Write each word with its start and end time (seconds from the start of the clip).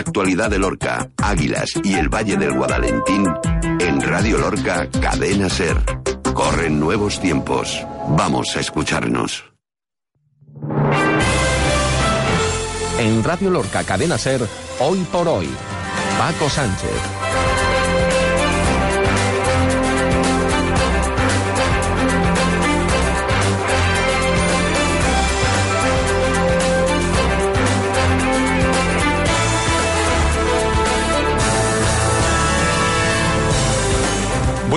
actualidad 0.00 0.50
de 0.50 0.58
Lorca, 0.58 1.08
Águilas 1.16 1.72
y 1.84 1.94
el 1.94 2.08
Valle 2.08 2.36
del 2.36 2.52
Guadalentín 2.52 3.24
en 3.80 4.00
Radio 4.00 4.38
Lorca 4.38 4.88
Cadena 5.00 5.48
Ser. 5.48 5.76
Corren 6.34 6.80
nuevos 6.80 7.20
tiempos. 7.20 7.86
Vamos 8.08 8.56
a 8.56 8.60
escucharnos. 8.60 9.44
En 12.98 13.24
Radio 13.24 13.50
Lorca 13.50 13.84
Cadena 13.84 14.18
Ser, 14.18 14.42
hoy 14.80 14.98
por 15.10 15.28
hoy, 15.28 15.48
Paco 16.18 16.50
Sánchez. 16.50 17.59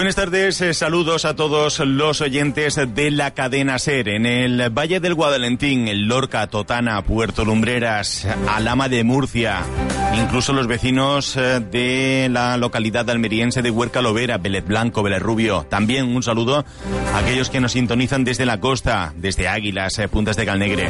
Buenas 0.04 0.16
tardes, 0.16 0.60
eh, 0.60 0.74
saludos 0.74 1.24
a 1.24 1.34
todos 1.34 1.80
los 1.80 2.20
oyentes 2.20 2.76
de 2.76 3.10
la 3.10 3.32
cadena 3.32 3.80
SER. 3.80 4.10
En 4.10 4.26
el 4.26 4.70
Valle 4.70 5.00
del 5.00 5.14
Guadalentín, 5.14 5.88
el 5.88 6.10
Lorca, 6.10 6.46
Totana, 6.48 7.02
Puerto 7.04 7.46
Lumbreras, 7.46 8.28
Alama 8.50 8.90
de 8.90 9.06
Murcia, 9.06 9.62
incluso 10.14 10.52
los 10.52 10.68
vecinos 10.68 11.38
eh, 11.38 11.62
de 11.62 12.28
la 12.30 12.58
localidad 12.58 13.10
almeriense 13.10 13.62
de 13.62 13.72
Huerca 13.72 14.02
Lovera, 14.02 14.40
Belet 14.40 14.68
Blanco, 14.68 15.04
Belet 15.04 15.22
Rubio. 15.22 15.66
También 15.70 16.14
un 16.14 16.22
saludo 16.22 16.66
a 17.14 17.18
aquellos 17.20 17.50
que 17.50 17.62
nos 17.62 17.72
sintonizan 17.72 18.26
desde 18.26 18.46
la 18.46 18.60
costa, 18.60 19.14
desde 19.16 19.48
Águilas, 19.48 19.98
eh, 20.00 20.10
Puntas 20.10 20.36
de 20.36 20.46
Calnegre 20.46 20.90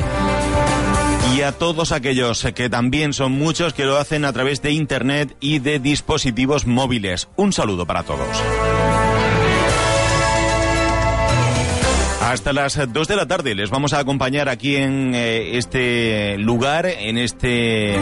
y 1.35 1.41
a 1.41 1.51
todos 1.51 1.91
aquellos 1.91 2.45
que 2.53 2.69
también 2.69 3.13
son 3.13 3.31
muchos 3.31 3.73
que 3.73 3.85
lo 3.85 3.97
hacen 3.97 4.25
a 4.25 4.33
través 4.33 4.61
de 4.61 4.71
Internet 4.71 5.35
y 5.39 5.59
de 5.59 5.79
dispositivos 5.79 6.67
móviles. 6.67 7.27
Un 7.37 7.53
saludo 7.53 7.85
para 7.87 8.03
todos. 8.03 8.27
Hasta 12.33 12.51
las 12.51 12.91
2 12.91 13.07
de 13.07 13.15
la 13.15 13.27
tarde 13.27 13.53
les 13.53 13.69
vamos 13.69 13.93
a 13.93 13.99
acompañar 13.99 14.49
aquí 14.49 14.75
en 14.75 15.13
eh, 15.13 15.55
este 15.59 16.35
lugar, 16.39 16.87
en 16.87 17.19
este 17.19 17.95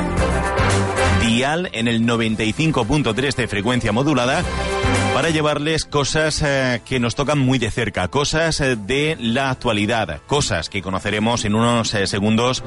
dial, 1.22 1.70
en 1.74 1.90
el 1.90 2.04
95.3 2.04 3.36
de 3.36 3.48
frecuencia 3.50 3.92
modulada 3.92 4.42
para 5.14 5.30
llevarles 5.30 5.86
cosas 5.86 6.42
eh, 6.42 6.82
que 6.86 7.00
nos 7.00 7.16
tocan 7.16 7.40
muy 7.40 7.60
de 7.60 7.72
cerca, 7.72 8.08
cosas 8.08 8.60
eh, 8.62 8.76
de 8.76 9.18
la 9.20 9.50
actualidad, 9.50 10.22
cosas 10.28 10.70
que 10.70 10.82
conoceremos 10.82 11.46
en 11.46 11.56
unos 11.56 11.94
eh, 11.94 12.08
segundos 12.08 12.64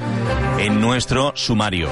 en 0.59 0.79
nuestro 0.79 1.33
sumario. 1.35 1.89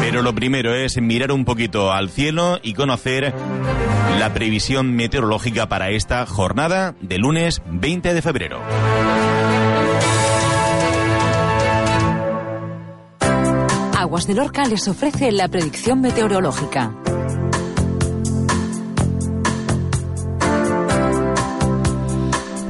Pero 0.00 0.22
lo 0.22 0.34
primero 0.34 0.74
es 0.74 1.00
mirar 1.00 1.32
un 1.32 1.44
poquito 1.44 1.92
al 1.92 2.10
cielo 2.10 2.58
y 2.62 2.74
conocer 2.74 3.34
la 4.18 4.32
previsión 4.32 4.94
meteorológica 4.94 5.68
para 5.68 5.90
esta 5.90 6.24
jornada 6.26 6.94
de 7.00 7.18
lunes 7.18 7.62
20 7.66 8.14
de 8.14 8.22
febrero. 8.22 8.60
Aguas 13.96 14.26
de 14.26 14.34
Lorca 14.34 14.64
les 14.64 14.86
ofrece 14.88 15.32
la 15.32 15.48
predicción 15.48 16.00
meteorológica. 16.00 16.92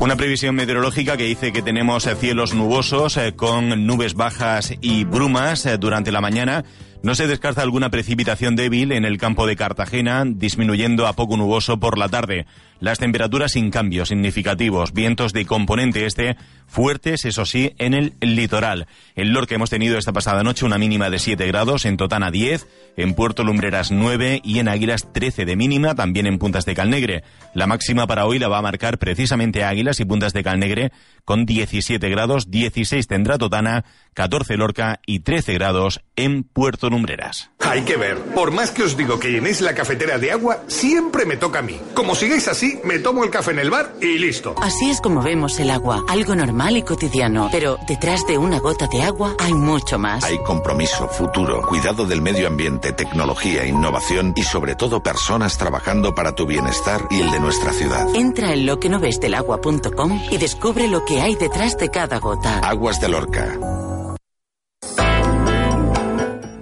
Una 0.07 0.15
previsión 0.15 0.55
meteorológica 0.55 1.17
que 1.17 1.25
dice 1.25 1.53
que 1.53 1.63
tenemos 1.63 2.07
eh, 2.07 2.15
cielos 2.15 2.55
nubosos 2.55 3.17
eh, 3.17 3.35
con 3.35 3.89
nubes 3.89 4.15
bajas 4.15 4.73
y 4.81 5.03
brumas 5.03 5.67
eh, 5.67 5.79
durante 5.79 6.13
la 6.13 6.21
mañana 6.21 6.65
no 7.03 7.17
se 7.17 7.27
descarta 7.27 7.63
alguna 7.63 7.91
precipitación 7.91 8.55
débil 8.55 8.93
en 8.93 9.05
el 9.05 9.19
campo 9.19 9.49
de 9.49 9.57
Cartagena, 9.57 10.23
disminuyendo 10.25 11.09
a 11.09 11.15
poco 11.15 11.37
nuboso 11.37 11.79
por 11.79 11.99
la 11.99 12.09
tarde. 12.09 12.47
Las 12.81 12.99
temperaturas 12.99 13.53
sin 13.53 13.71
cambios 13.71 14.09
significativos, 14.09 14.93
vientos 14.93 15.33
de 15.33 15.47
componente 15.47 16.05
este 16.05 16.37
fuertes, 16.67 17.25
eso 17.25 17.47
sí, 17.47 17.73
en 17.79 17.95
el 17.95 18.15
litoral. 18.21 18.87
En 19.15 19.33
Lorca 19.33 19.55
hemos 19.55 19.71
tenido 19.71 19.99
esta 19.99 20.13
pasada 20.13 20.43
noche 20.43 20.67
una 20.67 20.79
mínima 20.79 21.11
de 21.11 21.19
7 21.19 21.47
grados, 21.47 21.85
en 21.85 21.97
Totana 21.97 22.31
10, 22.31 22.67
en 22.97 23.15
Puerto 23.15 23.45
Lumbreras 23.45 23.91
9 23.91 24.41
y 24.43 24.59
en 24.59 24.69
Águilas 24.69 25.09
13 25.13 25.45
de 25.45 25.57
mínima, 25.57 25.95
también 25.95 26.27
en 26.27 26.39
Puntas 26.39 26.65
de 26.65 26.75
Calnegre. 26.75 27.23
La 27.55 27.67
máxima 27.67 28.07
para 28.07 28.27
hoy 28.27 28.39
la 28.39 28.49
va 28.49 28.59
a 28.59 28.63
marcar 28.63 28.99
precisamente 28.99 29.65
Águilas 29.65 30.01
y 30.01 30.05
Puntas 30.05 30.33
de 30.33 30.43
Calnegre 30.43 30.93
con 31.25 31.47
17 31.47 32.09
grados, 32.09 32.51
16 32.51 33.07
tendrá 33.07 33.39
Totana, 33.39 33.85
14 34.15 34.57
Lorca 34.57 35.01
y 35.07 35.21
13 35.21 35.55
grados 35.55 36.01
en 36.15 36.45
Puerto 36.45 36.89
Lumbreras. 36.91 37.51
Hay 37.61 37.83
que 37.83 37.97
ver, 37.97 38.19
por 38.35 38.53
más 38.53 38.71
que 38.71 38.83
os 38.83 38.97
digo 38.97 39.19
que 39.19 39.33
llenéis 39.33 39.61
la 39.61 39.75
cafetera 39.75 40.19
de 40.19 40.31
agua, 40.31 40.63
siempre 40.69 41.27
me 41.27 41.37
toca 41.37 41.59
a 41.59 41.63
mí. 41.63 41.81
Como 41.95 42.15
sigáis 42.15 42.49
así, 42.49 42.66
me 42.85 42.99
tomo 42.99 43.25
el 43.25 43.31
café 43.31 43.53
en 43.53 43.59
el 43.59 43.71
bar 43.71 43.95
y 44.01 44.19
listo. 44.19 44.55
Así 44.61 44.91
es 44.91 45.01
como 45.01 45.23
vemos 45.23 45.59
el 45.59 45.71
agua, 45.71 46.05
algo 46.09 46.35
normal 46.35 46.77
y 46.77 46.83
cotidiano. 46.83 47.49
Pero 47.51 47.79
detrás 47.87 48.27
de 48.27 48.39
una 48.39 48.59
gota 48.59 48.87
de 48.87 49.03
agua 49.03 49.35
hay 49.39 49.55
mucho 49.55 49.99
más. 49.99 50.25
Hay 50.25 50.39
compromiso, 50.39 51.09
futuro, 51.09 51.63
cuidado 51.63 52.07
del 52.07 52.23
medio 52.23 52.47
ambiente, 52.47 52.93
tecnología, 52.93 53.67
innovación 53.67 54.33
y 54.37 54.43
sobre 54.43 54.75
todo 54.75 55.03
personas 55.03 55.59
trabajando 55.59 56.15
para 56.15 56.35
tu 56.35 56.47
bienestar 56.47 57.07
y 57.11 57.21
el 57.21 57.31
de 57.31 57.41
nuestra 57.41 57.73
ciudad. 57.73 58.07
Entra 58.15 58.53
en 58.53 58.67
lo 58.67 58.79
que 58.81 58.89
no 58.89 58.99
ves 58.99 59.21
del 59.21 59.35
agua.com 59.35 60.21
y 60.31 60.39
descubre 60.39 60.89
lo 60.89 61.05
que 61.05 61.21
hay 61.21 61.35
detrás 61.37 61.77
de 61.79 61.91
cada 61.91 62.19
gota. 62.19 62.59
Aguas 62.61 63.01
de 63.01 63.09
Lorca. 63.09 63.59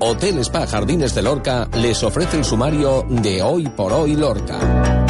Hotel 0.06 0.38
Spa 0.40 0.66
Jardines 0.66 1.14
de 1.14 1.22
Lorca 1.22 1.68
les 1.74 2.02
ofrece 2.02 2.36
el 2.36 2.44
sumario 2.44 3.06
de 3.08 3.40
Hoy 3.40 3.68
por 3.68 3.92
Hoy 3.92 4.14
Lorca. 4.16 5.03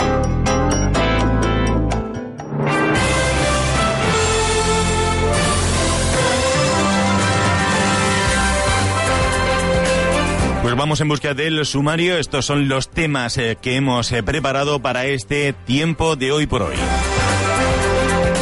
Vamos 10.84 11.00
en 11.00 11.08
busca 11.08 11.32
del 11.32 11.64
sumario. 11.64 12.18
Estos 12.18 12.44
son 12.44 12.68
los 12.68 12.90
temas 12.90 13.38
eh, 13.38 13.56
que 13.58 13.76
hemos 13.76 14.12
eh, 14.12 14.22
preparado 14.22 14.80
para 14.80 15.06
este 15.06 15.54
tiempo 15.54 16.14
de 16.14 16.30
hoy 16.30 16.46
por 16.46 16.60
hoy. 16.60 16.74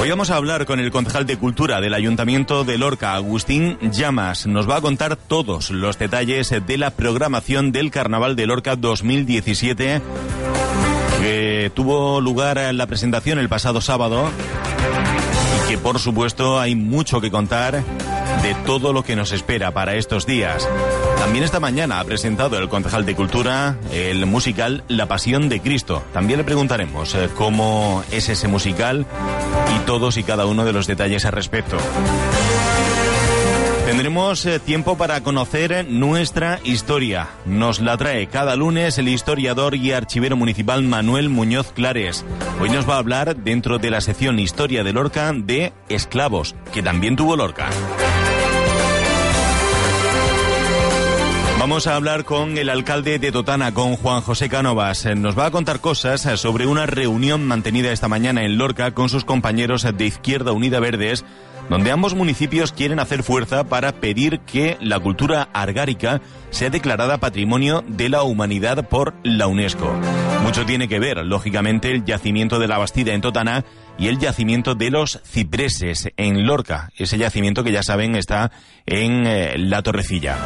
Hoy 0.01 0.11
vamos 0.11 0.33
a 0.33 0.35
hablar 0.35 0.67
con 0.67 0.81
el 0.81 0.91
concejal 0.91 1.25
de 1.25 1.37
Cultura 1.37 1.81
del 1.81 1.95
Ayuntamiento 1.95 2.65
de 2.65 2.79
Lorca, 2.79 3.15
Agustín 3.15 3.79
Llamas. 3.93 4.49
Nos 4.49 4.69
va 4.69 4.79
a 4.79 4.81
contar 4.81 5.15
todos 5.15 5.71
los 5.71 6.01
detalles 6.01 6.53
de 6.67 6.79
la 6.79 6.91
programación 6.91 7.71
del 7.71 7.93
Carnaval 7.93 8.35
de 8.35 8.47
Lorca 8.49 8.75
2017 8.75 10.03
que 11.21 11.71
tuvo 11.73 12.21
lugar 12.21 12.59
en 12.59 12.77
la 12.77 12.89
presentación 12.89 13.39
el 13.39 13.49
pasado 13.49 13.81
sábado 13.81 14.29
y 15.65 15.69
que 15.71 15.79
por 15.79 16.01
supuesto 16.01 16.59
hay 16.59 16.75
mucho 16.75 17.21
que 17.21 17.31
contar 17.31 17.85
de 18.43 18.55
todo 18.67 18.93
lo 18.93 19.03
que 19.03 19.17
nos 19.17 19.33
espera 19.33 19.73
para 19.73 19.95
estos 19.95 20.27
días. 20.27 20.69
También 21.19 21.45
esta 21.45 21.61
mañana 21.61 22.01
ha 22.01 22.05
presentado 22.05 22.59
el 22.59 22.69
concejal 22.69 23.05
de 23.05 23.15
Cultura 23.15 23.77
el 23.93 24.27
musical 24.27 24.85
La 24.89 25.07
Pasión 25.07 25.49
de 25.49 25.61
Cristo. 25.61 26.03
También 26.13 26.39
le 26.39 26.45
preguntaremos 26.45 27.15
eh, 27.15 27.29
cómo 27.37 28.05
es 28.11 28.29
ese 28.29 28.49
musical 28.49 29.07
y 29.77 29.79
todos 29.87 30.17
y 30.17 30.23
cada 30.23 30.47
uno 30.47 30.65
de 30.65 30.73
los 30.73 30.87
detalles 30.87 31.25
al 31.25 31.33
respecto. 31.33 31.77
Tendremos 33.87 34.47
eh, 34.47 34.59
tiempo 34.59 34.97
para 34.97 35.23
conocer 35.23 35.87
nuestra 35.89 36.61
historia. 36.65 37.29
Nos 37.45 37.81
la 37.81 37.97
trae 37.97 38.27
cada 38.29 38.57
lunes 38.57 38.97
el 38.97 39.09
historiador 39.09 39.75
y 39.75 39.93
archivero 39.93 40.37
municipal 40.37 40.83
Manuel 40.83 41.29
Muñoz 41.29 41.73
Clares. 41.73 42.25
Hoy 42.61 42.71
nos 42.71 42.89
va 42.89 42.95
a 42.95 42.99
hablar 42.99 43.37
dentro 43.37 43.79
de 43.79 43.91
la 43.91 44.01
sección 44.01 44.39
Historia 44.39 44.83
de 44.85 44.93
Lorca 44.93 45.33
de 45.35 45.73
esclavos, 45.89 46.55
que 46.73 46.83
también 46.83 47.17
tuvo 47.17 47.37
Lorca. 47.37 47.69
Vamos 51.63 51.87
a 51.87 51.95
hablar 51.95 52.25
con 52.25 52.59
el 52.59 52.69
alcalde 52.69 53.21
de 53.21 53.31
Totana, 53.31 53.73
con 53.73 53.95
Juan 53.95 54.21
José 54.21 54.49
Cánovas. 54.49 55.07
Nos 55.15 55.39
va 55.39 55.47
a 55.47 55.51
contar 55.53 55.81
cosas 55.81 56.23
sobre 56.41 56.67
una 56.67 56.87
reunión 56.87 57.47
mantenida 57.47 57.93
esta 57.93 58.09
mañana 58.09 58.43
en 58.43 58.59
Lorca 58.59 58.91
con 58.91 59.09
sus 59.09 59.25
compañeros 59.25 59.87
de 59.97 60.05
Izquierda 60.05 60.51
Unida 60.51 60.81
Verdes, 60.81 61.25
donde 61.71 61.93
ambos 61.93 62.17
municipios 62.17 62.73
quieren 62.73 62.99
hacer 62.99 63.23
fuerza 63.23 63.63
para 63.63 63.93
pedir 63.93 64.41
que 64.41 64.77
la 64.81 64.99
cultura 64.99 65.51
argárica 65.53 66.21
sea 66.51 66.69
declarada 66.69 67.19
Patrimonio 67.19 67.85
de 67.87 68.09
la 68.09 68.25
Humanidad 68.25 68.89
por 68.89 69.15
la 69.23 69.47
UNESCO. 69.47 69.95
Mucho 70.43 70.67
tiene 70.67 70.89
que 70.89 70.99
ver, 70.99 71.19
lógicamente, 71.19 71.93
el 71.93 72.05
yacimiento 72.05 72.59
de 72.59 72.67
la 72.67 72.79
Bastida 72.79 73.15
en 73.15 73.21
Totana 73.21 73.65
y 73.97 74.09
el 74.09 74.19
yacimiento 74.19 74.75
de 74.75 74.91
los 74.91 75.21
cipreses 75.25 76.09
en 76.17 76.45
Lorca. 76.45 76.91
Ese 76.97 77.19
yacimiento 77.19 77.63
que 77.63 77.71
ya 77.71 77.85
saben 77.85 78.17
está 78.17 78.51
en 78.85 79.29
eh, 79.29 79.55
la 79.59 79.81
Torrecilla. 79.83 80.37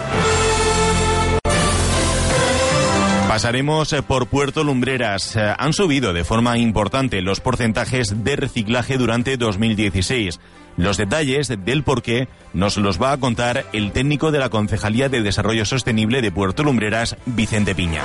Pasaremos 3.37 3.93
eh, 3.93 4.01
por 4.01 4.29
Puerto 4.29 4.65
Lumbreras. 4.65 5.37
Han 5.37 5.75
subido 5.75 6.15
de 6.15 6.25
forma 6.25 6.57
importante 6.57 7.21
los 7.21 7.41
porcentajes 7.41 8.25
de 8.25 8.35
reciclaje 8.35 8.97
durante 8.97 9.37
2016. 9.37 10.41
Los 10.79 10.97
detalles 10.97 11.49
del 11.49 11.83
por 11.83 12.01
qué 12.01 12.29
nos 12.55 12.79
los 12.79 12.99
va 12.99 13.13
a 13.13 13.19
contar 13.19 13.67
el 13.75 13.93
técnico 13.93 14.31
de 14.31 14.39
la 14.39 14.49
Concejalía 14.49 15.11
de 15.11 15.21
Desarrollo 15.21 15.67
Sostenible 15.67 16.23
de 16.23 16.33
Puerto 16.33 16.65
Lumbreras, 16.65 17.19
Vicente 17.27 17.75
Piña. 17.75 18.01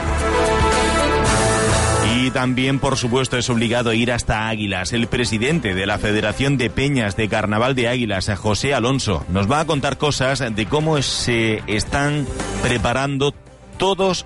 Y 2.18 2.32
también, 2.32 2.80
por 2.80 2.98
supuesto, 2.98 3.38
es 3.38 3.50
obligado 3.50 3.94
ir 3.94 4.12
hasta 4.12 4.50
Águilas. 4.50 4.92
El 4.92 5.08
presidente 5.08 5.74
de 5.74 5.86
la 5.86 5.98
Federación 5.98 6.58
de 6.58 6.70
Peñas 6.70 7.16
de 7.16 7.30
Carnaval 7.30 7.74
de 7.74 7.88
Águilas, 7.88 8.30
José 8.38 8.74
Alonso, 8.74 9.26
nos 9.30 9.50
va 9.50 9.62
a 9.62 9.66
contar 9.66 9.98
cosas 9.98 10.44
de 10.54 10.66
cómo 10.66 11.02
se 11.02 11.64
están 11.68 12.28
preparando 12.62 13.34
todos 13.78 14.26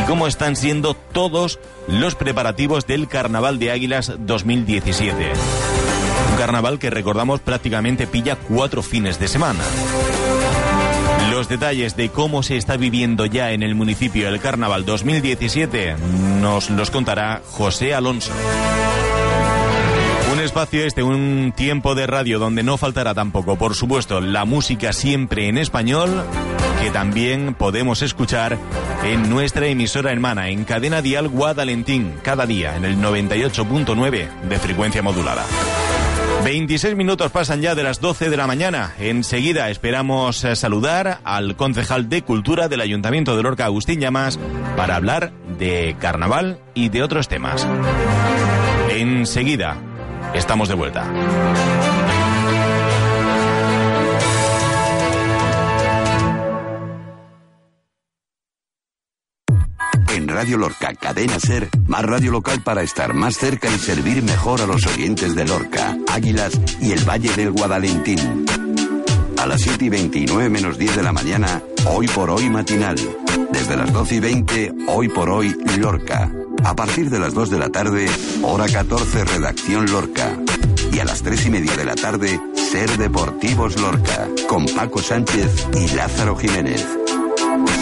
y 0.00 0.04
cómo 0.04 0.26
están 0.26 0.56
siendo 0.56 0.94
todos 0.94 1.58
los 1.88 2.14
preparativos 2.14 2.86
del 2.86 3.08
Carnaval 3.08 3.58
de 3.58 3.70
Águilas 3.70 4.12
2017. 4.18 5.32
Un 6.30 6.36
carnaval 6.36 6.78
que 6.78 6.90
recordamos 6.90 7.40
prácticamente 7.40 8.06
pilla 8.06 8.36
cuatro 8.36 8.82
fines 8.82 9.18
de 9.18 9.28
semana. 9.28 9.60
Los 11.30 11.48
detalles 11.48 11.96
de 11.96 12.08
cómo 12.08 12.42
se 12.42 12.56
está 12.56 12.76
viviendo 12.76 13.26
ya 13.26 13.52
en 13.52 13.62
el 13.62 13.74
municipio 13.74 14.28
el 14.28 14.40
Carnaval 14.40 14.84
2017 14.84 15.96
nos 16.40 16.70
los 16.70 16.90
contará 16.90 17.42
José 17.50 17.94
Alonso. 17.94 18.32
Espacio 20.44 20.84
este, 20.84 21.02
un 21.02 21.52
tiempo 21.54 21.94
de 21.94 22.06
radio 22.06 22.38
donde 22.38 22.62
no 22.62 22.78
faltará 22.78 23.14
tampoco, 23.14 23.56
por 23.56 23.74
supuesto, 23.74 24.20
la 24.20 24.44
música 24.44 24.92
siempre 24.92 25.48
en 25.48 25.58
español, 25.58 26.24
que 26.80 26.90
también 26.90 27.54
podemos 27.54 28.00
escuchar 28.00 28.58
en 29.04 29.28
nuestra 29.28 29.66
emisora 29.66 30.12
hermana, 30.12 30.48
en 30.48 30.64
cadena 30.64 31.02
dial 31.02 31.28
Guadalentín, 31.28 32.14
cada 32.22 32.46
día 32.46 32.76
en 32.76 32.84
el 32.86 32.96
98.9 32.96 34.40
de 34.48 34.58
frecuencia 34.58 35.02
modulada. 35.02 35.44
26 36.44 36.96
minutos 36.96 37.30
pasan 37.30 37.60
ya 37.60 37.74
de 37.74 37.82
las 37.82 38.00
12 38.00 38.30
de 38.30 38.36
la 38.36 38.46
mañana. 38.46 38.94
Enseguida 38.98 39.68
esperamos 39.68 40.42
eh, 40.44 40.56
saludar 40.56 41.20
al 41.24 41.54
concejal 41.54 42.08
de 42.08 42.22
Cultura 42.22 42.68
del 42.68 42.80
Ayuntamiento 42.80 43.36
de 43.36 43.42
Lorca, 43.42 43.66
Agustín 43.66 44.00
Llamas, 44.00 44.38
para 44.76 44.96
hablar 44.96 45.32
de 45.58 45.96
carnaval 46.00 46.58
y 46.72 46.88
de 46.88 47.02
otros 47.02 47.28
temas. 47.28 47.66
Enseguida 48.90 49.76
estamos 50.34 50.68
de 50.68 50.74
vuelta. 50.74 51.04
En 60.08 60.28
Radio 60.28 60.58
Lorca, 60.58 60.94
Cadena 60.94 61.38
Ser, 61.38 61.68
más 61.86 62.02
radio 62.02 62.32
local 62.32 62.62
para 62.62 62.82
estar 62.82 63.14
más 63.14 63.36
cerca 63.36 63.68
y 63.68 63.78
servir 63.78 64.22
mejor 64.22 64.60
a 64.60 64.66
los 64.66 64.86
oyentes 64.86 65.34
de 65.34 65.44
Lorca, 65.44 65.96
Águilas 66.08 66.52
y 66.80 66.92
el 66.92 67.08
Valle 67.08 67.32
del 67.36 67.52
Guadalentín. 67.52 68.46
A 69.38 69.46
las 69.46 69.62
7 69.62 69.86
y 69.86 69.88
29 69.88 70.50
menos 70.50 70.78
10 70.78 70.96
de 70.96 71.02
la 71.02 71.12
mañana, 71.12 71.62
hoy 71.86 72.06
por 72.08 72.30
hoy 72.30 72.50
matinal. 72.50 72.96
Desde 73.52 73.76
las 73.76 73.92
12 73.92 74.16
y 74.16 74.20
20, 74.20 74.72
hoy 74.88 75.08
por 75.08 75.30
hoy 75.30 75.56
Lorca. 75.78 76.30
A 76.64 76.74
partir 76.74 77.10
de 77.10 77.18
las 77.18 77.34
2 77.34 77.50
de 77.50 77.58
la 77.58 77.70
tarde, 77.70 78.06
hora 78.42 78.66
14, 78.66 79.24
redacción 79.24 79.90
Lorca. 79.90 80.36
Y 80.92 80.98
a 80.98 81.04
las 81.04 81.22
3 81.22 81.46
y 81.46 81.50
media 81.50 81.76
de 81.76 81.84
la 81.84 81.94
tarde, 81.94 82.40
Ser 82.54 82.96
Deportivos 82.98 83.80
Lorca, 83.80 84.28
con 84.48 84.66
Paco 84.66 85.00
Sánchez 85.00 85.68
y 85.74 85.94
Lázaro 85.94 86.36
Jiménez. 86.36 86.86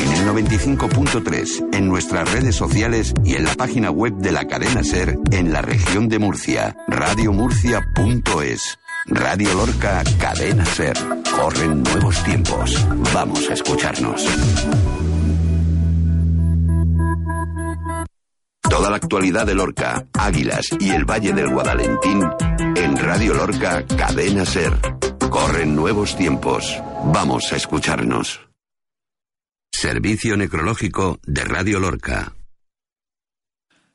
En 0.01 0.13
el 0.13 0.47
95.3, 0.47 1.75
en 1.75 1.89
nuestras 1.89 2.31
redes 2.33 2.55
sociales 2.55 3.15
y 3.25 3.35
en 3.35 3.45
la 3.45 3.55
página 3.55 3.91
web 3.91 4.15
de 4.15 4.33
la 4.33 4.47
cadena 4.47 4.85
Ser 4.85 5.19
en 5.33 5.53
la 5.53 5.63
región 5.63 6.09
de 6.09 6.19
Murcia, 6.19 6.77
radiomurcia.es. 6.87 8.79
Radio 9.07 9.55
Lorca, 9.55 10.03
cadena 10.19 10.65
Ser. 10.65 10.97
Corren 11.37 11.83
nuevos 11.83 12.23
tiempos. 12.25 12.87
Vamos 13.13 13.49
a 13.51 13.55
escucharnos. 13.55 14.27
Toda 18.79 18.91
la 18.91 18.97
actualidad 18.99 19.45
de 19.45 19.57
Lorca, 19.57 20.07
Águilas 20.13 20.69
y 20.79 20.91
el 20.91 21.05
Valle 21.05 21.33
del 21.33 21.49
Guadalentín 21.49 22.23
en 22.77 22.97
Radio 22.97 23.35
Lorca, 23.35 23.85
cadena 23.85 24.45
Ser. 24.45 24.73
Corren 25.29 25.75
nuevos 25.75 26.17
tiempos. 26.17 26.81
Vamos 27.07 27.53
a 27.53 27.57
escucharnos. 27.57 28.41
Servicio 29.73 30.37
Necrológico 30.37 31.19
de 31.27 31.43
Radio 31.43 31.81
Lorca. 31.81 32.35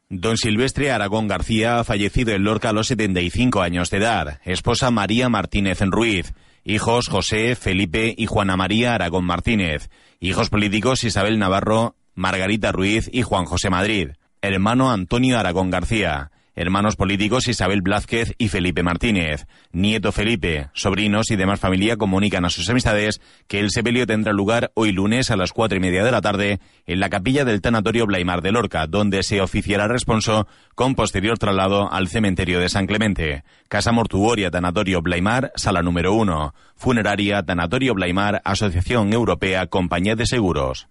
Don 0.09 0.35
Silvestre 0.35 0.91
Aragón 0.91 1.29
García 1.29 1.79
ha 1.79 1.85
fallecido 1.85 2.33
en 2.33 2.43
Lorca 2.43 2.71
a 2.71 2.73
los 2.73 2.87
75 2.87 3.61
años 3.61 3.89
de 3.89 3.99
edad. 3.99 4.41
Esposa 4.43 4.91
María 4.91 5.29
Martínez 5.29 5.79
Ruiz. 5.79 6.33
Hijos 6.65 7.07
José, 7.07 7.55
Felipe 7.55 8.13
y 8.17 8.25
Juana 8.25 8.57
María 8.57 8.95
Aragón 8.95 9.23
Martínez. 9.23 9.89
Hijos 10.19 10.49
políticos 10.49 11.05
Isabel 11.05 11.39
Navarro, 11.39 11.95
Margarita 12.15 12.73
Ruiz 12.73 13.09
y 13.13 13.21
Juan 13.21 13.45
José 13.45 13.69
Madrid. 13.69 14.09
Hermano 14.45 14.91
Antonio 14.91 15.39
Aragón 15.39 15.71
García. 15.71 16.29
Hermanos 16.53 16.97
políticos 16.97 17.47
Isabel 17.47 17.81
Blázquez 17.81 18.33
y 18.37 18.49
Felipe 18.49 18.83
Martínez. 18.83 19.47
Nieto 19.71 20.11
Felipe. 20.11 20.67
Sobrinos 20.73 21.31
y 21.31 21.37
demás 21.37 21.61
familia 21.61 21.95
comunican 21.95 22.43
a 22.43 22.49
sus 22.49 22.69
amistades 22.69 23.21
que 23.47 23.61
el 23.61 23.71
sepelio 23.71 24.05
tendrá 24.05 24.33
lugar 24.33 24.73
hoy 24.73 24.91
lunes 24.91 25.31
a 25.31 25.37
las 25.37 25.53
cuatro 25.53 25.77
y 25.77 25.79
media 25.79 26.03
de 26.03 26.11
la 26.11 26.19
tarde 26.19 26.59
en 26.85 26.99
la 26.99 27.09
capilla 27.09 27.45
del 27.45 27.61
Tanatorio 27.61 28.05
Blaimar 28.05 28.41
de 28.41 28.51
Lorca, 28.51 28.85
donde 28.85 29.23
se 29.23 29.39
oficiará 29.39 29.87
responso 29.87 30.45
con 30.75 30.95
posterior 30.95 31.37
traslado 31.37 31.89
al 31.89 32.09
cementerio 32.09 32.59
de 32.59 32.67
San 32.67 32.85
Clemente. 32.85 33.45
Casa 33.69 33.93
Mortuoria 33.93 34.51
Tanatorio 34.51 35.01
Blaimar, 35.01 35.53
sala 35.55 35.81
número 35.81 36.13
uno. 36.13 36.53
Funeraria 36.75 37.43
Tanatorio 37.43 37.93
Blaimar, 37.93 38.41
Asociación 38.43 39.13
Europea 39.13 39.67
Compañía 39.67 40.17
de 40.17 40.25
Seguros. 40.25 40.89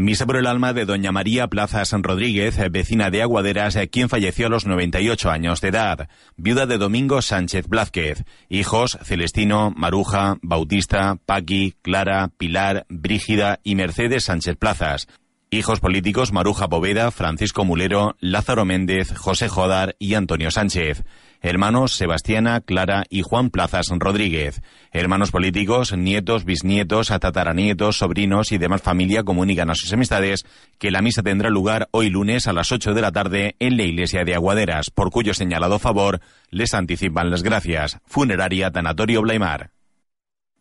Misa 0.00 0.26
por 0.26 0.36
el 0.36 0.46
alma 0.46 0.72
de 0.72 0.84
doña 0.84 1.10
María 1.10 1.48
Plaza 1.48 1.84
San 1.84 2.04
Rodríguez, 2.04 2.56
vecina 2.70 3.10
de 3.10 3.20
Aguaderas, 3.20 3.76
quien 3.90 4.08
falleció 4.08 4.46
a 4.46 4.48
los 4.48 4.64
98 4.64 5.28
años 5.28 5.60
de 5.60 5.70
edad, 5.70 6.08
viuda 6.36 6.66
de 6.66 6.78
Domingo 6.78 7.20
Sánchez 7.20 7.66
Blázquez, 7.66 8.22
hijos 8.48 8.96
Celestino, 9.02 9.72
Maruja, 9.76 10.36
Bautista, 10.40 11.18
Paqui, 11.26 11.74
Clara, 11.82 12.30
Pilar, 12.38 12.86
Brígida 12.88 13.58
y 13.64 13.74
Mercedes 13.74 14.22
Sánchez 14.22 14.54
Plazas. 14.56 15.08
Hijos 15.50 15.80
políticos 15.80 16.30
Maruja 16.30 16.68
Poveda, 16.68 17.10
Francisco 17.10 17.64
Mulero, 17.64 18.14
Lázaro 18.20 18.64
Méndez, 18.64 19.12
José 19.16 19.48
Jodar 19.48 19.96
y 19.98 20.14
Antonio 20.14 20.52
Sánchez. 20.52 21.02
Hermanos 21.40 21.92
Sebastiana, 21.92 22.60
Clara 22.60 23.04
y 23.08 23.22
Juan 23.22 23.50
Plazas 23.50 23.86
Rodríguez. 23.90 24.60
Hermanos 24.92 25.30
políticos, 25.30 25.96
nietos, 25.96 26.44
bisnietos, 26.44 27.08
tataranietos, 27.08 27.98
sobrinos 27.98 28.50
y 28.50 28.58
demás 28.58 28.82
familia 28.82 29.22
comunican 29.22 29.70
a 29.70 29.74
sus 29.74 29.92
amistades 29.92 30.44
que 30.78 30.90
la 30.90 31.00
misa 31.00 31.22
tendrá 31.22 31.48
lugar 31.48 31.88
hoy 31.92 32.10
lunes 32.10 32.48
a 32.48 32.52
las 32.52 32.72
8 32.72 32.92
de 32.92 33.02
la 33.02 33.12
tarde 33.12 33.54
en 33.60 33.76
la 33.76 33.84
iglesia 33.84 34.24
de 34.24 34.34
Aguaderas, 34.34 34.90
por 34.90 35.10
cuyo 35.10 35.32
señalado 35.32 35.78
favor 35.78 36.20
les 36.50 36.74
anticipan 36.74 37.30
las 37.30 37.42
gracias. 37.44 37.98
Funeraria 38.06 38.72
Tanatorio 38.72 39.22
Blaimar. 39.22 39.70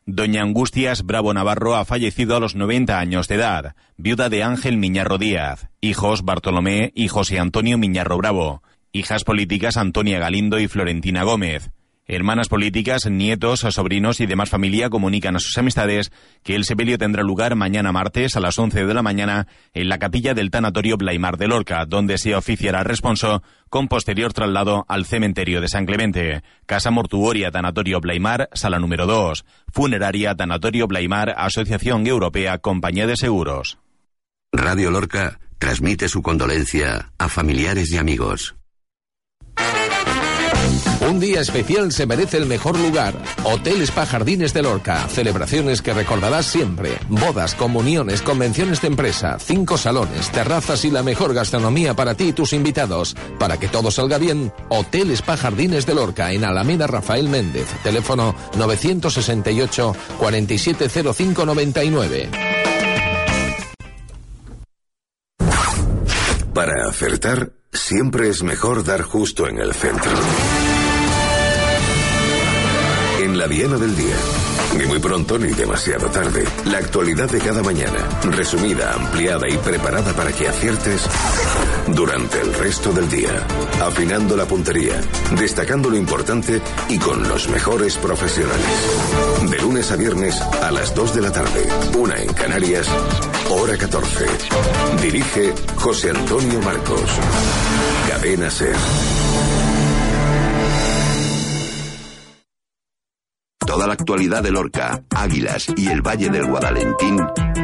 Doña 0.10 0.42
Angustias 0.42 1.04
Bravo 1.04 1.34
Navarro 1.34 1.76
ha 1.76 1.84
fallecido 1.84 2.38
a 2.38 2.40
los 2.40 2.56
90 2.56 2.98
años 2.98 3.28
de 3.28 3.36
edad, 3.36 3.76
viuda 3.98 4.30
de 4.30 4.42
Ángel 4.42 4.78
Miñarro 4.78 5.18
Díaz, 5.18 5.68
hijos 5.82 6.24
Bartolomé 6.24 6.94
y 6.96 7.10
José 7.10 7.40
Antonio 7.40 7.78
Miñarro 7.78 8.18
Bravo, 8.18 8.64
hijas 8.98 9.24
políticas 9.24 9.78
Antonia 9.78 10.20
Galindo 10.20 10.60
y 10.60 10.68
Florentina 10.68 11.24
Gómez, 11.24 11.72
Hermanas 12.10 12.48
políticas, 12.48 13.06
nietos, 13.10 13.60
sobrinos 13.60 14.22
y 14.22 14.28
demás 14.28 14.50
familia 14.50 14.90
comunican 14.90 15.36
a 15.36 15.40
sus 15.40 15.58
amistades 15.58 16.14
que 16.42 16.56
el 16.56 16.64
sepelio 16.64 16.98
tendrá 16.98 17.22
lugar 17.22 17.56
mañana 17.56 17.92
martes 17.92 18.38
a 18.38 18.40
las 18.40 18.58
11 18.58 18.86
de 18.86 18.94
la 18.94 19.02
mañana 19.02 19.48
en 19.74 19.90
la 19.90 20.00
capilla 20.00 20.34
del 20.34 20.50
Tanatorio 20.50 20.96
Blaimar 20.96 21.36
de 21.36 21.50
Lorca, 21.50 21.86
donde 21.86 22.18
se 22.18 22.34
oficiará 22.34 22.84
responso 22.86 23.44
con 23.70 23.90
posterior 23.90 24.32
traslado 24.32 24.86
al 24.88 25.06
cementerio 25.06 25.60
de 25.60 25.68
San 25.68 25.86
Clemente. 25.86 26.44
Casa 26.66 26.92
Mortuoria 26.92 27.52
Tanatorio 27.52 28.00
Blaimar, 28.00 28.48
sala 28.54 28.80
número 28.80 29.06
2. 29.06 29.44
Funeraria 29.74 30.34
Tanatorio 30.34 30.88
Blaimar, 30.88 31.36
Asociación 31.38 32.08
Europea 32.08 32.60
Compañía 32.60 33.06
de 33.06 33.18
Seguros. 33.18 33.80
Radio 34.54 34.92
Lorca 34.92 35.42
transmite 35.60 36.08
su 36.08 36.22
condolencia 36.22 37.12
a 37.18 37.28
familiares 37.28 37.92
y 37.92 37.98
amigos. 37.98 38.57
Un 41.02 41.20
día 41.20 41.42
especial 41.42 41.92
se 41.92 42.06
merece 42.06 42.38
el 42.38 42.46
mejor 42.46 42.78
lugar. 42.80 43.14
Hotel 43.44 43.82
Spa 43.84 44.06
Jardines 44.06 44.54
de 44.54 44.62
Lorca. 44.62 45.08
Celebraciones 45.08 45.82
que 45.82 45.94
recordarás 45.94 46.46
siempre. 46.46 46.98
Bodas, 47.10 47.56
comuniones, 47.56 48.22
convenciones 48.22 48.82
de 48.82 48.88
empresa, 48.88 49.38
cinco 49.40 49.78
salones, 49.78 50.30
terrazas 50.32 50.86
y 50.86 50.92
la 50.92 51.04
mejor 51.04 51.34
gastronomía 51.34 51.94
para 51.94 52.16
ti 52.16 52.30
y 52.30 52.34
tus 52.34 52.54
invitados. 52.54 53.16
Para 53.40 53.58
que 53.58 53.68
todo 53.68 53.92
salga 53.92 54.18
bien, 54.18 54.52
Hotel 54.70 55.12
Spa 55.12 55.38
Jardines 55.38 55.86
de 55.86 55.96
Lorca 55.96 56.32
en 56.32 56.44
Alameda 56.44 56.88
Rafael 56.88 57.30
Méndez. 57.30 57.68
Teléfono 57.84 58.36
968 58.58 59.96
470599. 60.20 62.30
Para 66.54 66.90
acertar, 66.90 67.52
siempre 67.72 68.30
es 68.30 68.42
mejor 68.42 68.84
dar 68.84 69.04
justo 69.04 69.48
en 69.48 69.60
el 69.60 69.76
centro. 69.76 70.12
La 73.50 73.78
del 73.78 73.96
día. 73.96 74.16
Ni 74.78 74.86
muy 74.88 75.00
pronto 75.00 75.40
ni 75.40 75.48
demasiado 75.48 76.08
tarde. 76.08 76.44
La 76.66 76.80
actualidad 76.80 77.30
de 77.30 77.40
cada 77.40 77.64
mañana. 77.64 78.06
Resumida, 78.24 78.94
ampliada 78.94 79.48
y 79.48 79.58
preparada 79.58 80.12
para 80.14 80.34
que 80.34 80.50
aciertes 80.50 81.08
durante 81.88 82.42
el 82.42 82.54
resto 82.54 82.92
del 82.92 83.10
día. 83.10 83.30
Afinando 83.82 84.36
la 84.36 84.46
puntería, 84.46 85.00
destacando 85.40 85.90
lo 85.90 85.96
importante 85.96 86.62
y 86.90 87.00
con 87.00 87.26
los 87.30 87.48
mejores 87.48 87.96
profesionales. 87.96 89.50
De 89.50 89.58
lunes 89.60 89.92
a 89.92 89.96
viernes 89.96 90.42
a 90.42 90.70
las 90.70 90.94
2 90.94 91.16
de 91.16 91.22
la 91.22 91.32
tarde. 91.32 91.70
Una 91.98 92.18
en 92.18 92.34
Canarias, 92.34 92.90
hora 93.50 93.78
14. 93.78 94.26
Dirige 95.02 95.54
José 95.78 96.10
Antonio 96.10 96.62
Marcos. 96.62 97.10
Cadena 98.10 98.52
Ser. 98.52 98.76
Toda 103.78 103.90
la 103.90 103.94
actualidad 103.94 104.42
de 104.42 104.50
Lorca, 104.50 105.04
Águilas 105.16 105.68
y 105.78 105.88
el 105.90 106.02
Valle 106.02 106.32
del 106.32 106.48
Guadalentín 106.48 107.20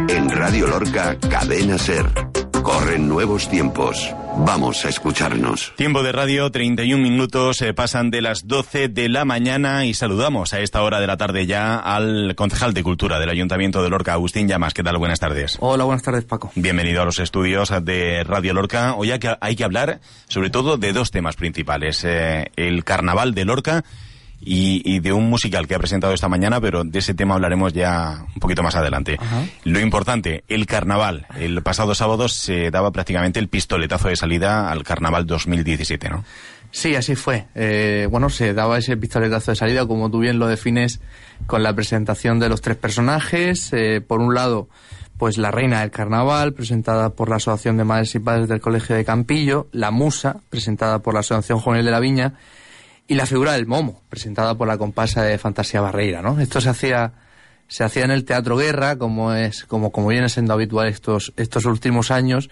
en 0.07 0.29
Radio 0.29 0.67
Lorca 0.67 1.17
Cadena 1.17 1.79
Ser. 1.79 2.05
Corren 2.61 3.09
nuevos 3.09 3.49
tiempos. 3.49 4.13
Vamos 4.45 4.85
a 4.85 4.89
escucharnos. 4.89 5.73
Tiempo 5.75 6.03
de 6.03 6.11
radio, 6.11 6.51
31 6.51 7.01
minutos, 7.01 7.63
eh, 7.63 7.73
pasan 7.73 8.11
de 8.11 8.21
las 8.21 8.47
12 8.47 8.89
de 8.89 9.09
la 9.09 9.25
mañana 9.25 9.85
y 9.85 9.95
saludamos 9.95 10.53
a 10.53 10.59
esta 10.59 10.83
hora 10.83 10.99
de 10.99 11.07
la 11.07 11.17
tarde 11.17 11.47
ya 11.47 11.77
al 11.77 12.35
concejal 12.35 12.75
de 12.75 12.83
Cultura 12.83 13.17
del 13.17 13.31
Ayuntamiento 13.31 13.81
de 13.81 13.89
Lorca, 13.89 14.13
Agustín 14.13 14.47
Llamas. 14.47 14.75
¿Qué 14.75 14.83
tal? 14.83 14.99
Buenas 14.99 15.19
tardes. 15.19 15.57
Hola, 15.61 15.83
buenas 15.85 16.03
tardes, 16.03 16.25
Paco. 16.25 16.51
Bienvenido 16.53 17.01
a 17.01 17.05
los 17.05 17.17
estudios 17.17 17.73
de 17.81 18.23
Radio 18.23 18.53
Lorca. 18.53 18.93
Hoy 18.93 19.09
hay 19.09 19.17
que, 19.17 19.35
hay 19.41 19.55
que 19.55 19.63
hablar 19.63 19.99
sobre 20.27 20.51
todo 20.51 20.77
de 20.77 20.93
dos 20.93 21.09
temas 21.09 21.35
principales. 21.37 22.03
Eh, 22.03 22.51
el 22.55 22.83
Carnaval 22.83 23.33
de 23.33 23.45
Lorca 23.45 23.83
y, 24.45 24.99
de 24.99 25.13
un 25.13 25.29
musical 25.29 25.67
que 25.67 25.75
ha 25.75 25.79
presentado 25.79 26.13
esta 26.13 26.29
mañana, 26.29 26.59
pero 26.61 26.83
de 26.83 26.99
ese 26.99 27.13
tema 27.13 27.35
hablaremos 27.35 27.73
ya 27.73 28.25
un 28.33 28.39
poquito 28.39 28.63
más 28.63 28.75
adelante. 28.75 29.17
Lo 29.63 29.79
importante, 29.79 30.43
el 30.47 30.65
carnaval. 30.65 31.27
El 31.37 31.61
pasado 31.61 31.95
sábado 31.95 32.27
se 32.27 32.71
daba 32.71 32.91
prácticamente 32.91 33.39
el 33.39 33.47
pistoletazo 33.47 34.09
de 34.09 34.15
salida 34.15 34.71
al 34.71 34.83
carnaval 34.83 35.25
2017, 35.25 36.09
¿no? 36.09 36.23
Sí, 36.71 36.95
así 36.95 37.15
fue. 37.15 37.45
Eh, 37.53 38.07
bueno, 38.09 38.29
se 38.29 38.53
daba 38.55 38.79
ese 38.79 38.97
pistoletazo 38.97 39.51
de 39.51 39.55
salida, 39.55 39.85
como 39.85 40.09
tú 40.09 40.19
bien 40.19 40.39
lo 40.39 40.47
defines, 40.47 41.01
con 41.45 41.61
la 41.61 41.75
presentación 41.75 42.39
de 42.39 42.49
los 42.49 42.61
tres 42.61 42.77
personajes. 42.77 43.69
Eh, 43.73 44.01
por 44.01 44.19
un 44.19 44.33
lado, 44.33 44.69
pues 45.17 45.37
la 45.37 45.51
reina 45.51 45.81
del 45.81 45.91
carnaval, 45.91 46.53
presentada 46.53 47.11
por 47.11 47.29
la 47.29 47.35
Asociación 47.35 47.77
de 47.77 47.83
Madres 47.83 48.15
y 48.15 48.19
Padres 48.19 48.47
del 48.47 48.59
Colegio 48.59 48.95
de 48.95 49.05
Campillo, 49.05 49.67
la 49.71 49.91
musa, 49.91 50.37
presentada 50.49 50.99
por 50.99 51.13
la 51.13 51.19
Asociación 51.19 51.59
Juvenil 51.59 51.85
de 51.85 51.91
la 51.91 51.99
Viña, 51.99 52.33
y 53.07 53.15
la 53.15 53.25
figura 53.25 53.53
del 53.53 53.65
momo, 53.65 54.01
presentada 54.09 54.55
por 54.55 54.67
la 54.67 54.77
comparsa 54.77 55.23
de 55.23 55.37
Fantasía 55.37 55.81
Barreira, 55.81 56.21
¿no? 56.21 56.39
Esto 56.39 56.61
se 56.61 56.69
hacía 56.69 57.13
se 57.67 57.83
hacía 57.83 58.03
en 58.03 58.11
el 58.11 58.25
Teatro 58.25 58.57
Guerra, 58.57 58.97
como 58.97 59.33
es 59.33 59.63
como 59.65 59.91
como 59.91 60.07
viene 60.07 60.29
siendo 60.29 60.53
habitual 60.53 60.87
estos 60.87 61.33
estos 61.37 61.65
últimos 61.65 62.11
años 62.11 62.49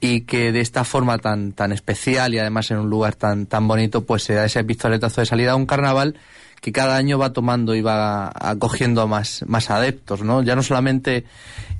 y 0.00 0.22
que 0.22 0.52
de 0.52 0.60
esta 0.60 0.84
forma 0.84 1.18
tan 1.18 1.52
tan 1.52 1.72
especial 1.72 2.34
y 2.34 2.38
además 2.38 2.70
en 2.70 2.78
un 2.78 2.90
lugar 2.90 3.14
tan 3.14 3.46
tan 3.46 3.66
bonito, 3.66 4.04
pues 4.04 4.24
se 4.24 4.34
da 4.34 4.44
ese 4.44 4.64
pistoletazo 4.64 5.20
de 5.20 5.26
salida 5.26 5.52
a 5.52 5.56
un 5.56 5.66
carnaval 5.66 6.16
que 6.60 6.72
cada 6.72 6.96
año 6.96 7.18
va 7.18 7.32
tomando 7.32 7.74
y 7.74 7.82
va 7.82 8.30
acogiendo 8.34 9.06
más, 9.06 9.44
más 9.46 9.70
adeptos, 9.70 10.22
¿no? 10.22 10.42
Ya 10.42 10.56
no 10.56 10.62
solamente 10.62 11.24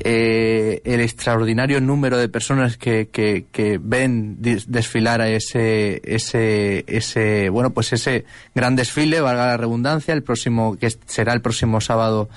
eh, 0.00 0.80
el 0.84 1.00
extraordinario 1.00 1.80
número 1.80 2.18
de 2.18 2.28
personas 2.28 2.76
que, 2.76 3.08
que, 3.08 3.46
que 3.50 3.78
ven 3.82 4.36
desfilar 4.40 5.20
a 5.20 5.28
ese, 5.28 6.00
ese, 6.04 6.84
ese, 6.86 7.48
bueno, 7.48 7.70
pues 7.70 7.92
ese 7.92 8.24
gran 8.54 8.76
desfile, 8.76 9.20
valga 9.20 9.46
la 9.46 9.56
redundancia, 9.56 10.14
el 10.14 10.22
próximo, 10.22 10.76
que 10.76 10.90
será 11.06 11.32
el 11.32 11.40
próximo 11.40 11.80
sábado, 11.80 12.28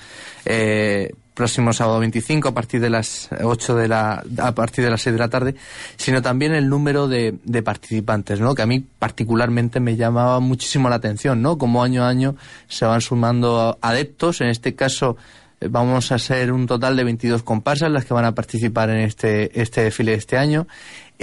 eh, 0.44 1.12
próximo 1.42 1.72
sábado 1.72 1.98
25 1.98 2.50
a 2.50 2.54
partir 2.54 2.80
de 2.80 2.88
las 2.88 3.28
8 3.42 3.74
de 3.74 3.88
la 3.88 4.22
a 4.38 4.54
partir 4.54 4.84
de 4.84 4.90
las 4.92 5.02
6 5.02 5.14
de 5.14 5.18
la 5.18 5.28
tarde, 5.28 5.56
sino 5.96 6.22
también 6.22 6.54
el 6.54 6.68
número 6.68 7.08
de, 7.08 7.34
de 7.42 7.62
participantes, 7.64 8.38
¿no? 8.38 8.54
Que 8.54 8.62
a 8.62 8.66
mí 8.66 8.78
particularmente 8.78 9.80
me 9.80 9.96
llamaba 9.96 10.38
muchísimo 10.38 10.88
la 10.88 10.94
atención, 10.94 11.42
¿no? 11.42 11.58
Como 11.58 11.82
año 11.82 12.04
a 12.04 12.08
año 12.08 12.36
se 12.68 12.84
van 12.84 13.00
sumando 13.00 13.76
adeptos, 13.82 14.40
en 14.40 14.50
este 14.50 14.76
caso 14.76 15.16
eh, 15.60 15.66
vamos 15.68 16.12
a 16.12 16.20
ser 16.20 16.52
un 16.52 16.68
total 16.68 16.96
de 16.96 17.02
22 17.02 17.42
comparsas 17.42 17.90
las 17.90 18.04
que 18.04 18.14
van 18.14 18.24
a 18.24 18.36
participar 18.36 18.88
en 18.90 18.98
este 18.98 19.60
este 19.60 19.82
desfile 19.82 20.12
de 20.12 20.18
este 20.18 20.38
año 20.38 20.68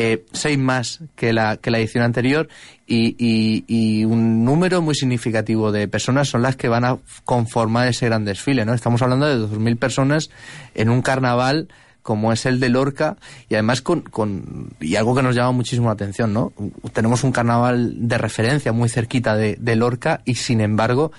eh, 0.01 0.23
seis 0.31 0.57
más 0.57 1.01
que 1.17 1.33
la, 1.33 1.57
que 1.57 1.71
la 1.71 1.79
edición 1.79 2.05
anterior 2.05 2.47
y, 2.87 3.15
y, 3.19 4.05
un 4.05 4.45
número 4.45 4.81
muy 4.81 4.95
significativo 4.95 5.73
de 5.73 5.89
personas 5.89 6.29
son 6.29 6.41
las 6.41 6.55
que 6.55 6.69
van 6.69 6.85
a 6.85 6.99
conformar 7.25 7.89
ese 7.89 8.05
gran 8.05 8.23
desfile, 8.23 8.63
¿no? 8.63 8.73
Estamos 8.73 9.01
hablando 9.01 9.25
de 9.27 9.35
2.000 9.35 9.77
personas 9.77 10.29
en 10.73 10.89
un 10.89 11.01
carnaval 11.01 11.67
como 12.01 12.31
es 12.31 12.45
el 12.45 12.61
de 12.61 12.69
Lorca 12.69 13.17
y 13.49 13.55
además 13.55 13.81
con, 13.81 14.01
con 14.01 14.69
y 14.79 14.95
algo 14.95 15.13
que 15.13 15.21
nos 15.21 15.35
llama 15.35 15.51
muchísimo 15.51 15.87
la 15.87 15.93
atención, 15.93 16.33
¿no? 16.33 16.53
Tenemos 16.93 17.25
un 17.25 17.33
carnaval 17.33 18.07
de 18.07 18.17
referencia 18.17 18.71
muy 18.71 18.87
cerquita 18.87 19.35
de, 19.35 19.57
de 19.59 19.75
Lorca 19.75 20.21
y 20.23 20.35
sin 20.35 20.61
embargo 20.61 21.11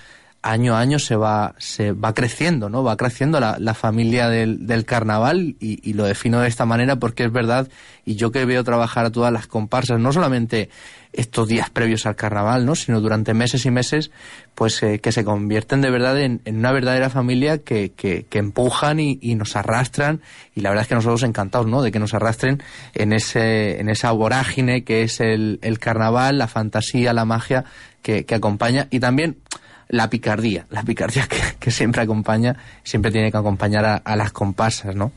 año 0.43 0.75
a 0.75 0.79
año 0.79 0.97
se 0.97 1.15
va, 1.15 1.53
se 1.59 1.91
va 1.91 2.13
creciendo, 2.13 2.69
¿no? 2.69 2.83
Va 2.83 2.97
creciendo 2.97 3.39
la, 3.39 3.57
la 3.59 3.75
familia 3.75 4.27
del, 4.27 4.65
del 4.65 4.85
carnaval 4.85 5.55
y, 5.59 5.87
y, 5.87 5.93
lo 5.93 6.05
defino 6.05 6.41
de 6.41 6.47
esta 6.47 6.65
manera 6.65 6.95
porque 6.95 7.25
es 7.25 7.31
verdad 7.31 7.67
y 8.05 8.15
yo 8.15 8.31
que 8.31 8.45
veo 8.45 8.63
trabajar 8.63 9.05
a 9.05 9.11
todas 9.11 9.31
las 9.31 9.45
comparsas, 9.45 9.99
no 9.99 10.11
solamente 10.11 10.69
estos 11.13 11.47
días 11.47 11.69
previos 11.69 12.07
al 12.07 12.15
carnaval, 12.15 12.65
¿no? 12.65 12.73
Sino 12.73 13.01
durante 13.01 13.35
meses 13.35 13.65
y 13.67 13.71
meses, 13.71 14.09
pues 14.55 14.81
eh, 14.81 14.99
que 14.99 15.11
se 15.11 15.23
convierten 15.23 15.81
de 15.81 15.91
verdad 15.91 16.19
en, 16.19 16.41
en 16.45 16.57
una 16.57 16.71
verdadera 16.71 17.11
familia 17.11 17.59
que, 17.59 17.91
que, 17.91 18.25
que 18.27 18.39
empujan 18.39 18.99
y, 18.99 19.19
y, 19.21 19.35
nos 19.35 19.55
arrastran 19.55 20.21
y 20.55 20.61
la 20.61 20.69
verdad 20.69 20.83
es 20.83 20.87
que 20.87 20.95
nosotros 20.95 21.21
encantados, 21.21 21.67
¿no? 21.67 21.83
De 21.83 21.91
que 21.91 21.99
nos 21.99 22.15
arrastren 22.15 22.63
en 22.95 23.13
ese, 23.13 23.79
en 23.79 23.89
esa 23.89 24.11
vorágine 24.11 24.83
que 24.83 25.03
es 25.03 25.19
el, 25.19 25.59
el 25.61 25.77
carnaval, 25.77 26.39
la 26.39 26.47
fantasía, 26.47 27.13
la 27.13 27.25
magia 27.25 27.65
que, 28.01 28.25
que 28.25 28.33
acompaña 28.33 28.87
y 28.89 28.99
también 28.99 29.37
la 29.91 30.09
picardía, 30.09 30.65
la 30.69 30.83
picardía 30.83 31.27
que, 31.59 31.69
siempre 31.69 32.01
acompaña, 32.01 32.55
siempre 32.83 33.11
tiene 33.11 33.31
que 33.31 33.37
acompañar 33.37 34.01
a, 34.03 34.15
las 34.15 34.31
comparsas, 34.31 34.95
¿no? 34.95 35.11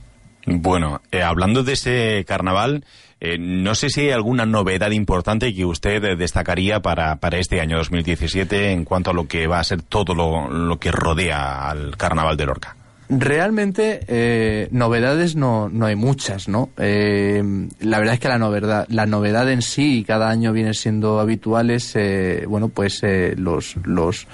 Bueno, 0.46 1.00
eh, 1.10 1.22
hablando 1.22 1.62
de 1.62 1.72
ese 1.72 2.24
carnaval, 2.26 2.84
eh, 3.20 3.38
no 3.38 3.74
sé 3.74 3.88
si 3.88 4.02
hay 4.02 4.10
alguna 4.10 4.44
novedad 4.44 4.90
importante 4.90 5.54
que 5.54 5.64
usted 5.64 6.18
destacaría 6.18 6.80
para, 6.80 7.16
para 7.16 7.38
este 7.38 7.62
año 7.62 7.78
2017 7.78 8.72
en 8.72 8.84
cuanto 8.84 9.10
a 9.10 9.14
lo 9.14 9.26
que 9.26 9.46
va 9.46 9.60
a 9.60 9.64
ser 9.64 9.80
todo 9.80 10.14
lo, 10.14 10.50
lo 10.50 10.78
que 10.78 10.92
rodea 10.92 11.70
al 11.70 11.96
carnaval 11.96 12.36
de 12.36 12.44
Lorca. 12.44 12.76
Realmente 13.08 14.00
eh, 14.08 14.68
novedades 14.70 15.36
no, 15.36 15.68
no 15.68 15.84
hay 15.84 15.94
muchas, 15.94 16.48
¿no? 16.48 16.70
Eh, 16.78 17.42
la 17.80 17.98
verdad 17.98 18.14
es 18.14 18.20
que 18.20 18.28
la 18.28 18.38
novedad, 18.38 18.86
la 18.88 19.04
novedad 19.04 19.50
en 19.50 19.60
sí 19.60 19.98
y 19.98 20.04
cada 20.04 20.30
año 20.30 20.52
viene 20.54 20.72
siendo 20.72 21.20
habituales, 21.20 21.92
eh, 21.96 22.46
bueno, 22.48 22.70
pues 22.70 23.02
eh, 23.02 23.34
los, 23.36 23.76
los, 23.84 24.26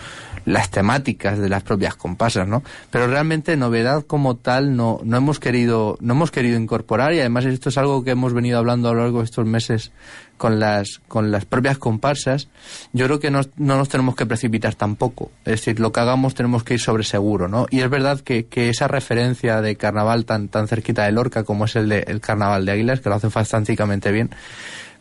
las 0.45 0.71
temáticas 0.71 1.39
de 1.39 1.49
las 1.49 1.63
propias 1.63 1.95
comparsas, 1.95 2.47
¿no? 2.47 2.63
Pero 2.91 3.07
realmente 3.07 3.57
novedad 3.57 4.05
como 4.07 4.37
tal 4.37 4.77
no, 4.77 5.01
no 5.05 5.17
hemos 5.17 5.41
querido, 5.41 5.97
no 6.01 6.15
hemos 6.15 6.31
querido 6.31 6.59
incorporar 6.59 7.13
y 7.15 7.21
además 7.21 7.45
esto 7.45 7.69
es 7.69 7.79
algo 7.79 8.05
que 8.05 8.13
hemos 8.13 8.33
venido 8.33 8.59
hablando 8.59 8.89
a 8.89 8.95
lo 8.95 9.01
largo 9.03 9.19
de 9.19 9.25
estos 9.25 9.47
meses 9.47 9.93
con 10.41 10.59
las, 10.59 11.03
con 11.07 11.31
las 11.31 11.45
propias 11.45 11.77
comparsas, 11.77 12.49
yo 12.95 13.05
creo 13.05 13.21
que 13.21 13.31
no, 13.31 13.43
no, 13.57 13.77
nos 13.77 13.91
tenemos 13.91 14.17
que 14.17 14.25
precipitar 14.25 14.75
tampoco. 14.75 15.31
Es 15.45 15.61
decir, 15.61 15.79
lo 15.79 15.93
que 15.93 16.01
hagamos 16.01 16.35
tenemos 16.35 16.65
que 16.65 16.75
ir 16.75 16.81
sobre 16.81 17.05
seguro, 17.05 17.47
¿no? 17.47 17.67
Y 17.69 17.81
es 17.81 17.91
verdad 17.91 18.21
que, 18.21 18.47
que 18.47 18.71
esa 18.71 18.89
referencia 18.89 19.61
de 19.61 19.77
carnaval 19.77 20.25
tan, 20.25 20.49
tan 20.49 20.67
cerquita 20.67 21.05
de 21.05 21.13
Lorca 21.13 21.45
como 21.45 21.67
es 21.67 21.77
el 21.77 21.91
de 21.91 22.05
el 22.09 22.23
carnaval 22.23 22.65
de 22.65 22.73
Águilas, 22.73 23.01
que 23.01 23.11
lo 23.11 23.17
hace 23.17 23.29
fantásticamente 23.29 24.11
bien, 24.13 24.31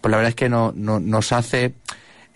pues 0.02 0.12
la 0.12 0.18
verdad 0.18 0.30
es 0.30 0.36
que 0.36 0.50
no, 0.50 0.74
no 0.76 1.00
nos 1.00 1.32
hace 1.32 1.74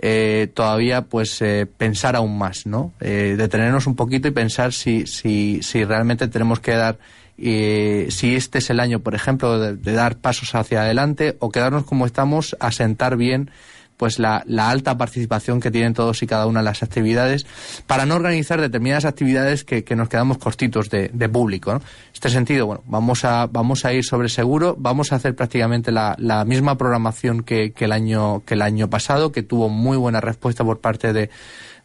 eh, 0.06 0.50
todavía 0.54 1.04
pues 1.04 1.42
eh, 1.42 1.66
pensar 1.66 2.18
aún 2.18 2.38
más, 2.38 2.66
¿no? 2.66 2.92
Eh, 3.00 3.36
detenernos 3.38 3.88
un 3.88 3.96
poquito 3.96 4.28
y 4.28 4.32
pensar 4.32 4.74
si, 4.74 5.08
si, 5.08 5.64
si 5.64 5.86
realmente 5.86 6.28
tenemos 6.28 6.60
que 6.60 6.74
dar 6.74 6.98
eh, 7.38 8.08
si 8.10 8.36
este 8.36 8.58
es 8.58 8.70
el 8.70 8.82
año, 8.82 9.00
por 9.00 9.16
ejemplo, 9.16 9.58
de, 9.58 9.78
de, 9.78 9.94
dar 9.94 10.18
pasos 10.18 10.56
hacia 10.56 10.82
adelante 10.82 11.38
o 11.40 11.52
quedarnos 11.52 11.86
como 11.86 12.06
estamos, 12.06 12.58
asentar 12.60 13.16
bien 13.16 13.50
pues 13.98 14.20
la, 14.20 14.44
la, 14.48 14.70
alta 14.70 14.98
participación 14.98 15.60
que 15.60 15.72
tienen 15.72 15.94
todos 15.94 16.22
y 16.24 16.28
cada 16.28 16.46
una 16.48 16.60
de 16.60 16.66
las 16.66 16.84
actividades 16.84 17.46
para 17.88 18.06
no 18.06 18.16
organizar 18.16 18.60
determinadas 18.60 19.06
actividades 19.06 19.64
que, 19.64 19.84
que 19.84 19.96
nos 19.96 20.10
quedamos 20.10 20.38
cortitos 20.38 20.90
de, 20.90 21.10
de 21.14 21.30
público. 21.30 21.74
¿no? 21.74 21.80
En 21.80 22.14
este 22.14 22.30
sentido, 22.30 22.66
bueno, 22.66 22.84
vamos 22.86 23.26
a, 23.26 23.48
vamos 23.48 23.86
a 23.86 23.94
ir 23.94 24.04
sobre 24.04 24.30
seguro, 24.30 24.76
vamos 24.78 25.12
a 25.12 25.16
hacer 25.16 25.36
prácticamente 25.36 25.92
la, 25.92 26.16
la 26.18 26.46
misma 26.46 26.78
programación 26.78 27.44
que, 27.44 27.72
que, 27.72 27.86
el 27.86 27.92
año, 27.92 28.44
que 28.46 28.56
el 28.56 28.62
año 28.62 28.90
pasado, 28.90 29.32
que 29.32 29.44
tuvo 29.44 29.70
muy 29.70 29.98
buena 29.98 30.22
respuesta 30.22 30.64
por 30.64 30.80
parte 30.80 31.14
de, 31.14 31.30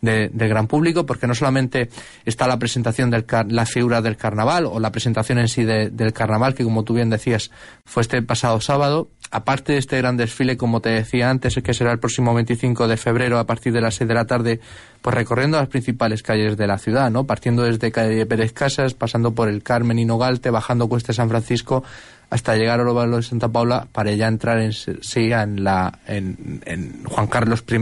del 0.00 0.30
gran 0.48 0.66
público, 0.66 1.06
porque 1.06 1.26
no 1.26 1.34
solamente 1.34 1.88
está 2.24 2.46
la 2.46 2.58
presentación 2.58 3.10
de 3.10 3.24
la 3.48 3.66
figura 3.66 4.00
del 4.00 4.16
carnaval 4.16 4.66
o 4.66 4.78
la 4.78 4.92
presentación 4.92 5.38
en 5.38 5.48
sí 5.48 5.64
del 5.64 6.12
carnaval, 6.12 6.54
que 6.54 6.64
como 6.64 6.84
tú 6.84 6.94
bien 6.94 7.10
decías, 7.10 7.50
fue 7.84 8.02
este 8.02 8.22
pasado 8.22 8.60
sábado, 8.60 9.08
aparte 9.30 9.72
de 9.72 9.78
este 9.78 9.98
gran 9.98 10.16
desfile, 10.16 10.56
como 10.56 10.80
te 10.80 10.90
decía 10.90 11.30
antes, 11.30 11.54
que 11.56 11.74
será 11.74 11.92
el 11.92 11.98
próximo 11.98 12.34
25 12.34 12.88
de 12.88 12.96
febrero 12.96 13.38
a 13.38 13.46
partir 13.46 13.72
de 13.72 13.80
las 13.80 13.96
6 13.96 14.08
de 14.08 14.14
la 14.14 14.26
tarde, 14.26 14.60
pues 15.02 15.14
recorriendo 15.14 15.58
las 15.58 15.68
principales 15.68 16.22
calles 16.22 16.56
de 16.56 16.66
la 16.66 16.78
ciudad, 16.78 17.10
¿no? 17.10 17.24
Partiendo 17.24 17.62
desde 17.62 17.90
calle 17.90 18.26
Pérez 18.26 18.52
Casas, 18.52 18.94
pasando 18.94 19.34
por 19.34 19.48
el 19.48 19.62
Carmen 19.62 19.98
y 19.98 20.04
Nogalte, 20.04 20.50
bajando 20.50 20.88
Cuesta 20.88 21.12
San 21.12 21.28
Francisco, 21.28 21.84
hasta 22.30 22.56
llegar 22.56 22.80
al 22.80 22.88
Óvalo 22.88 23.16
de 23.16 23.22
Santa 23.22 23.48
Paula 23.48 23.88
para 23.90 24.12
ya 24.12 24.28
entrar 24.28 24.58
en, 24.58 24.72
sí, 24.72 25.32
en, 25.32 25.64
la, 25.64 25.98
en, 26.06 27.02
Juan 27.04 27.26
Carlos 27.26 27.64
I 27.68 27.78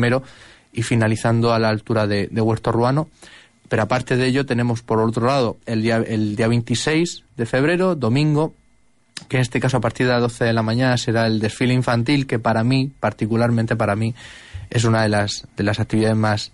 y 0.77 0.83
finalizando 0.83 1.53
a 1.53 1.59
la 1.59 1.71
altura 1.71 2.07
de, 2.07 2.29
Huerto 2.31 2.71
Ruano. 2.71 3.09
Pero 3.69 3.83
aparte 3.83 4.17
de 4.17 4.27
ello 4.27 4.47
tenemos 4.47 4.83
por 4.83 5.01
otro 5.01 5.27
lado 5.27 5.57
el 5.67 5.83
día, 5.83 5.97
el 5.97 6.37
día 6.37 6.47
26 6.47 7.25
de 7.37 7.47
febrero, 7.47 7.97
domingo, 7.97 8.55
que 9.29 9.39
en 9.39 9.43
este 9.43 9.59
caso 9.59 9.79
a 9.79 9.81
partir 9.81 10.07
de 10.07 10.13
las 10.13 10.21
12 10.21 10.45
de 10.45 10.53
la 10.53 10.63
mañana 10.63 10.97
será 10.99 11.27
el 11.27 11.41
desfile 11.41 11.75
infantil, 11.75 12.27
que 12.27 12.39
para 12.39 12.63
mí, 12.63 12.93
particularmente 13.01 13.75
para 13.75 13.97
mí, 13.97 14.15
es 14.71 14.85
una 14.85 15.03
de 15.03 15.09
las, 15.09 15.49
de 15.57 15.65
las 15.65 15.81
actividades 15.81 16.17
más, 16.17 16.53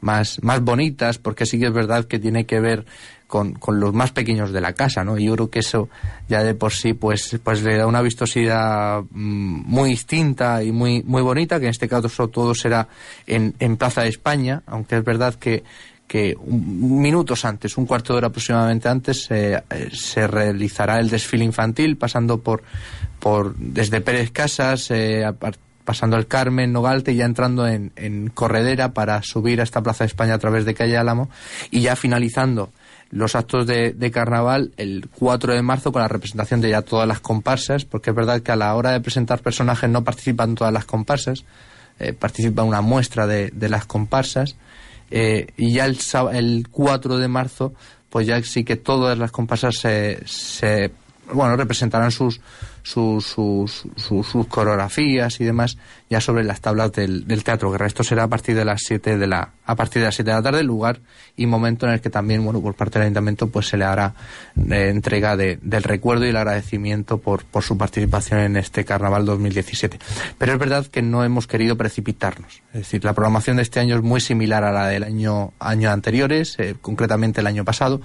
más, 0.00 0.42
más 0.42 0.60
bonitas, 0.60 1.18
porque 1.18 1.44
sí 1.44 1.58
que 1.58 1.66
es 1.66 1.72
verdad 1.72 2.04
que 2.04 2.20
tiene 2.20 2.46
que 2.46 2.60
ver 2.60 2.86
con, 3.34 3.54
con, 3.54 3.80
los 3.80 3.92
más 3.92 4.12
pequeños 4.12 4.52
de 4.52 4.60
la 4.60 4.74
casa, 4.74 5.02
¿no? 5.02 5.18
Y 5.18 5.24
yo 5.24 5.34
creo 5.34 5.50
que 5.50 5.58
eso 5.58 5.88
ya 6.28 6.44
de 6.44 6.54
por 6.54 6.72
sí 6.72 6.92
pues, 6.94 7.36
pues 7.42 7.64
le 7.64 7.76
da 7.76 7.88
una 7.88 8.00
vistosidad 8.00 9.02
mm, 9.10 9.62
muy 9.66 9.90
distinta 9.90 10.62
y 10.62 10.70
muy, 10.70 11.02
muy 11.02 11.20
bonita, 11.20 11.58
que 11.58 11.64
en 11.64 11.70
este 11.70 11.88
caso 11.88 12.28
todo 12.28 12.54
será 12.54 12.86
en, 13.26 13.52
en 13.58 13.76
Plaza 13.76 14.02
de 14.02 14.10
España, 14.10 14.62
aunque 14.66 14.98
es 14.98 15.04
verdad 15.04 15.34
que, 15.34 15.64
que 16.06 16.36
minutos 16.46 17.44
antes, 17.44 17.76
un 17.76 17.86
cuarto 17.86 18.12
de 18.12 18.18
hora 18.18 18.28
aproximadamente 18.28 18.88
antes, 18.88 19.26
eh, 19.32 19.60
se 19.92 20.28
realizará 20.28 21.00
el 21.00 21.10
desfile 21.10 21.44
infantil 21.44 21.96
pasando 21.96 22.40
por, 22.40 22.62
por 23.18 23.56
desde 23.56 24.00
Pérez 24.00 24.30
Casas, 24.30 24.92
eh, 24.92 25.24
pasando 25.84 26.16
el 26.16 26.28
Carmen, 26.28 26.72
Nogalte 26.72 27.10
y 27.10 27.16
ya 27.16 27.24
entrando 27.24 27.66
en, 27.66 27.90
en 27.96 28.28
Corredera 28.28 28.94
para 28.94 29.24
subir 29.24 29.58
a 29.60 29.64
esta 29.64 29.82
Plaza 29.82 30.04
de 30.04 30.08
España 30.08 30.34
a 30.34 30.38
través 30.38 30.64
de 30.64 30.74
Calle 30.74 30.96
Álamo 30.96 31.30
y 31.72 31.80
ya 31.80 31.96
finalizando 31.96 32.72
los 33.10 33.34
actos 33.34 33.66
de, 33.66 34.10
carnaval 34.12 34.72
el 34.76 35.08
4 35.08 35.54
de 35.54 35.62
marzo 35.62 35.92
con 35.92 36.02
la 36.02 36.08
representación 36.08 36.60
de 36.60 36.70
ya 36.70 36.82
todas 36.82 37.06
las 37.06 37.20
comparsas, 37.20 37.84
porque 37.84 38.10
es 38.10 38.16
verdad 38.16 38.40
que 38.40 38.52
a 38.52 38.56
la 38.56 38.74
hora 38.74 38.90
de 38.92 39.00
presentar 39.00 39.40
personajes 39.40 39.88
no 39.88 40.04
participan 40.04 40.54
todas 40.54 40.72
las 40.72 40.84
comparsas, 40.84 41.44
eh, 41.98 42.12
participa 42.12 42.62
una 42.62 42.80
muestra 42.80 43.26
de, 43.26 43.52
las 43.68 43.86
comparsas, 43.86 44.56
eh, 45.10 45.48
y 45.56 45.72
ya 45.72 45.84
el, 45.86 45.98
el 46.32 46.68
4 46.70 47.18
de 47.18 47.28
marzo, 47.28 47.74
pues 48.10 48.26
ya 48.26 48.42
sí 48.42 48.64
que 48.64 48.76
todas 48.76 49.18
las 49.18 49.30
comparsas 49.30 49.76
se, 49.76 50.20
se 50.26 50.90
bueno, 51.32 51.56
representarán 51.56 52.10
sus, 52.10 52.40
sus, 52.82 53.24
sus, 53.24 53.86
sus, 53.96 54.46
coreografías 54.46 55.40
y 55.40 55.44
demás 55.44 55.78
ya 56.10 56.20
sobre 56.20 56.44
las 56.44 56.60
tablas 56.60 56.92
del, 56.92 57.26
del 57.26 57.42
teatro 57.42 57.70
guerra. 57.70 57.86
Esto 57.86 58.04
será 58.04 58.24
a 58.24 58.28
partir 58.28 58.54
de 58.54 58.64
las 58.64 58.82
7 58.82 59.16
de 59.16 59.26
la, 59.26 59.52
a 59.64 59.74
partir 59.74 60.00
de 60.00 60.06
las 60.06 60.14
7 60.14 60.30
de 60.30 60.36
la 60.36 60.42
tarde, 60.42 60.62
lugar 60.62 61.00
y 61.36 61.46
momento 61.46 61.86
en 61.86 61.92
el 61.92 62.00
que 62.00 62.10
también, 62.10 62.44
bueno, 62.44 62.60
por 62.60 62.74
parte 62.74 62.98
del 62.98 63.06
ayuntamiento 63.06 63.48
pues 63.48 63.68
se 63.68 63.76
le 63.76 63.84
hará 63.84 64.14
eh, 64.56 64.90
entrega 64.90 65.36
de, 65.36 65.58
del 65.62 65.82
recuerdo 65.82 66.26
y 66.26 66.28
el 66.28 66.36
agradecimiento 66.36 67.18
por, 67.18 67.44
por 67.44 67.62
su 67.62 67.78
participación 67.78 68.40
en 68.40 68.56
este 68.56 68.84
carnaval 68.84 69.24
2017. 69.24 69.98
Pero 70.38 70.52
es 70.52 70.58
verdad 70.58 70.86
que 70.86 71.02
no 71.02 71.24
hemos 71.24 71.46
querido 71.46 71.76
precipitarnos. 71.76 72.62
Es 72.72 72.80
decir, 72.80 73.04
la 73.04 73.14
programación 73.14 73.56
de 73.56 73.62
este 73.62 73.80
año 73.80 73.96
es 73.96 74.02
muy 74.02 74.20
similar 74.20 74.62
a 74.64 74.72
la 74.72 74.88
del 74.88 75.04
año, 75.04 75.52
año 75.58 75.90
anteriores, 75.90 76.56
eh, 76.58 76.74
concretamente 76.80 77.40
el 77.40 77.46
año 77.46 77.64
pasado 77.64 78.02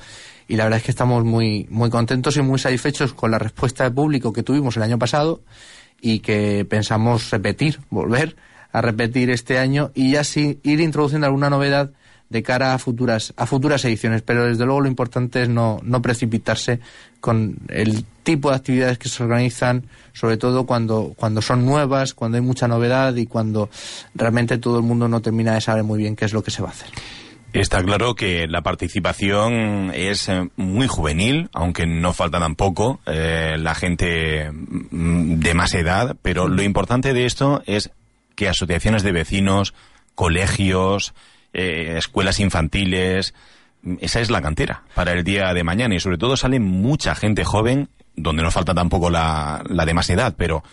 y 0.49 0.55
la 0.55 0.63
verdad 0.63 0.79
es 0.79 0.83
que 0.83 0.91
estamos 0.91 1.23
muy, 1.23 1.67
muy 1.69 1.91
contentos 1.91 2.35
y 2.35 2.41
muy 2.41 2.57
satisfechos 2.57 3.13
con 3.13 3.29
la 3.29 3.37
respuesta 3.37 3.83
del 3.83 3.93
público 3.93 4.33
que 4.33 4.41
tuvimos 4.41 4.75
el 4.77 4.83
año 4.83 4.97
pasado 4.97 5.41
y 6.01 6.19
que 6.19 6.65
pensamos 6.65 7.29
repetir, 7.29 7.79
volver 7.91 8.35
a 8.71 8.81
repetir 8.81 9.29
este 9.29 9.59
año 9.59 9.91
y 9.93 10.15
así 10.15 10.59
ir 10.63 10.81
introduciendo 10.81 11.27
alguna 11.27 11.51
novedad 11.51 11.91
de 12.29 12.43
cara 12.43 12.73
a 12.73 12.79
futuras 12.79 13.31
a 13.37 13.45
futuras 13.45 13.85
ediciones, 13.85 14.23
pero 14.23 14.45
desde 14.45 14.65
luego 14.65 14.81
lo 14.81 14.87
importante 14.87 15.43
es 15.43 15.49
no, 15.49 15.79
no 15.83 16.01
precipitarse 16.01 16.79
con 17.19 17.57
el 17.67 18.03
tipo 18.23 18.49
de 18.49 18.55
actividades 18.55 18.97
que 18.97 19.09
se 19.09 19.21
organizan, 19.21 19.85
sobre 20.13 20.37
todo 20.37 20.65
cuando, 20.65 21.13
cuando 21.15 21.43
son 21.43 21.63
nuevas, 21.63 22.15
cuando 22.15 22.37
hay 22.37 22.43
mucha 22.43 22.67
novedad 22.67 23.15
y 23.15 23.27
cuando 23.27 23.69
realmente 24.15 24.57
todo 24.57 24.77
el 24.77 24.83
mundo 24.83 25.07
no 25.07 25.21
termina 25.21 25.53
de 25.53 25.61
saber 25.61 25.83
muy 25.83 25.99
bien 25.99 26.15
qué 26.15 26.25
es 26.25 26.33
lo 26.33 26.43
que 26.43 26.49
se 26.49 26.63
va 26.63 26.69
a 26.69 26.71
hacer. 26.71 26.89
Está 27.51 27.81
claro 27.83 28.13
que 28.13 28.47
la 28.47 28.61
participación 28.61 29.91
es 29.95 30.29
eh, 30.29 30.49
muy 30.55 30.87
juvenil, 30.87 31.49
aunque 31.51 31.87
no 31.87 32.13
falta 32.13 32.39
tampoco 32.39 32.99
eh, 33.07 33.55
la 33.57 33.73
gente 33.73 34.51
mm, 34.51 35.39
de 35.39 35.53
más 35.55 35.73
edad, 35.73 36.15
pero 36.21 36.47
lo 36.47 36.61
importante 36.61 37.11
de 37.11 37.25
esto 37.25 37.63
es 37.65 37.89
que 38.35 38.49
asociaciones 38.49 39.01
de 39.01 39.13
vecinos, 39.13 39.73
colegios, 40.13 41.15
eh, 41.53 41.95
escuelas 41.97 42.39
infantiles, 42.39 43.33
esa 43.99 44.19
es 44.19 44.29
la 44.29 44.41
cantera 44.41 44.83
para 44.93 45.13
el 45.13 45.23
día 45.23 45.51
de 45.53 45.63
mañana. 45.63 45.95
Y 45.95 45.99
sobre 45.99 46.19
todo 46.19 46.37
sale 46.37 46.59
mucha 46.59 47.15
gente 47.15 47.45
joven, 47.45 47.89
donde 48.15 48.43
no 48.43 48.51
falta 48.51 48.75
tampoco 48.75 49.09
la, 49.09 49.63
la 49.67 49.85
de 49.85 49.93
más 49.95 50.09
edad, 50.11 50.35
pero 50.37 50.63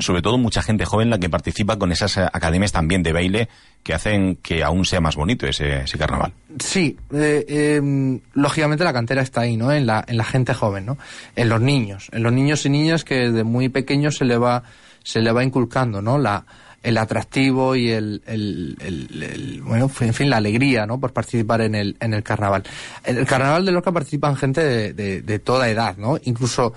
sobre 0.00 0.22
todo 0.22 0.38
mucha 0.38 0.62
gente 0.62 0.84
joven 0.84 1.10
la 1.10 1.18
que 1.18 1.28
participa 1.28 1.76
con 1.76 1.90
esas 1.90 2.16
academias 2.16 2.70
también 2.70 3.02
de 3.02 3.12
baile 3.12 3.48
que 3.82 3.94
hacen 3.94 4.36
que 4.36 4.62
aún 4.62 4.84
sea 4.84 5.00
más 5.00 5.16
bonito 5.16 5.46
ese, 5.46 5.84
carnaval. 5.98 6.32
Sí, 6.60 6.96
eh, 7.12 7.44
em, 7.78 8.20
lógicamente 8.34 8.84
la 8.84 8.92
cantera 8.92 9.22
está 9.22 9.40
ahí, 9.40 9.56
¿no? 9.56 9.72
En 9.72 9.86
la, 9.86 10.04
en 10.06 10.16
la 10.16 10.24
gente 10.24 10.54
joven, 10.54 10.86
¿no? 10.86 10.98
En 11.34 11.48
los 11.48 11.60
niños, 11.60 12.08
en 12.12 12.22
los 12.22 12.32
niños 12.32 12.64
y 12.64 12.70
niñas 12.70 13.04
que 13.04 13.30
de 13.30 13.42
muy 13.42 13.68
pequeños 13.68 14.16
se 14.16 14.24
le 14.24 14.36
va, 14.36 14.62
se 15.02 15.20
le 15.20 15.32
va 15.32 15.42
inculcando, 15.42 16.00
¿no? 16.00 16.16
La, 16.16 16.44
el 16.84 16.96
atractivo 16.98 17.74
y 17.74 17.90
el, 17.90 18.22
el, 18.26 19.62
bueno, 19.64 19.90
en 20.00 20.14
fin, 20.14 20.30
la 20.30 20.36
alegría, 20.36 20.86
¿no? 20.86 21.00
Por 21.00 21.12
participar 21.12 21.60
en 21.60 21.74
el, 21.74 21.96
en 21.98 22.14
el 22.14 22.22
carnaval. 22.22 22.62
En 23.04 23.18
el 23.18 23.26
carnaval 23.26 23.64
de 23.64 23.72
Lorca 23.72 23.90
participan 23.90 24.36
gente 24.36 24.62
de, 24.62 24.92
de, 24.92 25.22
de 25.22 25.38
toda 25.40 25.68
edad, 25.68 25.96
¿no? 25.96 26.18
Incluso 26.22 26.72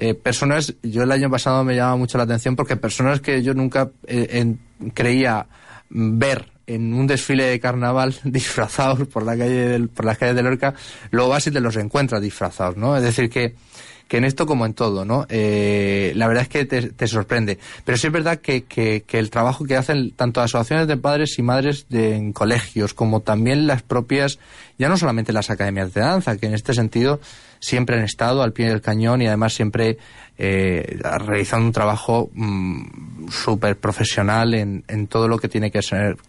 eh, 0.00 0.14
personas, 0.14 0.74
yo 0.82 1.02
el 1.02 1.10
año 1.10 1.28
pasado 1.28 1.64
me 1.64 1.74
llamaba 1.74 1.96
mucho 1.96 2.18
la 2.18 2.24
atención 2.24 2.54
porque 2.54 2.76
personas 2.76 3.20
que 3.20 3.42
yo 3.42 3.52
nunca 3.52 3.90
eh, 4.06 4.54
creía 4.94 5.46
ver 5.90 6.52
en 6.68 6.94
un 6.94 7.08
desfile 7.08 7.44
de 7.44 7.58
carnaval 7.58 8.14
disfrazados 8.24 9.08
por 9.08 9.24
la 9.24 9.36
calle 9.36 9.88
por 9.88 10.04
las 10.04 10.16
calles 10.16 10.36
de 10.36 10.42
Lorca, 10.42 10.74
luego 11.10 11.30
vas 11.30 11.48
y 11.48 11.50
te 11.50 11.60
los 11.60 11.76
encuentras 11.76 12.22
disfrazados, 12.22 12.76
¿no? 12.76 12.96
Es 12.96 13.02
decir 13.02 13.28
que 13.28 13.56
que 14.08 14.16
en 14.16 14.24
esto 14.24 14.46
como 14.46 14.64
en 14.64 14.72
todo, 14.72 15.04
¿no? 15.04 15.26
Eh, 15.28 16.12
la 16.16 16.26
verdad 16.26 16.44
es 16.44 16.48
que 16.48 16.64
te, 16.64 17.06
sorprende. 17.06 17.58
Pero 17.84 17.98
sí 17.98 18.06
es 18.06 18.12
verdad 18.12 18.38
que, 18.38 18.64
que, 18.64 19.04
el 19.12 19.30
trabajo 19.30 19.66
que 19.66 19.76
hacen 19.76 20.12
tanto 20.12 20.40
asociaciones 20.40 20.88
de 20.88 20.96
padres 20.96 21.38
y 21.38 21.42
madres 21.42 21.86
de, 21.90 22.16
en 22.16 22.32
colegios 22.32 22.94
como 22.94 23.20
también 23.20 23.66
las 23.66 23.82
propias, 23.82 24.38
ya 24.78 24.88
no 24.88 24.96
solamente 24.96 25.34
las 25.34 25.50
academias 25.50 25.92
de 25.92 26.00
danza, 26.00 26.38
que 26.38 26.46
en 26.46 26.54
este 26.54 26.72
sentido 26.72 27.20
siempre 27.60 27.96
han 27.96 28.04
estado 28.04 28.42
al 28.42 28.52
pie 28.52 28.68
del 28.68 28.80
cañón 28.80 29.22
y 29.22 29.26
además 29.26 29.54
siempre 29.54 29.98
eh, 30.40 31.00
realizando 31.02 31.66
un 31.66 31.72
trabajo 31.72 32.30
mm, 32.32 33.28
súper 33.28 33.76
profesional 33.76 34.54
en, 34.54 34.84
en, 34.86 35.08
todo 35.08 35.26
lo 35.26 35.36
que 35.38 35.48
tiene 35.48 35.72
que 35.72 35.80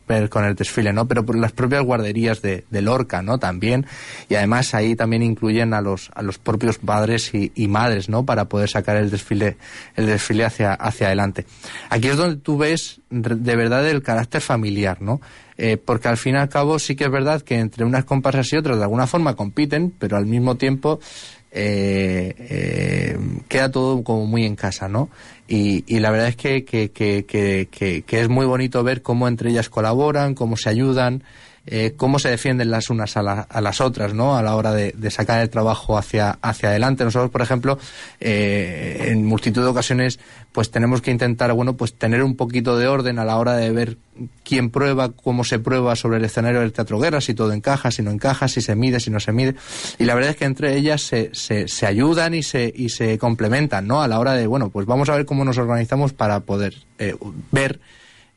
ver 0.08 0.30
con 0.30 0.46
el 0.46 0.56
desfile, 0.56 0.92
¿no? 0.92 1.08
Pero 1.08 1.24
por 1.24 1.38
las 1.38 1.52
propias 1.52 1.84
guarderías 1.84 2.42
de, 2.42 2.66
de, 2.72 2.82
Lorca, 2.82 3.22
¿no? 3.22 3.38
También. 3.38 3.86
Y 4.28 4.34
además 4.34 4.74
ahí 4.74 4.96
también 4.96 5.22
incluyen 5.22 5.76
a 5.76 5.82
los, 5.82 6.10
a 6.16 6.24
los 6.24 6.40
propios 6.40 6.80
padres 6.80 7.36
y, 7.36 7.52
y 7.54 7.68
madres, 7.68 8.10
¿no? 8.10 8.26
Para 8.26 8.46
poder 8.46 8.68
sacar 8.68 8.98
el 8.98 9.12
desfile, 9.12 9.58
el 9.96 10.08
desfile 10.08 10.44
hacia, 10.44 10.74
hacia 10.74 11.06
adelante. 11.06 11.46
Aquí 11.92 12.08
es 12.08 12.18
donde 12.18 12.38
tú 12.38 12.58
ves 12.58 13.02
de 13.12 13.56
verdad 13.56 13.88
el 13.88 14.02
carácter 14.02 14.42
familiar, 14.42 15.04
¿no? 15.04 15.22
Eh, 15.62 15.76
porque 15.76 16.08
al 16.08 16.16
fin 16.16 16.36
y 16.36 16.38
al 16.38 16.48
cabo 16.48 16.80
sí 16.80 16.96
que 16.96 17.04
es 17.04 17.12
verdad 17.12 17.42
que 17.42 17.60
entre 17.60 17.84
unas 17.84 18.06
comparsas 18.06 18.54
y 18.54 18.56
otras 18.56 18.78
de 18.78 18.84
alguna 18.84 19.08
forma 19.08 19.36
compiten, 19.36 19.92
pero 20.00 20.16
al 20.16 20.26
mismo 20.26 20.56
tiempo 20.56 21.02
eh, 21.52 22.34
eh, 22.38 23.18
queda 23.50 23.70
todo 23.70 24.02
como 24.02 24.26
muy 24.26 24.46
en 24.46 24.56
casa, 24.56 24.88
¿no? 24.88 25.10
Y, 25.50 25.84
y 25.86 26.00
la 26.00 26.12
verdad 26.12 26.30
es 26.30 26.38
que, 26.38 26.64
que, 26.64 26.92
que, 26.92 27.26
que, 27.28 28.22
es 28.22 28.30
muy 28.30 28.46
bonito 28.46 28.84
ver 28.84 29.02
cómo 29.02 29.28
entre 29.28 29.50
ellas 29.50 29.68
colaboran, 29.68 30.34
cómo 30.34 30.56
se 30.56 30.70
ayudan, 30.70 31.24
eh, 31.66 31.94
cómo 31.96 32.20
se 32.20 32.30
defienden 32.30 32.72
las 32.72 32.90
unas 32.90 33.18
a, 33.18 33.62
las 33.62 33.82
otras, 33.82 34.14
¿no? 34.14 34.36
A 34.36 34.44
la 34.44 34.56
hora 34.56 34.72
de, 34.74 35.12
sacar 35.12 35.42
el 35.42 35.50
trabajo 35.50 35.98
hacia, 35.98 36.38
hacia 36.42 36.70
adelante. 36.70 37.04
Nosotros, 37.04 37.32
por 37.32 37.42
ejemplo, 37.42 37.78
eh, 38.20 39.08
en 39.10 39.26
multitud 39.26 39.62
de 39.62 39.68
ocasiones, 39.68 40.20
pues 40.52 40.72
tenemos 40.72 41.02
que 41.02 41.12
intentar, 41.12 41.54
bueno, 41.54 41.76
pues 41.76 41.94
tener 41.94 42.24
un 42.24 42.36
poquito 42.36 42.78
de 42.78 42.88
orden 42.88 43.20
a 43.20 43.26
la 43.26 43.38
hora 43.38 43.56
de 43.56 43.72
ver 43.72 43.98
quién 44.44 44.70
prueba, 44.70 45.12
cómo 45.12 45.44
se 45.44 45.60
prueba 45.60 45.96
sobre 45.96 46.18
el 46.18 46.26
escenario 46.26 46.62
del 46.62 46.74
teatro 46.74 47.00
guerra, 47.00 47.22
si 47.22 47.34
todo 47.34 47.54
encaja, 47.54 47.92
si 47.92 48.02
no 48.02 48.12
encaja, 48.12 48.48
si 48.48 48.62
se 48.62 48.76
mide, 48.76 49.00
si 49.00 49.12
no 49.12 49.20
se 49.20 49.32
mide. 49.32 49.56
Y 49.98 50.06
la 50.06 50.16
verdad 50.16 50.32
es 50.32 50.38
que 50.38 50.46
entre 50.46 50.76
ellas 50.76 51.02
se, 51.02 51.30
se, 51.34 51.68
se 51.68 51.86
ayudan 51.86 52.34
y 52.34 52.44
se, 52.44 52.72
y 52.76 52.90
se 52.90 53.18
complementan, 53.18 53.88
¿no? 53.88 54.02
A 54.02 54.08
la 54.08 54.20
hora 54.20 54.34
de, 54.34 54.48
bueno, 54.48 54.70
pues 54.70 54.86
vamos 54.86 55.10
a 55.10 55.16
ver 55.16 55.26
cómo 55.26 55.46
nos 55.46 55.58
organizamos 55.58 56.14
para 56.14 56.42
poder 56.42 56.76
eh, 56.98 57.16
ver 57.52 57.80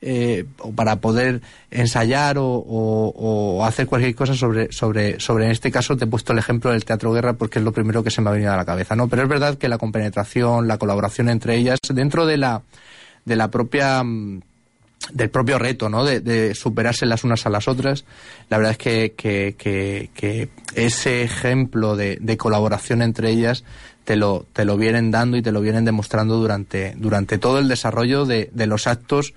eh, 0.04 0.44
para 0.74 0.96
poder 0.96 1.40
ensayar 1.70 2.36
o, 2.38 3.62
hacer 3.64 3.86
cualquier 3.86 4.16
cosa 4.16 4.34
sobre, 4.34 4.72
sobre, 4.72 5.20
sobre, 5.20 5.44
en 5.44 5.52
este 5.52 5.70
caso 5.70 5.96
te 5.96 6.04
he 6.04 6.08
puesto 6.08 6.32
el 6.32 6.40
ejemplo 6.40 6.72
del 6.72 6.84
teatro 6.84 7.12
guerra 7.12 7.34
porque 7.34 7.60
es 7.60 7.64
lo 7.64 7.70
primero 7.70 8.02
que 8.02 8.10
se 8.10 8.20
me 8.20 8.28
ha 8.28 8.32
venido 8.32 8.52
a 8.52 8.56
la 8.56 8.64
cabeza, 8.64 8.96
¿no? 8.96 9.06
Pero 9.06 9.22
es 9.22 9.28
verdad 9.28 9.58
que 9.58 9.68
la 9.68 9.78
compenetración, 9.78 10.66
la 10.66 10.78
colaboración 10.78 11.28
entre 11.28 11.56
ellas, 11.56 11.78
dentro 11.94 12.26
de 12.26 12.36
la, 12.36 12.62
de 13.24 13.36
la 13.36 13.48
propia 13.48 14.02
mm, 14.02 14.40
del 15.12 15.30
propio 15.30 15.58
reto, 15.58 15.88
¿no? 15.88 16.04
De, 16.04 16.54
superarse 16.54 17.06
las 17.06 17.22
unas 17.22 17.46
a 17.46 17.50
las 17.50 17.68
otras. 17.68 18.04
La 18.48 18.58
verdad 18.58 18.72
es 18.72 18.78
que, 18.78 19.14
que, 19.16 19.54
que, 20.12 20.48
ese 20.74 21.22
ejemplo 21.22 21.96
de, 21.96 22.18
de, 22.20 22.36
colaboración 22.36 23.02
entre 23.02 23.30
ellas 23.30 23.64
te 24.04 24.16
lo, 24.16 24.46
te 24.52 24.64
lo 24.64 24.76
vienen 24.76 25.10
dando 25.10 25.36
y 25.36 25.42
te 25.42 25.52
lo 25.52 25.60
vienen 25.60 25.84
demostrando 25.84 26.38
durante, 26.38 26.94
durante 26.96 27.38
todo 27.38 27.58
el 27.58 27.68
desarrollo 27.68 28.24
de, 28.24 28.50
de 28.52 28.66
los 28.66 28.86
actos 28.86 29.34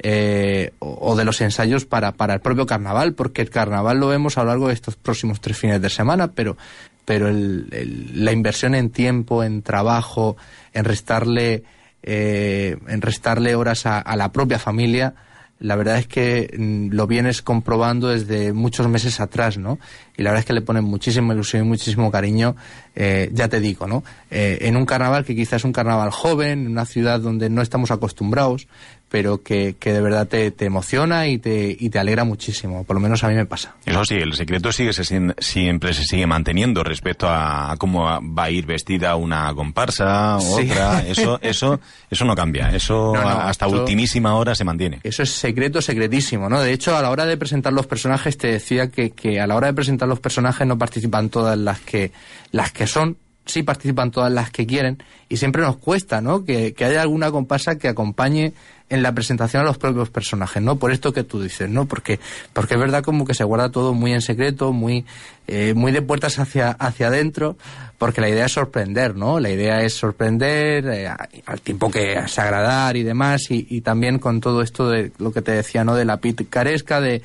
eh, 0.00 0.72
o, 0.78 1.16
de 1.16 1.24
los 1.24 1.40
ensayos 1.40 1.84
para, 1.84 2.12
para 2.12 2.34
el 2.34 2.40
propio 2.40 2.66
carnaval, 2.66 3.14
porque 3.14 3.42
el 3.42 3.50
carnaval 3.50 3.98
lo 3.98 4.08
vemos 4.08 4.38
a 4.38 4.42
lo 4.42 4.48
largo 4.48 4.68
de 4.68 4.74
estos 4.74 4.96
próximos 4.96 5.40
tres 5.40 5.58
fines 5.58 5.80
de 5.80 5.90
semana, 5.90 6.32
pero, 6.32 6.56
pero 7.04 7.28
el, 7.28 7.68
la 8.14 8.32
inversión 8.32 8.74
en 8.74 8.90
tiempo, 8.90 9.42
en 9.42 9.62
trabajo, 9.62 10.36
en 10.72 10.84
restarle 10.84 11.64
eh, 12.02 12.78
en 12.86 13.02
restarle 13.02 13.54
horas 13.54 13.84
a, 13.84 14.16
la 14.16 14.30
propia 14.30 14.58
familia, 14.58 15.14
la 15.58 15.74
verdad 15.74 15.98
es 15.98 16.06
que 16.06 16.54
mm, 16.56 16.94
lo 16.94 17.08
vienes 17.08 17.42
comprobando 17.42 18.08
desde 18.08 18.52
muchos 18.52 18.86
meses 18.88 19.18
atrás, 19.18 19.58
¿no? 19.58 19.78
Y 20.16 20.22
la 20.22 20.30
verdad 20.30 20.40
es 20.40 20.46
que 20.46 20.52
le 20.52 20.62
ponen 20.62 20.84
muchísima 20.84 21.34
ilusión 21.34 21.64
y 21.64 21.68
muchísimo 21.68 22.12
cariño, 22.12 22.54
eh, 22.94 23.30
ya 23.32 23.48
te 23.48 23.58
digo, 23.58 23.88
¿no? 23.88 24.04
Eh, 24.30 24.58
en 24.62 24.76
un 24.76 24.86
carnaval 24.86 25.24
que 25.24 25.34
quizás 25.34 25.54
es 25.54 25.64
un 25.64 25.72
carnaval 25.72 26.10
joven, 26.10 26.66
en 26.66 26.68
una 26.68 26.86
ciudad 26.86 27.18
donde 27.18 27.50
no 27.50 27.62
estamos 27.62 27.90
acostumbrados, 27.90 28.68
pero 29.08 29.42
que, 29.42 29.76
que 29.78 29.92
de 29.92 30.00
verdad 30.00 30.28
te, 30.28 30.50
te, 30.50 30.66
emociona 30.66 31.26
y 31.28 31.38
te, 31.38 31.74
y 31.78 31.88
te 31.88 31.98
alegra 31.98 32.24
muchísimo. 32.24 32.84
Por 32.84 32.96
lo 32.96 33.00
menos 33.00 33.24
a 33.24 33.28
mí 33.28 33.34
me 33.34 33.46
pasa. 33.46 33.74
Eso 33.86 34.04
sí, 34.04 34.16
el 34.16 34.34
secreto 34.34 34.70
sigue 34.70 34.92
se, 34.92 35.04
siempre 35.38 35.94
se 35.94 36.04
sigue 36.04 36.26
manteniendo 36.26 36.84
respecto 36.84 37.26
a, 37.28 37.74
cómo 37.78 38.04
va 38.04 38.44
a 38.44 38.50
ir 38.50 38.66
vestida 38.66 39.16
una 39.16 39.52
comparsa, 39.54 40.36
otra. 40.36 41.00
Eso, 41.06 41.38
eso, 41.40 41.80
eso 42.10 42.24
no 42.24 42.34
cambia. 42.34 42.70
Eso 42.70 43.14
hasta 43.14 43.66
ultimísima 43.66 44.34
hora 44.34 44.54
se 44.54 44.64
mantiene. 44.64 45.00
Eso 45.02 45.22
es 45.22 45.30
secreto, 45.30 45.80
secretísimo, 45.80 46.48
¿no? 46.48 46.60
De 46.60 46.72
hecho, 46.72 46.96
a 46.96 47.02
la 47.02 47.10
hora 47.10 47.24
de 47.24 47.36
presentar 47.36 47.72
los 47.72 47.86
personajes, 47.86 48.36
te 48.36 48.48
decía 48.48 48.88
que, 48.90 49.10
que 49.10 49.40
a 49.40 49.46
la 49.46 49.56
hora 49.56 49.68
de 49.68 49.74
presentar 49.74 50.08
los 50.08 50.20
personajes 50.20 50.66
no 50.66 50.76
participan 50.76 51.30
todas 51.30 51.56
las 51.56 51.80
que, 51.80 52.12
las 52.52 52.72
que 52.72 52.86
son, 52.86 53.16
sí 53.48 53.62
participan 53.62 54.10
todas 54.10 54.32
las 54.32 54.50
que 54.50 54.66
quieren 54.66 55.02
y 55.28 55.38
siempre 55.38 55.62
nos 55.62 55.78
cuesta, 55.78 56.20
¿no? 56.20 56.44
Que, 56.44 56.74
que 56.74 56.84
haya 56.84 57.02
alguna 57.02 57.30
comparsa 57.30 57.78
que 57.78 57.88
acompañe 57.88 58.52
en 58.90 59.02
la 59.02 59.12
presentación 59.12 59.62
a 59.62 59.66
los 59.66 59.78
propios 59.78 60.10
personajes, 60.10 60.62
¿no? 60.62 60.76
Por 60.76 60.92
esto 60.92 61.12
que 61.12 61.24
tú 61.24 61.42
dices, 61.42 61.68
¿no? 61.68 61.86
Porque, 61.86 62.20
porque 62.52 62.74
es 62.74 62.80
verdad 62.80 63.02
como 63.02 63.26
que 63.26 63.34
se 63.34 63.44
guarda 63.44 63.70
todo 63.70 63.92
muy 63.92 64.12
en 64.12 64.22
secreto, 64.22 64.72
muy, 64.72 65.04
eh, 65.46 65.74
muy 65.74 65.92
de 65.92 66.00
puertas 66.00 66.38
hacia, 66.38 66.70
hacia 66.70 67.08
adentro, 67.08 67.56
porque 67.98 68.20
la 68.20 68.28
idea 68.28 68.46
es 68.46 68.52
sorprender, 68.52 69.14
¿no? 69.16 69.40
La 69.40 69.50
idea 69.50 69.82
es 69.82 69.94
sorprender 69.94 70.86
eh, 70.86 71.08
al 71.44 71.60
tiempo 71.60 71.90
que 71.90 72.14
es 72.14 72.38
agradar 72.38 72.96
y 72.96 73.02
demás, 73.02 73.50
y, 73.50 73.66
y, 73.68 73.82
también 73.82 74.18
con 74.18 74.40
todo 74.40 74.62
esto 74.62 74.88
de 74.88 75.12
lo 75.18 75.32
que 75.32 75.42
te 75.42 75.52
decía, 75.52 75.84
¿no? 75.84 75.94
De 75.94 76.06
la 76.06 76.18
picaresca, 76.18 77.00
de, 77.00 77.22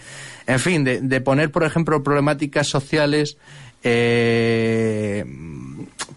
en 0.47 0.59
fin, 0.59 0.83
de, 0.83 0.99
de 0.99 1.21
poner, 1.21 1.51
por 1.51 1.63
ejemplo, 1.63 2.03
problemáticas 2.03 2.67
sociales 2.67 3.37
eh, 3.83 5.25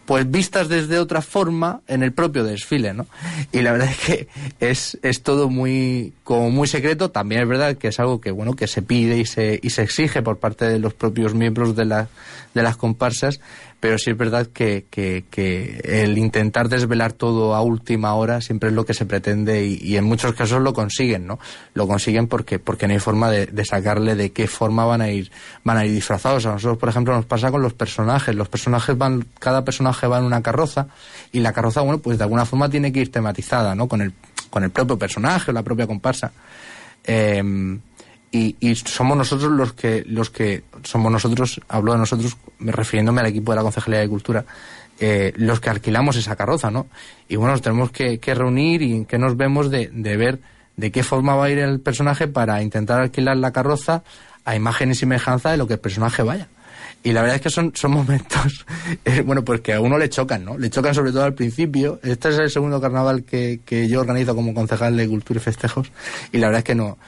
pues 0.05 0.31
vistas 0.31 0.69
desde 0.69 0.99
otra 0.99 1.21
forma 1.21 1.81
en 1.89 2.03
el 2.03 2.13
propio 2.13 2.45
desfile, 2.45 2.95
¿no? 2.95 3.07
Y 3.53 3.63
la 3.63 3.73
verdad 3.73 3.91
es 3.91 3.99
que 3.99 4.29
es, 4.61 4.99
es 5.03 5.23
todo 5.23 5.51
muy, 5.51 6.13
como 6.25 6.51
muy 6.51 6.69
secreto. 6.69 7.11
También 7.11 7.43
es 7.43 7.49
verdad 7.49 7.77
que 7.77 7.89
es 7.89 8.01
algo 8.01 8.21
que, 8.21 8.31
bueno, 8.31 8.55
que 8.55 8.67
se 8.69 8.83
pide 8.83 9.19
y 9.19 9.27
se, 9.27 9.59
y 9.63 9.71
se 9.71 9.83
exige 9.83 10.23
por 10.23 10.39
parte 10.39 10.65
de 10.67 10.79
los 10.79 10.95
propios 10.95 11.35
miembros 11.35 11.75
de, 11.75 11.87
la, 11.87 12.09
de 12.55 12.63
las 12.63 12.77
comparsas, 12.77 13.41
pero 13.87 13.99
sí 13.99 14.11
es 14.11 14.19
verdad 14.19 14.49
que, 14.49 14.87
que, 14.91 15.27
que, 15.31 15.81
el 15.85 16.19
intentar 16.19 16.69
desvelar 16.69 17.13
todo 17.13 17.55
a 17.55 17.63
última 17.63 18.15
hora 18.15 18.41
siempre 18.41 18.71
es 18.71 18.75
lo 18.75 18.85
que 18.85 18.95
se 18.95 19.07
pretende 19.07 19.65
y, 19.65 19.97
en 19.97 20.03
muchos 20.03 20.35
casos 20.35 20.61
lo 20.61 20.73
consiguen, 20.73 21.25
¿no? 21.25 21.39
Lo 21.73 21.87
consiguen 21.87 22.27
porque, 22.27 22.59
porque 22.59 22.89
no 22.89 22.95
hay 22.95 22.99
forma 22.99 23.31
de, 23.31 23.47
de, 23.47 23.65
sacarle 23.65 24.17
de 24.17 24.33
qué 24.33 24.49
forma 24.49 24.85
van 24.87 25.03
a 25.03 25.11
ir, 25.11 25.31
van 25.63 25.77
a 25.77 25.87
ir 25.87 25.93
disfrazados. 25.93 26.45
A 26.47 26.51
nosotros, 26.51 26.79
por 26.79 26.89
ejemplo, 26.89 27.15
nos 27.15 27.27
pasa 27.27 27.53
con 27.53 27.63
los 27.63 27.75
personajes. 27.75 28.35
Los 28.35 28.49
personajes 28.49 28.99
van, 28.99 29.25
cada 29.39 29.65
personaje 29.65 30.09
va 30.09 30.19
en 30.19 30.25
una 30.25 30.43
carroza 30.43 30.89
y 31.31 31.39
la 31.39 31.53
carroza, 31.53 31.83
bueno, 31.83 31.99
pues 31.99 32.19
de 32.19 32.25
alguna 32.25 32.45
forma 32.45 32.69
tiene 32.69 32.91
que 32.91 33.03
ir 33.03 33.13
tematizada, 33.13 33.77
¿no? 33.77 33.87
Con 33.87 34.03
el, 34.03 34.13
con 34.51 34.65
el 34.65 34.71
propio 34.71 34.99
personaje 34.99 35.53
o 35.53 35.55
la 35.55 35.63
propia 35.63 35.87
comparsa. 35.87 36.33
Eh, 37.05 37.79
y, 38.33 38.75
somos 38.75 39.17
nosotros 39.17 39.53
los 39.53 39.73
que 39.73 40.05
los 40.07 40.31
que 40.31 40.65
somos 40.83 41.11
nosotros 41.11 41.61
hablo 41.69 41.93
de 41.93 41.99
nosotros 41.99 42.37
refiriéndome 42.59 43.21
al 43.21 43.29
equipo 43.29 43.53
de 43.53 43.57
la 43.57 43.63
concejalía 43.63 44.01
de 44.01 44.09
cultura 44.09 44.45
eh, 44.99 45.33
los 45.37 45.61
que 45.61 45.71
alquilamos 45.71 46.17
esa 46.17 46.37
carroza 46.37 46.71
no 46.71 46.87
y 47.29 47.37
bueno 47.37 47.53
nos 47.53 47.63
tenemos 47.63 47.91
que, 47.93 48.19
reunir 48.35 48.83
y 48.83 49.05
que 49.05 49.19
nos 49.19 49.37
vemos 49.37 49.71
de, 49.71 49.91
ver 49.93 50.41
de 50.77 50.91
qué 50.91 51.03
forma 51.03 51.35
va 51.37 51.47
a 51.47 51.51
ir 51.51 51.59
el 51.59 51.81
personaje 51.81 52.29
para 52.29 52.63
intentar 52.63 53.01
alquilar 53.01 53.37
la 53.37 53.53
carroza 53.53 54.03
a 54.45 54.57
imagen 54.57 54.91
y 54.91 54.95
semejanza 54.95 55.51
de 55.51 55.57
lo 55.57 55.67
que 55.67 55.75
el 55.75 55.81
personaje 55.81 56.23
vaya 56.23 56.49
y 57.03 57.13
la 57.13 57.21
verdad 57.21 57.37
es 57.37 57.43
que 57.43 57.51
son, 57.51 57.73
son 57.75 57.93
momentos, 57.93 58.67
eh, 59.05 59.23
bueno, 59.25 59.45
pues 59.45 59.61
que 59.61 59.75
a 59.75 59.81
uno 59.81 59.97
le 59.97 60.09
chocan, 60.09 60.45
¿no? 60.45 60.59
Le 60.59 60.71
chocan 60.71 60.93
sobre 60.93 61.13
todo 61.13 61.23
al 61.23 61.35
principio. 61.35 62.01
Este 62.03 62.31
es 62.31 62.39
el 62.39 62.51
segundo 62.51 62.81
carnaval 62.81 63.23
que, 63.23 63.61
que 63.65 63.87
yo 63.87 64.01
organizo 64.01 64.35
como 64.35 64.53
concejal 64.53 64.97
de 64.97 65.07
Cultura 65.07 65.39
y 65.39 65.43
Festejos. 65.43 65.93
Y 66.33 66.39
la 66.39 66.49
verdad 66.49 66.59
es 66.59 66.65
que 66.65 66.75
no. 66.75 66.99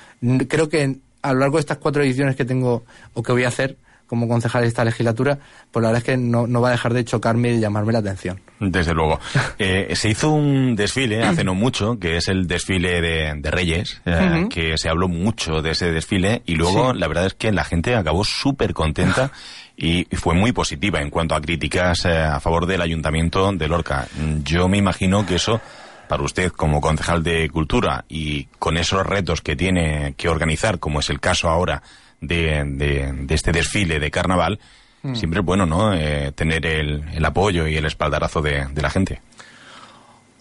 Creo 0.46 0.68
que 0.68 1.00
a 1.28 1.32
lo 1.32 1.40
largo 1.40 1.56
de 1.56 1.60
estas 1.60 1.78
cuatro 1.78 2.02
ediciones 2.02 2.36
que 2.36 2.44
tengo 2.44 2.84
o 3.14 3.22
que 3.22 3.32
voy 3.32 3.44
a 3.44 3.48
hacer 3.48 3.76
como 4.08 4.26
concejal 4.26 4.62
de 4.62 4.68
esta 4.68 4.84
legislatura, 4.84 5.38
pues 5.70 5.82
la 5.82 5.90
verdad 5.90 5.98
es 5.98 6.04
que 6.04 6.16
no, 6.16 6.46
no 6.46 6.60
va 6.62 6.68
a 6.68 6.72
dejar 6.72 6.94
de 6.94 7.04
chocarme 7.04 7.52
y 7.52 7.60
llamarme 7.60 7.92
la 7.92 7.98
atención. 8.00 8.40
Desde 8.58 8.94
luego. 8.94 9.20
Eh, 9.60 9.96
se 9.96 10.08
hizo 10.08 10.30
un 10.30 10.76
desfile 10.76 11.24
hace 11.24 11.42
no 11.42 11.54
mucho, 11.54 11.98
que 11.98 12.16
es 12.16 12.28
el 12.28 12.46
desfile 12.46 13.00
de, 13.00 13.50
Reyes, 13.50 14.00
eh, 14.06 14.46
que 14.48 14.78
se 14.78 14.88
habló 14.88 15.08
mucho 15.08 15.62
de 15.62 15.72
ese 15.72 15.90
desfile 15.90 16.42
y 16.46 16.54
luego 16.54 16.92
la 16.92 17.08
verdad 17.08 17.26
es 17.26 17.34
que 17.34 17.50
la 17.50 17.64
gente 17.64 17.96
acabó 17.96 18.24
súper 18.24 18.72
contenta 18.72 19.32
y 19.76 20.06
fue 20.12 20.34
muy 20.34 20.52
positiva 20.52 21.00
en 21.00 21.10
cuanto 21.10 21.34
a 21.34 21.40
críticas 21.40 22.04
eh, 22.04 22.18
a 22.18 22.38
favor 22.38 22.66
del 22.66 22.80
ayuntamiento 22.80 23.52
de 23.52 23.68
Lorca. 23.68 24.06
Yo 24.44 24.68
me 24.68 24.78
imagino 24.78 25.26
que 25.26 25.34
eso 25.36 25.60
para 26.08 26.22
usted 26.22 26.50
como 26.52 26.80
concejal 26.80 27.22
de 27.22 27.48
cultura 27.50 28.04
y 28.08 28.44
con 28.58 28.76
esos 28.76 29.06
retos 29.06 29.40
que 29.40 29.54
tiene 29.54 30.14
que 30.16 30.28
organizar, 30.28 30.78
como 30.78 31.00
es 31.00 31.10
el 31.10 31.20
caso 31.20 31.48
ahora 31.48 31.82
de, 32.20 32.64
de, 32.66 33.34
este 33.34 33.52
desfile 33.52 34.00
de 34.00 34.10
carnaval, 34.10 34.58
mm. 35.02 35.14
siempre 35.14 35.40
es 35.40 35.46
bueno, 35.46 35.66
¿no? 35.66 35.94
Eh, 35.94 36.32
tener 36.34 36.66
el, 36.66 37.04
el, 37.12 37.24
apoyo 37.24 37.66
y 37.68 37.76
el 37.76 37.84
espaldarazo 37.84 38.42
de, 38.42 38.66
de, 38.72 38.82
la 38.82 38.90
gente. 38.90 39.20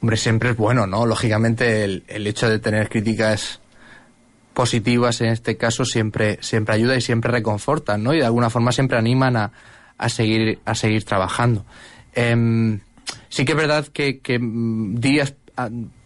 Hombre, 0.01 0.17
siempre 0.17 0.51
es 0.51 0.58
bueno, 0.58 0.88
¿no? 0.88 1.06
Lógicamente 1.06 1.84
el, 1.84 2.03
el, 2.08 2.25
hecho 2.25 2.49
de 2.49 2.60
tener 2.60 2.89
críticas 2.89 3.60
positivas 4.53 5.21
en 5.21 5.27
este 5.27 5.58
caso 5.58 5.86
siempre, 5.86 6.39
siempre 6.41 6.73
ayuda 6.73 6.95
y 6.95 7.01
siempre 7.01 7.32
reconforta, 7.32 7.97
¿no? 7.97 8.13
Y 8.13 8.19
de 8.19 8.25
alguna 8.25 8.49
forma 8.49 8.71
siempre 8.71 8.97
animan 8.97 9.38
a, 9.38 9.51
a 9.97 10.10
seguir, 10.10 10.60
a 10.65 10.73
seguir 10.73 11.03
trabajando. 11.03 11.65
Eh, 12.15 12.80
sí 13.30 13.45
que 13.45 13.51
es 13.51 13.58
verdad 13.58 13.88
que, 13.88 14.19
que 14.19 14.39
mm, 14.39 14.95
días 14.95 15.36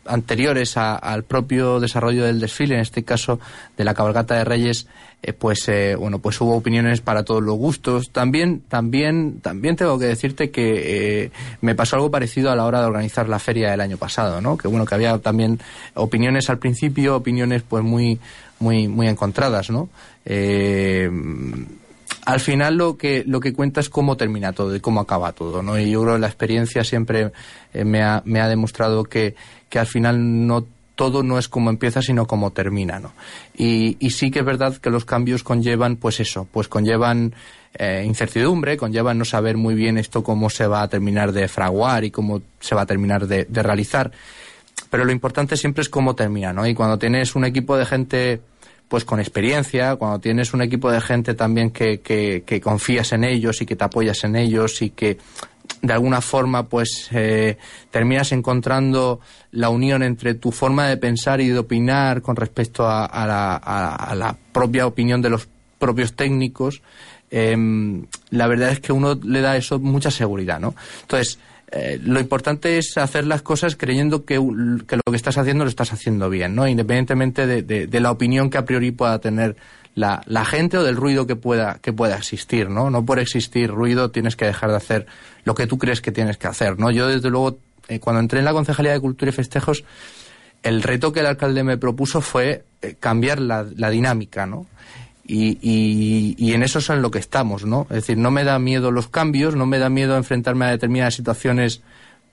anteriores 0.06 0.78
al 0.78 1.24
propio 1.24 1.80
desarrollo 1.80 2.26
del 2.26 2.40
desfile, 2.40 2.76
en 2.76 2.82
este 2.82 3.04
caso 3.04 3.40
de 3.78 3.84
la 3.84 3.94
cabalgata 3.94 4.36
de 4.36 4.44
Reyes, 4.44 4.88
eh, 5.24 5.34
pues 5.34 5.68
eh, 5.70 5.96
bueno, 5.96 6.20
pues 6.20 6.42
hubo 6.42 6.56
opiniones 6.56 7.02
para 7.02 7.24
todos 7.24 7.44
los 7.44 7.56
gustos. 7.56 8.10
También, 8.12 8.62
también, 8.62 9.40
también 9.42 9.76
tengo 9.76 10.00
que 10.00 10.06
decirte 10.06 10.50
que 10.50 11.26
eh, 11.26 11.32
me 11.62 11.76
pasó 11.76 11.98
algo 11.98 12.10
parecido 12.10 12.52
a 12.52 12.56
la 12.56 12.66
hora 12.66 12.80
de 12.82 12.88
organizar 12.88 13.30
la 13.30 13.38
feria 13.38 13.70
del 13.72 13.82
año 13.82 13.98
pasado, 13.98 14.42
¿no? 14.42 14.58
Que 14.58 14.68
bueno, 14.68 14.86
que 14.86 14.96
había 14.96 15.18
también 15.20 15.60
opiniones 15.94 16.50
al 16.50 16.58
principio, 16.58 17.16
opiniones 17.16 17.62
pues 17.62 17.84
muy, 17.84 18.20
muy, 18.60 18.88
muy 18.88 19.08
encontradas, 19.08 19.70
¿no? 19.70 19.90
Al 22.26 22.40
final 22.40 22.76
lo 22.76 22.98
que, 22.98 23.24
lo 23.26 23.40
que 23.40 23.54
cuenta 23.54 23.80
es 23.80 23.90
cómo 23.90 24.18
termina 24.18 24.54
todo 24.54 24.76
y 24.76 24.80
cómo 24.80 25.00
acaba 25.00 25.32
todo, 25.32 25.62
¿no? 25.62 25.80
Y 25.80 25.92
yo 25.92 26.02
creo 26.02 26.16
que 26.16 26.22
la 26.22 26.28
experiencia 26.28 26.84
siempre 26.84 27.32
eh, 27.74 27.84
me, 27.84 28.04
ha, 28.04 28.22
me 28.26 28.42
ha 28.42 28.48
demostrado 28.48 29.04
que, 29.04 29.36
que 29.70 29.80
al 29.80 29.88
final 29.88 30.48
no 30.48 30.66
todo 30.96 31.24
no 31.24 31.40
es 31.40 31.48
como 31.48 31.70
empieza, 31.72 32.02
sino 32.02 32.28
como 32.28 32.52
termina, 32.52 33.00
¿no? 33.00 33.14
Y, 33.58 33.98
y 34.00 34.12
sí 34.12 34.30
que 34.30 34.40
es 34.40 34.46
verdad 34.46 34.78
que 34.78 34.92
los 34.92 35.06
cambios 35.06 35.44
conllevan, 35.44 35.96
pues 35.96 36.20
eso, 36.20 36.48
pues 36.52 36.68
conllevan 36.68 37.34
eh, 37.74 38.04
incertidumbre, 38.06 38.78
conllevan 38.78 39.18
no 39.18 39.26
saber 39.26 39.58
muy 39.58 39.74
bien 39.74 39.98
esto 39.98 40.24
cómo 40.24 40.50
se 40.50 40.68
va 40.68 40.84
a 40.84 40.90
terminar 40.90 41.32
de 41.32 41.48
fraguar 41.48 42.04
y 42.04 42.12
cómo 42.12 42.42
se 42.60 42.76
va 42.76 42.82
a 42.82 42.86
terminar 42.86 43.26
de, 43.26 43.46
de 43.46 43.64
realizar. 43.64 44.12
Pero 44.92 45.06
lo 45.06 45.12
importante 45.12 45.58
siempre 45.58 45.82
es 45.82 45.90
cómo 45.90 46.14
termina, 46.16 46.54
¿no? 46.54 46.68
Y 46.68 46.76
cuando 46.76 47.00
tienes 47.00 47.36
un 47.36 47.46
equipo 47.46 47.78
de 47.78 47.86
gente 47.86 48.42
pues 48.92 49.06
con 49.06 49.22
experiencia, 49.22 49.96
cuando 49.96 50.20
tienes 50.20 50.54
un 50.54 50.62
equipo 50.62 50.92
de 50.92 51.00
gente 51.00 51.34
también 51.34 51.72
que, 51.72 52.02
que, 52.02 52.62
confías 52.62 53.14
en 53.14 53.24
ellos 53.24 53.62
y 53.62 53.66
que 53.66 53.78
te 53.78 53.86
apoyas 53.86 54.26
en 54.26 54.36
ellos 54.36 54.82
y 54.82 54.90
que 54.90 55.18
de 55.82 55.94
alguna 55.94 56.20
forma 56.20 56.68
pues 56.68 57.08
eh, 57.14 57.58
terminas 57.90 58.34
encontrando 58.34 59.22
la 59.52 59.70
unión 59.70 60.04
entre 60.04 60.34
tu 60.34 60.52
forma 60.52 60.90
de 60.90 60.98
pensar 60.98 61.40
y 61.40 61.48
de 61.48 61.60
opinar 61.60 62.22
con 62.22 62.36
respecto 62.36 62.86
a, 62.86 63.08
la, 63.26 64.38
propia 64.52 64.86
opinión 64.86 65.22
de 65.22 65.30
los 65.30 65.48
propios 65.80 66.14
técnicos 66.14 66.82
em, 67.30 68.08
la 68.30 68.48
verdad 68.48 68.72
es 68.72 68.82
que 68.82 68.92
uno 68.92 69.18
le 69.24 69.40
da 69.40 69.56
eso 69.56 69.80
mucha 69.80 70.12
seguridad 70.12 70.60
no 70.60 70.76
entonces 71.04 71.40
eh, 71.72 72.00
lo 72.04 72.20
importante 72.20 72.78
es 72.78 72.98
hacer 72.98 73.26
las 73.26 73.42
cosas 73.42 73.78
creyendo 73.78 74.26
que, 74.26 74.36
lo 74.36 74.84
que 74.84 75.16
estás 75.16 75.38
haciendo 75.38 75.64
lo 75.64 75.70
estás 75.70 75.94
haciendo 75.94 76.30
bien, 76.30 76.54
¿no? 76.54 76.68
Independientemente 76.68 77.48
de, 77.48 78.00
la 78.02 78.12
opinión 78.12 78.50
que 78.50 78.58
a 78.58 78.66
priori 78.66 78.92
pueda 78.92 79.20
tener 79.20 79.56
la, 79.96 80.22
gente 80.46 80.78
o 80.78 80.84
del 80.84 80.98
ruido 80.98 81.28
que 81.28 81.38
pueda, 81.38 81.80
que 81.82 81.94
pueda 81.94 82.18
existir, 82.18 82.70
¿no? 82.70 82.90
No 82.90 83.06
por 83.06 83.20
existir 83.20 83.70
ruido 83.70 84.12
tienes 84.12 84.36
que 84.36 84.46
dejar 84.46 84.72
de 84.72 84.76
hacer 84.76 85.06
lo 85.46 85.56
que 85.56 85.66
tú 85.66 85.78
crees 85.78 86.02
que 86.02 86.12
tienes 86.12 86.38
que 86.38 86.48
hacer, 86.48 86.78
¿no? 86.78 86.92
Yo, 86.92 87.08
desde 87.08 87.30
luego, 87.30 87.60
eh, 87.88 88.00
cuando 88.00 88.20
entré 88.20 88.40
en 88.40 88.46
la 88.46 88.54
Concejalía 88.54 88.92
de 88.92 89.00
Cultura 89.00 89.30
y 89.30 89.34
Festejos, 89.34 89.86
el 90.64 90.84
reto 90.84 91.14
que 91.14 91.22
el 91.22 91.26
alcalde 91.26 91.64
me 91.64 91.78
propuso 91.78 92.20
fue 92.20 92.66
eh, 92.82 92.96
cambiar 93.00 93.40
la, 93.40 93.66
la 93.78 93.90
dinámica, 93.90 94.46
¿no? 94.46 94.68
Y, 95.34 96.36
y, 96.38 96.54
en 96.54 96.62
eso 96.62 96.80
es 96.80 96.90
en 96.90 97.02
lo 97.02 97.10
que 97.10 97.20
estamos, 97.20 97.66
¿no? 97.66 97.88
Es 97.90 97.96
decir, 97.96 98.18
no 98.18 98.32
me 98.32 98.44
da 98.44 98.60
miedo 98.60 98.92
los 98.92 99.08
cambios, 99.08 99.56
no 99.56 99.66
me 99.66 99.80
da 99.80 99.90
miedo 99.90 100.18
enfrentarme 100.18 100.66
a 100.66 100.72
determinadas 100.72 101.14
situaciones, 101.16 101.82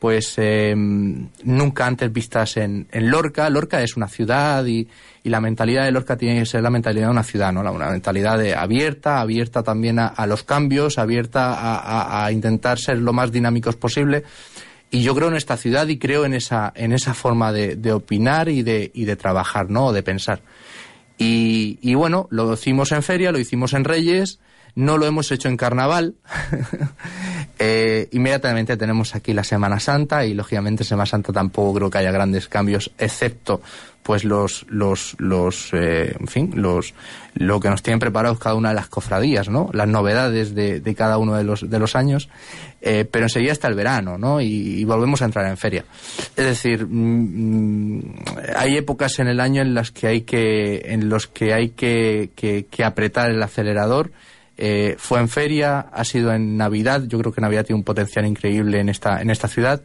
pues 0.01 0.35
em, 0.39 1.29
nunca 1.45 1.87
antes 1.87 2.13
vistas 2.13 2.57
en, 2.57 2.89
en, 2.91 3.09
Lorca. 3.09 3.49
Lorca 3.51 3.83
es 3.83 3.97
una 3.97 4.09
ciudad 4.09 4.67
y, 4.67 4.89
la 5.23 5.41
mentalidad 5.41 5.85
de 5.85 5.93
Lorca 5.93 6.17
tiene 6.17 6.41
que 6.41 6.47
ser 6.47 6.63
la 6.63 6.71
mentalidad 6.71 7.07
de 7.07 7.13
una 7.13 7.23
ciudad, 7.23 7.53
¿no? 7.53 7.61
Una 7.61 7.91
mentalidad 7.91 8.41
abierta, 8.55 9.21
abierta 9.21 9.63
también 9.63 9.99
a, 9.99 10.27
los 10.27 10.43
cambios, 10.43 10.99
abierta 10.99 11.53
a, 11.53 12.25
a, 12.25 12.33
intentar 12.33 12.79
ser 12.79 12.99
lo 12.99 13.13
más 13.13 13.31
dinámicos 13.31 13.77
posible. 13.77 14.25
Y 14.91 15.03
yo 15.03 15.15
creo 15.15 15.29
en 15.29 15.37
esta 15.37 15.57
ciudad 15.57 15.87
y 15.87 15.99
creo 15.99 16.25
en 16.25 16.33
esa, 16.35 16.73
en 16.75 16.93
esa 16.93 17.13
forma 17.13 17.53
de, 17.53 17.77
de 17.77 17.93
opinar 17.93 18.49
y 18.49 18.63
de, 18.63 18.91
y 18.95 19.05
de 19.05 19.17
trabajar, 19.17 19.69
¿no? 19.69 19.89
O 19.89 19.93
de 19.93 20.03
pensar. 20.03 20.41
Y, 21.19 21.95
bueno, 21.95 22.29
lo 22.31 22.53
hicimos 22.53 22.93
en 22.93 23.03
feria, 23.03 23.33
lo 23.33 23.41
hicimos 23.41 23.73
en 23.73 23.85
Reyes, 23.85 24.39
no 24.79 24.97
lo 24.97 25.07
hemos 25.07 25.33
hecho 25.33 25.49
en 25.49 25.57
carnaval. 25.57 26.15
eh, 27.59 28.09
inmediatamente 28.13 28.77
tenemos 28.77 29.17
aquí 29.17 29.33
la 29.33 29.43
Semana 29.43 29.81
Santa 29.81 30.25
y 30.25 30.35
lógicamente 30.35 30.85
Semana 30.85 31.07
Santa 31.07 31.33
tampoco 31.33 31.75
creo 31.75 31.91
que 31.91 31.99
haya 31.99 32.13
grandes 32.13 32.47
cambios, 32.47 32.93
excepto 32.97 33.61
pues 34.05 34.25
los, 34.25 34.65
los, 34.69 35.17
los, 35.19 35.71
eh, 35.75 36.17
en 36.19 36.29
fin, 36.29 36.53
los, 36.55 36.95
lo 37.35 37.59
que 37.59 37.69
nos 37.69 37.83
tienen 37.83 37.99
preparados 37.99 38.39
cada 38.39 38.55
una 38.55 38.69
de 38.71 38.77
las 38.77 38.89
cofradías, 38.89 39.49
¿no? 39.49 39.69
Las 39.75 39.89
novedades 39.89 40.55
de, 40.55 40.81
de 40.81 40.95
cada 40.95 41.19
uno 41.19 41.35
de 41.35 41.45
los, 41.45 41.69
de 41.69 41.79
los 41.79 41.97
años, 41.97 42.31
eh, 42.81 43.05
pero 43.05 43.27
enseguida 43.27 43.53
está 43.53 43.67
el 43.69 43.75
verano, 43.75 44.17
¿no? 44.17 44.41
Y, 44.41 44.83
volvemos 44.85 45.21
a 45.21 45.25
entrar 45.25 45.47
en 45.47 45.57
feria. 45.57 45.85
Es 46.37 46.45
decir, 46.47 46.87
mm, 46.87 47.99
mm, 47.99 48.15
hay 48.57 48.77
épocas 48.77 49.19
en 49.19 49.27
el 49.27 49.41
año 49.41 49.61
en 49.61 49.75
las 49.75 49.91
que 49.91 50.07
hay 50.07 50.21
que, 50.23 50.85
en 50.87 51.09
los 51.09 51.27
que 51.27 51.53
hay 51.53 51.71
que, 51.71 52.31
que, 52.35 52.65
que 52.71 52.85
apretar 52.85 53.29
el 53.31 53.43
acelerador. 53.43 54.13
Eh, 54.59 54.97
fue 54.99 55.21
en 55.21 55.29
feria, 55.29 55.87
ha 55.93 56.05
sido 56.05 56.33
en 56.33 56.57
Navidad. 56.57 57.05
Yo 57.07 57.19
creo 57.19 57.33
que 57.33 57.41
Navidad 57.41 57.65
tiene 57.65 57.79
un 57.79 57.85
potencial 57.85 58.27
increíble 58.27 58.81
en 58.81 58.89
esta, 58.89 59.23
en 59.23 59.31
esta 59.31 59.47
ciudad. 59.47 59.83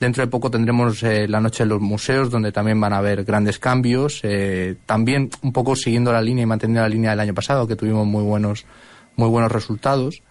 Dentro 0.00 0.22
de 0.22 0.26
poco 0.26 0.50
tendremos 0.50 1.02
eh, 1.04 1.26
la 1.26 1.40
noche 1.40 1.62
de 1.62 1.70
los 1.70 1.80
museos, 1.80 2.30
donde 2.30 2.52
también 2.52 2.78
van 2.80 2.92
a 2.92 2.98
haber 2.98 3.24
grandes 3.24 3.58
cambios. 3.58 4.20
Eh, 4.24 4.76
también 4.84 5.30
un 5.42 5.52
poco 5.52 5.76
siguiendo 5.76 6.12
la 6.12 6.20
línea 6.20 6.42
y 6.42 6.46
manteniendo 6.46 6.82
la 6.82 6.88
línea 6.88 7.10
del 7.10 7.20
año 7.20 7.34
pasado, 7.34 7.66
que 7.66 7.76
tuvimos 7.76 8.06
muy 8.06 8.22
buenos, 8.22 8.66
muy 9.14 9.28
buenos 9.28 9.52
resultados. 9.52 10.22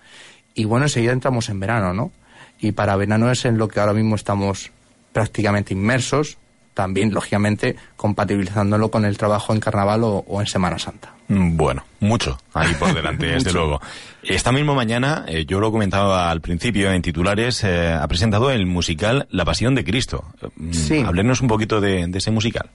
Y 0.54 0.66
bueno, 0.66 0.86
enseguida 0.86 1.14
entramos 1.14 1.50
en 1.50 1.60
verano, 1.60 1.94
¿no? 1.94 2.12
Y 2.60 2.74
para 2.74 2.96
verano 2.96 3.32
es 3.32 3.46
en 3.46 3.58
lo 3.58 3.68
que 3.68 3.80
ahora 3.80 3.94
mismo 3.94 4.16
estamos 4.16 4.72
prácticamente 5.14 5.74
inmersos, 5.74 6.38
también, 6.76 7.12
lógicamente, 7.12 7.76
compatibilizándolo 7.96 8.92
con 8.92 9.04
el 9.06 9.18
trabajo 9.18 9.52
en 9.54 9.60
Carnaval 9.60 10.02
o 10.04 10.40
en 10.40 10.46
Semana 10.46 10.78
Santa. 10.78 11.16
Mm, 11.28 11.58
bueno, 11.58 11.84
mucho 12.00 12.38
ahí 12.54 12.74
por 12.76 12.94
delante, 12.94 13.26
desde 13.34 13.52
luego. 13.52 13.82
Esta 14.24 14.52
misma 14.52 14.74
mañana, 14.74 15.26
eh, 15.28 15.46
yo 15.46 15.60
lo 15.60 15.72
comentaba 15.72 16.30
al 16.30 16.42
principio 16.42 16.92
en 16.92 17.02
titulares, 17.02 17.64
eh, 17.64 17.92
ha 17.94 18.08
presentado 18.08 18.52
el 18.52 18.66
musical 18.66 19.28
La 19.32 19.46
Pasión 19.46 19.76
de 19.76 19.84
Cristo. 19.84 20.26
Mm, 20.56 20.72
sí. 20.72 21.00
Háblenos 21.00 21.42
un 21.42 21.48
poquito 21.48 21.82
de, 21.82 22.10
ese 22.14 22.32
musical. 22.32 22.70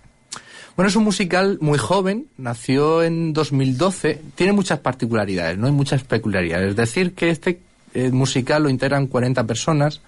Bueno, 0.77 0.89
es 0.89 0.97
un 0.97 1.05
musical 1.05 1.59
muy 1.61 1.79
joven, 1.79 2.27
nació 2.39 3.03
en 3.03 3.33
2012, 3.33 4.21
tiene 4.35 4.53
muchas 4.53 4.79
particularidades, 4.79 5.59
no 5.59 5.67
hay 5.67 5.73
muchas 5.73 6.03
peculiaridades. 6.05 6.71
Es 6.71 6.77
decir, 6.77 7.15
que 7.15 7.31
este 7.31 7.61
eh, 7.95 8.11
musical 8.11 8.63
lo 8.63 8.71
integran 8.71 9.07
40 9.07 9.47
personas, 9.47 10.01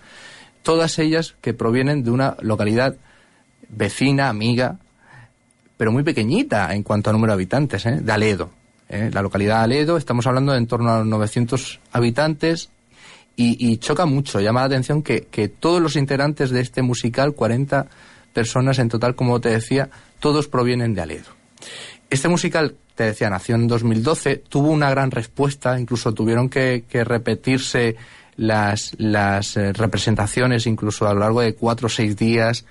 todas 0.62 0.98
ellas 0.98 1.34
que 1.40 1.52
provienen 1.52 2.04
de 2.04 2.10
una 2.10 2.36
localidad 2.40 2.96
vecina, 3.72 4.28
amiga, 4.28 4.78
pero 5.76 5.90
muy 5.90 6.04
pequeñita 6.04 6.72
en 6.72 6.84
cuanto 6.84 7.10
a 7.10 7.12
número 7.12 7.32
de 7.32 7.34
habitantes, 7.34 7.84
¿eh? 7.86 7.98
de 8.00 8.12
Aledo. 8.12 8.50
¿eh? 8.88 9.10
La 9.12 9.22
localidad 9.22 9.58
de 9.58 9.64
Aledo, 9.64 9.96
estamos 9.96 10.26
hablando 10.26 10.52
de 10.52 10.58
en 10.58 10.66
torno 10.66 10.92
a 10.92 10.98
los 10.98 11.06
900 11.08 11.80
habitantes 11.92 12.70
y, 13.34 13.78
choca 13.78 14.06
mucho, 14.06 14.40
llama 14.40 14.60
la 14.60 14.66
atención 14.66 15.02
que, 15.02 15.52
todos 15.58 15.82
los 15.82 15.96
integrantes 15.96 16.50
de 16.50 16.60
este 16.60 16.82
musical, 16.82 17.34
40 17.34 17.86
personas 18.32 18.78
en 18.78 18.88
total, 18.88 19.14
como 19.16 19.40
te 19.40 19.48
decía, 19.48 19.90
todos 20.20 20.46
provienen 20.46 20.94
de 20.94 21.00
Aledo. 21.00 21.30
Este 22.10 22.28
musical, 22.28 22.76
te 22.94 23.04
decía, 23.04 23.30
nació 23.30 23.56
en 23.56 23.66
2012, 23.66 24.36
tuvo 24.36 24.70
una 24.70 24.90
gran 24.90 25.10
respuesta, 25.10 25.80
incluso 25.80 26.12
tuvieron 26.12 26.48
que, 26.48 26.84
repetirse 26.92 27.96
las, 28.36 28.94
las 28.98 29.56
eh, 29.56 29.72
representaciones 29.72 30.66
incluso 30.66 31.06
a 31.06 31.14
lo 31.14 31.20
largo 31.20 31.40
de 31.40 31.54
cuatro 31.54 31.86
o 31.86 31.90
seis 31.90 32.16
días 32.16 32.64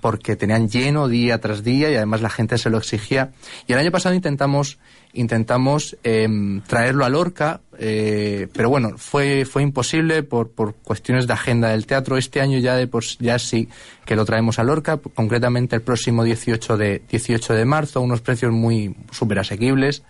porque 0.00 0.34
tenían 0.34 0.68
lleno 0.68 1.08
día 1.08 1.40
tras 1.40 1.62
día 1.62 1.90
y 1.90 1.96
además 1.96 2.22
la 2.22 2.30
gente 2.30 2.56
se 2.56 2.70
lo 2.70 2.78
exigía. 2.78 3.32
Y 3.66 3.72
el 3.72 3.78
año 3.78 3.90
pasado 3.90 4.14
intentamos 4.14 4.78
intentamos 5.14 5.96
em, 6.02 6.60
traerlo 6.62 7.04
a 7.04 7.08
Lorca, 7.08 7.60
eh, 7.78 8.48
pero 8.52 8.68
bueno, 8.68 8.98
fue, 8.98 9.44
fue 9.44 9.62
imposible 9.62 10.22
por, 10.22 10.50
por 10.50 10.74
cuestiones 10.74 11.26
de 11.26 11.32
agenda 11.32 11.68
del 11.68 11.86
teatro. 11.86 12.16
Este 12.16 12.40
año 12.40 12.58
ya, 12.58 12.74
de, 12.76 12.86
pues, 12.86 13.16
ya 13.18 13.38
sí 13.38 13.68
que 14.04 14.16
lo 14.16 14.24
traemos 14.24 14.58
a 14.58 14.64
Lorca, 14.64 14.96
concretamente 14.96 15.76
el 15.76 15.82
próximo 15.82 16.24
18 16.24 16.76
de, 16.76 17.02
18 17.08 17.54
de 17.54 17.64
marzo, 17.64 18.00
unos 18.00 18.20
precios 18.20 18.52
muy 18.52 18.94
súper 19.10 19.38
asequibles. 19.38 20.02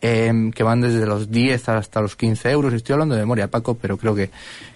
Em, 0.00 0.52
que 0.52 0.62
van 0.62 0.80
desde 0.80 1.04
los 1.06 1.28
10 1.28 1.68
hasta 1.70 2.00
los 2.00 2.14
15 2.14 2.50
euros. 2.50 2.72
Estoy 2.72 2.92
hablando 2.92 3.16
de 3.16 3.22
memoria, 3.22 3.50
Paco, 3.50 3.74
pero 3.74 3.96
creo 3.96 4.14
que, 4.14 4.30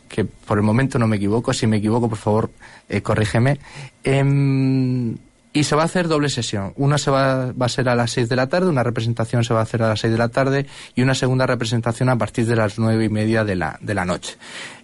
que 0.08 0.24
por 0.24 0.58
el 0.58 0.64
momento 0.64 0.98
no 0.98 1.06
me 1.06 1.16
equivoco. 1.16 1.52
Si 1.52 1.66
me 1.68 1.76
equivoco, 1.76 2.08
por 2.08 2.18
favor, 2.18 2.50
eh, 2.88 3.02
corrígeme. 3.02 3.60
Em, 4.02 5.16
y 5.52 5.64
se 5.64 5.76
va 5.76 5.82
a 5.82 5.84
hacer 5.84 6.08
doble 6.08 6.28
sesión. 6.28 6.72
Una 6.76 6.98
se 6.98 7.12
va, 7.12 7.52
va, 7.52 7.66
a 7.66 7.68
ser 7.68 7.88
a 7.88 7.94
las 7.94 8.10
6 8.10 8.28
de 8.28 8.34
la 8.34 8.48
tarde, 8.48 8.68
una 8.68 8.82
representación 8.82 9.44
se 9.44 9.54
va 9.54 9.60
a 9.60 9.62
hacer 9.64 9.82
a 9.82 9.88
las 9.88 10.00
6 10.00 10.12
de 10.12 10.18
la 10.18 10.28
tarde 10.28 10.66
y 10.96 11.02
una 11.02 11.14
segunda 11.14 11.46
representación 11.46 12.08
a 12.08 12.16
partir 12.16 12.46
de 12.46 12.56
las 12.56 12.78
nueve 12.78 13.04
y 13.04 13.08
media 13.08 13.44
de 13.44 13.54
la, 13.54 13.78
de 13.80 13.94
la 13.94 14.04
noche. 14.04 14.36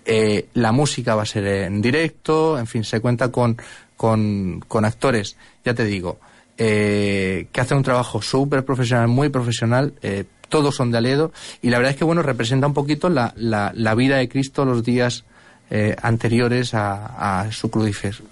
Eh, 0.05 0.47
la 0.55 0.71
música 0.71 1.17
va 1.17 1.23
a 1.23 1.27
ser 1.27 1.47
en 1.47 1.81
directo, 1.81 2.59
en 2.59 2.67
fin, 2.67 2.85
se 2.85 3.01
cuenta 3.01 3.33
con, 3.33 3.57
con, 3.97 4.63
con 4.69 4.85
actores, 4.85 5.37
ya 5.65 5.75
te 5.75 5.85
digo, 5.85 6.21
eh, 6.59 7.47
que 7.53 7.61
hacen 7.61 7.79
un 7.79 7.85
trabajo 7.85 8.21
súper 8.21 8.65
profesional, 8.65 9.09
muy 9.09 9.29
profesional. 9.29 9.95
Eh, 10.03 10.25
todos 10.49 10.75
son 10.75 10.91
de 10.91 10.99
Aledo 10.99 11.33
y 11.63 11.71
la 11.71 11.79
verdad 11.79 11.93
es 11.93 11.99
que 11.99 12.05
bueno 12.05 12.23
representa 12.23 12.67
un 12.67 12.75
poquito 12.75 13.09
la, 13.11 13.33
la, 13.37 13.71
la 13.75 13.95
vida 13.95 14.17
de 14.17 14.29
Cristo 14.29 14.65
los 14.65 14.83
días 14.83 15.25
eh, 15.71 15.95
anteriores 16.01 16.73
a, 16.73 17.43
a 17.43 17.53
su 17.53 17.71
crucifixión, 17.71 18.27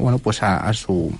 bueno 0.00 0.18
pues 0.18 0.42
a, 0.42 0.66
a 0.66 0.72
su 0.72 1.12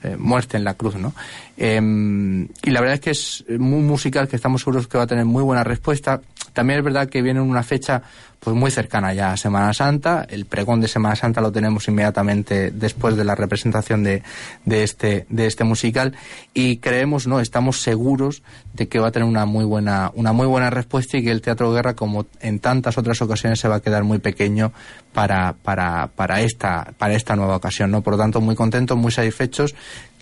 eh, 0.00 0.16
muerte 0.16 0.56
en 0.56 0.62
la 0.62 0.74
cruz, 0.74 0.94
¿no? 0.94 1.12
Em, 1.56 2.44
y 2.62 2.70
la 2.70 2.80
verdad 2.80 2.94
es 2.94 3.00
que 3.00 3.10
es 3.10 3.44
muy 3.58 3.80
musical, 3.80 4.28
que 4.28 4.36
estamos 4.36 4.60
seguros 4.60 4.86
que 4.86 4.96
va 4.96 5.04
a 5.04 5.06
tener 5.08 5.24
muy 5.24 5.42
buena 5.42 5.64
respuesta. 5.64 6.20
También 6.52 6.78
es 6.78 6.84
verdad 6.84 7.08
que 7.08 7.20
viene 7.20 7.40
una 7.40 7.64
fecha 7.64 8.02
pues 8.40 8.56
muy 8.56 8.70
cercana 8.70 9.12
ya 9.12 9.32
a 9.32 9.36
Semana 9.36 9.72
Santa. 9.74 10.26
El 10.28 10.46
pregón 10.46 10.80
de 10.80 10.88
Semana 10.88 11.16
Santa 11.16 11.40
lo 11.40 11.52
tenemos 11.52 11.88
inmediatamente 11.88 12.70
después 12.70 13.16
de 13.16 13.24
la 13.24 13.34
representación 13.34 14.04
de, 14.04 14.22
de, 14.64 14.82
este, 14.82 15.26
de 15.28 15.46
este 15.46 15.64
musical 15.64 16.16
y 16.54 16.78
creemos, 16.78 17.26
no, 17.26 17.40
estamos 17.40 17.82
seguros 17.82 18.42
de 18.74 18.88
que 18.88 18.98
va 18.98 19.08
a 19.08 19.12
tener 19.12 19.28
una 19.28 19.44
muy 19.44 19.64
buena, 19.64 20.12
una 20.14 20.32
muy 20.32 20.46
buena 20.46 20.70
respuesta 20.70 21.18
y 21.18 21.24
que 21.24 21.30
el 21.30 21.42
Teatro 21.42 21.72
Guerra, 21.72 21.94
como 21.94 22.26
en 22.40 22.60
tantas 22.60 22.96
otras 22.98 23.20
ocasiones, 23.22 23.60
se 23.60 23.68
va 23.68 23.76
a 23.76 23.80
quedar 23.80 24.04
muy 24.04 24.18
pequeño 24.18 24.72
para, 25.12 25.54
para, 25.54 26.08
para 26.14 26.40
esta, 26.42 26.92
para 26.96 27.14
esta 27.14 27.34
nueva 27.36 27.56
ocasión, 27.56 27.90
¿no? 27.90 28.02
Por 28.02 28.14
lo 28.14 28.18
tanto, 28.18 28.40
muy 28.40 28.54
contentos, 28.54 28.96
muy 28.96 29.12
satisfechos 29.12 29.74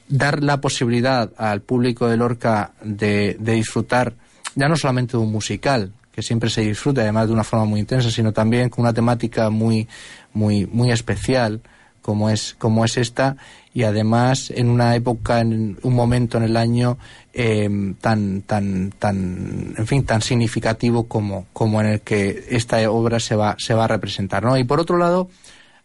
dar 0.09 0.43
la 0.43 0.61
posibilidad 0.61 1.33
al 1.37 1.63
público 1.63 2.09
de 2.09 2.17
Lorca 2.17 2.71
de, 2.81 3.37
de 3.41 3.53
disfrutar 3.55 4.15
ya 4.55 4.69
no 4.69 4.77
solamente 4.77 5.13
de 5.13 5.19
un 5.19 5.31
musical, 5.31 5.93
que 6.17 6.23
siempre 6.23 6.49
se 6.49 6.63
disfruta 6.63 7.03
además 7.03 7.27
de 7.27 7.35
una 7.35 7.45
forma 7.45 7.67
muy 7.67 7.79
intensa, 7.79 8.11
sino 8.11 8.33
también 8.33 8.71
con 8.71 8.85
una 8.85 8.95
temática 8.95 9.51
muy, 9.51 9.87
muy, 10.33 10.65
muy 10.65 10.91
especial 10.91 11.61
como 12.01 12.31
es, 12.31 12.55
como 12.59 12.87
es 12.87 12.97
esta, 12.97 13.37
y 13.75 13.83
además 13.83 14.51
en 14.51 14.71
una 14.71 14.95
época, 14.97 15.41
en 15.41 15.77
un 15.83 15.95
momento 15.95 16.39
en 16.39 16.45
el 16.45 16.57
año 16.57 16.97
eh, 17.35 17.69
tan, 18.01 18.41
tan, 18.43 18.93
tan, 18.99 19.75
en 19.77 19.87
fin, 19.87 20.07
tan 20.07 20.23
significativo 20.23 21.07
como, 21.07 21.47
como 21.53 21.83
en 21.83 21.89
el 21.89 22.01
que 22.01 22.47
esta 22.49 22.91
obra 22.91 23.21
se 23.21 23.37
va, 23.37 23.57
se 23.59 23.75
va 23.75 23.85
a 23.85 23.89
representar, 23.89 24.43
¿no? 24.43 24.57
Y 24.57 24.65
por 24.65 24.81
otro 24.81 24.97
lado, 24.97 25.29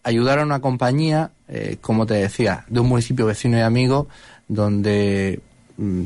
ayudar 0.04 0.40
a 0.40 0.44
una 0.44 0.62
compañía, 0.62 1.32
eh, 1.50 1.76
como 1.82 2.06
te 2.06 2.14
decía, 2.14 2.64
de 2.70 2.80
un 2.80 2.88
municipio 2.88 3.26
vecino 3.26 3.58
y 3.58 3.62
amigo, 3.62 4.08
donde 4.48 5.42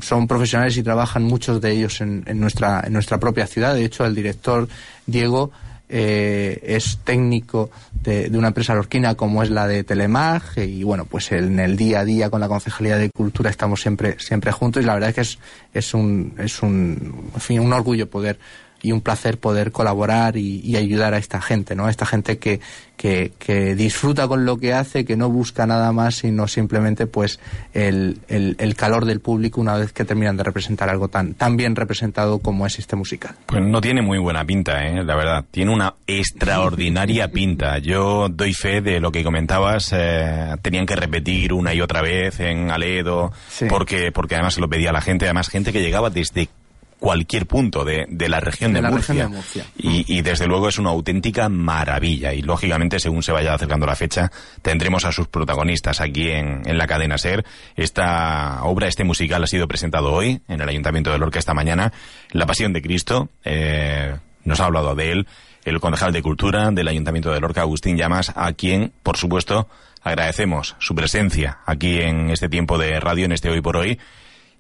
son 0.01 0.27
profesionales 0.27 0.77
y 0.77 0.83
trabajan 0.83 1.23
muchos 1.23 1.61
de 1.61 1.71
ellos 1.71 2.01
en, 2.01 2.23
nuestra, 2.39 2.83
en 2.85 2.93
nuestra 2.93 3.19
propia 3.19 3.47
ciudad. 3.47 3.75
De 3.75 3.85
hecho, 3.85 4.05
el 4.05 4.15
director 4.15 4.67
Diego 5.05 5.51
eh, 5.87 6.59
es 6.63 6.99
técnico 7.03 7.69
de, 8.01 8.31
una 8.33 8.47
empresa 8.47 8.73
lorquina 8.73 9.15
como 9.15 9.43
es 9.43 9.51
la 9.51 9.67
de 9.67 9.83
Telemag 9.83 10.41
y 10.57 10.83
bueno, 10.83 11.05
pues 11.05 11.31
en 11.31 11.59
el 11.59 11.77
día 11.77 11.99
a 11.99 12.05
día 12.05 12.29
con 12.29 12.41
la 12.41 12.47
Concejalía 12.47 12.97
de 12.97 13.11
Cultura 13.11 13.51
estamos 13.51 13.81
siempre, 13.81 14.17
siempre 14.19 14.51
juntos 14.51 14.81
y 14.81 14.85
la 14.85 14.95
verdad 14.95 15.09
es 15.09 15.15
que 15.15 15.21
es, 15.21 15.39
es 15.73 15.93
un, 15.93 16.33
es 16.39 16.61
un, 16.63 17.31
en 17.49 17.59
un 17.59 17.73
orgullo 17.73 18.09
poder 18.09 18.39
y 18.85 18.91
un 18.91 19.01
placer 19.01 19.39
poder 19.39 19.71
colaborar 19.71 20.37
y, 20.37 20.75
ayudar 20.75 21.13
a 21.13 21.17
esta 21.17 21.41
gente, 21.41 21.75
¿no? 21.75 21.85
A 21.85 21.89
esta 21.89 22.05
gente 22.05 22.37
que, 22.37 22.59
que, 22.97 23.75
disfruta 23.75 24.27
con 24.27 24.45
lo 24.45 24.57
que 24.57 24.73
hace, 24.73 25.05
que 25.05 25.17
no 25.17 25.29
busca 25.29 25.65
nada 25.65 25.91
más, 25.91 26.15
sino 26.15 26.47
simplemente 26.47 27.07
pues 27.07 27.39
el, 27.73 28.19
el, 28.27 28.75
calor 28.75 29.05
del 29.05 29.21
público 29.21 29.61
una 29.61 29.75
vez 29.75 29.91
que 29.91 30.05
terminan 30.05 30.37
de 30.37 30.43
representar 30.43 30.89
algo 30.89 31.07
tan, 31.07 31.33
tan 31.33 31.57
bien 31.57 31.75
representado 31.75 32.39
como 32.39 32.67
es 32.67 32.77
este 32.77 32.95
musical. 32.95 33.35
Pues 33.47 33.63
no 33.63 33.81
tiene 33.81 34.01
muy 34.03 34.19
buena 34.19 34.45
pinta, 34.45 34.85
¿eh? 34.85 35.03
la 35.03 35.15
verdad. 35.15 35.45
Tiene 35.49 35.73
una 35.73 35.95
extraordinaria 36.05 37.27
pinta. 37.31 37.79
Yo 37.79 38.29
doy 38.29 38.53
fe 38.53 38.81
de 38.81 38.99
lo 38.99 39.11
que 39.11 39.23
comentabas. 39.23 39.91
Eh, 39.93 40.55
tenían 40.61 40.85
que 40.85 40.95
repetir 40.95 41.53
una 41.53 41.73
y 41.73 41.81
otra 41.81 42.01
vez 42.01 42.39
en 42.39 42.69
Aledo, 42.69 43.31
porque, 43.67 44.11
porque 44.11 44.35
además 44.35 44.53
se 44.53 44.61
lo 44.61 44.69
pedía 44.69 44.91
la 44.91 45.01
gente, 45.01 45.25
además 45.25 45.49
gente 45.49 45.73
que 45.73 45.81
llegaba 45.81 46.09
desde 46.11 46.49
cualquier 46.99 47.45
punto 47.45 47.83
de, 47.83 48.05
de 48.09 48.29
la 48.29 48.39
región 48.39 48.73
de, 48.73 48.81
Murcia. 48.81 49.29
Y, 49.77 50.21
desde 50.21 50.47
luego 50.47 50.69
es 50.69 50.77
una 50.79 50.89
auténtica 50.89 51.49
maravilla. 51.49 52.33
Y 52.33 52.41
lógicamente, 52.41 52.99
según 52.99 53.23
se 53.23 53.31
vaya 53.31 53.53
acercando 53.53 53.85
la 53.85 53.95
fecha, 53.95 54.31
tendremos 54.61 55.05
a 55.05 55.11
sus 55.11 55.27
protagonistas 55.27 56.01
aquí 56.01 56.29
en, 56.29 56.61
en 56.65 56.77
la 56.77 56.87
cadena 56.87 57.17
SER. 57.17 57.45
Esta 57.75 58.63
obra, 58.63 58.87
este 58.87 59.03
musical, 59.03 59.43
ha 59.43 59.47
sido 59.47 59.67
presentado 59.67 60.11
hoy 60.13 60.41
en 60.47 60.61
el 60.61 60.69
Ayuntamiento 60.69 61.11
de 61.11 61.19
Lorca 61.19 61.39
esta 61.39 61.53
mañana. 61.53 61.91
La 62.31 62.45
Pasión 62.45 62.73
de 62.73 62.81
Cristo. 62.81 63.29
Eh, 63.43 64.15
nos 64.43 64.59
ha 64.59 64.65
hablado 64.65 64.95
de 64.95 65.11
él 65.11 65.27
el 65.65 65.79
concejal 65.79 66.13
de 66.13 66.21
Cultura 66.21 66.69
del 66.71 66.87
Ayuntamiento 66.87 67.33
de 67.33 67.39
Lorca, 67.39 67.61
Agustín 67.61 67.97
Llamas, 67.97 68.31
a 68.35 68.53
quien, 68.53 68.93
por 69.01 69.17
supuesto, 69.17 69.67
agradecemos 70.03 70.75
su 70.79 70.93
presencia 70.93 71.59
aquí 71.65 71.99
en 71.99 72.29
este 72.29 72.47
tiempo 72.47 72.77
de 72.77 72.99
radio, 72.99 73.25
en 73.25 73.31
este 73.31 73.49
Hoy 73.49 73.61
por 73.61 73.75
Hoy 73.75 73.99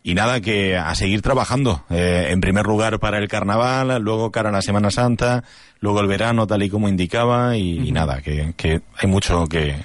y 0.05 0.13
nada, 0.13 0.39
que 0.39 0.77
a 0.77 0.93
seguir 0.93 1.23
trabajando. 1.23 1.83
Eh, 1.89 2.27
en 2.29 2.39
primer 2.39 2.67
lugar 2.67 2.99
para 2.99 3.17
el 3.17 3.27
carnaval, 3.27 3.99
luego 4.03 4.31
cara 4.31 4.49
a 4.49 4.51
la 4.51 4.61
Semana 4.61 4.91
Santa, 4.91 5.43
luego 5.79 5.99
el 5.99 6.05
verano, 6.05 6.45
tal 6.45 6.61
y 6.61 6.69
como 6.69 6.87
indicaba, 6.87 7.57
y, 7.57 7.91
nada, 7.91 8.21
que, 8.21 8.53
que, 8.55 8.81
hay 8.95 9.09
mucho 9.09 9.47
que 9.47 9.75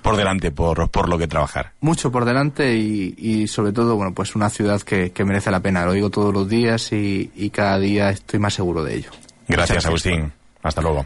por 0.00 0.16
delante 0.16 0.50
por, 0.50 0.88
por 0.88 1.10
lo 1.10 1.18
que 1.18 1.28
trabajar. 1.28 1.72
Mucho 1.82 2.10
por 2.10 2.24
delante 2.24 2.74
y, 2.74 3.14
y 3.18 3.48
sobre 3.48 3.72
todo, 3.72 3.96
bueno, 3.96 4.14
pues 4.14 4.34
una 4.34 4.48
ciudad 4.48 4.80
que, 4.80 5.12
que, 5.12 5.26
merece 5.26 5.50
la 5.50 5.60
pena. 5.60 5.84
Lo 5.84 5.92
digo 5.92 6.08
todos 6.08 6.32
los 6.32 6.48
días 6.48 6.90
y, 6.92 7.30
y 7.36 7.50
cada 7.50 7.78
día 7.78 8.08
estoy 8.08 8.40
más 8.40 8.54
seguro 8.54 8.82
de 8.82 8.94
ello. 8.94 9.10
Gracias, 9.46 9.84
Agustín. 9.84 10.32
Hasta 10.62 10.80
luego. 10.80 11.04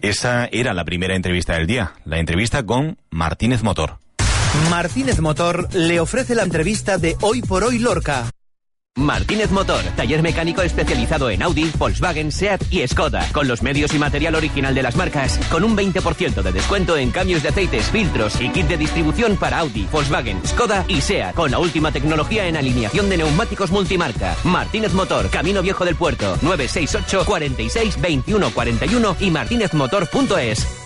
Esa 0.00 0.46
era 0.46 0.72
la 0.72 0.86
primera 0.86 1.14
entrevista 1.14 1.56
del 1.56 1.66
día, 1.66 1.92
la 2.06 2.18
entrevista 2.18 2.62
con 2.62 2.96
Martínez 3.10 3.62
Motor. 3.62 3.98
Martínez 4.52 5.20
Motor 5.20 5.74
le 5.74 5.98
ofrece 5.98 6.34
la 6.34 6.42
entrevista 6.42 6.98
de 6.98 7.16
Hoy 7.22 7.40
por 7.40 7.64
Hoy 7.64 7.78
Lorca. 7.78 8.28
Martínez 8.94 9.50
Motor, 9.50 9.82
taller 9.96 10.22
mecánico 10.22 10.60
especializado 10.60 11.30
en 11.30 11.42
Audi, 11.42 11.72
Volkswagen, 11.78 12.30
SEAT 12.30 12.62
y 12.70 12.86
Skoda, 12.86 13.26
con 13.32 13.48
los 13.48 13.62
medios 13.62 13.94
y 13.94 13.98
material 13.98 14.34
original 14.34 14.74
de 14.74 14.82
las 14.82 14.96
marcas, 14.96 15.38
con 15.50 15.64
un 15.64 15.74
20% 15.74 16.42
de 16.42 16.52
descuento 16.52 16.98
en 16.98 17.10
cambios 17.10 17.42
de 17.42 17.48
aceites, 17.48 17.86
filtros 17.86 18.38
y 18.42 18.50
kit 18.50 18.66
de 18.66 18.76
distribución 18.76 19.38
para 19.38 19.60
Audi, 19.60 19.88
Volkswagen, 19.90 20.46
Skoda 20.46 20.84
y 20.86 21.00
SEAT, 21.00 21.34
con 21.34 21.50
la 21.50 21.58
última 21.58 21.90
tecnología 21.90 22.46
en 22.46 22.58
alineación 22.58 23.08
de 23.08 23.16
neumáticos 23.16 23.70
multimarca. 23.70 24.36
Martínez 24.44 24.92
Motor, 24.92 25.30
Camino 25.30 25.62
Viejo 25.62 25.86
del 25.86 25.96
Puerto, 25.96 26.36
968 26.42 27.24
46 27.24 28.00
21 28.02 28.50
41 28.50 29.16
y 29.20 29.30
martinezmotor.es. 29.30 30.81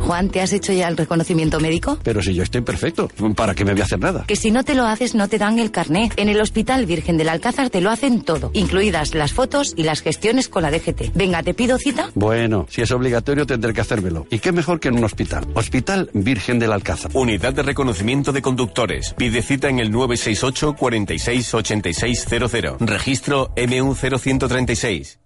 Juan, 0.00 0.28
¿te 0.30 0.40
has 0.40 0.52
hecho 0.52 0.72
ya 0.72 0.88
el 0.88 0.96
reconocimiento 0.96 1.60
médico? 1.60 1.98
Pero 2.02 2.22
si 2.22 2.34
yo 2.34 2.42
estoy 2.42 2.62
perfecto, 2.62 3.08
¿para 3.36 3.54
qué 3.54 3.64
me 3.64 3.72
voy 3.72 3.82
a 3.82 3.84
hacer 3.84 3.98
nada? 4.00 4.24
Que 4.26 4.36
si 4.36 4.50
no 4.50 4.64
te 4.64 4.74
lo 4.74 4.84
haces 4.86 5.14
no 5.14 5.28
te 5.28 5.38
dan 5.38 5.58
el 5.58 5.70
carnet. 5.70 6.12
En 6.16 6.28
el 6.28 6.40
Hospital 6.40 6.86
Virgen 6.86 7.16
del 7.16 7.28
Alcázar 7.28 7.70
te 7.70 7.80
lo 7.80 7.90
hacen 7.90 8.22
todo, 8.22 8.50
incluidas 8.54 9.14
las 9.14 9.32
fotos 9.32 9.74
y 9.76 9.84
las 9.84 10.02
gestiones 10.02 10.48
con 10.48 10.62
la 10.62 10.70
DGT. 10.70 11.14
Venga, 11.14 11.42
¿te 11.42 11.54
pido 11.54 11.78
cita? 11.78 12.10
Bueno, 12.14 12.66
si 12.68 12.82
es 12.82 12.90
obligatorio 12.90 13.46
tendré 13.46 13.72
que 13.72 13.80
hacérmelo. 13.80 14.26
¿Y 14.30 14.38
qué 14.38 14.52
mejor 14.52 14.80
que 14.80 14.88
en 14.88 14.96
un 14.96 15.04
hospital? 15.04 15.46
Hospital 15.54 16.10
Virgen 16.12 16.58
del 16.58 16.72
Alcázar. 16.72 17.10
Unidad 17.14 17.52
de 17.52 17.62
reconocimiento 17.62 18.32
de 18.32 18.42
conductores. 18.42 19.14
Pide 19.16 19.42
cita 19.42 19.68
en 19.68 19.78
el 19.80 19.90
968 19.90 20.74
46 20.76 21.54
8600. 21.54 22.80
Registro 22.80 23.54
MU0136. 23.54 25.18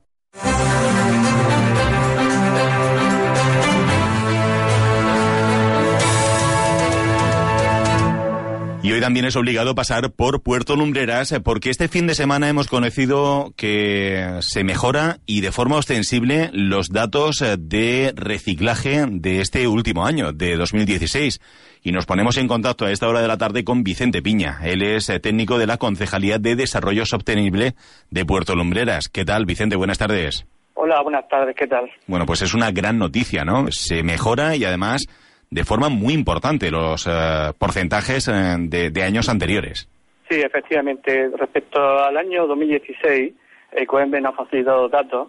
Y 8.85 8.93
hoy 8.93 9.01
también 9.01 9.25
es 9.25 9.35
obligado 9.35 9.75
pasar 9.75 10.13
por 10.13 10.43
Puerto 10.43 10.77
Lumbreras 10.77 11.33
eh, 11.33 11.41
porque 11.41 11.71
este 11.71 11.89
fin 11.89 12.07
de 12.07 12.15
semana 12.15 12.51
hemos 12.51 12.69
conocido 12.69 13.55
que 13.57 14.37
se 14.41 14.63
mejora 14.63 15.21
y 15.25 15.41
de 15.41 15.53
forma 15.53 15.77
ostensible 15.77 16.51
los 16.53 16.91
datos 16.91 17.41
eh, 17.41 17.57
de 17.59 18.13
reciclaje 18.15 19.07
de 19.09 19.41
este 19.41 19.67
último 19.69 20.05
año, 20.05 20.35
de 20.35 20.59
2016. 20.59 21.41
Y 21.83 21.93
nos 21.93 22.05
ponemos 22.05 22.37
en 22.37 22.47
contacto 22.47 22.85
a 22.85 22.93
esta 22.93 23.09
hora 23.09 23.23
de 23.23 23.29
la 23.29 23.39
tarde 23.39 23.65
con 23.65 23.85
Vicente 23.85 24.21
Piña. 24.21 24.59
Él 24.63 24.83
es 24.83 25.09
eh, 25.09 25.19
técnico 25.19 25.57
de 25.57 25.67
la 25.67 25.79
Concejalía 25.79 26.39
de 26.39 26.55
Desarrollo 26.55 27.07
Sostenible 27.07 27.77
de 28.11 28.27
Puerto 28.27 28.55
Lumbreras. 28.55 29.09
¿Qué 29.09 29.25
tal, 29.25 29.47
Vicente? 29.47 29.77
Buenas 29.77 29.97
tardes. 29.97 30.47
Hola, 30.75 31.01
buenas 31.03 31.27
tardes. 31.29 31.57
¿Qué 31.59 31.67
tal? 31.67 31.91
Bueno, 32.07 32.27
pues 32.27 32.43
es 32.43 32.53
una 32.53 32.71
gran 32.71 32.99
noticia, 32.99 33.47
¿no? 33.47 33.65
Se 33.71 34.03
mejora 34.03 34.57
y 34.57 34.67
además 34.67 35.07
de 35.55 35.65
forma 35.65 35.89
muy 35.89 36.15
importante 36.15 36.69
los 36.69 37.07
eh, 37.07 37.53
porcentajes 37.57 38.27
eh, 38.27 38.57
de, 38.59 39.03
años 39.05 39.29
anteriores. 39.29 39.89
Sí, 40.29 40.41
efectivamente. 40.41 41.29
Respecto 41.29 41.81
al 41.81 42.17
año 42.17 42.49
2016, 42.49 43.33
Ecoembes 43.71 44.21
nos 44.21 44.35
ha 44.35 44.45
facilitado 44.45 44.89
datos 44.89 45.29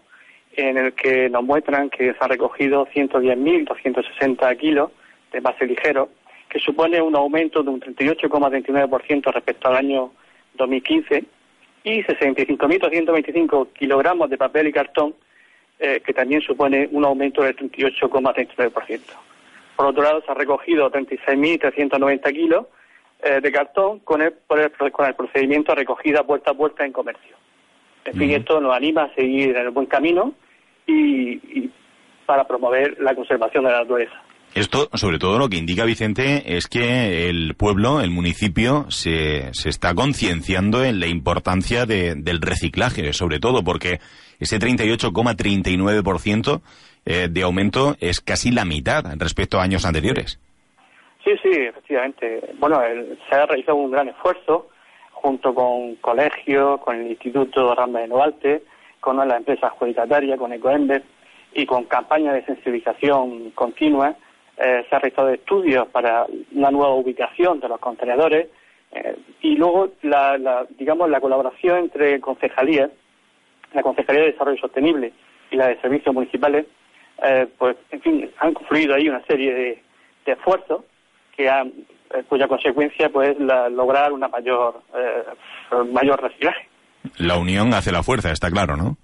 en 0.56 0.78
el 0.78 0.94
que 0.94 1.30
nos 1.30 1.44
muestran 1.44 1.92
que 1.92 2.14
se 2.14 2.18
han 2.20 2.30
recogido 2.30 2.88
110.260 2.88 4.58
kilos 4.58 4.90
de 5.32 5.42
base 5.42 5.68
ligero, 5.68 6.10
que 6.50 6.58
supone 6.58 7.00
un 7.00 7.16
aumento 7.16 7.62
de 7.62 7.70
un 7.70 7.80
38,39% 7.80 9.32
respecto 9.32 9.68
al 9.68 9.76
año 9.76 10.12
2015, 10.56 11.24
y 11.84 12.02
65.225 12.02 13.68
kilogramos 13.74 14.28
de 14.32 14.40
papel 14.40 14.70
y 14.70 14.72
cartón, 14.72 15.14
eh, 15.78 16.02
que 16.04 16.14
también 16.14 16.42
supone 16.42 16.90
un 16.92 17.06
aumento 17.06 17.44
del 17.44 17.56
38,39%. 17.56 19.02
Por 19.76 19.88
otro 19.88 20.04
lado, 20.04 20.22
se 20.26 20.32
ha 20.32 20.36
recogido 20.36 20.92
36.390 20.92 22.34
kilos 22.34 22.66
eh, 23.22 23.40
de 23.42 23.52
cartón 23.52 24.00
con 24.00 24.22
el, 24.22 24.34
con 24.48 25.06
el 25.06 25.16
procedimiento 25.16 25.72
de 25.72 25.80
recogida 25.80 26.24
puerta 26.24 26.52
a 26.52 26.54
puerta 26.54 26.86
en 26.86 26.92
comercio. 26.92 27.36
En 28.06 28.16
fin, 28.16 28.32
esto 28.32 28.62
nos 28.62 28.76
anima 28.76 29.04
a 29.04 29.14
seguir 29.16 29.50
en 29.50 29.58
el 29.58 29.72
buen 29.72 29.88
camino 29.88 30.34
y, 30.86 31.72
para 32.26 32.46
promover 32.46 32.98
la 33.02 33.16
conservación 33.16 33.64
de 33.64 33.72
la 33.72 33.80
naturaleza. 33.80 34.22
Esto, 34.54 34.90
sobre 34.94 35.18
todo, 35.18 35.40
lo 35.40 35.50
que 35.50 35.58
indica 35.58 35.86
Vicente 35.86 36.56
es 36.56 36.68
que 36.68 37.30
el 37.30 37.56
pueblo, 37.56 38.00
el 38.00 38.12
municipio, 38.12 38.86
se, 38.90 39.54
se 39.54 39.70
está 39.70 39.96
concienciando 39.96 40.86
en 40.86 41.00
la 41.00 41.08
importancia 41.08 41.86
del 41.86 42.42
reciclaje, 42.42 43.12
sobre 43.12 43.40
todo 43.40 43.64
porque 43.64 44.00
ese 44.40 44.60
38,39% 44.60 46.62
eh, 47.06 47.28
de 47.30 47.44
aumento 47.44 47.96
es 48.00 48.22
casi 48.22 48.52
la 48.52 48.66
mitad 48.66 49.04
respecto 49.18 49.60
a 49.60 49.64
años 49.64 49.86
anteriores. 49.86 50.40
Sí, 51.24 51.32
sí, 51.42 51.50
efectivamente. 51.50 52.54
Bueno, 52.60 52.80
se 53.30 53.36
ha 53.36 53.46
realizado 53.46 53.78
un 53.78 53.92
gran 53.92 54.10
esfuerzo 54.10 54.70
junto 55.12 55.56
con 55.56 55.96
colegios, 55.96 56.80
con 56.82 56.98
el 56.98 57.08
Instituto 57.12 57.74
Ramba 57.74 58.02
de 58.02 58.08
Novalte, 58.08 58.64
con 59.00 59.18
la 59.18 59.38
empresa 59.38 59.68
adjudicataria, 59.68 60.38
con 60.38 60.54
Ecoember 60.54 61.04
y 61.54 61.66
con 61.66 61.86
campañas 61.86 62.36
de 62.36 62.46
sensibilización 62.46 63.52
continua. 63.52 64.16
Eh, 64.58 64.86
se 64.88 64.96
ha 64.96 65.00
realizado 65.00 65.30
estudios 65.30 65.88
para 65.88 66.26
una 66.54 66.72
nueva 66.72 66.94
ubicación 66.94 67.60
de 67.60 67.70
los 67.70 67.80
contenedores 67.80 68.48
eh, 68.92 69.16
y 69.42 69.56
luego, 69.58 69.90
la, 70.04 70.66
digamos, 70.78 71.10
la 71.10 71.20
colaboración 71.20 71.80
entre 71.80 72.20
concejalías, 72.22 72.90
la 73.74 73.82
Concejalía 73.82 74.22
de 74.22 74.32
Desarrollo 74.32 74.58
Sostenible 74.58 75.12
y 75.52 75.58
la 75.58 75.68
de 75.68 75.82
Servicios 75.82 76.16
Municipales, 76.16 76.66
eh, 77.24 77.48
pues, 77.58 77.78
en 77.92 78.02
fin, 78.02 78.32
han 78.40 78.54
confluido 78.54 78.96
ahí 78.96 79.08
una 79.08 79.24
serie 79.26 79.54
de, 79.54 79.82
esfuerzos 80.26 80.84
que 81.36 81.48
han, 81.50 81.68
eh, 81.68 82.24
cuya 82.28 82.48
consecuencia 82.48 83.10
pues 83.10 83.38
la, 83.40 83.70
lograr 83.70 84.12
una 84.12 84.28
mayor 84.28 84.82
eh, 84.98 85.24
mayor 85.92 86.22
reciclaje. 86.22 86.68
La 87.18 87.38
unión 87.38 87.74
hace 87.74 87.92
la 87.92 88.02
fuerza, 88.02 88.32
está 88.32 88.50
claro, 88.50 88.76
¿no? 88.76 88.98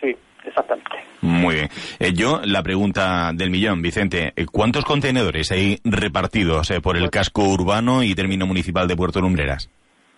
Sí, 0.00 0.16
exactamente. 0.44 0.90
Muy 1.22 1.56
bien. 1.56 1.68
Eh, 1.98 2.12
yo, 2.14 2.40
la 2.44 2.62
pregunta 2.62 3.32
del 3.34 3.50
millón, 3.50 3.82
Vicente, 3.82 4.32
¿cuántos 4.52 4.84
contenedores 4.84 5.50
hay 5.50 5.78
repartidos 5.84 6.72
por 6.82 6.96
el 6.96 7.10
casco 7.10 7.42
urbano 7.42 8.04
y 8.04 8.14
término 8.14 8.46
municipal 8.46 8.86
de 8.86 8.96
Puerto 8.96 9.20
Lumbreras? 9.20 9.68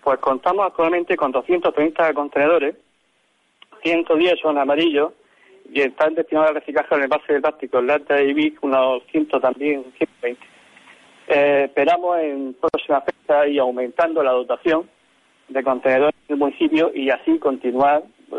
Pues 0.04 0.18
contamos 0.18 0.66
actualmente 0.66 1.16
con 1.16 1.32
230 1.32 2.12
contenedores, 2.12 2.76
110 3.82 4.38
son 4.40 4.58
amarillos 4.58 5.12
y 5.72 5.80
están 5.80 6.14
destinados 6.14 6.50
al 6.50 6.56
reciclaje 6.56 6.94
en 6.94 7.02
el 7.02 7.08
base 7.08 7.32
de 7.32 7.40
plástico, 7.40 7.78
en 7.78 7.86
lata 7.86 8.20
y 8.20 8.34
BIC, 8.34 8.62
unos 8.62 9.02
100 9.10 9.28
también, 9.40 9.84
120. 9.96 10.40
Eh, 11.28 11.64
esperamos 11.64 12.18
en 12.20 12.54
próxima 12.54 13.00
fecha 13.00 13.46
ir 13.46 13.60
aumentando 13.60 14.22
la 14.22 14.32
dotación 14.32 14.88
de 15.48 15.62
contenedores 15.62 16.14
del 16.28 16.36
municipio 16.36 16.92
y 16.94 17.08
así 17.08 17.38
continuar 17.38 18.02
eh, 18.32 18.36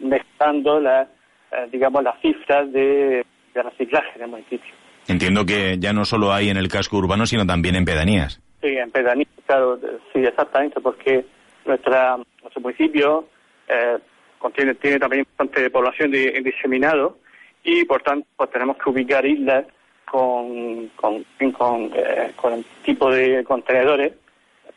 mejorando 0.00 0.78
la, 0.78 1.02
eh, 1.02 1.68
digamos, 1.72 2.02
las 2.02 2.20
cifras 2.20 2.70
de, 2.70 3.24
de 3.54 3.62
reciclaje 3.62 4.18
del 4.18 4.28
municipio. 4.28 4.74
Entiendo 5.08 5.46
que 5.46 5.78
ya 5.78 5.92
no 5.92 6.04
solo 6.04 6.32
hay 6.32 6.50
en 6.50 6.58
el 6.58 6.68
casco 6.68 6.98
urbano, 6.98 7.24
sino 7.24 7.46
también 7.46 7.76
en 7.76 7.84
pedanías. 7.84 8.40
Sí, 8.60 8.76
en 8.76 8.90
pedanías, 8.90 9.28
claro, 9.46 9.78
sí, 10.12 10.20
exactamente, 10.20 10.80
porque 10.80 11.24
nuestra, 11.64 12.18
nuestro 12.42 12.60
municipio 12.60 13.26
eh, 13.68 13.98
contiene, 14.44 14.74
tiene 14.74 14.98
también 14.98 15.24
bastante 15.24 15.70
población 15.70 16.10
de, 16.10 16.42
diseminado 16.44 17.16
y, 17.64 17.82
por 17.86 18.02
tanto, 18.02 18.28
pues 18.36 18.50
tenemos 18.50 18.76
que 18.76 18.90
ubicar 18.90 19.24
islas 19.24 19.64
con, 20.04 20.88
con, 20.96 21.24
eh, 21.40 22.32
con 22.36 22.52
el 22.52 22.64
tipo 22.84 23.10
de 23.10 23.42
contenedores 23.42 24.12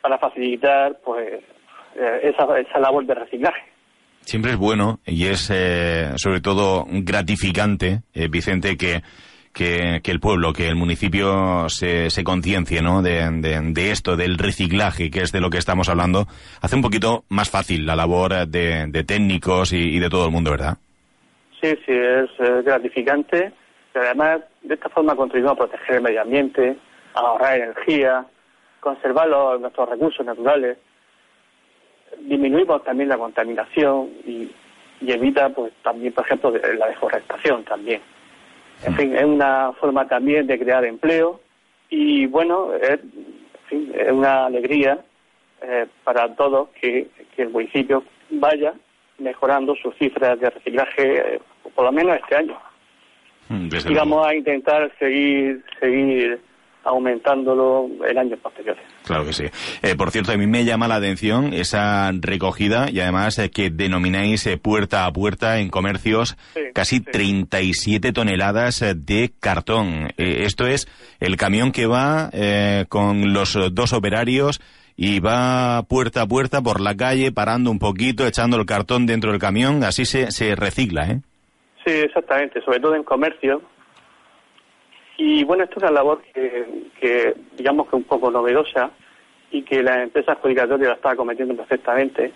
para 0.00 0.16
facilitar 0.16 0.98
pues 1.04 1.34
eh, 1.96 2.20
esa, 2.22 2.58
esa 2.58 2.78
labor 2.78 3.04
de 3.04 3.14
reciclaje. 3.14 3.60
Siempre 4.22 4.52
es 4.52 4.56
bueno 4.56 5.00
y 5.04 5.26
es 5.26 5.50
eh, 5.52 6.12
sobre 6.16 6.40
todo 6.40 6.86
gratificante, 6.88 8.00
eh, 8.14 8.28
Vicente, 8.28 8.78
que 8.78 9.02
que, 9.52 10.00
el 10.04 10.20
pueblo, 10.20 10.52
que 10.52 10.68
el 10.68 10.76
municipio 10.76 11.68
se, 11.68 12.10
se 12.10 12.24
conciencie 12.24 12.82
¿no? 12.82 13.02
De, 13.02 13.28
de, 13.30 13.90
esto, 13.90 14.16
del 14.16 14.38
reciclaje, 14.38 15.10
que 15.10 15.20
es 15.20 15.32
de 15.32 15.40
lo 15.40 15.50
que 15.50 15.58
estamos 15.58 15.88
hablando, 15.88 16.26
hace 16.60 16.76
un 16.76 16.82
poquito 16.82 17.24
más 17.28 17.50
fácil 17.50 17.86
la 17.86 17.96
labor 17.96 18.46
de, 18.46 18.86
de 18.88 19.04
técnicos 19.04 19.72
y, 19.72 19.98
de 19.98 20.08
todo 20.08 20.26
el 20.26 20.32
mundo, 20.32 20.50
¿verdad? 20.50 20.78
Sí, 21.60 21.70
sí, 21.84 21.92
es 21.92 22.64
gratificante. 22.64 23.52
Pero 23.92 24.04
además, 24.04 24.40
de 24.62 24.74
esta 24.74 24.88
forma 24.90 25.16
contribuimos 25.16 25.52
a 25.52 25.66
proteger 25.66 25.96
el 25.96 26.02
medio 26.02 26.22
ambiente, 26.22 26.76
a 27.14 27.20
ahorrar 27.20 27.56
energía, 27.56 28.26
conservar 28.80 29.28
los, 29.28 29.60
nuestros 29.60 29.88
recursos 29.88 30.24
naturales. 30.24 30.78
Disminuimos 32.20 32.84
también 32.84 33.08
la 33.08 33.18
contaminación 33.18 34.10
y, 34.24 34.50
y 35.00 35.12
evita, 35.12 35.48
pues, 35.50 35.72
también, 35.82 36.12
por 36.12 36.24
ejemplo, 36.24 36.50
la 36.50 36.86
deforestación 36.86 37.64
también. 37.64 38.00
En 38.84 38.94
fin, 38.94 39.16
es 39.16 39.24
una 39.24 39.72
forma 39.72 40.06
también 40.06 40.46
de 40.46 40.58
crear 40.58 40.84
empleo 40.84 41.40
y 41.90 42.26
bueno, 42.26 42.74
es, 42.74 43.00
una 44.10 44.46
alegría 44.46 44.98
eh, 45.62 45.86
para 46.04 46.34
todos 46.34 46.68
que, 46.80 47.08
el 47.36 47.50
municipio 47.50 48.02
vaya 48.30 48.74
mejorando 49.18 49.76
sus 49.76 49.94
cifras 49.96 50.40
de 50.40 50.50
reciclaje, 50.50 51.36
eh, 51.36 51.40
por 51.74 51.84
lo 51.84 51.92
menos 51.92 52.16
este 52.16 52.34
año. 52.34 52.58
Mm, 53.48 53.68
y 53.88 53.94
vamos 53.94 54.26
a 54.26 54.34
intentar 54.34 54.90
seguir, 54.98 55.64
seguir 55.78 56.40
aumentándolo 56.84 57.88
el 58.06 58.18
año 58.18 58.36
posterior. 58.36 58.76
Claro 59.04 59.24
que 59.24 59.32
sí. 59.32 59.44
Eh, 59.82 59.94
por 59.96 60.10
cierto, 60.10 60.32
a 60.32 60.36
mí 60.36 60.46
me 60.46 60.64
llama 60.64 60.88
la 60.88 60.96
atención 60.96 61.52
esa 61.52 62.10
recogida 62.12 62.90
y 62.90 63.00
además 63.00 63.38
eh, 63.38 63.50
que 63.50 63.70
denomináis 63.70 64.46
eh, 64.46 64.56
puerta 64.56 65.06
a 65.06 65.12
puerta 65.12 65.58
en 65.58 65.70
comercios 65.70 66.36
casi 66.74 67.00
37 67.00 68.12
toneladas 68.12 68.84
de 68.96 69.30
cartón. 69.40 70.08
esto 70.16 70.66
es 70.66 70.88
el 71.20 71.36
camión 71.36 71.72
que 71.72 71.86
va 71.86 72.30
con 72.88 73.32
los 73.32 73.58
dos 73.72 73.92
operarios 73.92 74.60
y 74.96 75.20
va 75.20 75.82
puerta 75.88 76.22
a 76.22 76.26
puerta 76.26 76.60
por 76.60 76.80
la 76.80 76.96
calle 76.96 77.32
parando 77.32 77.70
un 77.70 77.78
poquito, 77.78 78.26
echando 78.26 78.56
el 78.56 78.66
cartón 78.66 79.06
dentro 79.06 79.30
del 79.30 79.40
camión. 79.40 79.84
Así 79.84 80.04
se, 80.04 80.30
se 80.30 80.54
recicla, 80.56 81.04
¿eh? 81.06 81.20
Sí, 81.86 81.92
exactamente. 81.92 82.60
Sobre 82.62 82.80
todo 82.80 82.94
en 82.94 83.04
comercio 83.04 83.62
y 85.18 85.42
bueno, 85.42 85.64
esto 85.64 85.78
es 85.78 85.82
una 85.82 85.90
labor 85.90 86.22
que, 86.32 87.34
digamos 87.56 87.88
que 87.88 87.96
un 87.96 88.04
poco 88.04 88.30
novedosa 88.30 88.92
y 89.50 89.62
que 89.62 89.82
la 89.82 90.04
empresa 90.04 90.32
adjudicatoria 90.32 90.88
la 90.88 90.94
está 90.94 91.16
cometiendo 91.16 91.56
perfectamente. 91.56 92.32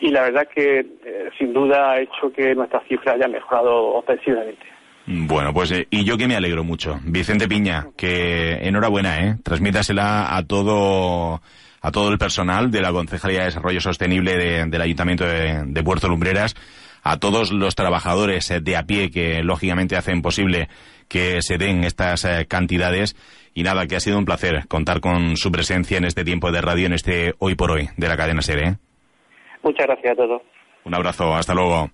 Y 0.00 0.10
la 0.10 0.22
verdad 0.22 0.48
que 0.54 0.78
eh, 0.78 1.30
sin 1.36 1.52
duda 1.52 1.90
ha 1.90 2.00
hecho 2.00 2.32
que 2.34 2.54
nuestra 2.54 2.80
cifra 2.88 3.14
haya 3.14 3.26
mejorado 3.26 3.94
ofensivamente. 3.96 4.64
Bueno, 5.06 5.52
pues 5.52 5.72
eh, 5.72 5.88
y 5.90 6.04
yo 6.04 6.16
que 6.16 6.28
me 6.28 6.36
alegro 6.36 6.62
mucho. 6.62 7.00
Vicente 7.04 7.48
Piña, 7.48 7.88
que 7.96 8.52
enhorabuena, 8.62 9.26
¿eh? 9.26 9.36
Transmítasela 9.42 10.36
a 10.36 10.46
todo 10.46 11.40
a 11.82 11.90
todo 11.90 12.12
el 12.12 12.18
personal 12.18 12.70
de 12.70 12.80
la 12.80 12.92
Concejalía 12.92 13.40
de 13.40 13.46
Desarrollo 13.46 13.80
Sostenible 13.80 14.66
del 14.66 14.82
Ayuntamiento 14.82 15.24
de, 15.24 15.64
de 15.66 15.82
Puerto 15.82 16.08
Lumbreras, 16.08 16.54
a 17.02 17.16
todos 17.18 17.50
los 17.52 17.74
trabajadores 17.74 18.50
eh, 18.50 18.60
de 18.60 18.76
a 18.76 18.84
pie 18.84 19.10
que 19.10 19.42
lógicamente 19.42 19.96
hacen 19.96 20.22
posible 20.22 20.68
que 21.10 21.42
se 21.42 21.58
den 21.58 21.84
estas 21.84 22.24
eh, 22.24 22.46
cantidades. 22.48 23.16
Y 23.52 23.64
nada, 23.64 23.86
que 23.86 23.96
ha 23.96 24.00
sido 24.00 24.16
un 24.16 24.24
placer 24.24 24.66
contar 24.68 25.00
con 25.00 25.36
su 25.36 25.50
presencia 25.50 25.98
en 25.98 26.04
este 26.04 26.24
tiempo 26.24 26.52
de 26.52 26.62
radio, 26.62 26.86
en 26.86 26.94
este 26.94 27.34
Hoy 27.38 27.56
por 27.56 27.72
Hoy 27.72 27.88
de 27.96 28.08
la 28.08 28.16
cadena 28.16 28.40
Sede. 28.40 28.68
¿eh? 28.68 28.76
Muchas 29.62 29.86
gracias 29.86 30.12
a 30.12 30.16
todos. 30.16 30.42
Un 30.84 30.94
abrazo, 30.94 31.34
hasta 31.34 31.52
luego. 31.52 31.90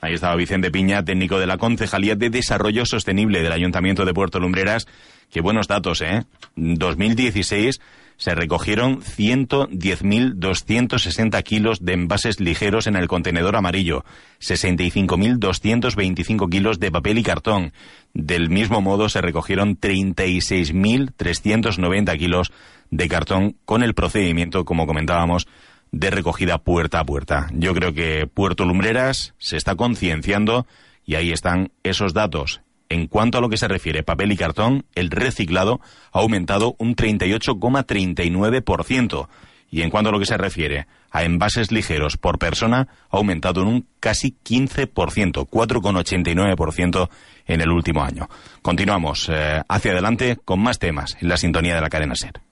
Ahí 0.00 0.14
estaba 0.14 0.36
Vicente 0.36 0.70
Piña, 0.70 1.04
técnico 1.04 1.38
de 1.38 1.46
la 1.46 1.58
Concejalía 1.58 2.16
de 2.16 2.30
Desarrollo 2.30 2.86
Sostenible 2.86 3.42
del 3.42 3.52
Ayuntamiento 3.52 4.04
de 4.04 4.14
Puerto 4.14 4.40
Lumbreras. 4.40 4.88
Qué 5.30 5.40
buenos 5.40 5.68
datos, 5.68 6.00
¿eh? 6.00 6.24
2016 6.56 7.80
se 8.16 8.34
recogieron 8.34 9.02
110.260 9.02 11.42
kilos 11.42 11.84
de 11.84 11.92
envases 11.94 12.38
ligeros 12.40 12.86
en 12.86 12.94
el 12.96 13.08
contenedor 13.08 13.56
amarillo, 13.56 14.04
65.225 14.40 16.48
kilos 16.48 16.78
de 16.78 16.92
papel 16.92 17.18
y 17.18 17.24
cartón. 17.24 17.72
Del 18.14 18.48
mismo 18.48 18.80
modo 18.80 19.08
se 19.08 19.22
recogieron 19.22 19.76
36.390 19.76 22.18
kilos 22.18 22.52
de 22.90 23.08
cartón 23.08 23.56
con 23.64 23.82
el 23.82 23.94
procedimiento, 23.94 24.64
como 24.64 24.86
comentábamos, 24.86 25.48
de 25.92 26.10
recogida 26.10 26.58
puerta 26.58 26.98
a 26.98 27.04
puerta. 27.04 27.46
Yo 27.52 27.72
creo 27.74 27.92
que 27.92 28.26
Puerto 28.26 28.64
Lumbreras 28.64 29.34
se 29.38 29.56
está 29.56 29.76
concienciando 29.76 30.66
y 31.04 31.14
ahí 31.14 31.30
están 31.30 31.70
esos 31.82 32.14
datos. 32.14 32.62
En 32.88 33.06
cuanto 33.06 33.38
a 33.38 33.40
lo 33.40 33.48
que 33.48 33.56
se 33.56 33.68
refiere 33.68 34.02
papel 34.02 34.32
y 34.32 34.36
cartón, 34.36 34.84
el 34.94 35.10
reciclado 35.10 35.80
ha 36.12 36.18
aumentado 36.18 36.74
un 36.78 36.96
38,39%. 36.96 39.28
Y 39.70 39.80
en 39.80 39.88
cuanto 39.88 40.10
a 40.10 40.12
lo 40.12 40.18
que 40.18 40.26
se 40.26 40.36
refiere 40.36 40.86
a 41.10 41.24
envases 41.24 41.72
ligeros 41.72 42.18
por 42.18 42.38
persona, 42.38 42.88
ha 43.10 43.16
aumentado 43.16 43.62
en 43.62 43.68
un 43.68 43.86
casi 44.00 44.36
15%, 44.44 45.48
4,89% 45.48 47.08
en 47.46 47.62
el 47.62 47.70
último 47.70 48.04
año. 48.04 48.28
Continuamos 48.60 49.30
eh, 49.32 49.62
hacia 49.66 49.92
adelante 49.92 50.36
con 50.44 50.60
más 50.60 50.78
temas 50.78 51.16
en 51.20 51.30
la 51.30 51.38
sintonía 51.38 51.74
de 51.74 51.80
la 51.80 51.88
cadena 51.88 52.14
SER. 52.14 52.51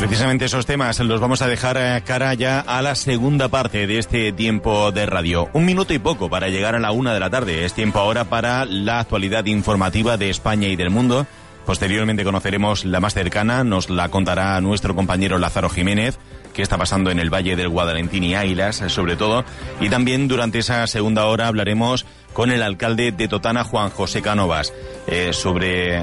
Precisamente 0.00 0.46
esos 0.46 0.64
temas 0.64 0.98
los 1.00 1.20
vamos 1.20 1.42
a 1.42 1.46
dejar 1.46 1.76
eh, 1.78 2.02
cara 2.06 2.32
ya 2.32 2.60
a 2.60 2.80
la 2.80 2.94
segunda 2.94 3.48
parte 3.48 3.86
de 3.86 3.98
este 3.98 4.32
tiempo 4.32 4.90
de 4.92 5.04
radio. 5.04 5.50
Un 5.52 5.66
minuto 5.66 5.92
y 5.92 5.98
poco 5.98 6.30
para 6.30 6.48
llegar 6.48 6.74
a 6.74 6.80
la 6.80 6.90
una 6.90 7.12
de 7.12 7.20
la 7.20 7.28
tarde. 7.28 7.66
Es 7.66 7.74
tiempo 7.74 7.98
ahora 7.98 8.24
para 8.24 8.64
la 8.64 9.00
actualidad 9.00 9.44
informativa 9.44 10.16
de 10.16 10.30
España 10.30 10.68
y 10.68 10.76
del 10.76 10.88
mundo. 10.88 11.26
Posteriormente 11.66 12.24
conoceremos 12.24 12.86
la 12.86 12.98
más 12.98 13.12
cercana, 13.12 13.62
nos 13.62 13.90
la 13.90 14.08
contará 14.08 14.58
nuestro 14.62 14.96
compañero 14.96 15.38
Lázaro 15.38 15.68
Jiménez, 15.68 16.18
qué 16.54 16.62
está 16.62 16.78
pasando 16.78 17.10
en 17.10 17.18
el 17.18 17.32
Valle 17.32 17.54
del 17.54 17.68
Guadalentín 17.68 18.24
y 18.24 18.34
Águilas, 18.34 18.82
sobre 18.88 19.16
todo. 19.16 19.44
Y 19.80 19.90
también 19.90 20.28
durante 20.28 20.60
esa 20.60 20.86
segunda 20.86 21.26
hora 21.26 21.46
hablaremos 21.46 22.06
con 22.32 22.50
el 22.50 22.62
alcalde 22.62 23.12
de 23.12 23.28
Totana, 23.28 23.64
Juan 23.64 23.90
José 23.90 24.22
Canovas, 24.22 24.72
eh, 25.06 25.34
sobre 25.34 25.98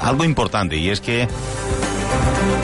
algo 0.00 0.24
importante, 0.24 0.78
y 0.78 0.88
es 0.88 1.02
que 1.02 1.28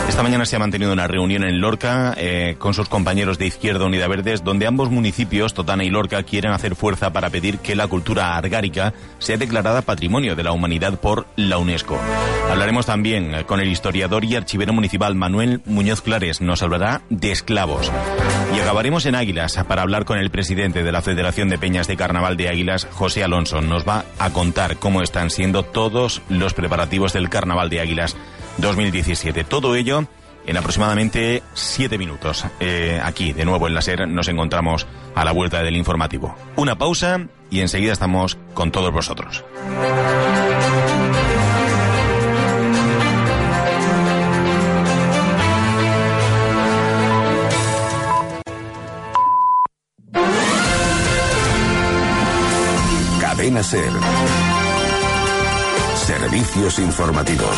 Esta 0.09 0.23
mañana 0.25 0.45
se 0.45 0.57
ha 0.57 0.59
mantenido 0.59 0.93
una 0.93 1.07
reunión 1.07 1.45
en 1.45 1.61
Lorca 1.61 2.15
eh, 2.17 2.57
con 2.59 2.75
sus 2.75 2.89
compañeros 2.89 3.39
de 3.39 3.47
Izquierda 3.47 3.87
Unida 3.87 4.09
Verdes, 4.09 4.45
donde 4.45 4.67
ambos 4.67 4.91
municipios, 4.91 5.55
Totana 5.55 5.85
y 5.85 5.89
Lorca, 5.89 6.23
quieren 6.25 6.53
hacer 6.53 6.75
fuerza 6.75 7.13
para 7.13 7.31
pedir 7.31 7.59
que 7.59 7.77
la 7.77 7.87
cultura 7.87 8.37
argárica 8.37 8.93
sea 9.19 9.37
declarada 9.37 9.83
Patrimonio 9.83 10.37
de 10.37 10.43
la 10.43 10.53
Humanidad 10.53 10.99
por 11.01 11.27
la 11.37 11.59
UNESCO. 11.59 11.99
Hablaremos 12.51 12.87
también 12.87 13.35
eh, 13.35 13.45
con 13.45 13.61
el 13.61 13.69
historiador 13.69 14.25
y 14.25 14.35
archivero 14.35 14.73
municipal 14.73 15.15
Manuel 15.15 15.63
Muñoz 15.65 16.03
Clares. 16.03 16.41
Nos 16.41 16.63
hablará 16.63 17.03
de 17.09 17.31
esclavos. 17.31 17.91
Y 18.55 18.59
acabaremos 18.59 19.07
en 19.07 19.15
Águilas 19.15 19.59
para 19.69 19.83
hablar 19.83 20.05
con 20.05 20.19
el 20.19 20.31
presidente 20.31 20.83
de 20.83 20.93
la 20.93 21.03
Federación 21.03 21.49
de 21.49 21.59
Peñas 21.59 21.87
de 21.87 21.97
Carnaval 21.97 22.37
de 22.37 22.49
Águilas, 22.49 22.89
José 22.91 23.23
Alonso. 23.23 23.61
Nos 23.61 23.89
va 23.89 24.05
a 24.19 24.31
contar 24.31 24.77
cómo 24.77 25.03
están 25.03 25.31
siendo 25.31 25.63
todos 25.63 26.21
los 26.29 26.53
preparativos 26.53 27.13
del 27.13 27.31
Carnaval 27.31 27.71
de 27.71 27.81
Águilas 27.81 28.17
2017. 28.59 29.45
Todo 29.45 29.75
ello 29.75 30.07
en 30.47 30.57
aproximadamente 30.57 31.43
siete 31.55 31.99
minutos. 31.99 32.45
Eh, 32.61 33.01
aquí, 33.03 33.33
de 33.33 33.45
nuevo 33.45 33.67
en 33.67 33.75
la 33.75 33.83
SER, 33.83 34.09
nos 34.09 34.29
encontramos 34.29 34.87
a 35.15 35.25
la 35.25 35.33
vuelta 35.33 35.63
del 35.63 35.77
informativo. 35.77 36.35
Una 36.57 36.77
pausa 36.77 37.27
y 37.51 37.61
enseguida 37.61 37.93
estamos 37.93 38.39
con 38.55 38.71
todos 38.71 38.93
vosotros. 38.93 39.45
Cadena 53.21 53.63
Ser. 53.63 53.93
Servicios 55.95 56.79
informativos. 56.79 57.57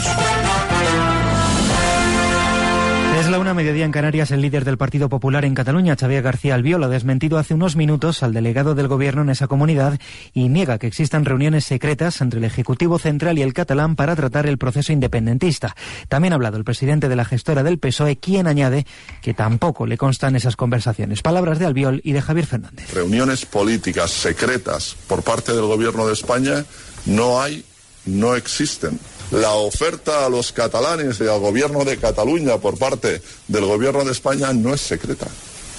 La 3.32 3.38
una 3.38 3.54
mediodía 3.54 3.86
en 3.86 3.92
Canarias. 3.92 4.30
El 4.30 4.42
líder 4.42 4.66
del 4.66 4.76
Partido 4.76 5.08
Popular 5.08 5.46
en 5.46 5.54
Cataluña, 5.54 5.96
Xavier 5.98 6.22
García 6.22 6.54
Albiol, 6.54 6.84
ha 6.84 6.88
desmentido 6.88 7.38
hace 7.38 7.54
unos 7.54 7.76
minutos 7.76 8.22
al 8.22 8.34
delegado 8.34 8.74
del 8.74 8.88
gobierno 8.88 9.22
en 9.22 9.30
esa 9.30 9.46
comunidad 9.46 9.98
y 10.34 10.50
niega 10.50 10.76
que 10.76 10.86
existan 10.86 11.24
reuniones 11.24 11.64
secretas 11.64 12.20
entre 12.20 12.40
el 12.40 12.44
Ejecutivo 12.44 12.98
Central 12.98 13.38
y 13.38 13.42
el 13.42 13.54
catalán 13.54 13.96
para 13.96 14.14
tratar 14.16 14.46
el 14.46 14.58
proceso 14.58 14.92
independentista. 14.92 15.74
También 16.10 16.34
ha 16.34 16.36
hablado 16.36 16.58
el 16.58 16.64
presidente 16.64 17.08
de 17.08 17.16
la 17.16 17.24
gestora 17.24 17.62
del 17.62 17.78
PSOE, 17.78 18.18
quien 18.18 18.46
añade 18.46 18.86
que 19.22 19.32
tampoco 19.32 19.86
le 19.86 19.96
constan 19.96 20.36
esas 20.36 20.54
conversaciones. 20.54 21.22
Palabras 21.22 21.58
de 21.58 21.64
Albiol 21.64 22.02
y 22.04 22.12
de 22.12 22.20
Javier 22.20 22.44
Fernández. 22.44 22.92
Reuniones 22.92 23.46
políticas 23.46 24.10
secretas 24.10 24.94
por 25.06 25.22
parte 25.22 25.52
del 25.54 25.64
gobierno 25.64 26.06
de 26.06 26.12
España 26.12 26.66
no 27.06 27.40
hay, 27.40 27.64
no 28.04 28.36
existen 28.36 29.00
la 29.32 29.54
oferta 29.54 30.26
a 30.26 30.28
los 30.28 30.52
catalanes 30.52 31.20
y 31.20 31.24
al 31.24 31.40
gobierno 31.40 31.84
de 31.84 31.96
Cataluña 31.96 32.58
por 32.58 32.78
parte 32.78 33.22
del 33.48 33.64
gobierno 33.64 34.04
de 34.04 34.12
España 34.12 34.52
no 34.52 34.74
es 34.74 34.80
secreta, 34.80 35.26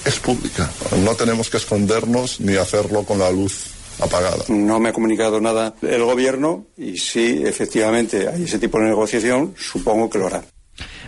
es 0.06 0.20
pública. 0.20 0.70
No 1.04 1.16
tenemos 1.16 1.50
que 1.50 1.58
escondernos 1.58 2.40
ni 2.40 2.56
hacerlo 2.56 3.04
con 3.04 3.20
la 3.20 3.32
luz 3.32 3.68
apagada. 4.00 4.44
No 4.48 4.80
me 4.80 4.90
ha 4.90 4.94
comunicado 4.94 5.40
nada 5.40 5.76
el 5.82 6.04
gobierno 6.04 6.66
y 6.78 6.98
si 6.98 7.44
efectivamente 7.44 8.28
hay 8.28 8.44
ese 8.44 8.60
tipo 8.60 8.80
de 8.80 8.86
negociación, 8.86 9.54
supongo 9.58 10.10
que 10.10 10.18
lo 10.18 10.28
hará. 10.28 10.44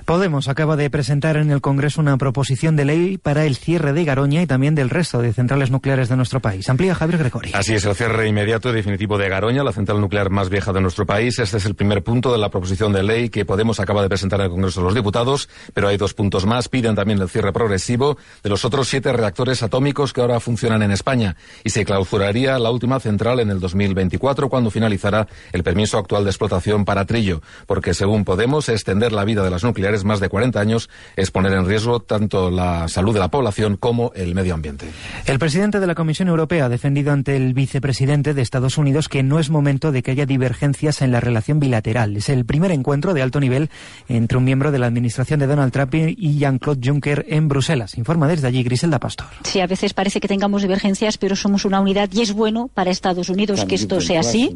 Podemos 0.06 0.50
acaba 0.50 0.76
de 0.76 0.88
presentar 0.92 1.36
en 1.36 1.50
el 1.50 1.62
Congreso 1.62 2.00
una 2.00 2.16
proposición 2.18 2.76
de 2.76 2.86
ley 2.86 3.18
para 3.18 3.46
el 3.46 3.56
cierre 3.56 3.92
de 3.92 4.06
Garoña 4.06 4.44
y 4.44 4.46
también 4.46 4.76
del 4.76 4.92
resto 4.92 5.20
de 5.20 5.34
centrales 5.34 5.72
nucleares 5.72 6.10
de 6.10 6.16
nuestro 6.16 6.40
país. 6.40 6.70
Amplía 6.70 6.94
Javier 6.94 7.18
Gregori. 7.18 7.54
Así 7.56 7.74
es, 7.74 7.86
el 7.86 7.96
cierre 7.96 8.28
inmediato 8.28 8.70
y 8.70 8.74
definitivo 8.74 9.18
de 9.18 9.30
Garoña, 9.30 9.64
la 9.64 9.72
central 9.72 10.00
nuclear 10.00 10.30
más 10.30 10.50
vieja 10.50 10.72
de 10.74 10.80
nuestro 10.80 11.08
país. 11.08 11.40
Este 11.40 11.58
es 11.58 11.66
el 11.66 11.74
primer 11.74 12.04
punto 12.04 12.32
de 12.32 12.38
la 12.38 12.52
proposición 12.52 12.94
de 12.94 13.02
ley 13.02 13.30
que 13.30 13.46
Podemos 13.46 13.80
acaba 13.80 14.04
de 14.04 14.08
presentar 14.08 14.40
en 14.42 14.46
el 14.46 14.52
Congreso 14.52 14.82
de 14.82 14.86
los 14.86 14.94
Diputados, 14.94 15.50
pero 15.74 15.88
hay 15.88 15.98
dos 15.98 16.14
puntos 16.14 16.46
más. 16.46 16.70
Piden 16.70 16.94
también 16.94 17.20
el 17.20 17.28
cierre 17.28 17.52
progresivo 17.52 18.20
de 18.44 18.50
los 18.52 18.64
otros 18.64 18.88
siete 18.88 19.12
reactores 19.12 19.64
atómicos 19.64 20.14
que 20.14 20.22
ahora 20.22 20.40
funcionan 20.40 20.84
en 20.84 20.92
España 20.92 21.36
y 21.64 21.72
se 21.72 21.84
clausuraría 21.84 22.60
la 22.60 22.70
última 22.70 23.00
central 23.00 23.40
en 23.40 23.50
el 23.50 23.60
2024 23.60 24.50
cuando 24.50 24.70
finalizará 24.70 25.28
el 25.52 25.64
permiso 25.64 25.98
actual 25.98 26.26
de 26.26 26.30
explotación 26.30 26.86
para 26.86 27.06
Trillo, 27.06 27.42
porque 27.66 27.96
según 27.96 28.24
Podemos 28.24 28.70
extender 28.70 29.12
la 29.12 29.24
vida 29.24 29.44
de 29.44 29.50
las 29.50 29.64
nucleares 29.64 29.95
más 30.04 30.20
de 30.20 30.30
40 30.30 30.60
años 30.60 30.90
es 31.16 31.32
poner 31.32 31.54
en 31.54 31.66
riesgo 31.66 32.00
tanto 32.00 32.52
la 32.52 32.88
salud 32.88 33.14
de 33.14 33.20
la 33.20 33.30
población 33.30 33.78
como 33.78 34.12
el 34.16 34.36
medio 34.36 34.54
ambiente. 34.54 34.88
El 35.26 35.40
presidente 35.40 35.80
de 35.80 35.88
la 35.88 35.96
Comisión 35.96 36.28
Europea 36.28 36.66
ha 36.66 36.70
defendido 36.70 37.12
ante 37.12 37.36
el 37.38 37.54
vicepresidente 37.54 38.34
de 38.34 38.42
Estados 38.42 38.78
Unidos 38.78 39.10
que 39.10 39.24
no 39.24 39.40
es 39.40 39.50
momento 39.50 39.92
de 39.92 40.04
que 40.04 40.12
haya 40.12 40.26
divergencias 40.26 41.02
en 41.02 41.12
la 41.12 41.20
relación 41.20 41.60
bilateral. 41.60 42.18
Es 42.18 42.30
el 42.30 42.46
primer 42.46 42.72
encuentro 42.72 43.14
de 43.14 43.22
alto 43.22 43.40
nivel 43.40 43.70
entre 44.08 44.38
un 44.38 44.44
miembro 44.44 44.72
de 44.72 44.80
la 44.80 44.88
administración 44.88 45.40
de 45.40 45.48
Donald 45.48 45.72
Trump 45.72 45.94
y 45.96 46.38
Jean-Claude 46.38 46.82
Juncker 46.84 47.26
en 47.30 47.48
Bruselas. 47.48 47.98
Informa 47.98 48.28
desde 48.28 48.48
allí 48.48 48.64
Griselda 48.64 49.00
Pastor. 49.00 49.28
Sí, 49.44 49.60
a 49.60 49.68
veces 49.68 49.94
parece 49.94 50.20
que 50.20 50.28
tengamos 50.28 50.62
divergencias, 50.62 51.18
pero 51.18 51.36
somos 51.36 51.66
una 51.66 51.80
unidad 51.80 52.10
y 52.12 52.22
es 52.22 52.34
bueno 52.34 52.70
para 52.74 52.92
Estados 52.92 53.30
Unidos 53.30 53.66
que 53.66 53.76
esto 53.76 54.02
sea 54.02 54.22
así. 54.22 54.56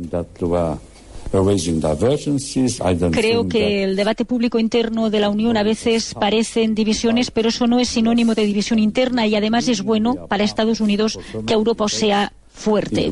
Creo 3.11 3.47
que 3.47 3.83
el 3.83 3.95
debate 3.95 4.25
público 4.25 4.59
interno 4.59 5.09
de 5.09 5.19
la 5.19 5.29
Unión 5.29 5.57
a 5.57 5.63
veces 5.63 6.13
parecen 6.13 6.75
divisiones, 6.75 7.31
pero 7.31 7.49
eso 7.49 7.67
no 7.67 7.79
es 7.79 7.89
sinónimo 7.89 8.35
de 8.35 8.45
división 8.45 8.79
interna 8.79 9.27
y 9.27 9.35
además 9.35 9.67
es 9.67 9.83
bueno 9.83 10.27
para 10.27 10.43
Estados 10.43 10.79
Unidos 10.81 11.19
que 11.45 11.53
Europa 11.53 11.87
sea 11.87 12.33
fuerte. 12.59 13.11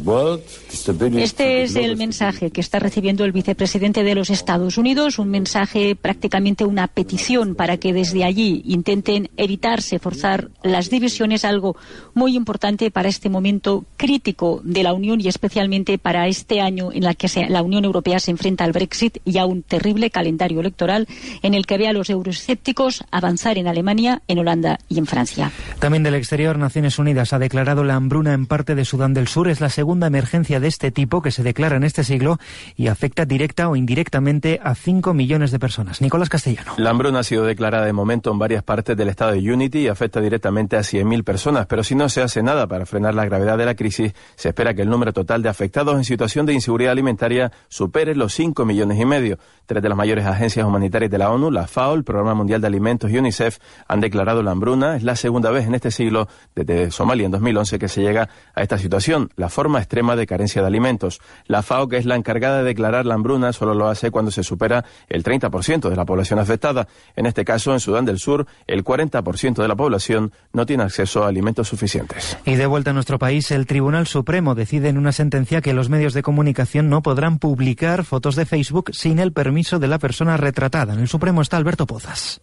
Este 1.15 1.63
es 1.63 1.75
el 1.75 1.95
mensaje 1.95 2.51
que 2.51 2.59
está 2.59 2.79
recibiendo 2.79 3.23
el 3.23 3.31
vicepresidente 3.31 4.03
de 4.03 4.13
los 4.13 4.29
Estados 4.29 4.77
Unidos, 4.77 5.19
un 5.19 5.29
mensaje 5.29 5.95
prácticamente 5.95 6.65
una 6.65 6.87
petición 6.87 7.55
para 7.55 7.77
que 7.77 7.93
desde 7.93 8.25
allí 8.25 8.61
intenten 8.65 9.29
evitarse 9.37 9.99
forzar 9.99 10.49
las 10.63 10.89
divisiones, 10.89 11.45
algo 11.45 11.77
muy 12.13 12.35
importante 12.35 12.91
para 12.91 13.07
este 13.07 13.29
momento 13.29 13.85
crítico 13.95 14.61
de 14.63 14.83
la 14.83 14.93
Unión 14.93 15.21
y 15.21 15.29
especialmente 15.29 15.97
para 15.97 16.27
este 16.27 16.59
año 16.59 16.91
en 16.91 17.05
el 17.05 17.15
que 17.15 17.27
la 17.47 17.61
Unión 17.61 17.85
Europea 17.85 18.19
se 18.19 18.31
enfrenta 18.31 18.65
al 18.65 18.73
Brexit 18.73 19.19
y 19.23 19.37
a 19.37 19.45
un 19.45 19.63
terrible 19.63 20.09
calendario 20.09 20.59
electoral 20.59 21.07
en 21.41 21.53
el 21.53 21.65
que 21.65 21.77
ve 21.77 21.87
a 21.87 21.93
los 21.93 22.09
euroescépticos 22.09 23.05
avanzar 23.11 23.57
en 23.57 23.67
Alemania, 23.67 24.21
en 24.27 24.39
Holanda 24.39 24.79
y 24.89 24.99
en 24.99 25.05
Francia. 25.05 25.51
También 25.79 26.03
del 26.03 26.15
exterior, 26.15 26.57
Naciones 26.57 26.99
Unidas 26.99 27.31
ha 27.31 27.39
declarado 27.39 27.85
la 27.85 27.95
hambruna 27.95 28.33
en 28.33 28.45
parte 28.45 28.75
de 28.75 28.83
Sudán 28.83 29.13
del 29.13 29.27
Sur 29.27 29.36
es 29.45 29.61
la 29.61 29.69
segunda 29.69 30.07
emergencia 30.07 30.59
de 30.59 30.67
este 30.67 30.89
tipo 30.89 31.21
que 31.21 31.29
se 31.29 31.43
declara 31.43 31.75
en 31.75 31.83
este 31.83 32.03
siglo 32.03 32.39
y 32.75 32.87
afecta 32.87 33.25
directa 33.25 33.69
o 33.69 33.75
indirectamente 33.75 34.59
a 34.63 34.73
5 34.73 35.13
millones 35.13 35.51
de 35.51 35.59
personas. 35.59 36.01
Nicolás 36.01 36.29
Castellano. 36.29 36.73
La 36.77 36.89
hambruna 36.89 37.19
ha 37.19 37.23
sido 37.23 37.45
declarada 37.45 37.85
de 37.85 37.93
momento 37.93 38.31
en 38.31 38.39
varias 38.39 38.63
partes 38.63 38.97
del 38.97 39.09
estado 39.09 39.33
de 39.33 39.53
Unity 39.53 39.81
y 39.81 39.87
afecta 39.89 40.21
directamente 40.21 40.75
a 40.75 40.79
100.000 40.79 41.23
personas, 41.23 41.67
pero 41.67 41.83
si 41.83 41.93
no 41.93 42.09
se 42.09 42.23
hace 42.23 42.41
nada 42.41 42.65
para 42.65 42.87
frenar 42.87 43.13
la 43.13 43.25
gravedad 43.25 43.59
de 43.59 43.65
la 43.65 43.75
crisis, 43.75 44.13
se 44.35 44.49
espera 44.49 44.73
que 44.73 44.81
el 44.81 44.89
número 44.89 45.13
total 45.13 45.43
de 45.43 45.49
afectados 45.49 45.95
en 45.95 46.03
situación 46.03 46.47
de 46.47 46.53
inseguridad 46.53 46.93
alimentaria 46.93 47.51
supere 47.67 48.15
los 48.15 48.33
5 48.33 48.65
millones 48.65 48.99
y 48.99 49.05
medio. 49.05 49.37
Tres 49.67 49.83
de 49.83 49.89
las 49.89 49.97
mayores 49.97 50.25
agencias 50.25 50.65
humanitarias 50.65 51.11
de 51.11 51.17
la 51.17 51.29
ONU, 51.29 51.51
la 51.51 51.67
FAO, 51.67 51.93
el 51.93 52.03
Programa 52.03 52.33
Mundial 52.33 52.61
de 52.61 52.67
Alimentos 52.67 53.11
y 53.11 53.17
UNICEF, 53.17 53.59
han 53.87 53.99
declarado 53.99 54.41
la 54.41 54.51
hambruna. 54.51 54.95
Es 54.95 55.03
la 55.03 55.15
segunda 55.15 55.51
vez 55.51 55.67
en 55.67 55.75
este 55.75 55.91
siglo, 55.91 56.27
desde 56.55 56.89
Somalia 56.91 57.25
en 57.25 57.31
2011, 57.31 57.77
que 57.77 57.87
se 57.87 58.01
llega 58.01 58.29
a 58.55 58.61
esta 58.61 58.77
situación 58.77 59.16
la 59.35 59.49
forma 59.49 59.79
extrema 59.79 60.15
de 60.15 60.27
carencia 60.27 60.61
de 60.61 60.67
alimentos. 60.67 61.19
La 61.45 61.61
FAO, 61.61 61.87
que 61.87 61.97
es 61.97 62.05
la 62.05 62.15
encargada 62.15 62.59
de 62.59 62.63
declarar 62.63 63.05
la 63.05 63.15
hambruna, 63.15 63.53
solo 63.53 63.73
lo 63.73 63.87
hace 63.87 64.11
cuando 64.11 64.31
se 64.31 64.43
supera 64.43 64.85
el 65.09 65.23
30% 65.23 65.89
de 65.89 65.95
la 65.95 66.05
población 66.05 66.39
afectada. 66.39 66.87
En 67.15 67.25
este 67.25 67.45
caso, 67.45 67.73
en 67.73 67.79
Sudán 67.79 68.05
del 68.05 68.19
Sur, 68.19 68.47
el 68.67 68.83
40% 68.83 69.61
de 69.61 69.67
la 69.67 69.75
población 69.75 70.31
no 70.53 70.65
tiene 70.65 70.83
acceso 70.83 71.23
a 71.23 71.27
alimentos 71.27 71.67
suficientes. 71.67 72.37
Y 72.45 72.55
de 72.55 72.65
vuelta 72.65 72.91
a 72.91 72.93
nuestro 72.93 73.19
país, 73.19 73.51
el 73.51 73.65
Tribunal 73.65 74.07
Supremo 74.07 74.55
decide 74.55 74.89
en 74.89 74.97
una 74.97 75.11
sentencia 75.11 75.61
que 75.61 75.73
los 75.73 75.89
medios 75.89 76.13
de 76.13 76.23
comunicación 76.23 76.89
no 76.89 77.01
podrán 77.01 77.39
publicar 77.39 78.03
fotos 78.03 78.35
de 78.35 78.45
Facebook 78.45 78.91
sin 78.93 79.19
el 79.19 79.33
permiso 79.33 79.79
de 79.79 79.87
la 79.87 79.99
persona 79.99 80.37
retratada. 80.37 80.93
En 80.93 80.99
el 80.99 81.07
Supremo 81.07 81.41
está 81.41 81.57
Alberto 81.57 81.85
Pozas. 81.85 82.41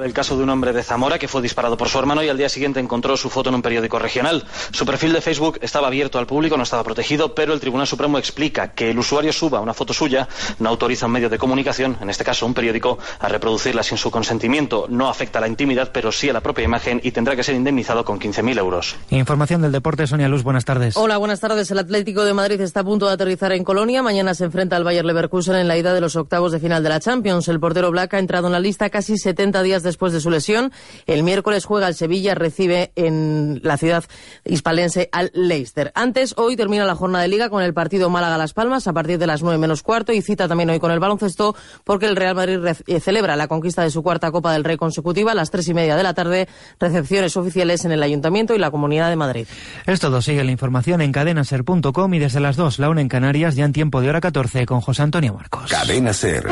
El 0.00 0.12
caso 0.12 0.36
de 0.36 0.42
un 0.42 0.50
hombre 0.50 0.72
de 0.72 0.82
Zamora 0.82 1.20
que 1.20 1.28
fue 1.28 1.40
disparado 1.40 1.76
por 1.76 1.88
su 1.88 2.00
hermano 2.00 2.20
y 2.20 2.28
al 2.28 2.36
día 2.36 2.48
siguiente 2.48 2.80
encontró 2.80 3.16
su 3.16 3.30
foto 3.30 3.50
en 3.50 3.54
un 3.54 3.62
periódico 3.62 4.00
regional. 4.00 4.44
Su 4.72 4.84
perfil 4.84 5.12
de 5.12 5.20
Facebook 5.20 5.60
estaba 5.62 5.86
abierto 5.86 6.18
al 6.18 6.26
público, 6.26 6.56
no 6.56 6.64
estaba 6.64 6.82
protegido, 6.82 7.32
pero 7.32 7.52
el 7.52 7.60
Tribunal 7.60 7.86
Supremo 7.86 8.18
explica 8.18 8.72
que 8.72 8.90
el 8.90 8.98
usuario 8.98 9.32
suba 9.32 9.60
una 9.60 9.72
foto 9.72 9.94
suya 9.94 10.26
no 10.58 10.68
autoriza 10.68 11.06
a 11.06 11.08
un 11.08 11.12
medio 11.12 11.30
de 11.30 11.38
comunicación, 11.38 11.96
en 12.00 12.10
este 12.10 12.24
caso 12.24 12.44
un 12.44 12.54
periódico, 12.54 12.98
a 13.20 13.28
reproducirla 13.28 13.84
sin 13.84 13.96
su 13.96 14.10
consentimiento. 14.10 14.86
No 14.88 15.08
afecta 15.08 15.38
a 15.38 15.42
la 15.42 15.48
intimidad, 15.48 15.90
pero 15.92 16.10
sí 16.10 16.28
a 16.28 16.32
la 16.32 16.40
propia 16.40 16.64
imagen 16.64 17.00
y 17.04 17.12
tendrá 17.12 17.36
que 17.36 17.44
ser 17.44 17.54
indemnizado 17.54 18.04
con 18.04 18.18
15.000 18.18 18.58
euros. 18.58 18.96
Información 19.10 19.62
del 19.62 19.70
deporte, 19.70 20.08
Sonia 20.08 20.26
Luz, 20.26 20.42
buenas 20.42 20.64
tardes. 20.64 20.96
Hola, 20.96 21.18
buenas 21.18 21.38
tardes. 21.38 21.70
El 21.70 21.78
Atlético 21.78 22.24
de 22.24 22.34
Madrid 22.34 22.60
está 22.60 22.80
a 22.80 22.84
punto 22.84 23.06
de 23.06 23.12
aterrizar 23.12 23.52
en 23.52 23.62
Colonia. 23.62 24.02
Mañana 24.02 24.34
se 24.34 24.44
enfrenta 24.44 24.74
al 24.74 24.82
Bayer 24.82 25.04
Leverkusen 25.04 25.54
en 25.54 25.68
la 25.68 25.78
ida 25.78 25.94
de 25.94 26.00
los 26.00 26.16
octavos 26.16 26.50
de 26.50 26.58
final 26.58 26.82
de 26.82 26.88
la 26.88 26.98
Champions. 26.98 27.46
El 27.46 27.60
portero 27.60 27.92
Black 27.92 28.14
ha 28.14 28.18
entrado 28.18 28.48
en 28.48 28.54
la 28.54 28.60
lista 28.60 28.90
casi 28.90 29.16
70 29.16 29.62
días 29.62 29.83
después 29.84 30.12
de 30.12 30.20
su 30.20 30.30
lesión. 30.30 30.72
El 31.06 31.22
miércoles 31.22 31.64
juega 31.64 31.88
el 31.88 31.94
Sevilla, 31.94 32.34
recibe 32.34 32.92
en 32.96 33.60
la 33.62 33.76
ciudad 33.76 34.04
hispalense 34.44 35.08
al 35.12 35.30
Leicester. 35.34 35.92
Antes, 35.94 36.34
hoy 36.36 36.56
termina 36.56 36.84
la 36.84 36.94
jornada 36.94 37.22
de 37.22 37.28
liga 37.28 37.50
con 37.50 37.62
el 37.62 37.74
partido 37.74 38.10
Málaga-Las 38.10 38.52
Palmas 38.52 38.86
a 38.86 38.92
partir 38.92 39.18
de 39.18 39.26
las 39.26 39.42
nueve 39.42 39.58
menos 39.58 39.82
cuarto 39.82 40.12
y 40.12 40.22
cita 40.22 40.48
también 40.48 40.70
hoy 40.70 40.80
con 40.80 40.90
el 40.90 40.98
baloncesto 40.98 41.54
porque 41.84 42.06
el 42.06 42.16
Real 42.16 42.34
Madrid 42.34 42.58
eh, 42.86 43.00
celebra 43.00 43.36
la 43.36 43.48
conquista 43.48 43.82
de 43.82 43.90
su 43.90 44.02
cuarta 44.02 44.30
Copa 44.30 44.52
del 44.52 44.64
Rey 44.64 44.76
consecutiva 44.76 45.32
a 45.32 45.34
las 45.34 45.50
tres 45.50 45.68
y 45.68 45.74
media 45.74 45.96
de 45.96 46.02
la 46.02 46.14
tarde, 46.14 46.48
recepciones 46.80 47.36
oficiales 47.36 47.84
en 47.84 47.92
el 47.92 48.02
Ayuntamiento 48.02 48.54
y 48.54 48.58
la 48.58 48.70
Comunidad 48.70 49.10
de 49.10 49.16
Madrid. 49.16 49.46
Es 49.86 50.00
todo. 50.00 50.22
Sigue 50.22 50.44
la 50.44 50.50
información 50.50 51.00
en 51.00 51.12
cadenaser.com 51.12 52.14
y 52.14 52.18
desde 52.18 52.40
las 52.40 52.56
dos, 52.56 52.78
la 52.78 52.88
una 52.88 53.00
en 53.00 53.08
Canarias, 53.08 53.54
ya 53.54 53.64
en 53.64 53.72
tiempo 53.72 54.00
de 54.00 54.08
hora 54.08 54.20
14 54.20 54.66
con 54.66 54.80
José 54.80 55.02
Antonio 55.02 55.34
Marcos. 55.34 55.70
Cadena 55.70 56.12
Ser. 56.12 56.46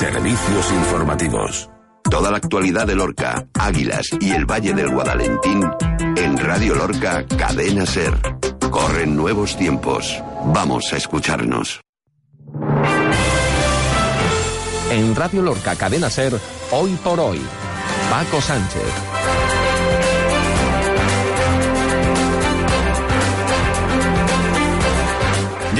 Servicios 0.00 0.72
informativos. 0.72 1.70
Toda 2.10 2.30
la 2.30 2.38
actualidad 2.38 2.86
de 2.86 2.94
Lorca, 2.94 3.46
Águilas 3.52 4.08
y 4.18 4.30
el 4.30 4.50
Valle 4.50 4.72
del 4.72 4.88
Guadalentín 4.88 5.62
en 6.16 6.38
Radio 6.38 6.74
Lorca 6.74 7.26
Cadena 7.26 7.84
Ser. 7.84 8.14
Corren 8.70 9.14
nuevos 9.14 9.58
tiempos. 9.58 10.18
Vamos 10.54 10.90
a 10.94 10.96
escucharnos. 10.96 11.82
En 14.90 15.14
Radio 15.14 15.42
Lorca 15.42 15.76
Cadena 15.76 16.08
Ser, 16.08 16.32
hoy 16.70 16.96
por 17.04 17.20
hoy, 17.20 17.42
Paco 18.08 18.40
Sánchez. 18.40 19.49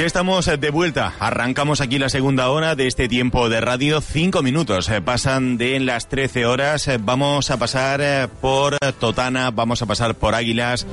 Ya 0.01 0.07
estamos 0.07 0.47
de 0.47 0.69
vuelta. 0.71 1.13
Arrancamos 1.19 1.79
aquí 1.79 1.99
la 1.99 2.09
segunda 2.09 2.49
hora 2.49 2.75
de 2.75 2.87
este 2.87 3.07
tiempo 3.07 3.49
de 3.49 3.61
radio. 3.61 4.01
Cinco 4.01 4.41
minutos 4.41 4.89
eh, 4.89 4.99
pasan 4.99 5.59
de 5.59 5.79
las 5.79 6.09
13 6.09 6.47
horas. 6.47 6.87
Eh, 6.87 6.97
vamos 6.99 7.51
a 7.51 7.57
pasar 7.57 8.01
eh, 8.01 8.27
por 8.41 8.79
Totana, 8.99 9.51
vamos 9.51 9.83
a 9.83 9.85
pasar 9.85 10.15
por 10.15 10.33
Águilas 10.33 10.87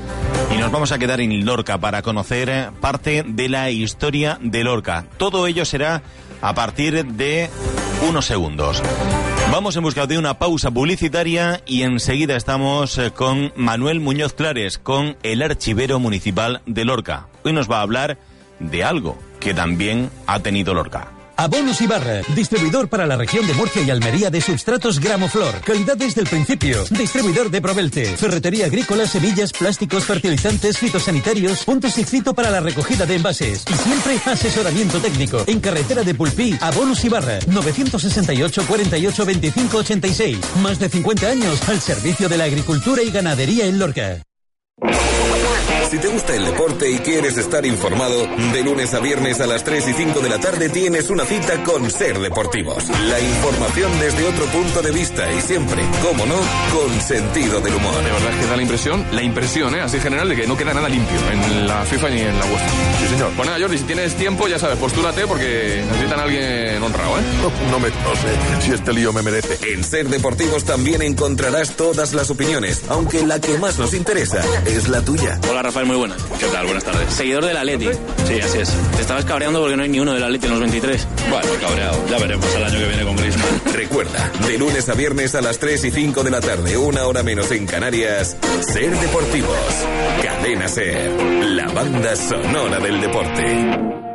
y 0.54 0.58
nos 0.58 0.70
vamos 0.70 0.92
a 0.92 0.98
quedar 0.98 1.22
en 1.22 1.46
Lorca 1.46 1.78
para 1.78 2.02
conocer 2.02 2.70
parte 2.82 3.24
de 3.26 3.48
la 3.48 3.70
historia 3.70 4.38
de 4.42 4.62
Lorca. 4.62 5.06
Todo 5.16 5.46
ello 5.46 5.64
será 5.64 6.02
a 6.42 6.54
partir 6.54 7.06
de 7.06 7.48
unos 8.06 8.26
segundos. 8.26 8.82
Vamos 9.50 9.74
en 9.76 9.84
busca 9.84 10.06
de 10.06 10.18
una 10.18 10.38
pausa 10.38 10.70
publicitaria 10.70 11.62
y 11.64 11.80
enseguida 11.80 12.36
estamos 12.36 13.00
con 13.14 13.54
Manuel 13.56 14.00
Muñoz 14.00 14.34
Clares, 14.34 14.76
con 14.76 15.16
el 15.22 15.40
archivero 15.40 15.98
municipal 15.98 16.60
de 16.66 16.84
Lorca. 16.84 17.28
Hoy 17.42 17.54
nos 17.54 17.70
va 17.70 17.78
a 17.78 17.82
hablar 17.82 18.18
de 18.60 18.84
algo 18.84 19.18
que 19.40 19.54
también 19.54 20.10
ha 20.26 20.40
tenido 20.40 20.74
Lorca. 20.74 21.12
Abonos 21.40 21.80
Ibarra, 21.80 22.22
distribuidor 22.34 22.88
para 22.88 23.06
la 23.06 23.16
región 23.16 23.46
de 23.46 23.54
Murcia 23.54 23.80
y 23.82 23.90
Almería 23.90 24.28
de 24.28 24.40
substratos 24.40 24.98
Gramoflor. 24.98 25.60
Calidad 25.60 25.96
desde 25.96 26.22
el 26.22 26.26
principio. 26.26 26.82
Distribuidor 26.90 27.48
de 27.48 27.62
Provelte. 27.62 28.16
Ferretería 28.16 28.66
agrícola, 28.66 29.06
semillas, 29.06 29.52
plásticos, 29.52 30.04
fertilizantes, 30.04 30.76
fitosanitarios, 30.78 31.64
puntos 31.64 31.96
y 31.96 32.02
fito 32.02 32.34
para 32.34 32.50
la 32.50 32.58
recogida 32.58 33.06
de 33.06 33.14
envases. 33.14 33.64
Y 33.70 33.74
siempre 33.74 34.18
asesoramiento 34.26 34.98
técnico. 34.98 35.44
En 35.46 35.60
carretera 35.60 36.02
de 36.02 36.12
Pulpí, 36.12 36.58
Abonos 36.60 37.04
Ibarra. 37.04 37.38
968 37.46 38.64
48 38.66 39.24
25 39.24 39.76
86. 39.76 40.38
Más 40.60 40.80
de 40.80 40.88
50 40.88 41.24
años 41.28 41.68
al 41.68 41.80
servicio 41.80 42.28
de 42.28 42.36
la 42.36 42.44
agricultura 42.44 43.00
y 43.04 43.12
ganadería 43.12 43.66
en 43.66 43.78
Lorca. 43.78 44.22
Si 45.90 45.98
te 45.98 46.08
gusta 46.08 46.34
el 46.34 46.44
deporte 46.44 46.90
y 46.90 46.98
quieres 46.98 47.38
estar 47.38 47.64
informado, 47.64 48.26
de 48.52 48.62
lunes 48.62 48.92
a 48.92 49.00
viernes 49.00 49.40
a 49.40 49.46
las 49.46 49.64
3 49.64 49.88
y 49.88 49.92
5 49.94 50.20
de 50.20 50.28
la 50.28 50.38
tarde 50.38 50.68
tienes 50.68 51.08
una 51.08 51.24
cita 51.24 51.64
con 51.64 51.90
Ser 51.90 52.18
Deportivos. 52.18 52.90
La 53.08 53.18
información 53.18 53.98
desde 53.98 54.26
otro 54.26 54.44
punto 54.46 54.82
de 54.82 54.90
vista 54.92 55.32
y 55.32 55.40
siempre, 55.40 55.82
como 56.02 56.26
no, 56.26 56.36
con 56.74 57.00
sentido 57.00 57.62
del 57.62 57.74
humor. 57.74 57.94
De 58.04 58.12
verdad 58.12 58.32
es 58.32 58.36
que 58.36 58.46
da 58.50 58.56
la 58.56 58.62
impresión, 58.62 59.06
la 59.12 59.22
impresión, 59.22 59.74
¿eh? 59.76 59.80
así 59.80 59.98
general, 59.98 60.28
de 60.28 60.36
que 60.36 60.46
no 60.46 60.58
queda 60.58 60.74
nada 60.74 60.90
limpio 60.90 61.16
en 61.32 61.66
la 61.66 61.82
FIFA 61.86 62.10
ni 62.10 62.20
en 62.20 62.38
la 62.38 62.44
UEFA. 62.44 62.68
Sí, 63.00 63.08
señor. 63.08 63.32
Pues 63.34 63.48
nada, 63.48 63.58
Jordi, 63.58 63.78
si 63.78 63.84
tienes 63.84 64.14
tiempo, 64.14 64.46
ya 64.46 64.58
sabes, 64.58 64.76
postúrate 64.76 65.26
porque 65.26 65.82
necesitan 65.88 66.20
a 66.20 66.24
alguien 66.24 66.82
honrado, 66.82 67.18
¿eh? 67.18 67.22
No, 67.70 67.80
me 67.80 67.88
no 67.88 68.14
sé 68.14 68.66
si 68.66 68.72
este 68.72 68.92
lío 68.92 69.14
me 69.14 69.22
merece. 69.22 69.58
En 69.72 69.82
Ser 69.82 70.08
Deportivos 70.08 70.64
también 70.64 71.00
encontrarás 71.00 71.76
todas 71.76 72.12
las 72.12 72.28
opiniones, 72.28 72.82
aunque 72.90 73.26
la 73.26 73.40
que 73.40 73.56
más 73.56 73.78
nos 73.78 73.94
interesa 73.94 74.44
es 74.66 74.88
la 74.88 75.00
tuya. 75.00 75.40
Hola, 75.48 75.62
Rafael 75.78 75.86
muy 75.86 75.96
buenas. 75.96 76.20
¿Qué 76.40 76.46
tal? 76.46 76.64
Buenas 76.64 76.82
tardes. 76.82 77.14
Seguidor 77.14 77.44
del 77.44 77.56
Atleti. 77.56 77.88
Sí, 78.26 78.40
así 78.40 78.58
es. 78.58 78.72
Te 78.96 79.00
estabas 79.00 79.24
cabreando 79.24 79.60
porque 79.60 79.76
no 79.76 79.84
hay 79.84 79.88
ni 79.88 80.00
uno 80.00 80.12
del 80.12 80.24
Atleti 80.24 80.46
en 80.46 80.50
los 80.50 80.60
23. 80.60 81.06
Bueno, 81.30 81.48
cabreado. 81.60 82.08
Ya 82.08 82.18
veremos 82.18 82.54
el 82.56 82.64
año 82.64 82.78
que 82.80 82.88
viene 82.88 83.04
con 83.04 83.16
Griezmann. 83.16 83.60
Recuerda, 83.74 84.32
de 84.48 84.58
lunes 84.58 84.88
a 84.88 84.94
viernes 84.94 85.36
a 85.36 85.40
las 85.40 85.60
3 85.60 85.84
y 85.84 85.90
5 85.92 86.24
de 86.24 86.30
la 86.32 86.40
tarde, 86.40 86.76
una 86.76 87.06
hora 87.06 87.22
menos 87.22 87.52
en 87.52 87.66
Canarias, 87.66 88.36
Ser 88.60 88.90
Deportivos. 88.90 89.56
Cadena 90.20 90.66
Ser, 90.66 91.12
la 91.50 91.68
banda 91.68 92.16
sonora 92.16 92.80
del 92.80 93.00
deporte. 93.00 94.07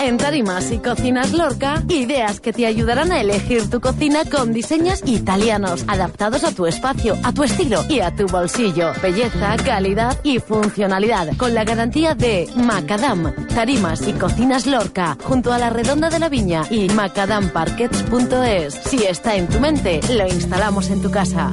En 0.00 0.18
Tarimas 0.18 0.70
y 0.70 0.78
Cocinas 0.78 1.32
Lorca, 1.32 1.82
ideas 1.88 2.40
que 2.40 2.52
te 2.52 2.66
ayudarán 2.66 3.12
a 3.12 3.20
elegir 3.20 3.70
tu 3.70 3.80
cocina 3.80 4.24
con 4.24 4.52
diseños 4.52 5.00
italianos, 5.06 5.84
adaptados 5.88 6.44
a 6.44 6.52
tu 6.52 6.66
espacio, 6.66 7.16
a 7.22 7.32
tu 7.32 7.44
estilo 7.44 7.82
y 7.88 8.00
a 8.00 8.14
tu 8.14 8.26
bolsillo. 8.26 8.92
Belleza, 9.02 9.56
calidad 9.64 10.18
y 10.22 10.40
funcionalidad, 10.40 11.36
con 11.36 11.54
la 11.54 11.64
garantía 11.64 12.14
de 12.14 12.48
Macadam. 12.56 13.34
Tarimas 13.54 14.06
y 14.06 14.12
Cocinas 14.12 14.66
Lorca, 14.66 15.16
junto 15.22 15.52
a 15.52 15.58
la 15.58 15.70
Redonda 15.70 16.10
de 16.10 16.18
la 16.18 16.28
Viña 16.28 16.64
y 16.70 16.88
macadamparquets.es. 16.88 18.74
Si 18.74 19.04
está 19.04 19.36
en 19.36 19.48
tu 19.48 19.60
mente, 19.60 20.00
lo 20.12 20.26
instalamos 20.26 20.90
en 20.90 21.02
tu 21.02 21.10
casa. 21.10 21.52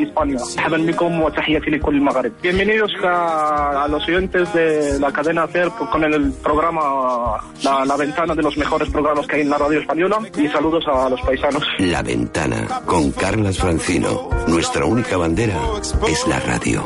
Bienvenidos 2.41 2.91
a, 3.03 3.87
los 3.89 4.07
oyentes 4.07 4.53
de 4.53 4.99
la 4.99 5.11
cadena 5.11 5.47
CER 5.47 5.69
con 5.69 6.03
el 6.03 6.31
programa 6.33 7.37
la, 7.63 7.85
la, 7.85 7.97
Ventana 7.97 8.35
de 8.35 8.41
los 8.41 8.57
mejores 8.57 8.89
programas 8.89 9.27
que 9.27 9.37
hay 9.37 9.41
en 9.41 9.49
la 9.49 9.57
radio 9.57 9.79
española 9.79 10.19
y 10.37 10.47
saludos 10.47 10.85
a 10.87 11.09
los 11.09 11.21
paisanos. 11.21 11.63
La 11.79 12.01
Ventana 12.01 12.81
con 12.85 13.11
Carlas 13.11 13.57
Francino. 13.57 14.29
Nuestra 14.47 14.85
única 14.85 15.17
bandera 15.17 15.59
es 16.07 16.27
la 16.27 16.39
radio. 16.39 16.83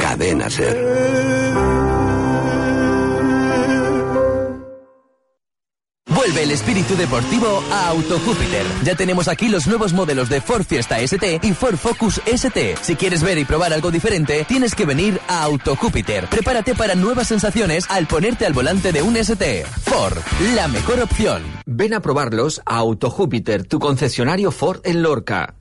Cadena 0.00 0.48
SER. 0.50 2.11
Vuelve 6.22 6.44
el 6.44 6.52
espíritu 6.52 6.94
deportivo 6.94 7.64
a 7.72 7.88
Auto 7.88 8.16
Júpiter. 8.20 8.64
Ya 8.84 8.94
tenemos 8.94 9.26
aquí 9.26 9.48
los 9.48 9.66
nuevos 9.66 9.92
modelos 9.92 10.28
de 10.28 10.40
Ford 10.40 10.62
Fiesta 10.62 11.00
ST 11.00 11.40
y 11.42 11.52
Ford 11.52 11.74
Focus 11.74 12.20
ST. 12.24 12.76
Si 12.80 12.94
quieres 12.94 13.24
ver 13.24 13.38
y 13.38 13.44
probar 13.44 13.72
algo 13.72 13.90
diferente, 13.90 14.44
tienes 14.46 14.76
que 14.76 14.86
venir 14.86 15.18
a 15.26 15.42
Auto 15.42 15.74
Júpiter. 15.74 16.28
Prepárate 16.28 16.76
para 16.76 16.94
nuevas 16.94 17.26
sensaciones 17.26 17.86
al 17.90 18.06
ponerte 18.06 18.46
al 18.46 18.52
volante 18.52 18.92
de 18.92 19.02
un 19.02 19.16
ST. 19.16 19.66
Ford, 19.82 20.16
la 20.54 20.68
mejor 20.68 21.00
opción. 21.00 21.42
Ven 21.66 21.92
a 21.92 22.00
probarlos 22.00 22.62
a 22.66 22.76
Auto 22.76 23.10
Júpiter, 23.10 23.66
tu 23.66 23.80
concesionario 23.80 24.52
Ford 24.52 24.80
en 24.84 25.02
Lorca. 25.02 25.56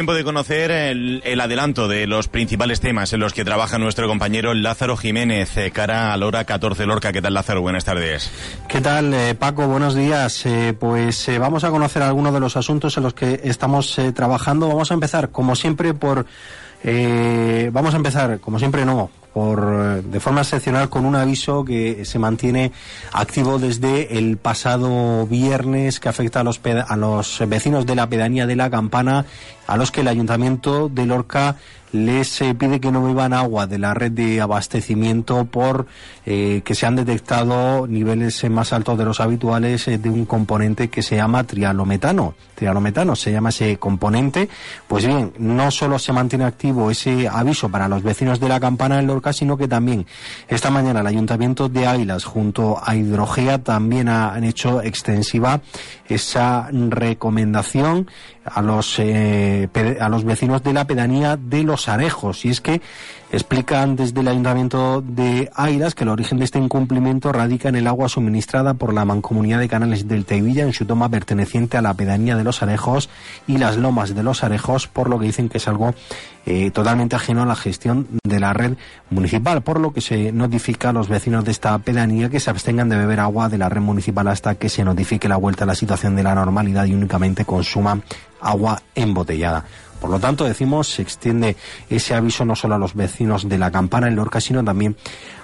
Tiempo 0.00 0.14
de 0.14 0.24
conocer 0.24 0.70
el, 0.70 1.20
el, 1.26 1.40
adelanto 1.42 1.86
de 1.86 2.06
los 2.06 2.26
principales 2.26 2.80
temas 2.80 3.12
en 3.12 3.20
los 3.20 3.34
que 3.34 3.44
trabaja 3.44 3.76
nuestro 3.76 4.08
compañero 4.08 4.54
Lázaro 4.54 4.96
Jiménez, 4.96 5.54
eh, 5.58 5.72
cara 5.72 6.14
a 6.14 6.16
la 6.16 6.26
hora 6.26 6.44
14 6.44 6.86
Lorca. 6.86 7.12
¿Qué 7.12 7.20
tal, 7.20 7.34
Lázaro? 7.34 7.60
Buenas 7.60 7.84
tardes. 7.84 8.30
¿Qué 8.66 8.80
tal, 8.80 9.12
eh, 9.12 9.34
Paco? 9.34 9.68
Buenos 9.68 9.94
días. 9.94 10.46
Eh, 10.46 10.72
pues 10.72 11.28
eh, 11.28 11.38
vamos 11.38 11.64
a 11.64 11.70
conocer 11.70 12.02
algunos 12.02 12.32
de 12.32 12.40
los 12.40 12.56
asuntos 12.56 12.96
en 12.96 13.02
los 13.02 13.12
que 13.12 13.42
estamos 13.44 14.00
trabajando. 14.14 14.68
Vamos 14.68 14.90
a 14.90 14.94
empezar, 14.94 15.28
como 15.28 15.54
siempre, 15.54 15.92
por... 15.92 16.24
Vamos 16.82 17.92
a 17.92 17.96
empezar, 17.98 18.40
como 18.40 18.58
siempre 18.58 18.86
no, 18.86 19.10
por, 19.32 20.02
de 20.02 20.20
forma 20.20 20.40
excepcional 20.40 20.88
con 20.88 21.04
un 21.04 21.14
aviso 21.14 21.64
que 21.64 22.04
se 22.04 22.18
mantiene 22.18 22.72
activo 23.12 23.58
desde 23.58 24.18
el 24.18 24.36
pasado 24.36 25.26
viernes 25.26 26.00
que 26.00 26.08
afecta 26.08 26.40
a 26.40 26.44
los, 26.44 26.60
a 26.64 26.96
los 26.96 27.42
vecinos 27.46 27.86
de 27.86 27.94
la 27.94 28.08
pedanía 28.08 28.46
de 28.46 28.56
la 28.56 28.70
Campana 28.70 29.26
a 29.66 29.76
los 29.76 29.92
que 29.92 30.00
el 30.00 30.08
ayuntamiento 30.08 30.88
de 30.88 31.06
Lorca 31.06 31.56
les 31.92 32.40
eh, 32.42 32.54
pide 32.54 32.80
que 32.80 32.92
no 32.92 33.02
beban 33.02 33.32
agua 33.32 33.66
de 33.66 33.78
la 33.78 33.94
red 33.94 34.12
de 34.12 34.40
abastecimiento 34.40 35.44
por 35.44 35.86
eh, 36.26 36.60
que 36.64 36.74
se 36.74 36.86
han 36.86 36.96
detectado 36.96 37.86
niveles 37.86 38.44
eh, 38.44 38.50
más 38.50 38.72
altos 38.72 38.98
de 38.98 39.04
los 39.04 39.20
habituales 39.20 39.88
eh, 39.88 39.98
de 39.98 40.10
un 40.10 40.26
componente 40.26 40.88
que 40.88 41.02
se 41.02 41.16
llama 41.16 41.44
trialometano. 41.44 42.34
Trialometano 42.54 43.16
se 43.16 43.32
llama 43.32 43.48
ese 43.48 43.78
componente. 43.78 44.48
Pues 44.86 45.06
bien, 45.06 45.32
no 45.38 45.70
solo 45.70 45.98
se 45.98 46.12
mantiene 46.12 46.44
activo 46.44 46.90
ese 46.90 47.26
aviso 47.26 47.68
para 47.70 47.88
los 47.88 48.02
vecinos 48.02 48.38
de 48.38 48.48
la 48.48 48.60
campana 48.60 48.98
en 48.98 49.06
Lorca, 49.06 49.32
sino 49.32 49.56
que 49.56 49.66
también 49.66 50.06
esta 50.46 50.70
mañana 50.70 51.00
el 51.00 51.06
Ayuntamiento 51.06 51.68
de 51.68 51.86
Águilas 51.86 52.24
junto 52.24 52.78
a 52.80 52.94
Hidrogea 52.94 53.64
también 53.64 54.08
ha, 54.08 54.34
han 54.34 54.44
hecho 54.44 54.82
extensiva 54.82 55.62
esa 56.06 56.68
recomendación 56.70 58.08
a 58.44 58.62
los, 58.62 58.98
a 58.98 60.08
los 60.08 60.24
vecinos 60.24 60.62
de 60.62 60.72
la 60.72 60.86
pedanía 60.86 61.36
de 61.36 61.62
Los 61.62 61.79
Arejos. 61.88 62.44
Y 62.44 62.50
es 62.50 62.60
que 62.60 62.80
explican 63.32 63.94
desde 63.94 64.20
el 64.20 64.28
Ayuntamiento 64.28 65.02
de 65.02 65.50
Airas 65.54 65.94
que 65.94 66.04
el 66.04 66.10
origen 66.10 66.38
de 66.38 66.44
este 66.44 66.58
incumplimiento 66.58 67.32
radica 67.32 67.68
en 67.68 67.76
el 67.76 67.86
agua 67.86 68.08
suministrada 68.08 68.74
por 68.74 68.92
la 68.92 69.04
Mancomunidad 69.04 69.60
de 69.60 69.68
Canales 69.68 70.08
del 70.08 70.24
Teivilla 70.24 70.64
en 70.64 70.72
su 70.72 70.84
toma 70.84 71.08
perteneciente 71.08 71.76
a 71.76 71.82
la 71.82 71.94
pedanía 71.94 72.36
de 72.36 72.44
Los 72.44 72.62
Arejos 72.62 73.08
y 73.46 73.58
las 73.58 73.76
lomas 73.76 74.14
de 74.14 74.22
Los 74.22 74.42
Arejos, 74.42 74.88
por 74.88 75.08
lo 75.08 75.18
que 75.18 75.26
dicen 75.26 75.48
que 75.48 75.58
es 75.58 75.68
algo 75.68 75.94
eh, 76.44 76.70
totalmente 76.72 77.14
ajeno 77.14 77.42
a 77.42 77.46
la 77.46 77.54
gestión 77.54 78.08
de 78.24 78.40
la 78.40 78.52
red 78.52 78.76
municipal, 79.10 79.62
por 79.62 79.78
lo 79.78 79.92
que 79.92 80.00
se 80.00 80.32
notifica 80.32 80.88
a 80.88 80.92
los 80.92 81.08
vecinos 81.08 81.44
de 81.44 81.52
esta 81.52 81.78
pedanía 81.78 82.30
que 82.30 82.40
se 82.40 82.50
abstengan 82.50 82.88
de 82.88 82.96
beber 82.96 83.20
agua 83.20 83.48
de 83.48 83.58
la 83.58 83.68
red 83.68 83.80
municipal 83.80 84.26
hasta 84.28 84.56
que 84.56 84.68
se 84.68 84.84
notifique 84.84 85.28
la 85.28 85.36
vuelta 85.36 85.64
a 85.64 85.66
la 85.66 85.74
situación 85.74 86.16
de 86.16 86.24
la 86.24 86.34
normalidad 86.34 86.86
y 86.86 86.94
únicamente 86.94 87.44
consuman 87.44 88.02
agua 88.40 88.82
embotellada. 88.94 89.64
Por 90.00 90.08
lo 90.08 90.18
tanto, 90.18 90.44
decimos, 90.44 90.88
se 90.88 91.02
extiende 91.02 91.56
ese 91.90 92.14
aviso 92.14 92.44
no 92.44 92.56
solo 92.56 92.74
a 92.74 92.78
los 92.78 92.94
vecinos 92.94 93.19
de 93.48 93.58
la 93.58 93.70
campana 93.70 94.08
en 94.08 94.16
Lorca, 94.16 94.40
sino 94.40 94.64
también 94.64 94.96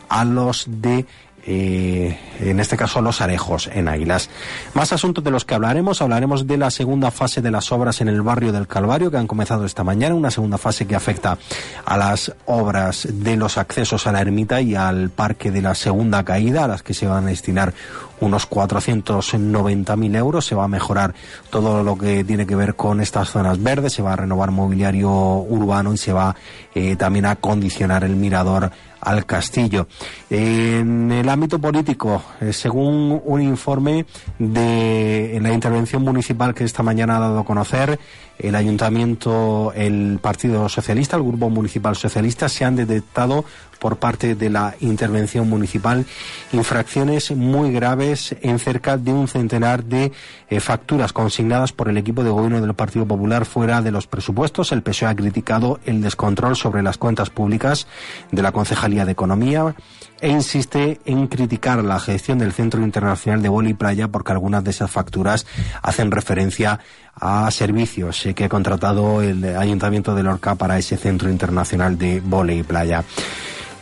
a 0.08 0.24
los 0.24 0.64
de 0.68 1.04
eh, 1.46 2.18
en 2.40 2.58
este 2.58 2.76
caso 2.76 3.00
los 3.00 3.20
arejos 3.20 3.70
en 3.72 3.88
Águilas. 3.88 4.28
Más 4.74 4.92
asuntos 4.92 5.22
de 5.22 5.30
los 5.30 5.44
que 5.44 5.54
hablaremos, 5.54 6.02
hablaremos 6.02 6.46
de 6.46 6.56
la 6.56 6.70
segunda 6.70 7.10
fase 7.10 7.40
de 7.40 7.50
las 7.50 7.70
obras 7.70 8.00
en 8.00 8.08
el 8.08 8.22
barrio 8.22 8.52
del 8.52 8.66
Calvario 8.66 9.10
que 9.10 9.16
han 9.16 9.28
comenzado 9.28 9.64
esta 9.64 9.84
mañana, 9.84 10.14
una 10.14 10.30
segunda 10.30 10.58
fase 10.58 10.86
que 10.86 10.96
afecta 10.96 11.38
a 11.84 11.96
las 11.96 12.34
obras 12.46 13.06
de 13.10 13.36
los 13.36 13.58
accesos 13.58 14.06
a 14.06 14.12
la 14.12 14.20
ermita 14.20 14.60
y 14.60 14.74
al 14.74 15.10
parque 15.10 15.50
de 15.50 15.62
la 15.62 15.74
segunda 15.74 16.24
caída, 16.24 16.64
a 16.64 16.68
las 16.68 16.82
que 16.82 16.94
se 16.94 17.06
van 17.06 17.26
a 17.26 17.28
destinar 17.28 17.72
unos 18.20 18.48
490.000 18.48 20.16
euros. 20.16 20.46
Se 20.46 20.54
va 20.54 20.64
a 20.64 20.68
mejorar 20.68 21.14
todo 21.50 21.82
lo 21.82 21.96
que 21.96 22.24
tiene 22.24 22.46
que 22.46 22.56
ver 22.56 22.74
con 22.74 23.00
estas 23.00 23.30
zonas 23.30 23.62
verdes, 23.62 23.92
se 23.92 24.02
va 24.02 24.14
a 24.14 24.16
renovar 24.16 24.50
mobiliario 24.50 25.10
urbano 25.10 25.92
y 25.92 25.96
se 25.96 26.12
va 26.12 26.34
eh, 26.74 26.96
también 26.96 27.26
a 27.26 27.32
acondicionar 27.32 28.04
el 28.04 28.16
mirador 28.16 28.70
al 29.06 29.24
castillo. 29.24 29.86
En 30.28 31.12
el 31.12 31.28
ámbito 31.28 31.60
político, 31.60 32.22
eh, 32.40 32.52
según 32.52 33.22
un 33.24 33.40
informe 33.40 34.04
de 34.38 35.38
la 35.40 35.52
intervención 35.52 36.02
municipal 36.02 36.52
que 36.52 36.64
esta 36.64 36.82
mañana 36.82 37.16
ha 37.16 37.20
dado 37.20 37.38
a 37.38 37.44
conocer, 37.44 38.00
el 38.38 38.54
ayuntamiento, 38.56 39.72
el 39.74 40.18
Partido 40.20 40.68
Socialista, 40.68 41.16
el 41.16 41.22
Grupo 41.22 41.48
Municipal 41.48 41.94
Socialista, 41.94 42.48
se 42.48 42.64
han 42.64 42.74
detectado 42.74 43.44
por 43.78 43.98
parte 43.98 44.34
de 44.34 44.50
la 44.50 44.74
intervención 44.80 45.48
municipal 45.48 46.04
infracciones 46.52 47.30
muy 47.30 47.72
graves 47.72 48.34
en 48.40 48.58
cerca 48.58 48.96
de 48.96 49.12
un 49.12 49.28
centenar 49.28 49.84
de 49.84 50.12
eh, 50.48 50.60
facturas 50.60 51.12
consignadas 51.12 51.72
por 51.72 51.88
el 51.88 51.96
equipo 51.96 52.24
de 52.24 52.30
gobierno 52.30 52.60
del 52.60 52.74
Partido 52.74 53.06
Popular 53.06 53.44
fuera 53.44 53.82
de 53.82 53.90
los 53.90 54.06
presupuestos. 54.06 54.72
El 54.72 54.82
PSOE 54.82 55.08
ha 55.08 55.16
criticado 55.16 55.80
el 55.84 56.02
descontrol 56.02 56.56
sobre 56.56 56.82
las 56.82 56.98
cuentas 56.98 57.30
públicas 57.30 57.86
de 58.32 58.42
la 58.42 58.52
Concejalía 58.52 59.04
de 59.04 59.12
Economía 59.12 59.74
e 60.20 60.28
insiste 60.28 61.00
en 61.04 61.26
criticar 61.26 61.82
la 61.84 62.00
gestión 62.00 62.38
del 62.38 62.52
Centro 62.52 62.82
Internacional 62.82 63.42
de 63.42 63.48
Boli 63.48 63.70
y 63.70 63.74
Playa 63.74 64.08
porque 64.08 64.32
algunas 64.32 64.64
de 64.64 64.70
esas 64.70 64.90
facturas 64.90 65.46
hacen 65.82 66.10
referencia 66.10 66.80
a 67.14 67.50
servicios 67.50 68.24
eh, 68.26 68.34
que 68.34 68.44
ha 68.44 68.48
contratado 68.48 69.22
el 69.22 69.44
Ayuntamiento 69.56 70.14
de 70.14 70.22
Lorca 70.22 70.54
para 70.54 70.78
ese 70.78 70.96
Centro 70.96 71.30
Internacional 71.30 71.98
de 71.98 72.20
Boli 72.20 72.58
y 72.58 72.62
Playa. 72.62 73.04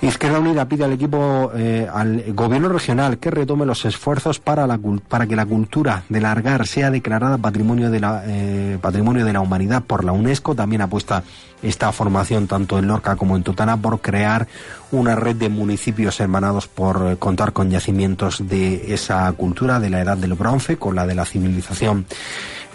Izquierda 0.06 0.38
Unida 0.38 0.68
pide 0.68 0.84
al 0.84 0.92
equipo, 0.92 1.50
eh, 1.56 1.88
al 1.90 2.34
gobierno 2.34 2.68
regional 2.68 3.16
que 3.16 3.30
retome 3.30 3.64
los 3.64 3.86
esfuerzos 3.86 4.38
para, 4.38 4.66
la, 4.66 4.78
para 5.08 5.26
que 5.26 5.34
la 5.34 5.46
cultura 5.46 6.02
del 6.10 6.26
Argar 6.26 6.66
sea 6.66 6.90
declarada 6.90 7.38
patrimonio 7.38 7.90
de, 7.90 8.00
la, 8.00 8.22
eh, 8.26 8.78
patrimonio 8.82 9.24
de 9.24 9.32
la 9.32 9.40
humanidad 9.40 9.82
por 9.82 10.04
la 10.04 10.12
UNESCO. 10.12 10.54
También 10.54 10.82
apuesta 10.82 11.22
esta 11.62 11.90
formación 11.90 12.46
tanto 12.46 12.78
en 12.78 12.86
Lorca 12.86 13.16
como 13.16 13.34
en 13.34 13.42
Tutana 13.44 13.78
por 13.78 14.02
crear 14.02 14.46
una 14.92 15.16
red 15.16 15.36
de 15.36 15.48
municipios 15.48 16.20
hermanados 16.20 16.68
por 16.68 17.12
eh, 17.12 17.16
contar 17.16 17.54
con 17.54 17.70
yacimientos 17.70 18.46
de 18.46 18.92
esa 18.92 19.32
cultura 19.32 19.80
de 19.80 19.88
la 19.88 20.02
edad 20.02 20.18
del 20.18 20.34
bronce 20.34 20.76
con 20.76 20.96
la 20.96 21.06
de 21.06 21.14
la 21.14 21.24
civilización 21.24 22.04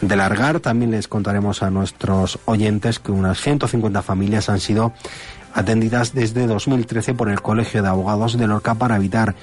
del 0.02 0.20
Argar. 0.20 0.62
También 0.62 0.92
les 0.92 1.08
contaremos 1.08 1.62
a 1.62 1.70
nuestros 1.70 2.40
oyentes 2.46 2.98
que 2.98 3.12
unas 3.12 3.40
150 3.40 4.02
familias 4.02 4.50
han 4.50 4.60
sido 4.60 4.94
atendidas 5.54 6.14
desde 6.14 6.48
2013 6.48 7.14
por 7.14 7.30
el 7.30 7.42
Colegio 7.42 7.82
de 7.82 7.90
Abogados 7.90 8.38
de 8.38 8.48
Lorca 8.48 8.76
para 8.76 8.96
evitar 8.96 9.36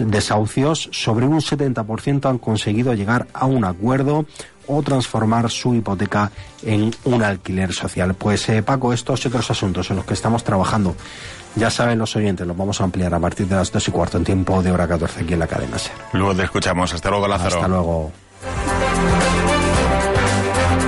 desahucios. 0.00 0.88
Sobre 0.92 1.26
un 1.26 1.40
70% 1.40 2.28
han 2.28 2.38
conseguido 2.38 2.94
llegar 2.94 3.26
a 3.32 3.46
un 3.46 3.64
acuerdo 3.64 4.26
o 4.66 4.82
transformar 4.82 5.50
su 5.50 5.74
hipoteca 5.74 6.30
en 6.62 6.94
un 7.04 7.22
alquiler 7.22 7.72
social. 7.72 8.14
Pues 8.14 8.48
eh, 8.48 8.62
Paco, 8.62 8.92
estos 8.92 9.24
y 9.24 9.28
otros 9.28 9.50
asuntos 9.50 9.90
en 9.90 9.96
los 9.96 10.04
que 10.04 10.14
estamos 10.14 10.44
trabajando, 10.44 10.94
ya 11.56 11.70
saben 11.70 11.98
los 11.98 12.14
oyentes, 12.16 12.46
los 12.46 12.56
vamos 12.56 12.80
a 12.80 12.84
ampliar 12.84 13.12
a 13.14 13.20
partir 13.20 13.46
de 13.46 13.56
las 13.56 13.72
dos 13.72 13.86
y 13.88 13.90
cuarto 13.90 14.18
en 14.18 14.24
tiempo 14.24 14.62
de 14.62 14.70
hora 14.70 14.86
14 14.86 15.24
aquí 15.24 15.32
en 15.34 15.40
la 15.40 15.46
cadena 15.46 15.78
SER. 15.78 15.92
Luego 16.12 16.34
te 16.34 16.44
escuchamos. 16.44 16.92
Hasta 16.94 17.10
luego, 17.10 17.28
Lázaro. 17.28 17.56
Hasta 17.56 17.68
luego. 17.68 18.12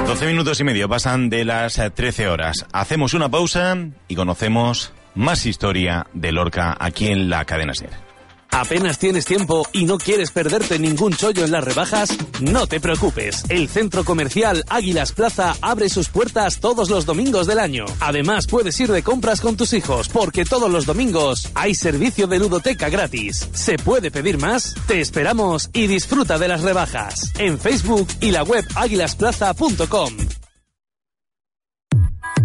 12 0.06 0.26
minutos 0.26 0.60
y 0.60 0.64
medio 0.64 0.88
pasan 0.88 1.30
de 1.30 1.44
las 1.44 1.80
13 1.94 2.28
horas. 2.28 2.66
Hacemos 2.72 3.14
una 3.14 3.30
pausa 3.30 3.76
y 4.06 4.14
conocemos 4.14 4.92
más 5.14 5.46
historia 5.46 6.06
de 6.12 6.30
Lorca 6.30 6.76
aquí 6.78 7.08
en 7.08 7.30
la 7.30 7.44
cadena 7.46 7.74
SER. 7.74 8.13
¿Apenas 8.54 9.00
tienes 9.00 9.24
tiempo 9.24 9.66
y 9.72 9.84
no 9.84 9.98
quieres 9.98 10.30
perderte 10.30 10.78
ningún 10.78 11.12
chollo 11.12 11.44
en 11.44 11.50
las 11.50 11.64
rebajas? 11.64 12.16
No 12.40 12.68
te 12.68 12.78
preocupes. 12.78 13.42
El 13.48 13.68
centro 13.68 14.04
comercial 14.04 14.64
Águilas 14.68 15.10
Plaza 15.10 15.56
abre 15.60 15.88
sus 15.88 16.08
puertas 16.08 16.60
todos 16.60 16.88
los 16.88 17.04
domingos 17.04 17.48
del 17.48 17.58
año. 17.58 17.84
Además, 17.98 18.46
puedes 18.46 18.78
ir 18.78 18.92
de 18.92 19.02
compras 19.02 19.40
con 19.40 19.56
tus 19.56 19.72
hijos 19.72 20.08
porque 20.08 20.44
todos 20.44 20.70
los 20.70 20.86
domingos 20.86 21.48
hay 21.56 21.74
servicio 21.74 22.28
de 22.28 22.38
ludoteca 22.38 22.88
gratis. 22.88 23.48
¿Se 23.54 23.76
puede 23.76 24.12
pedir 24.12 24.38
más? 24.38 24.76
Te 24.86 25.00
esperamos 25.00 25.68
y 25.72 25.88
disfruta 25.88 26.38
de 26.38 26.46
las 26.46 26.60
rebajas. 26.60 27.32
En 27.38 27.58
Facebook 27.58 28.06
y 28.20 28.30
la 28.30 28.44
web 28.44 28.64
águilasplaza.com. 28.76 30.43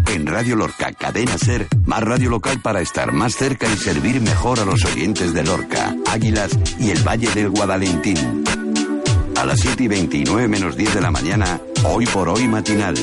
En 0.10 0.26
Radio 0.26 0.56
Lorca, 0.56 0.92
Cadena 0.92 1.38
Ser, 1.38 1.68
más 1.86 2.02
radio 2.02 2.32
local 2.32 2.60
para 2.64 2.82
estar 2.82 3.12
más 3.12 3.36
cerca 3.36 3.68
y 3.72 3.78
servir 3.78 4.20
mejor 4.22 4.60
a 4.60 4.66
los 4.66 4.84
oyentes 4.84 5.34
de 5.34 5.44
Lorca, 5.44 5.96
Águilas 6.08 6.50
y 6.80 6.90
el 6.90 7.08
Valle 7.08 7.30
del 7.30 7.52
Guadalentín. 7.52 8.44
A 9.38 9.46
las 9.46 9.60
7 9.60 9.84
y 9.84 9.88
29 9.88 10.48
menos 10.48 10.76
10 10.76 10.96
de 10.96 11.02
la 11.02 11.12
mañana, 11.12 11.62
hoy 11.86 12.08
por 12.08 12.28
hoy 12.28 12.48
matinal. 12.48 12.96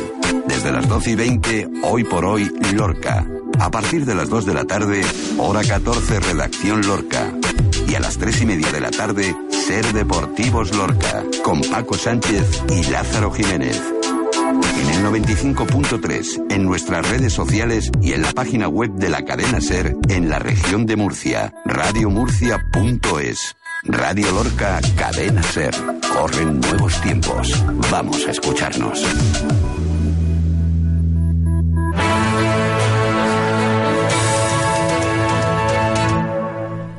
Desde 0.48 0.72
las 0.72 0.88
12 0.88 1.11
y 1.12 1.14
20, 1.14 1.68
hoy 1.84 2.02
por 2.02 2.24
hoy 2.24 2.50
Lorca. 2.74 3.24
A 3.61 3.70
partir 3.70 4.04
de 4.04 4.16
las 4.16 4.28
2 4.28 4.44
de 4.44 4.54
la 4.54 4.64
tarde, 4.64 5.02
hora 5.38 5.62
14, 5.62 6.18
redacción 6.18 6.84
Lorca. 6.84 7.32
Y 7.86 7.94
a 7.94 8.00
las 8.00 8.18
3 8.18 8.42
y 8.42 8.46
media 8.46 8.72
de 8.72 8.80
la 8.80 8.90
tarde, 8.90 9.32
Ser 9.50 9.92
Deportivos 9.92 10.74
Lorca, 10.74 11.22
con 11.44 11.61
Paco 11.61 11.96
Sánchez 11.96 12.64
y 12.68 12.82
Lázaro 12.90 13.30
Jiménez 13.30 13.95
en 14.81 14.89
el 14.91 15.05
95.3, 15.05 16.53
en 16.53 16.64
nuestras 16.64 17.09
redes 17.09 17.33
sociales 17.33 17.91
y 18.01 18.12
en 18.12 18.22
la 18.22 18.33
página 18.33 18.68
web 18.68 18.93
de 18.93 19.09
la 19.09 19.24
cadena 19.24 19.61
Ser 19.61 19.95
en 20.09 20.29
la 20.29 20.39
región 20.39 20.87
de 20.87 20.97
Murcia, 20.97 21.53
radiomurcia.es. 21.64 23.57
Radio 23.85 24.33
Lorca, 24.33 24.81
cadena 24.97 25.43
Ser. 25.43 25.74
Corren 26.12 26.61
nuevos 26.61 27.01
tiempos. 27.01 27.64
Vamos 27.91 28.27
a 28.27 28.31
escucharnos. 28.31 29.05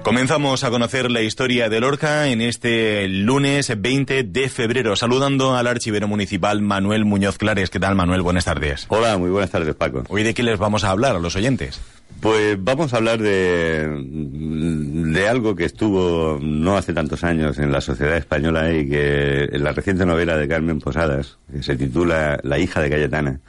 Comenzamos 0.07 0.63
a 0.63 0.69
conocer 0.69 1.11
la 1.11 1.21
historia 1.21 1.67
de 1.67 1.81
Lorca 1.81 2.29
en 2.29 2.39
este 2.39 3.09
lunes 3.09 3.73
20 3.77 4.23
de 4.23 4.47
febrero, 4.47 4.95
saludando 4.95 5.57
al 5.57 5.67
archivero 5.67 6.07
municipal 6.07 6.61
Manuel 6.61 7.03
Muñoz 7.03 7.37
Clares. 7.37 7.69
¿Qué 7.69 7.77
tal, 7.77 7.95
Manuel? 7.95 8.21
Buenas 8.21 8.45
tardes. 8.45 8.85
Hola, 8.87 9.17
muy 9.17 9.29
buenas 9.29 9.51
tardes, 9.51 9.75
Paco. 9.75 10.05
Hoy 10.07 10.23
de 10.23 10.33
qué 10.33 10.43
les 10.43 10.57
vamos 10.57 10.85
a 10.85 10.91
hablar 10.91 11.17
a 11.17 11.19
los 11.19 11.35
oyentes. 11.35 11.81
Pues 12.21 12.55
vamos 12.57 12.93
a 12.93 12.97
hablar 12.97 13.21
de, 13.21 13.85
de 14.01 15.27
algo 15.27 15.57
que 15.57 15.65
estuvo 15.65 16.39
no 16.41 16.77
hace 16.77 16.93
tantos 16.93 17.25
años 17.25 17.59
en 17.59 17.73
la 17.73 17.81
sociedad 17.81 18.15
española 18.15 18.71
y 18.71 18.87
que 18.87 19.49
en 19.51 19.61
la 19.61 19.73
reciente 19.73 20.05
novela 20.05 20.37
de 20.37 20.47
Carmen 20.47 20.79
Posadas, 20.79 21.37
que 21.51 21.61
se 21.61 21.75
titula 21.75 22.39
La 22.43 22.57
hija 22.57 22.79
de 22.79 22.89
Cayetana, 22.89 23.41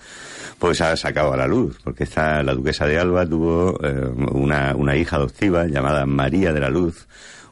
pues 0.58 0.80
ha 0.80 0.96
sacado 0.96 1.32
a 1.32 1.36
la 1.36 1.46
luz, 1.46 1.78
porque 1.82 2.04
esta, 2.04 2.42
la 2.42 2.54
duquesa 2.54 2.86
de 2.86 2.98
Alba 2.98 3.26
tuvo 3.26 3.78
eh, 3.82 4.10
una, 4.32 4.74
una 4.74 4.96
hija 4.96 5.16
adoptiva 5.16 5.66
llamada 5.66 6.04
María 6.04 6.52
de 6.52 6.60
la 6.60 6.68
Luz, 6.68 7.06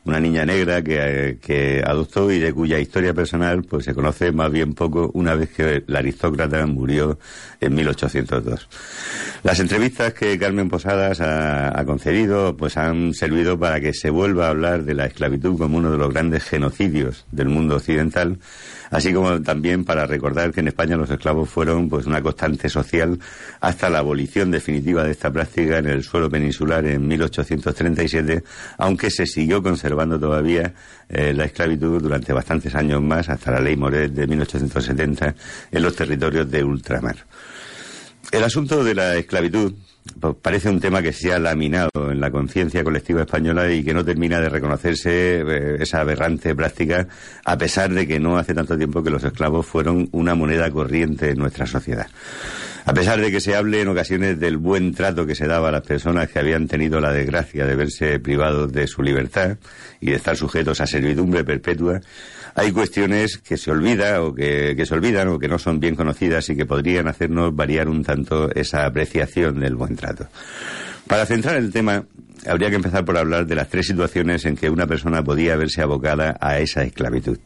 una 0.04 0.20
niña 0.20 0.46
negra 0.46 0.82
que, 0.82 1.38
que, 1.42 1.82
adoptó 1.84 2.30
y 2.30 2.38
de 2.38 2.52
cuya 2.52 2.78
historia 2.78 3.12
personal 3.12 3.64
pues 3.64 3.84
se 3.84 3.94
conoce 3.94 4.30
más 4.30 4.52
bien 4.52 4.72
poco 4.72 5.10
una 5.14 5.34
vez 5.34 5.50
que 5.50 5.82
la 5.88 5.98
aristócrata 5.98 6.64
murió 6.66 7.18
en 7.60 7.74
1802. 7.74 8.68
Las 9.42 9.58
entrevistas 9.58 10.14
que 10.14 10.38
Carmen 10.38 10.68
Posadas 10.68 11.20
ha, 11.20 11.78
ha, 11.78 11.84
concedido 11.84 12.56
pues 12.56 12.76
han 12.76 13.14
servido 13.14 13.58
para 13.58 13.80
que 13.80 13.92
se 13.92 14.10
vuelva 14.10 14.46
a 14.46 14.50
hablar 14.50 14.84
de 14.84 14.94
la 14.94 15.06
esclavitud 15.06 15.58
como 15.58 15.78
uno 15.78 15.90
de 15.90 15.98
los 15.98 16.12
grandes 16.12 16.44
genocidios 16.44 17.26
del 17.32 17.48
mundo 17.48 17.76
occidental 17.76 18.38
así 18.90 19.12
como 19.12 19.40
también 19.42 19.84
para 19.84 20.06
recordar 20.06 20.52
que 20.52 20.60
en 20.60 20.68
España 20.68 20.96
los 20.96 21.10
esclavos 21.10 21.48
fueron 21.48 21.88
pues 21.88 22.06
una 22.06 22.22
constante 22.22 22.68
social 22.68 23.18
hasta 23.60 23.90
la 23.90 23.98
abolición 23.98 24.50
definitiva 24.50 25.04
de 25.04 25.12
esta 25.12 25.30
práctica 25.30 25.78
en 25.78 25.86
el 25.86 26.02
suelo 26.02 26.30
peninsular 26.30 26.86
en 26.86 27.06
1837, 27.06 28.44
aunque 28.78 29.10
se 29.10 29.26
siguió 29.26 29.62
conservando 29.62 30.18
todavía 30.18 30.74
eh, 31.08 31.32
la 31.32 31.44
esclavitud 31.44 32.02
durante 32.02 32.32
bastantes 32.32 32.74
años 32.74 33.02
más, 33.02 33.28
hasta 33.28 33.52
la 33.52 33.60
ley 33.60 33.76
Moret 33.76 34.12
de 34.12 34.26
1870, 34.26 35.34
en 35.70 35.82
los 35.82 35.94
territorios 35.94 36.50
de 36.50 36.64
ultramar. 36.64 37.16
El 38.32 38.42
asunto 38.42 38.82
de 38.82 38.94
la 38.94 39.16
esclavitud 39.16 39.72
parece 40.40 40.68
un 40.68 40.80
tema 40.80 41.02
que 41.02 41.12
se 41.12 41.32
ha 41.32 41.38
laminado 41.38 42.10
en 42.10 42.20
la 42.20 42.30
conciencia 42.30 42.82
colectiva 42.84 43.22
española 43.22 43.70
y 43.72 43.84
que 43.84 43.94
no 43.94 44.04
termina 44.04 44.40
de 44.40 44.48
reconocerse 44.48 45.40
eh, 45.40 45.76
esa 45.80 46.00
aberrante 46.00 46.54
práctica, 46.54 47.06
a 47.44 47.58
pesar 47.58 47.92
de 47.92 48.06
que 48.06 48.20
no 48.20 48.38
hace 48.38 48.54
tanto 48.54 48.76
tiempo 48.76 49.02
que 49.02 49.10
los 49.10 49.24
esclavos 49.24 49.66
fueron 49.66 50.08
una 50.12 50.34
moneda 50.34 50.70
corriente 50.70 51.30
en 51.30 51.38
nuestra 51.38 51.66
sociedad. 51.66 52.06
A 52.88 52.94
pesar 52.94 53.20
de 53.20 53.32
que 53.32 53.40
se 53.40 53.56
hable 53.56 53.80
en 53.80 53.88
ocasiones 53.88 54.38
del 54.38 54.58
buen 54.58 54.94
trato 54.94 55.26
que 55.26 55.34
se 55.34 55.48
daba 55.48 55.70
a 55.70 55.72
las 55.72 55.82
personas 55.82 56.28
que 56.30 56.38
habían 56.38 56.68
tenido 56.68 57.00
la 57.00 57.12
desgracia 57.12 57.66
de 57.66 57.74
verse 57.74 58.20
privados 58.20 58.72
de 58.72 58.86
su 58.86 59.02
libertad 59.02 59.56
y 60.00 60.10
de 60.10 60.16
estar 60.16 60.36
sujetos 60.36 60.80
a 60.80 60.86
servidumbre 60.86 61.42
perpetua, 61.42 62.00
hay 62.56 62.72
cuestiones 62.72 63.36
que 63.36 63.58
se 63.58 63.70
olvida 63.70 64.22
o 64.22 64.34
que, 64.34 64.82
se 64.84 64.94
olvidan 64.94 65.28
o 65.28 65.38
que 65.38 65.46
no 65.46 65.58
son 65.58 65.78
bien 65.78 65.94
conocidas 65.94 66.48
y 66.48 66.56
que 66.56 66.64
podrían 66.64 67.06
hacernos 67.06 67.54
variar 67.54 67.86
un 67.88 68.02
tanto 68.02 68.50
esa 68.50 68.86
apreciación 68.86 69.60
del 69.60 69.76
buen 69.76 69.94
trato. 69.94 70.26
Para 71.06 71.26
centrar 71.26 71.56
el 71.56 71.70
tema, 71.70 72.04
habría 72.48 72.70
que 72.70 72.76
empezar 72.76 73.04
por 73.04 73.16
hablar 73.16 73.46
de 73.46 73.54
las 73.54 73.68
tres 73.68 73.86
situaciones 73.86 74.44
en 74.44 74.56
que 74.56 74.70
una 74.70 74.86
persona 74.86 75.22
podía 75.22 75.56
verse 75.56 75.82
abocada 75.82 76.36
a 76.40 76.58
esa 76.58 76.82
esclavitud. 76.82 77.38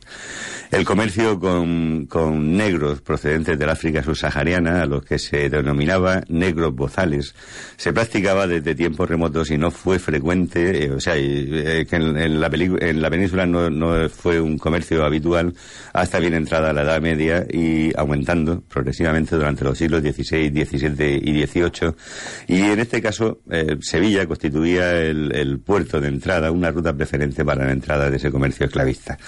El 0.71 0.85
comercio 0.85 1.41
con, 1.41 2.07
con 2.07 2.57
negros 2.57 3.01
procedentes 3.01 3.59
del 3.59 3.71
África 3.71 4.05
subsahariana, 4.05 4.83
a 4.83 4.87
los 4.87 5.05
que 5.05 5.19
se 5.19 5.51
denominaba 5.51 6.23
negros 6.29 6.73
bozales, 6.75 7.35
se 7.77 7.93
practicaba 7.93 8.47
desde 8.47 8.77
tiempos 8.77 9.09
remotos 9.09 9.51
y 9.51 9.59
no 9.59 9.73
fue 9.73 9.99
frecuente, 9.99 10.85
eh, 10.85 10.91
o 10.93 11.01
sea, 11.01 11.17
eh, 11.17 11.87
en, 11.91 12.17
en, 12.17 12.41
la 12.41 12.47
en, 12.47 13.03
la 13.03 13.11
península 13.11 13.47
no, 13.47 13.69
no, 13.69 14.09
fue 14.09 14.41
un 14.41 14.59
comercio 14.59 15.05
habitual 15.05 15.55
hasta 15.93 16.21
bien 16.21 16.35
entrada 16.35 16.73
la 16.73 16.83
Edad 16.83 17.01
Media 17.01 17.45
y 17.53 17.91
aumentando 17.97 18.61
progresivamente 18.61 19.35
durante 19.35 19.65
los 19.65 19.77
siglos 19.77 20.03
XVI, 20.03 20.51
XVII 20.51 21.21
y 21.23 21.47
XVIII. 21.47 21.95
Y 22.47 22.63
en 22.63 22.79
este 22.79 23.03
caso, 23.03 23.41
eh, 23.51 23.77
Sevilla 23.81 24.27
constituía 24.27 24.90
el, 24.93 25.61
puerto 25.65 26.01
de 26.01 26.09
entrada, 26.09 26.51
una 26.51 26.71
ruta 26.71 26.93
preferente 26.93 27.45
para 27.45 27.65
la 27.65 27.73
entrada 27.73 28.11
de 28.11 28.17
ese 28.17 28.31
comercio 28.31 28.67
esclavista. 28.67 29.19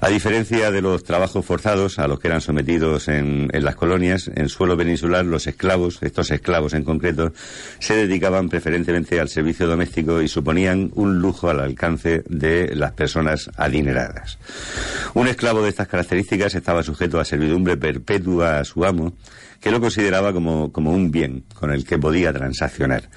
A 0.00 0.08
diferencia 0.08 0.70
de 0.70 0.82
los 0.82 1.04
trabajos 1.04 1.44
forzados 1.44 1.98
a 1.98 2.08
los 2.08 2.20
que 2.20 2.28
eran 2.28 2.40
sometidos 2.40 3.08
en, 3.08 3.48
las 3.52 3.76
colonias, 3.76 4.30
en 4.34 4.48
suelo 4.48 4.76
peninsular, 4.76 5.24
los 5.24 5.46
esclavos, 5.46 5.98
estos 6.02 6.30
esclavos 6.30 6.74
en 6.74 6.84
concreto, 6.84 7.32
se 7.78 7.94
dedicaban 7.94 8.48
preferentemente 8.48 9.20
al 9.20 9.28
servicio 9.28 9.66
doméstico 9.66 10.22
y 10.22 10.28
suponían 10.28 10.90
un 10.94 11.20
lujo 11.20 11.48
al 11.48 11.60
alcance 11.60 12.22
de 12.28 12.74
las 12.74 12.92
personas 12.92 13.50
adineradas. 13.56 14.38
Un 15.14 15.28
esclavo 15.28 15.62
de 15.62 15.68
estas 15.68 15.88
características 15.88 16.54
estaba 16.54 16.82
sujeto 16.82 17.20
a 17.20 17.24
servidumbre 17.24 17.76
perpetua 17.76 18.60
a 18.60 18.64
su 18.64 18.84
amo, 18.84 19.12
que 19.60 19.70
lo 19.70 19.78
consideraba 19.78 20.32
como, 20.32 20.72
como, 20.72 20.90
un 20.90 21.10
bien 21.10 21.44
con 21.54 21.70
el 21.70 21.84
que 21.84 21.98
podía 21.98 22.32
transaccionar. 22.32 23.10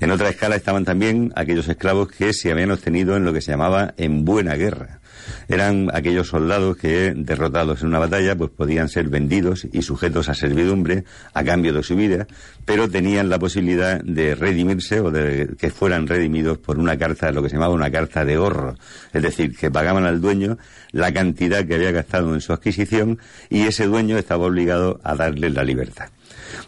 En 0.00 0.10
otra 0.10 0.28
escala 0.28 0.56
estaban 0.56 0.84
también 0.84 1.32
aquellos 1.36 1.68
esclavos 1.68 2.08
que 2.08 2.34
se 2.34 2.52
habían 2.52 2.70
obtenido 2.70 3.16
en 3.16 3.24
lo 3.24 3.32
que 3.32 3.40
se 3.40 3.52
llamaba 3.52 3.94
en 3.96 4.26
buena 4.26 4.56
guerra 4.56 5.00
eran 5.48 5.88
aquellos 5.92 6.28
soldados 6.28 6.76
que, 6.76 7.12
derrotados 7.16 7.82
en 7.82 7.88
una 7.88 7.98
batalla, 7.98 8.36
pues 8.36 8.50
podían 8.50 8.88
ser 8.88 9.08
vendidos 9.08 9.66
y 9.72 9.82
sujetos 9.82 10.28
a 10.28 10.34
servidumbre 10.34 11.04
a 11.34 11.44
cambio 11.44 11.72
de 11.72 11.82
su 11.82 11.96
vida, 11.96 12.26
pero 12.64 12.88
tenían 12.88 13.28
la 13.28 13.38
posibilidad 13.38 14.00
de 14.02 14.34
redimirse 14.34 15.00
o 15.00 15.10
de 15.10 15.54
que 15.58 15.70
fueran 15.70 16.06
redimidos 16.06 16.58
por 16.58 16.78
una 16.78 16.96
carta, 16.96 17.32
lo 17.32 17.42
que 17.42 17.48
se 17.48 17.56
llamaba 17.56 17.74
una 17.74 17.90
carta 17.90 18.24
de 18.24 18.34
ahorro. 18.34 18.76
Es 19.12 19.22
decir, 19.22 19.56
que 19.56 19.70
pagaban 19.70 20.04
al 20.04 20.20
dueño 20.20 20.58
la 20.92 21.12
cantidad 21.12 21.64
que 21.64 21.74
había 21.74 21.92
gastado 21.92 22.34
en 22.34 22.40
su 22.40 22.52
adquisición 22.52 23.18
y 23.48 23.62
ese 23.62 23.86
dueño 23.86 24.18
estaba 24.18 24.46
obligado 24.46 25.00
a 25.02 25.14
darle 25.14 25.50
la 25.50 25.64
libertad. 25.64 26.08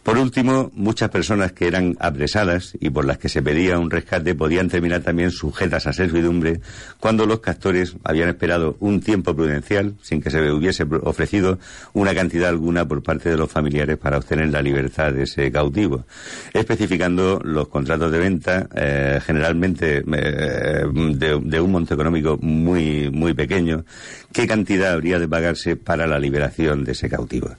Por 0.02 0.18
último, 0.18 0.70
muchas 0.74 1.10
personas 1.10 1.52
que 1.52 1.66
eran 1.66 1.96
apresadas 2.00 2.76
y 2.80 2.90
por 2.90 3.04
las 3.04 3.18
que 3.18 3.28
se 3.28 3.42
pedía 3.42 3.78
un 3.78 3.90
rescate 3.90 4.34
podían 4.34 4.68
terminar 4.68 5.02
también 5.02 5.30
sujetas 5.30 5.86
a 5.86 5.92
servidumbre 5.92 6.60
cuando 6.98 7.26
los 7.26 7.40
castores 7.40 7.94
habían 8.04 8.28
esperado 8.28 8.76
un 8.80 9.00
tiempo 9.00 9.34
prudencial 9.34 9.94
sin 10.02 10.20
que 10.20 10.30
se 10.30 10.50
hubiese 10.50 10.86
ofrecido 11.02 11.58
una 11.92 12.14
cantidad 12.14 12.48
alguna 12.48 12.86
por 12.86 13.02
parte 13.02 13.30
de 13.30 13.36
los 13.36 13.50
familiares 13.50 13.98
para 13.98 14.18
obtener 14.18 14.50
la 14.50 14.62
libertad 14.62 15.12
de 15.12 15.24
ese 15.24 15.50
cautivo, 15.50 16.04
especificando 16.52 17.40
los 17.44 17.68
contratos 17.68 18.10
de 18.12 18.18
venta 18.18 18.68
eh, 18.74 19.20
generalmente 19.24 19.98
eh, 19.98 20.84
de, 21.14 21.40
de, 21.42 21.60
un 21.60 21.72
monto 21.72 21.94
económico 21.94 22.38
muy 22.40 23.10
muy 23.10 23.34
pequeño, 23.34 23.84
qué 24.32 24.46
cantidad 24.46 24.92
habría 24.92 25.18
de 25.18 25.28
pagarse 25.28 25.76
para 25.76 26.06
la 26.06 26.18
liberación 26.18 26.84
de 26.84 26.92
ese 26.92 27.08
cautivo. 27.08 27.50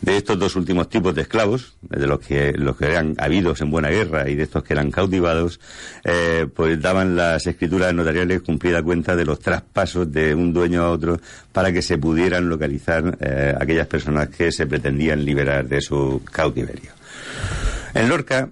De 0.00 0.16
estos 0.16 0.38
dos 0.38 0.56
últimos 0.56 0.88
tipos 0.88 1.14
de 1.14 1.22
esclavos, 1.22 1.67
de 1.82 2.06
los 2.06 2.20
que, 2.20 2.52
los 2.52 2.76
que 2.76 2.86
eran 2.86 3.14
habidos 3.18 3.60
en 3.60 3.70
buena 3.70 3.88
guerra 3.90 4.28
y 4.28 4.34
de 4.34 4.44
estos 4.44 4.62
que 4.62 4.72
eran 4.72 4.90
cautivados, 4.90 5.60
eh, 6.04 6.46
pues 6.54 6.80
daban 6.80 7.16
las 7.16 7.46
escrituras 7.46 7.94
notariales 7.94 8.42
cumplida 8.42 8.82
cuenta 8.82 9.16
de 9.16 9.24
los 9.24 9.40
traspasos 9.40 10.12
de 10.12 10.34
un 10.34 10.52
dueño 10.52 10.82
a 10.82 10.90
otro 10.90 11.20
para 11.52 11.72
que 11.72 11.82
se 11.82 11.98
pudieran 11.98 12.48
localizar 12.48 13.16
eh, 13.20 13.54
aquellas 13.58 13.86
personas 13.86 14.28
que 14.28 14.52
se 14.52 14.66
pretendían 14.66 15.24
liberar 15.24 15.66
de 15.66 15.80
su 15.80 16.22
cautiverio. 16.32 16.92
En 17.94 18.08
Lorca, 18.08 18.48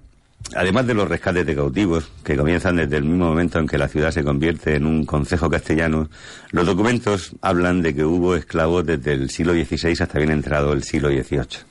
Además 0.55 0.87
de 0.87 0.93
los 0.93 1.09
rescates 1.09 1.45
de 1.45 1.55
cautivos, 1.55 2.09
que 2.23 2.37
comienzan 2.37 2.77
desde 2.77 2.97
el 2.97 3.03
mismo 3.03 3.25
momento 3.25 3.59
en 3.59 3.67
que 3.67 3.77
la 3.77 3.89
ciudad 3.89 4.11
se 4.11 4.23
convierte 4.23 4.75
en 4.75 4.85
un 4.85 5.05
concejo 5.05 5.49
castellano, 5.49 6.09
los 6.51 6.65
documentos 6.65 7.33
hablan 7.41 7.81
de 7.81 7.93
que 7.93 8.05
hubo 8.05 8.35
esclavos 8.35 8.85
desde 8.85 9.11
el 9.11 9.29
siglo 9.29 9.53
XVI 9.53 10.01
hasta 10.01 10.19
bien 10.19 10.31
entrado 10.31 10.71
el 10.71 10.83
siglo 10.83 11.09
XVIII. 11.09 11.65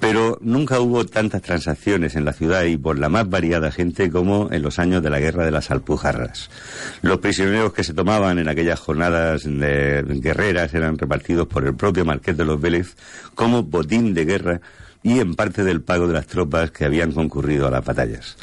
Pero 0.00 0.38
nunca 0.40 0.80
hubo 0.80 1.04
tantas 1.06 1.42
transacciones 1.42 2.14
en 2.14 2.24
la 2.24 2.32
ciudad 2.32 2.64
y 2.64 2.76
por 2.76 2.98
la 2.98 3.08
más 3.08 3.28
variada 3.28 3.72
gente 3.72 4.10
como 4.10 4.48
en 4.52 4.62
los 4.62 4.78
años 4.78 5.02
de 5.02 5.10
la 5.10 5.18
guerra 5.18 5.44
de 5.44 5.50
las 5.50 5.70
Alpujarras. 5.70 6.50
Los 7.02 7.18
prisioneros 7.18 7.72
que 7.72 7.84
se 7.84 7.94
tomaban 7.94 8.38
en 8.38 8.48
aquellas 8.48 8.78
jornadas 8.78 9.42
de 9.44 10.04
guerreras 10.22 10.72
eran 10.74 10.98
repartidos 10.98 11.48
por 11.48 11.64
el 11.64 11.74
propio 11.74 12.04
Marqués 12.04 12.36
de 12.36 12.44
los 12.44 12.60
Vélez 12.60 12.94
como 13.34 13.64
botín 13.64 14.14
de 14.14 14.24
guerra 14.24 14.60
y 15.02 15.20
en 15.20 15.34
parte 15.34 15.64
del 15.64 15.80
pago 15.80 16.06
de 16.06 16.14
las 16.14 16.26
tropas 16.26 16.70
que 16.70 16.84
habían 16.84 17.12
concurrido 17.12 17.66
a 17.66 17.70
las 17.70 17.84
batallas. 17.84 18.36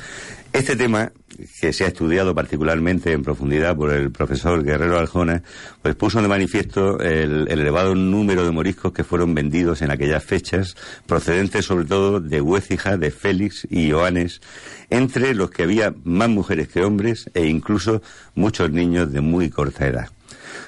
Este 0.56 0.78
tema, 0.78 1.12
que 1.60 1.74
se 1.74 1.84
ha 1.84 1.88
estudiado 1.88 2.34
particularmente 2.34 3.12
en 3.12 3.24
profundidad 3.24 3.76
por 3.76 3.92
el 3.92 4.10
profesor 4.10 4.64
Guerrero 4.64 4.98
Aljona, 4.98 5.44
pues 5.82 5.96
puso 5.96 6.22
de 6.22 6.30
manifiesto 6.30 6.98
el, 7.02 7.50
el, 7.50 7.60
elevado 7.60 7.94
número 7.94 8.46
de 8.46 8.52
moriscos 8.52 8.94
que 8.94 9.04
fueron 9.04 9.36
vendidos 9.36 9.82
en 9.82 9.92
aquellas 9.92 10.24
fechas, 10.24 10.78
procedentes 11.08 11.66
sobre 11.66 11.84
todo 11.84 12.22
de 12.22 12.40
Huécija, 12.40 12.96
de 12.96 13.12
Félix 13.12 13.68
y 13.70 13.88
Ioannes, 13.88 14.40
entre 14.90 15.36
los 15.36 15.52
que 15.52 15.64
había 15.64 15.94
más 16.06 16.30
mujeres 16.30 16.70
que 16.70 16.86
hombres 16.86 17.30
e 17.34 17.48
incluso 17.48 18.02
muchos 18.34 18.72
niños 18.72 19.12
de 19.12 19.20
muy 19.20 19.50
corta 19.50 19.88
edad. 19.88 20.15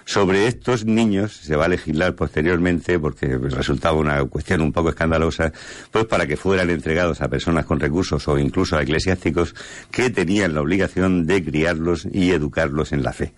Sobre 0.06 0.48
estos 0.48 0.86
niños 0.86 1.34
se 1.34 1.56
va 1.56 1.66
a 1.66 1.70
legislar 1.70 2.16
posteriormente, 2.16 3.00
porque 3.00 3.38
resultaba 3.38 3.98
una 3.98 4.24
cuestión 4.26 4.62
un 4.62 4.72
poco 4.72 4.90
escandalosa, 4.90 5.52
pues 5.92 6.06
para 6.06 6.26
que 6.26 6.38
fueran 6.38 6.70
entregados 6.70 7.22
a 7.22 7.28
personas 7.28 7.66
con 7.66 7.80
recursos 7.80 8.28
o 8.28 8.38
incluso 8.38 8.78
a 8.78 8.84
eclesiásticos 8.84 9.54
que 9.92 10.10
tenían 10.10 10.54
la 10.54 10.62
obligación 10.62 11.26
de 11.26 11.44
criarlos 11.44 12.08
y 12.12 12.32
educarlos 12.32 12.94
en 12.94 13.04
la 13.04 13.14
fe. 13.14 13.34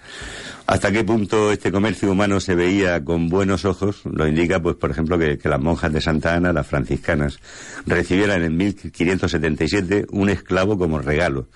Hasta 0.67 0.91
qué 0.91 1.03
punto 1.03 1.51
este 1.51 1.71
comercio 1.71 2.11
humano 2.11 2.39
se 2.39 2.53
veía 2.53 3.03
con 3.03 3.27
buenos 3.29 3.65
ojos 3.65 4.01
lo 4.05 4.27
indica, 4.27 4.61
pues, 4.61 4.75
por 4.75 4.91
ejemplo, 4.91 5.17
que, 5.17 5.37
que 5.37 5.49
las 5.49 5.59
monjas 5.59 5.91
de 5.91 6.01
Santa 6.01 6.35
Ana, 6.35 6.53
las 6.53 6.67
franciscanas, 6.67 7.39
recibieran 7.85 8.43
en 8.43 8.57
1577 8.57 10.07
un 10.11 10.29
esclavo 10.29 10.77
como 10.77 10.99
regalo 10.99 11.47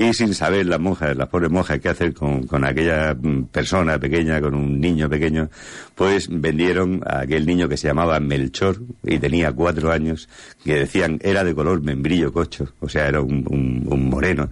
y 0.00 0.14
sin 0.14 0.32
saber 0.32 0.64
las 0.64 0.80
monjas, 0.80 1.14
las 1.14 1.28
pobres 1.28 1.50
monjas, 1.50 1.78
qué 1.78 1.90
hacer 1.90 2.14
con, 2.14 2.46
con 2.46 2.64
aquella 2.64 3.12
mm, 3.12 3.48
persona 3.48 3.98
pequeña, 3.98 4.40
con 4.40 4.54
un 4.54 4.80
niño 4.80 5.10
pequeño, 5.10 5.50
pues 5.94 6.26
vendieron 6.30 7.02
a 7.04 7.20
aquel 7.20 7.44
niño 7.44 7.68
que 7.68 7.76
se 7.76 7.88
llamaba 7.88 8.18
Melchor 8.18 8.80
y 9.04 9.18
tenía 9.18 9.52
cuatro 9.52 9.92
años, 9.92 10.26
que 10.64 10.76
decían 10.76 11.18
era 11.20 11.44
de 11.44 11.54
color 11.54 11.82
membrillo 11.82 12.32
cocho, 12.32 12.72
o 12.80 12.88
sea, 12.88 13.08
era 13.08 13.20
un, 13.20 13.84
un, 13.86 14.08
moreno, 14.08 14.48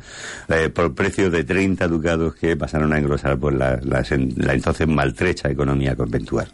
eh, 0.48 0.68
por 0.68 0.94
precio 0.94 1.30
de 1.30 1.44
30 1.44 1.88
ducados 1.88 2.34
que 2.34 2.54
pasaron 2.54 2.92
a 2.92 2.98
engrosar 2.98 3.38
por 3.38 3.54
la, 3.54 3.80
la 3.82 4.52
entonces 4.52 4.86
maltrecha 4.86 5.50
economía 5.50 5.96
conventual. 5.96 6.48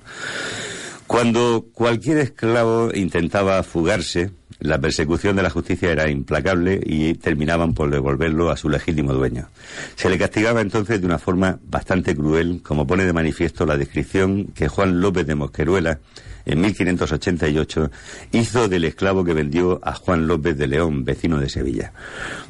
Cuando 1.09 1.67
cualquier 1.73 2.19
esclavo 2.19 2.91
intentaba 2.95 3.63
fugarse, 3.63 4.31
la 4.61 4.79
persecución 4.79 5.37
de 5.37 5.43
la 5.43 5.51
justicia 5.51 5.91
era 5.91 6.11
implacable 6.11 6.81
y 6.85 7.15
terminaban 7.15 7.75
por 7.75 7.91
devolverlo 7.91 8.51
a 8.51 8.57
su 8.57 8.69
legítimo 8.69 9.13
dueño. 9.13 9.49
Se 9.97 10.09
le 10.09 10.19
castigaba 10.19 10.61
entonces 10.61 11.01
de 11.01 11.07
una 11.07 11.19
forma 11.19 11.59
bastante 11.67 12.15
cruel, 12.15 12.61
como 12.63 12.87
pone 12.87 13.05
de 13.05 13.13
manifiesto 13.13 13.67
la 13.67 13.77
descripción 13.77 14.47
que 14.55 14.69
Juan 14.69 15.01
López 15.01 15.27
de 15.27 15.35
Mosqueruela 15.35 15.99
en 16.47 16.61
1588 16.61 17.91
hizo 18.33 18.69
del 18.69 18.85
esclavo 18.85 19.25
que 19.25 19.35
vendió 19.35 19.81
a 19.83 19.95
Juan 19.95 20.27
López 20.27 20.57
de 20.57 20.67
León, 20.67 21.05
vecino 21.05 21.39
de 21.39 21.49
Sevilla. 21.49 21.93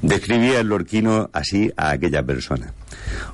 Describía 0.02 0.60
el 0.60 0.68
lorquino 0.68 1.30
así 1.32 1.72
a 1.76 1.90
aquella 1.90 2.22
persona. 2.24 2.72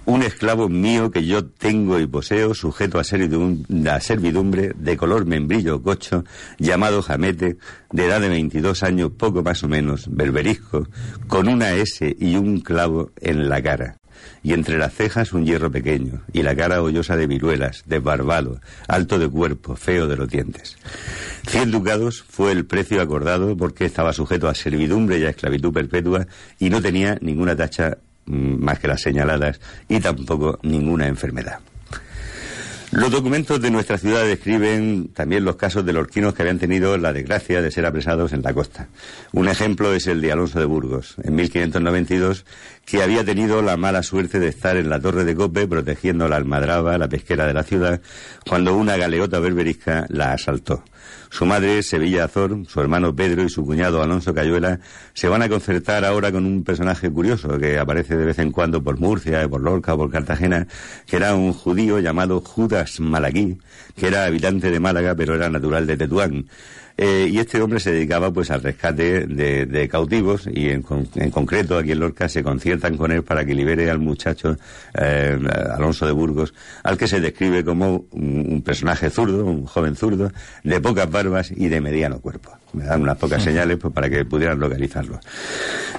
Un 0.04 0.22
esclavo 0.22 0.68
mío 0.68 1.10
que 1.10 1.26
yo 1.26 1.44
tengo 1.46 1.98
y 1.98 2.06
poseo, 2.06 2.54
sujeto 2.54 2.98
a 2.98 3.04
servidumbre, 3.04 4.72
de 4.74 4.96
color 4.96 5.26
membrillo 5.26 5.82
cocho, 5.82 6.24
llamado 6.58 7.02
jamete, 7.02 7.56
de 7.92 8.06
edad 8.06 8.20
de 8.20 8.28
22 8.28 8.82
años, 8.82 9.12
poco 9.16 9.42
más 9.42 9.62
o 9.62 9.68
menos, 9.68 10.06
berberisco, 10.10 10.88
con 11.28 11.48
una 11.48 11.72
S 11.72 12.16
y 12.18 12.36
un 12.36 12.60
clavo 12.60 13.12
en 13.20 13.48
la 13.48 13.62
cara 13.62 13.99
y 14.42 14.52
entre 14.52 14.78
las 14.78 14.94
cejas 14.94 15.32
un 15.32 15.44
hierro 15.44 15.70
pequeño, 15.70 16.22
y 16.32 16.42
la 16.42 16.56
cara 16.56 16.82
hoyosa 16.82 17.16
de 17.16 17.26
viruelas, 17.26 17.84
desbarbado, 17.86 18.60
alto 18.88 19.18
de 19.18 19.28
cuerpo, 19.28 19.76
feo 19.76 20.06
de 20.06 20.16
los 20.16 20.28
dientes. 20.28 20.76
Cien 21.46 21.70
ducados 21.70 22.22
fue 22.28 22.52
el 22.52 22.66
precio 22.66 23.00
acordado 23.00 23.56
porque 23.56 23.84
estaba 23.84 24.12
sujeto 24.12 24.48
a 24.48 24.54
servidumbre 24.54 25.18
y 25.18 25.24
a 25.24 25.30
esclavitud 25.30 25.72
perpetua 25.72 26.26
y 26.58 26.70
no 26.70 26.80
tenía 26.80 27.18
ninguna 27.20 27.56
tacha 27.56 27.98
mm, 28.26 28.62
más 28.62 28.78
que 28.78 28.88
las 28.88 29.02
señaladas 29.02 29.60
y 29.88 30.00
tampoco 30.00 30.58
ninguna 30.62 31.06
enfermedad. 31.06 31.60
Los 32.92 33.12
documentos 33.12 33.60
de 33.60 33.70
nuestra 33.70 33.98
ciudad 33.98 34.24
describen 34.24 35.10
también 35.14 35.44
los 35.44 35.54
casos 35.54 35.86
de 35.86 35.92
lorquinos 35.92 36.34
que 36.34 36.42
habían 36.42 36.58
tenido 36.58 36.96
la 36.98 37.12
desgracia 37.12 37.62
de 37.62 37.70
ser 37.70 37.86
apresados 37.86 38.32
en 38.32 38.42
la 38.42 38.52
costa. 38.52 38.88
Un 39.30 39.48
ejemplo 39.48 39.94
es 39.94 40.08
el 40.08 40.20
de 40.20 40.32
Alonso 40.32 40.58
de 40.58 40.64
Burgos, 40.64 41.14
en 41.22 41.36
1592, 41.36 42.44
que 42.84 43.00
había 43.00 43.24
tenido 43.24 43.62
la 43.62 43.76
mala 43.76 44.02
suerte 44.02 44.40
de 44.40 44.48
estar 44.48 44.76
en 44.76 44.90
la 44.90 44.98
torre 44.98 45.24
de 45.24 45.36
Cope 45.36 45.68
protegiendo 45.68 46.26
la 46.26 46.34
almadraba, 46.34 46.98
la 46.98 47.08
pesquera 47.08 47.46
de 47.46 47.54
la 47.54 47.62
ciudad, 47.62 48.00
cuando 48.44 48.76
una 48.76 48.96
galeota 48.96 49.38
berberisca 49.38 50.06
la 50.08 50.32
asaltó. 50.32 50.82
Su 51.32 51.46
madre, 51.46 51.84
Sevilla 51.84 52.24
Azor, 52.24 52.66
su 52.66 52.80
hermano 52.80 53.14
Pedro 53.14 53.44
y 53.44 53.48
su 53.48 53.64
cuñado 53.64 54.02
Alonso 54.02 54.34
Cayuela 54.34 54.80
se 55.14 55.28
van 55.28 55.42
a 55.42 55.48
concertar 55.48 56.04
ahora 56.04 56.32
con 56.32 56.44
un 56.44 56.64
personaje 56.64 57.08
curioso 57.08 57.56
que 57.56 57.78
aparece 57.78 58.16
de 58.16 58.24
vez 58.24 58.40
en 58.40 58.50
cuando 58.50 58.82
por 58.82 58.98
Murcia, 58.98 59.48
por 59.48 59.60
Lorca 59.60 59.96
por 59.96 60.10
Cartagena, 60.10 60.66
que 61.06 61.16
era 61.16 61.36
un 61.36 61.52
judío 61.52 62.00
llamado 62.00 62.40
Judas 62.40 62.98
Malaquí, 62.98 63.58
que 63.96 64.08
era 64.08 64.24
habitante 64.24 64.72
de 64.72 64.80
Málaga 64.80 65.14
pero 65.14 65.36
era 65.36 65.48
natural 65.48 65.86
de 65.86 65.96
Tetuán. 65.96 66.46
Eh, 67.02 67.30
y 67.32 67.38
este 67.38 67.62
hombre 67.62 67.80
se 67.80 67.92
dedicaba 67.92 68.30
pues 68.30 68.50
al 68.50 68.62
rescate 68.62 69.26
de, 69.26 69.88
cautivos 69.88 70.46
y 70.46 70.68
en, 70.68 70.84
en, 71.14 71.30
concreto 71.30 71.78
aquí 71.78 71.92
en 71.92 72.00
Lorca 72.00 72.28
se 72.28 72.42
conciertan 72.42 72.98
con 72.98 73.10
él 73.10 73.22
para 73.22 73.42
que 73.42 73.54
libere 73.54 73.88
al 73.88 74.00
muchacho 74.00 74.58
eh, 74.92 75.38
Alonso 75.74 76.04
de 76.04 76.12
Burgos, 76.12 76.52
al 76.82 76.98
que 76.98 77.08
se 77.08 77.18
describe 77.18 77.64
como 77.64 78.04
un, 78.10 78.60
personaje 78.62 79.08
zurdo, 79.08 79.46
un 79.46 79.64
joven 79.64 79.96
zurdo, 79.96 80.30
de 80.62 80.78
pocas 80.82 81.10
barbas 81.10 81.50
y 81.50 81.68
de 81.68 81.80
mediano 81.80 82.20
cuerpo. 82.20 82.59
Me 82.72 82.84
dan 82.84 83.02
unas 83.02 83.16
pocas 83.16 83.42
señales 83.44 83.78
pues, 83.78 83.92
para 83.92 84.08
que 84.08 84.24
pudieran 84.24 84.58
localizarlo. 84.58 85.20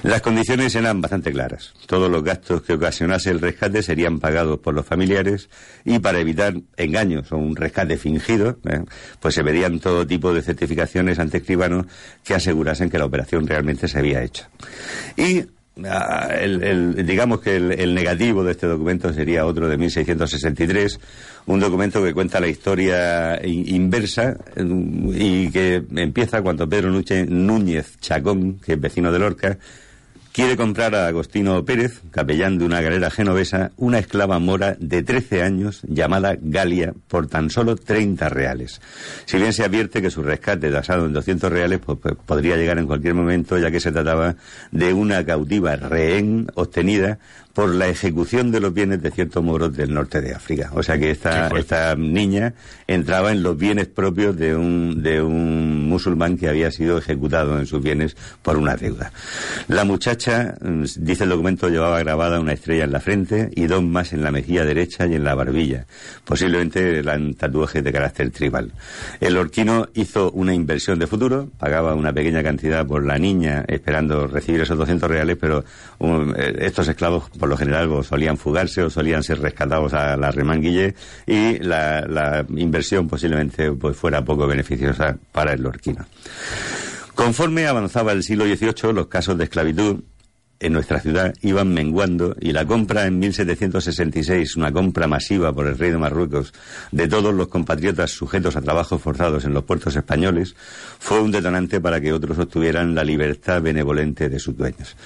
Las 0.02 0.20
condiciones 0.20 0.74
eran 0.74 1.00
bastante 1.00 1.32
claras. 1.32 1.74
Todos 1.86 2.10
los 2.10 2.24
gastos 2.24 2.62
que 2.62 2.74
ocasionase 2.74 3.30
el 3.30 3.40
rescate 3.40 3.82
serían 3.82 4.18
pagados 4.18 4.58
por 4.58 4.74
los 4.74 4.86
familiares 4.86 5.48
y 5.84 5.98
para 5.98 6.18
evitar 6.18 6.54
engaños 6.76 7.30
o 7.32 7.36
un 7.36 7.56
rescate 7.56 7.96
fingido, 7.96 8.58
¿eh? 8.68 8.84
pues 9.20 9.34
se 9.34 9.44
pedían 9.44 9.78
todo 9.80 10.06
tipo 10.06 10.32
de 10.32 10.42
certificaciones 10.42 11.18
ante 11.18 11.38
escribanos 11.38 11.86
que 12.24 12.34
asegurasen 12.34 12.90
que 12.90 12.98
la 12.98 13.04
operación 13.04 13.46
realmente 13.46 13.88
se 13.88 13.98
había 13.98 14.22
hecho. 14.22 14.46
Y 15.16 15.46
el, 15.76 16.62
el, 16.62 17.06
digamos 17.06 17.40
que 17.40 17.56
el, 17.56 17.72
el, 17.72 17.94
negativo 17.94 18.44
de 18.44 18.52
este 18.52 18.66
documento 18.66 19.12
sería 19.12 19.46
otro 19.46 19.68
de 19.68 19.78
1663, 19.78 21.00
un 21.46 21.60
documento 21.60 22.02
que 22.04 22.12
cuenta 22.12 22.40
la 22.40 22.48
historia 22.48 23.40
inversa 23.44 24.36
y 24.56 25.50
que 25.50 25.82
empieza 25.96 26.42
cuando 26.42 26.68
Pedro 26.68 26.90
Núñez 26.90 27.98
Chacón, 28.00 28.58
que 28.60 28.74
es 28.74 28.80
vecino 28.80 29.10
de 29.10 29.18
Lorca, 29.18 29.58
quiere 30.32 30.56
comprar 30.56 30.94
a 30.94 31.06
Agostino 31.06 31.62
Pérez, 31.64 32.00
capellán 32.10 32.58
de 32.58 32.64
una 32.64 32.80
galera 32.80 33.10
genovesa, 33.10 33.70
una 33.76 33.98
esclava 33.98 34.38
mora 34.38 34.76
de 34.80 35.02
13 35.02 35.42
años 35.42 35.82
llamada 35.86 36.36
Galia 36.40 36.94
por 37.08 37.26
tan 37.26 37.50
solo 37.50 37.76
30 37.76 38.28
reales. 38.30 38.80
Si 39.26 39.36
bien 39.36 39.52
se 39.52 39.64
advierte 39.64 40.00
que 40.00 40.10
su 40.10 40.22
rescate 40.22 40.70
tasado 40.70 41.06
en 41.06 41.12
200 41.12 41.52
reales 41.52 41.80
pues, 41.84 41.98
pues, 42.00 42.14
podría 42.24 42.56
llegar 42.56 42.78
en 42.78 42.86
cualquier 42.86 43.14
momento, 43.14 43.58
ya 43.58 43.70
que 43.70 43.80
se 43.80 43.92
trataba 43.92 44.36
de 44.70 44.94
una 44.94 45.24
cautiva 45.24 45.76
rehén 45.76 46.46
obtenida 46.54 47.18
por 47.54 47.74
la 47.74 47.88
ejecución 47.88 48.50
de 48.50 48.60
los 48.60 48.72
bienes 48.72 49.02
de 49.02 49.10
ciertos 49.10 49.42
moros 49.42 49.76
del 49.76 49.92
norte 49.92 50.20
de 50.20 50.34
África. 50.34 50.70
O 50.74 50.82
sea 50.82 50.98
que 50.98 51.10
esta, 51.10 51.48
esta 51.48 51.94
niña 51.96 52.54
entraba 52.86 53.32
en 53.32 53.42
los 53.42 53.56
bienes 53.56 53.88
propios 53.88 54.36
de 54.36 54.56
un, 54.56 55.02
de 55.02 55.22
un 55.22 55.88
musulmán 55.88 56.38
que 56.38 56.48
había 56.48 56.70
sido 56.70 56.98
ejecutado 56.98 57.58
en 57.58 57.66
sus 57.66 57.82
bienes 57.82 58.16
por 58.42 58.56
una 58.56 58.76
deuda. 58.76 59.12
La 59.68 59.84
muchacha, 59.84 60.56
dice 60.96 61.24
el 61.24 61.30
documento, 61.30 61.68
llevaba 61.68 61.98
grabada 61.98 62.40
una 62.40 62.52
estrella 62.52 62.84
en 62.84 62.92
la 62.92 63.00
frente 63.00 63.50
y 63.54 63.66
dos 63.66 63.82
más 63.82 64.12
en 64.12 64.22
la 64.22 64.30
mejilla 64.30 64.64
derecha 64.64 65.06
y 65.06 65.14
en 65.14 65.24
la 65.24 65.34
barbilla. 65.34 65.86
Posiblemente 66.24 66.98
eran 66.98 67.34
tatuajes 67.34 67.84
de 67.84 67.92
carácter 67.92 68.30
tribal. 68.30 68.72
El 69.20 69.36
orquino 69.36 69.88
hizo 69.94 70.30
una 70.32 70.54
inversión 70.54 70.98
de 70.98 71.06
futuro, 71.06 71.50
pagaba 71.58 71.94
una 71.94 72.12
pequeña 72.12 72.42
cantidad 72.42 72.86
por 72.86 73.04
la 73.04 73.18
niña 73.18 73.64
esperando 73.68 74.26
recibir 74.26 74.62
esos 74.62 74.78
200 74.78 75.10
reales, 75.10 75.36
pero 75.40 75.64
um, 75.98 76.32
estos 76.36 76.88
esclavos 76.88 77.30
por 77.42 77.48
lo 77.48 77.56
general 77.56 77.90
o 77.90 78.04
solían 78.04 78.36
fugarse 78.36 78.84
o 78.84 78.88
solían 78.88 79.24
ser 79.24 79.40
rescatados 79.40 79.94
a 79.94 80.16
la 80.16 80.30
remanguille 80.30 80.94
y 81.26 81.58
la, 81.58 82.02
la 82.02 82.46
inversión 82.56 83.08
posiblemente 83.08 83.72
pues 83.72 83.96
fuera 83.96 84.24
poco 84.24 84.46
beneficiosa 84.46 85.16
para 85.32 85.52
el 85.52 85.60
lorquino. 85.60 86.06
Conforme 87.16 87.66
avanzaba 87.66 88.12
el 88.12 88.22
siglo 88.22 88.44
XVIII, 88.44 88.92
los 88.92 89.08
casos 89.08 89.36
de 89.36 89.42
esclavitud 89.42 90.04
en 90.62 90.72
nuestra 90.72 91.00
ciudad 91.00 91.34
iban 91.42 91.74
menguando 91.74 92.36
y 92.40 92.52
la 92.52 92.64
compra 92.64 93.06
en 93.06 93.18
1766, 93.18 94.56
una 94.56 94.72
compra 94.72 95.08
masiva 95.08 95.52
por 95.52 95.66
el 95.66 95.76
rey 95.76 95.90
de 95.90 95.98
Marruecos 95.98 96.54
de 96.92 97.08
todos 97.08 97.34
los 97.34 97.48
compatriotas 97.48 98.12
sujetos 98.12 98.56
a 98.56 98.62
trabajos 98.62 99.02
forzados 99.02 99.44
en 99.44 99.54
los 99.54 99.64
puertos 99.64 99.96
españoles, 99.96 100.54
fue 101.00 101.20
un 101.20 101.32
detonante 101.32 101.80
para 101.80 102.00
que 102.00 102.12
otros 102.12 102.38
obtuvieran 102.38 102.94
la 102.94 103.02
libertad 103.02 103.60
benevolente 103.60 104.28
de 104.28 104.38
sus 104.38 104.56
dueños. 104.56 104.96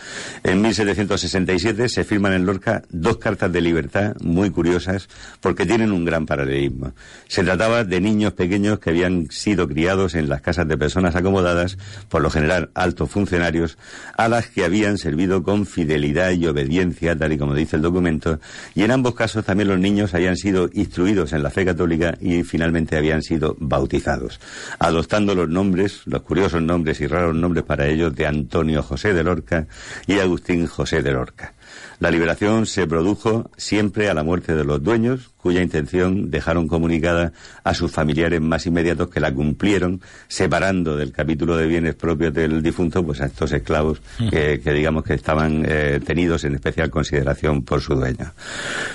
En 0.45 0.61
1767 0.61 1.89
se 1.89 2.05
firman 2.05 2.35
en 2.35 2.45
Lorca 2.45 2.83
dos 2.91 3.17
cartas 3.17 3.51
de 3.51 3.61
libertad 3.63 4.15
muy 4.21 4.51
curiosas 4.51 5.09
porque 5.41 5.65
tienen 5.65 5.93
un 5.93 6.05
gran 6.05 6.27
paralelismo. 6.27 6.93
Se 7.29 7.43
trataba 7.43 7.85
de 7.85 8.01
niños 8.01 8.35
pequeños 8.35 8.79
que 8.79 8.91
habían 8.91 9.29
sido 9.31 9.67
criados 9.67 10.15
en 10.15 10.29
las 10.29 10.43
casas 10.43 10.69
de 10.69 10.77
personas 10.77 11.17
acomodadas, 11.17 11.79
por 12.11 12.21
lo 12.21 12.31
general 12.31 12.71
altos 12.75 13.11
funcionarios, 13.11 13.79
a 14.17 14.29
las 14.29 14.49
que 14.49 14.65
habían 14.65 14.99
servido 14.99 15.43
con 15.47 15.65
fidelidad 15.65 16.33
y 16.33 16.45
obediencia, 16.49 17.17
tal 17.17 17.33
y 17.33 17.39
como 17.39 17.55
dice 17.55 17.77
el 17.77 17.83
documento, 17.83 18.41
y 18.75 18.83
en 18.83 18.91
ambos 18.91 19.15
casos 19.15 19.45
también 19.45 19.69
los 19.69 19.79
niños 19.79 20.13
habían 20.13 20.37
sido 20.37 20.69
instruidos 20.73 21.33
en 21.33 21.45
la 21.45 21.51
fe 21.51 21.65
católica 21.65 22.19
y 22.21 22.43
finalmente 22.43 22.97
habían 22.97 23.23
sido 23.23 23.57
bautizados, 23.61 24.41
adoptando 24.81 25.37
los 25.37 25.49
nombres, 25.49 26.03
los 26.07 26.23
curiosos 26.23 26.63
nombres 26.63 27.01
y 27.01 27.07
raros 27.07 27.37
nombres 27.37 27.63
para 27.63 27.87
ellos 27.87 28.13
de 28.17 28.27
Antonio 28.27 28.83
José 28.83 29.15
de 29.15 29.23
Lorca 29.23 29.69
y 30.09 30.19
Agustín 30.19 30.67
José 30.67 31.01
de 31.01 31.13
Lorca. 31.13 31.55
La 31.99 32.11
liberación 32.11 32.67
se 32.67 32.87
produjo 32.87 33.51
siempre 33.57 34.11
a 34.11 34.15
la 34.15 34.23
muerte 34.23 34.55
de 34.55 34.65
los 34.65 34.83
dueños, 34.83 35.31
cuya 35.39 35.63
intención 35.63 36.31
dejaron 36.31 36.69
comunicada 36.69 37.33
a 37.65 37.73
sus 37.73 37.91
familiares 37.91 38.41
más 38.41 38.67
inmediatos 38.67 39.09
que 39.09 39.21
la 39.21 39.33
cumplieron, 39.33 40.01
separando 40.29 40.97
del 40.97 41.13
capítulo 41.13 41.57
de 41.57 41.67
bienes 41.67 41.95
propios 41.95 42.35
del 42.35 42.63
difunto 42.63 43.05
pues 43.05 43.21
a 43.21 43.27
estos 43.27 43.53
esclavos 43.53 44.03
que, 44.31 44.59
digamos 44.59 45.05
que 45.05 45.15
estaban 45.15 45.65
eh, 45.67 46.01
tenidos 46.05 46.45
en 46.45 46.57
especial 46.57 46.91
consideración 46.91 47.63
por 47.63 47.81
su 47.81 47.95
dueño. 47.95 48.33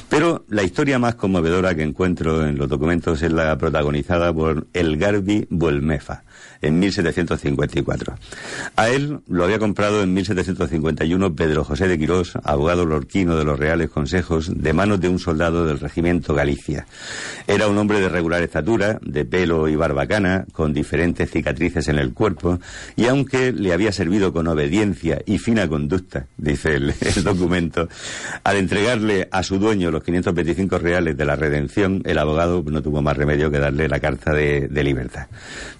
Pero 0.10 0.45
la 0.49 0.64
historia 0.64 0.99
más 0.99 1.16
conmovedora 1.16 1.74
que 1.74 1.84
encuentro 1.84 2.45
en 2.45 2.58
los 2.58 2.70
documentos 2.70 3.22
es 3.22 3.32
la 3.32 3.58
protagonizada 3.58 4.34
por 4.34 4.68
El 4.74 4.97
Garbi 4.97 5.47
Buelmefa 5.49 6.24
en 6.62 6.80
1754. 6.80 8.16
A 8.76 8.89
él 8.89 9.20
lo 9.28 9.43
había 9.43 9.59
comprado 9.59 10.03
en 10.03 10.14
1751 10.14 11.36
Pedro 11.36 11.64
José 11.64 11.88
de 11.88 11.97
Quirós, 11.97 12.34
abogado 12.43 12.86
lorquino 12.86 13.36
de 13.36 13.43
los 13.43 13.59
Reales 13.59 13.89
Consejos, 13.89 14.51
de 14.55 14.74
manos 14.74 14.99
de 14.99 15.09
un 15.09 15.20
soldado 15.20 15.66
del 15.66 15.80
regimiento 15.80 16.34
Galicia. 16.34 16.86
Era 17.47 17.68
un 17.68 17.78
hombre 17.78 17.99
de 17.99 18.09
regular 18.09 18.41
estatura, 18.41 18.99
de 19.01 19.26
pelo 19.26 19.68
y 19.68 19.76
barbacana, 19.76 20.45
con 20.51 20.74
diferentes 20.74 21.30
cicatrices 21.32 21.88
en 21.88 21.97
el 21.97 22.14
cuerpo, 22.14 22.59
y 22.95 23.07
aunque 23.07 23.51
le 23.51 23.74
había 23.74 23.91
servido 23.91 24.34
con 24.34 24.47
obediencia 24.47 25.22
y 25.26 25.38
fina 25.38 25.68
conducta, 25.68 26.28
dice 26.38 26.76
el, 26.76 26.93
documento, 27.24 27.88
al 28.43 28.57
entregarle 28.57 29.28
a 29.32 29.43
su 29.43 29.59
dueño 29.59 29.91
los 29.91 30.03
525 30.03 30.78
reales 30.78 31.18
de 31.18 31.26
la 31.26 31.36
redención, 31.36 32.01
el 32.05 32.18
abogado 32.18 32.64
no 32.66 32.82
tuvo 32.82 33.01
más 33.01 33.18
remedio 33.18 33.51
que 33.51 33.59
darle 33.59 33.88
la 33.88 33.99
carta 33.99 34.34
de, 34.34 34.68
de 34.68 34.84
libertad. 34.84 35.28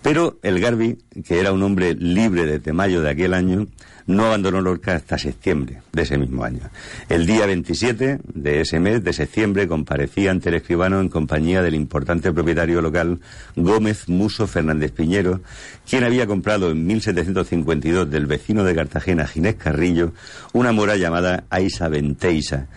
Pero 0.02 0.40
el 0.42 0.60
Que 0.78 1.40
era 1.40 1.52
un 1.52 1.64
hombre 1.64 1.94
libre 1.96 2.46
desde 2.46 2.74
mayo 2.74 3.02
de 3.02 3.10
aquel 3.10 3.34
año, 3.34 3.68
no 4.08 4.26
abandonó 4.26 4.62
Lorca 4.62 4.96
hasta 4.96 5.18
septiembre 5.18 5.82
de 5.92 6.02
ese 6.02 6.18
mismo 6.18 6.44
año. 6.44 6.62
El 7.10 7.26
día 7.26 7.46
27 7.46 8.20
de 8.34 8.62
ese 8.62 8.80
mes 8.80 9.04
de 9.04 9.14
septiembre 9.14 9.68
comparecía 9.68 10.32
ante 10.32 10.50
el 10.50 10.56
escribano 10.56 11.00
en 11.00 11.10
compañía 11.10 11.62
del 11.62 11.76
importante 11.76 12.32
propietario 12.32 12.82
local 12.82 13.20
Gómez 13.56 14.10
Muso 14.10 14.48
Fernández 14.48 14.92
Piñero, 14.92 15.42
quien 15.90 16.04
había 16.04 16.28
comprado 16.28 16.72
en 16.72 16.86
1752 16.86 18.10
del 18.10 18.26
vecino 18.26 18.64
de 18.64 18.76
Cartagena 18.76 19.28
Ginés 19.28 19.56
Carrillo 19.56 20.14
una 20.54 20.72
mora 20.72 20.96
llamada 20.96 21.46
Aisa 21.50 21.88
Venteisa 21.90 22.68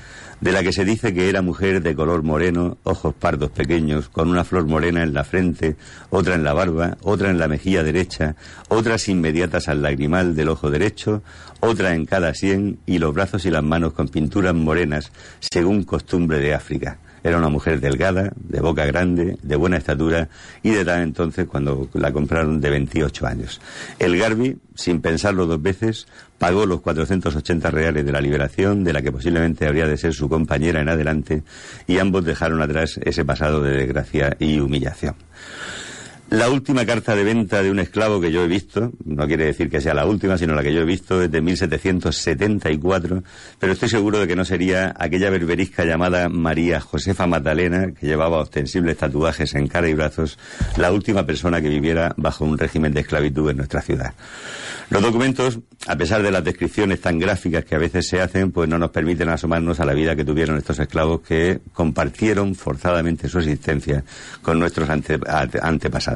de 0.40 0.52
la 0.52 0.62
que 0.62 0.72
se 0.72 0.84
dice 0.84 1.14
que 1.14 1.28
era 1.28 1.42
mujer 1.42 1.82
de 1.82 1.94
color 1.94 2.22
moreno, 2.22 2.78
ojos 2.84 3.14
pardos 3.14 3.50
pequeños, 3.50 4.08
con 4.08 4.28
una 4.28 4.44
flor 4.44 4.66
morena 4.66 5.02
en 5.02 5.14
la 5.14 5.24
frente, 5.24 5.76
otra 6.10 6.34
en 6.34 6.44
la 6.44 6.52
barba, 6.52 6.96
otra 7.02 7.30
en 7.30 7.38
la 7.38 7.48
mejilla 7.48 7.82
derecha, 7.82 8.36
otras 8.68 9.08
inmediatas 9.08 9.68
al 9.68 9.82
lagrimal 9.82 10.34
del 10.34 10.48
ojo 10.48 10.70
derecho, 10.70 11.22
otra 11.60 11.94
en 11.94 12.06
cada 12.06 12.34
sien 12.34 12.78
y 12.86 12.98
los 12.98 13.14
brazos 13.14 13.44
y 13.46 13.50
las 13.50 13.62
manos 13.62 13.92
con 13.92 14.08
pinturas 14.08 14.54
morenas, 14.54 15.12
según 15.40 15.84
costumbre 15.84 16.38
de 16.38 16.54
África. 16.54 16.98
Era 17.24 17.38
una 17.38 17.48
mujer 17.48 17.80
delgada, 17.80 18.32
de 18.36 18.60
boca 18.60 18.84
grande, 18.84 19.38
de 19.42 19.56
buena 19.56 19.78
estatura 19.78 20.28
y 20.62 20.70
de 20.70 20.82
edad 20.82 21.02
entonces, 21.02 21.46
cuando 21.48 21.88
la 21.94 22.12
compraron, 22.12 22.60
de 22.60 22.68
28 22.68 23.26
años. 23.26 23.62
El 23.98 24.18
Garbi, 24.18 24.58
sin 24.74 25.00
pensarlo 25.00 25.46
dos 25.46 25.60
veces, 25.60 26.06
pagó 26.38 26.66
los 26.66 26.82
480 26.82 27.70
reales 27.70 28.04
de 28.04 28.12
la 28.12 28.20
liberación, 28.20 28.84
de 28.84 28.92
la 28.92 29.00
que 29.00 29.10
posiblemente 29.10 29.66
habría 29.66 29.86
de 29.86 29.96
ser 29.96 30.12
su 30.12 30.28
compañera 30.28 30.82
en 30.82 30.90
adelante, 30.90 31.42
y 31.86 31.98
ambos 31.98 32.26
dejaron 32.26 32.60
atrás 32.60 33.00
ese 33.02 33.24
pasado 33.24 33.62
de 33.62 33.74
desgracia 33.74 34.36
y 34.38 34.60
humillación. 34.60 35.14
La 36.30 36.48
última 36.48 36.84
carta 36.84 37.14
de 37.14 37.22
venta 37.22 37.62
de 37.62 37.70
un 37.70 37.78
esclavo 37.78 38.20
que 38.20 38.32
yo 38.32 38.42
he 38.42 38.48
visto, 38.48 38.92
no 39.04 39.26
quiere 39.26 39.44
decir 39.44 39.70
que 39.70 39.80
sea 39.80 39.94
la 39.94 40.06
última, 40.06 40.36
sino 40.36 40.54
la 40.54 40.62
que 40.62 40.72
yo 40.72 40.80
he 40.80 40.84
visto, 40.84 41.22
es 41.22 41.30
de 41.30 41.40
1774, 41.40 43.22
pero 43.60 43.72
estoy 43.72 43.88
seguro 43.88 44.18
de 44.18 44.26
que 44.26 44.34
no 44.34 44.44
sería 44.44 44.94
aquella 44.98 45.30
berberisca 45.30 45.84
llamada 45.84 46.28
María 46.28 46.80
Josefa 46.80 47.26
Magdalena, 47.26 47.92
que 47.92 48.06
llevaba 48.06 48.38
ostensibles 48.38 48.96
tatuajes 48.96 49.54
en 49.54 49.68
cara 49.68 49.88
y 49.88 49.94
brazos, 49.94 50.38
la 50.76 50.90
última 50.90 51.24
persona 51.24 51.60
que 51.60 51.68
viviera 51.68 52.14
bajo 52.16 52.44
un 52.44 52.58
régimen 52.58 52.92
de 52.92 53.02
esclavitud 53.02 53.50
en 53.50 53.58
nuestra 53.58 53.82
ciudad. 53.82 54.14
Los 54.90 55.02
documentos, 55.02 55.60
a 55.86 55.96
pesar 55.96 56.22
de 56.22 56.30
las 56.30 56.44
descripciones 56.44 57.00
tan 57.00 57.18
gráficas 57.18 57.64
que 57.64 57.74
a 57.74 57.78
veces 57.78 58.06
se 58.06 58.20
hacen, 58.20 58.52
pues 58.52 58.68
no 58.68 58.78
nos 58.78 58.90
permiten 58.90 59.28
asomarnos 59.28 59.80
a 59.80 59.84
la 59.84 59.94
vida 59.94 60.14
que 60.14 60.24
tuvieron 60.24 60.58
estos 60.58 60.78
esclavos 60.78 61.20
que 61.22 61.60
compartieron 61.72 62.54
forzadamente 62.54 63.28
su 63.28 63.38
existencia 63.38 64.04
con 64.42 64.58
nuestros 64.58 64.88
antepasados. 64.90 66.13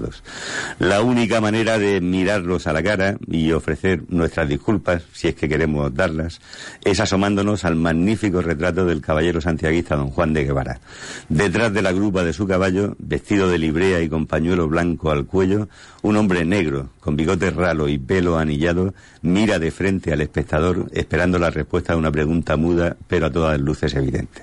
La 0.79 1.03
única 1.03 1.41
manera 1.41 1.79
de 1.79 2.01
mirarlos 2.01 2.67
a 2.67 2.73
la 2.73 2.83
cara 2.83 3.17
y 3.27 3.53
ofrecer 3.53 4.03
nuestras 4.09 4.49
disculpas, 4.49 5.03
si 5.13 5.29
es 5.29 5.35
que 5.35 5.49
queremos 5.49 5.95
darlas, 5.95 6.41
es 6.85 7.01
asomándonos 7.01 7.65
al 7.65 7.77
magnífico 7.77 8.41
retrato 8.41 8.85
del 8.87 9.01
caballero 9.01 9.41
santiaguista 9.41 9.97
don 9.97 10.11
Juan 10.11 10.33
de 10.33 10.45
Guevara. 10.45 10.81
Detrás 11.29 11.73
de 11.73 11.83
la 11.83 11.93
grupa 11.93 12.25
de 12.25 12.33
su 12.33 12.47
caballo, 12.47 12.97
vestido 12.99 13.49
de 13.49 13.59
librea 13.59 14.01
y 14.01 14.09
con 14.09 14.27
pañuelo 14.27 14.69
blanco 14.69 15.11
al 15.11 15.27
cuello, 15.27 15.69
un 16.03 16.17
hombre 16.17 16.45
negro, 16.45 16.91
con 17.01 17.17
bigote 17.17 17.51
ralo 17.51 17.89
y 17.89 17.99
pelo 17.99 18.39
anillado, 18.39 18.95
mira 19.23 19.59
de 19.59 19.71
frente 19.71 20.13
al 20.13 20.21
espectador 20.21 20.91
esperando 20.93 21.39
la 21.39 21.51
respuesta 21.51 21.93
a 21.93 21.97
una 21.97 22.13
pregunta 22.13 22.57
muda, 22.57 22.97
pero 23.07 23.27
a 23.27 23.33
todas 23.33 23.61
luces 23.61 23.95
evidente. 23.95 24.43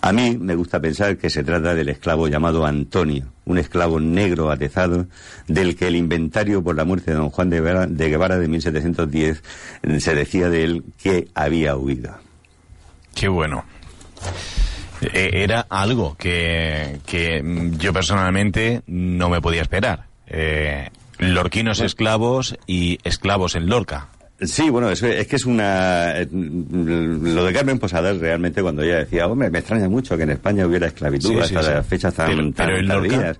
A 0.00 0.12
mí 0.12 0.36
me 0.38 0.54
gusta 0.54 0.80
pensar 0.80 1.16
que 1.16 1.30
se 1.30 1.44
trata 1.44 1.74
del 1.74 1.88
esclavo 1.88 2.28
llamado 2.28 2.66
Antonio, 2.66 3.26
un 3.44 3.58
esclavo 3.58 4.00
negro 4.00 4.50
atezado, 4.50 5.06
del 5.48 5.76
que 5.76 5.88
el 5.88 5.96
inventario 5.96 6.62
por 6.62 6.76
la 6.76 6.84
muerte 6.84 7.10
de 7.10 7.16
don 7.16 7.30
Juan 7.30 7.50
de 7.50 7.56
Guevara 7.56 7.86
de, 7.86 8.08
Guevara 8.08 8.38
de 8.38 8.48
1710 8.48 9.42
se 9.98 10.14
decía 10.14 10.48
de 10.48 10.64
él 10.64 10.84
que 11.02 11.28
había 11.34 11.76
huido. 11.76 12.16
Qué 13.14 13.28
bueno. 13.28 13.64
E, 15.00 15.42
era 15.42 15.66
algo 15.68 16.16
que, 16.16 17.00
que 17.06 17.42
yo 17.78 17.92
personalmente 17.92 18.82
no 18.86 19.28
me 19.28 19.40
podía 19.40 19.62
esperar 19.62 20.12
eh, 20.32 20.88
lorquinos 21.18 21.80
esclavos 21.80 22.56
y 22.66 22.98
esclavos 23.04 23.54
en 23.54 23.68
Lorca. 23.68 24.08
Sí, 24.44 24.70
bueno, 24.70 24.90
es, 24.90 25.02
es, 25.02 25.26
que 25.26 25.36
es 25.36 25.44
una... 25.44 26.20
Eh, 26.20 26.28
lo 26.30 27.44
de 27.44 27.52
Carmen 27.52 27.78
Posadas 27.78 28.18
realmente 28.18 28.62
cuando 28.62 28.82
ella 28.82 28.98
decía, 28.98 29.26
hombre, 29.26 29.50
me 29.50 29.60
extraña 29.60 29.88
mucho 29.88 30.16
que 30.16 30.24
en 30.24 30.30
España 30.30 30.66
hubiera 30.66 30.86
esclavitud 30.86 31.40
hasta 31.40 31.62
las 31.62 31.86
fechas 31.86 32.14
tan, 32.14 32.52
tardías. 32.52 33.38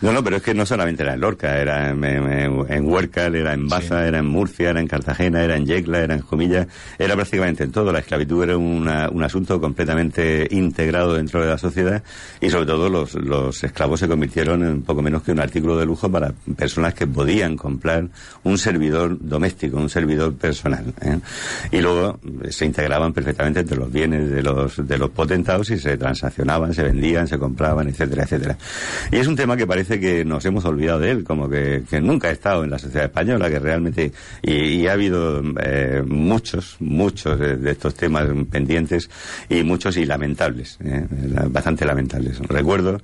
No, 0.00 0.12
no, 0.12 0.22
pero 0.22 0.36
es 0.36 0.42
que 0.42 0.54
no 0.54 0.64
solamente 0.64 1.02
era 1.02 1.14
en 1.14 1.20
Lorca, 1.20 1.58
era 1.58 1.90
en, 1.90 2.04
en, 2.04 2.86
Huércal, 2.86 3.34
era 3.34 3.52
en 3.52 3.68
Baza, 3.68 4.06
era 4.06 4.18
en 4.18 4.26
Murcia, 4.26 4.70
era 4.70 4.80
en 4.80 4.86
Cartagena, 4.86 5.42
era 5.42 5.56
en 5.56 5.66
Yecla, 5.66 6.00
era 6.00 6.14
en 6.14 6.20
Jumilla, 6.20 6.66
era 6.98 7.14
prácticamente 7.14 7.64
en 7.64 7.72
todo. 7.72 7.92
La 7.92 7.98
esclavitud 8.00 8.44
era 8.44 8.56
un 8.56 9.22
asunto 9.22 9.60
completamente 9.60 10.46
integrado 10.50 11.14
dentro 11.14 11.40
de 11.40 11.48
la 11.48 11.58
sociedad 11.58 12.02
y 12.40 12.50
sobre 12.50 12.66
todo 12.66 12.88
los, 12.88 13.14
los 13.14 13.62
esclavos 13.64 14.00
se 14.00 14.08
convirtieron 14.08 14.62
en 14.64 14.82
poco 14.82 15.02
menos 15.02 15.22
que 15.22 15.32
un 15.32 15.40
artículo 15.40 15.76
de 15.76 15.86
lujo 15.86 16.10
para 16.10 16.32
personas 16.56 16.94
que 16.94 17.06
podían 17.06 17.56
comprar 17.56 18.08
un 18.44 18.58
servidor 18.58 19.16
doméstico, 19.20 19.76
un 19.76 19.90
servidor 19.90 20.34
personal. 20.34 20.94
¿eh? 21.00 21.18
Y 21.72 21.80
luego 21.80 22.18
se 22.50 22.64
integraban 22.64 23.12
perfectamente 23.12 23.60
entre 23.60 23.76
los 23.76 23.90
bienes 23.90 24.30
de 24.30 24.42
los, 24.42 24.86
de 24.86 24.98
los 24.98 25.10
potentados 25.10 25.70
y 25.70 25.78
se 25.78 25.96
transaccionaban, 25.96 26.74
se 26.74 26.82
vendían, 26.82 27.26
se 27.26 27.38
compraban, 27.38 27.88
etcétera, 27.88 28.24
etcétera. 28.24 28.56
Y 29.10 29.16
es 29.16 29.26
un 29.26 29.36
tema 29.36 29.56
que 29.56 29.66
parece 29.66 29.87
que 29.88 30.24
nos 30.24 30.44
hemos 30.44 30.64
olvidado 30.64 31.00
de 31.00 31.10
él, 31.10 31.24
como 31.24 31.48
que, 31.48 31.82
nunca 32.02 32.28
ha 32.28 32.30
estado 32.30 32.64
en 32.64 32.70
la 32.70 32.78
sociedad 32.78 33.06
española, 33.06 33.48
que 33.48 33.58
realmente, 33.58 34.12
y, 34.42 34.86
ha 34.86 34.92
habido 34.92 35.42
eh, 35.60 36.02
muchos, 36.06 36.76
muchos 36.80 37.38
de, 37.38 37.70
estos 37.70 37.94
temas 37.94 38.26
pendientes 38.50 39.08
y 39.48 39.62
muchos 39.62 39.96
y 39.96 40.04
lamentables, 40.04 40.78
eh, 40.84 41.06
bastante 41.48 41.84
lamentables. 41.84 42.38
Recuerdo 42.40 43.00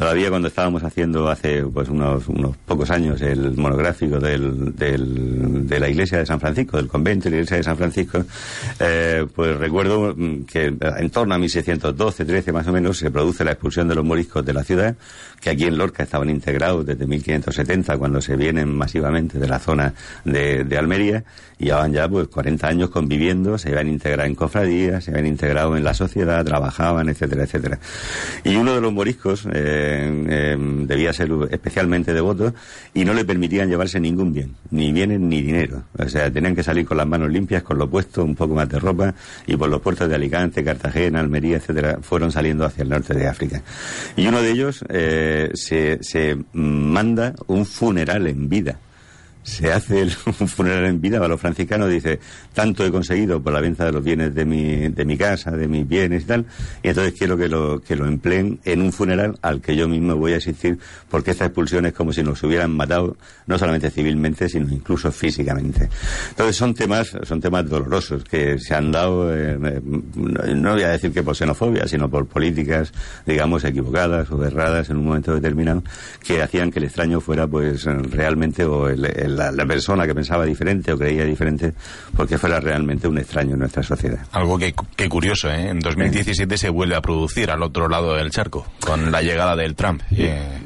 Todavía 0.00 0.30
cuando 0.30 0.48
estábamos 0.48 0.82
haciendo 0.82 1.28
hace 1.28 1.62
pues 1.62 1.90
unos, 1.90 2.26
unos 2.26 2.56
pocos 2.56 2.90
años 2.90 3.20
el 3.20 3.54
monográfico 3.54 4.18
del, 4.18 4.74
del, 4.74 5.68
de 5.68 5.78
la 5.78 5.90
iglesia 5.90 6.16
de 6.16 6.24
San 6.24 6.40
Francisco, 6.40 6.78
del 6.78 6.88
convento 6.88 7.24
de 7.24 7.32
la 7.32 7.36
iglesia 7.36 7.58
de 7.58 7.62
San 7.62 7.76
Francisco, 7.76 8.24
eh, 8.78 9.26
pues 9.34 9.58
recuerdo 9.58 10.14
mm, 10.16 10.44
que 10.44 10.74
en 10.80 11.10
torno 11.10 11.34
a 11.34 11.38
1612, 11.38 12.24
13 12.24 12.50
más 12.50 12.66
o 12.66 12.72
menos, 12.72 12.96
se 12.96 13.10
produce 13.10 13.44
la 13.44 13.52
expulsión 13.52 13.88
de 13.88 13.94
los 13.94 14.02
moriscos 14.02 14.42
de 14.42 14.54
la 14.54 14.64
ciudad, 14.64 14.96
que 15.38 15.50
aquí 15.50 15.64
en 15.64 15.76
Lorca 15.76 16.02
estaban 16.02 16.30
integrados 16.30 16.86
desde 16.86 17.06
1570, 17.06 17.98
cuando 17.98 18.22
se 18.22 18.36
vienen 18.36 18.74
masivamente 18.74 19.38
de 19.38 19.48
la 19.48 19.58
zona 19.58 19.92
de, 20.24 20.64
de 20.64 20.78
Almería, 20.78 21.24
y 21.58 21.66
llevaban 21.66 21.92
ya 21.92 22.08
pues 22.08 22.26
40 22.28 22.66
años 22.66 22.88
conviviendo, 22.88 23.58
se 23.58 23.68
iban 23.68 23.86
a 23.86 23.90
integrar 23.90 24.26
en 24.26 24.34
cofradías, 24.34 25.04
se 25.04 25.10
habían 25.10 25.26
integrado 25.26 25.76
en 25.76 25.84
la 25.84 25.92
sociedad, 25.92 26.42
trabajaban, 26.42 27.10
etcétera, 27.10 27.44
etcétera. 27.44 27.78
Y 28.44 28.56
uno 28.56 28.74
de 28.74 28.80
los 28.80 28.92
moriscos, 28.94 29.46
eh, 29.52 29.89
eh, 29.90 30.56
debía 30.58 31.12
ser 31.12 31.30
especialmente 31.50 32.12
devoto 32.12 32.54
y 32.94 33.04
no 33.04 33.14
le 33.14 33.24
permitían 33.24 33.68
llevarse 33.68 34.00
ningún 34.00 34.32
bien, 34.32 34.54
ni 34.70 34.92
bienes 34.92 35.20
ni 35.20 35.42
dinero. 35.42 35.84
O 35.98 36.08
sea, 36.08 36.30
tenían 36.30 36.54
que 36.54 36.62
salir 36.62 36.86
con 36.86 36.96
las 36.96 37.06
manos 37.06 37.30
limpias, 37.30 37.62
con 37.62 37.78
lo 37.78 37.88
puesto, 37.88 38.24
un 38.24 38.34
poco 38.34 38.54
más 38.54 38.68
de 38.68 38.78
ropa 38.78 39.14
y 39.46 39.56
por 39.56 39.68
los 39.68 39.80
puertos 39.80 40.08
de 40.08 40.14
Alicante, 40.14 40.64
Cartagena, 40.64 41.20
Almería, 41.20 41.56
etcétera, 41.56 41.98
fueron 42.02 42.32
saliendo 42.32 42.64
hacia 42.64 42.82
el 42.82 42.88
norte 42.88 43.14
de 43.14 43.26
África. 43.26 43.62
Y 44.16 44.26
uno 44.26 44.42
de 44.42 44.50
ellos 44.50 44.84
eh, 44.88 45.50
se, 45.54 45.98
se 46.02 46.36
manda 46.52 47.34
un 47.46 47.66
funeral 47.66 48.26
en 48.26 48.48
vida 48.48 48.78
se 49.42 49.72
hace 49.72 50.02
el, 50.02 50.12
un 50.40 50.48
funeral 50.48 50.86
en 50.86 51.00
vida 51.00 51.24
a 51.24 51.28
los 51.28 51.40
franciscanos, 51.40 51.88
dice, 51.88 52.20
tanto 52.54 52.84
he 52.84 52.90
conseguido 52.90 53.42
por 53.42 53.52
la 53.52 53.60
venta 53.60 53.84
de 53.84 53.92
los 53.92 54.04
bienes 54.04 54.34
de 54.34 54.44
mi, 54.44 54.88
de 54.88 55.04
mi 55.04 55.16
casa, 55.16 55.50
de 55.52 55.68
mis 55.68 55.86
bienes 55.86 56.24
y 56.24 56.26
tal, 56.26 56.46
y 56.82 56.88
entonces 56.88 57.14
quiero 57.16 57.36
que 57.36 57.48
lo, 57.48 57.80
que 57.80 57.96
lo 57.96 58.06
empleen 58.06 58.60
en 58.64 58.82
un 58.82 58.92
funeral 58.92 59.38
al 59.42 59.60
que 59.60 59.76
yo 59.76 59.88
mismo 59.88 60.14
voy 60.16 60.34
a 60.34 60.36
asistir, 60.36 60.78
porque 61.08 61.32
esta 61.32 61.46
expulsión 61.46 61.86
es 61.86 61.92
como 61.92 62.12
si 62.12 62.22
nos 62.22 62.42
hubieran 62.42 62.70
matado, 62.72 63.16
no 63.46 63.58
solamente 63.58 63.90
civilmente, 63.90 64.48
sino 64.48 64.72
incluso 64.72 65.10
físicamente. 65.10 65.88
Entonces 66.30 66.56
son 66.56 66.74
temas, 66.74 67.16
son 67.22 67.40
temas 67.40 67.68
dolorosos 67.68 68.24
que 68.24 68.58
se 68.58 68.74
han 68.74 68.92
dado, 68.92 69.34
eh, 69.34 69.58
no 69.84 70.72
voy 70.72 70.82
a 70.82 70.90
decir 70.90 71.12
que 71.12 71.22
por 71.22 71.36
xenofobia, 71.36 71.86
sino 71.86 72.08
por 72.08 72.26
políticas, 72.26 72.92
digamos, 73.26 73.64
equivocadas 73.64 74.30
o 74.30 74.44
erradas 74.44 74.90
en 74.90 74.98
un 74.98 75.06
momento 75.06 75.34
determinado, 75.34 75.82
que 76.22 76.42
hacían 76.42 76.70
que 76.70 76.78
el 76.78 76.84
extraño 76.86 77.20
fuera, 77.20 77.46
pues, 77.46 77.84
realmente, 77.84 78.64
o 78.64 78.88
el 78.88 79.29
la, 79.36 79.66
persona 79.66 80.06
que 80.06 80.14
pensaba 80.14 80.44
diferente 80.44 80.92
o 80.92 80.98
creía 80.98 81.24
diferente 81.24 81.72
porque 82.16 82.38
fuera 82.38 82.60
realmente 82.60 83.06
un 83.08 83.18
extraño 83.18 83.54
en 83.54 83.60
nuestra 83.60 83.82
sociedad. 83.82 84.18
Algo 84.32 84.58
que, 84.58 84.74
curioso, 85.08 85.50
¿eh? 85.50 85.68
En 85.68 85.80
2017 85.80 86.56
se 86.56 86.68
vuelve 86.68 86.96
a 86.96 87.00
producir 87.00 87.50
al 87.50 87.62
otro 87.62 87.88
lado 87.88 88.14
del 88.14 88.30
charco, 88.30 88.66
con 88.80 89.10
la 89.10 89.22
llegada 89.22 89.56
del 89.56 89.74
Trump. 89.74 90.02
Eh... 90.10 90.60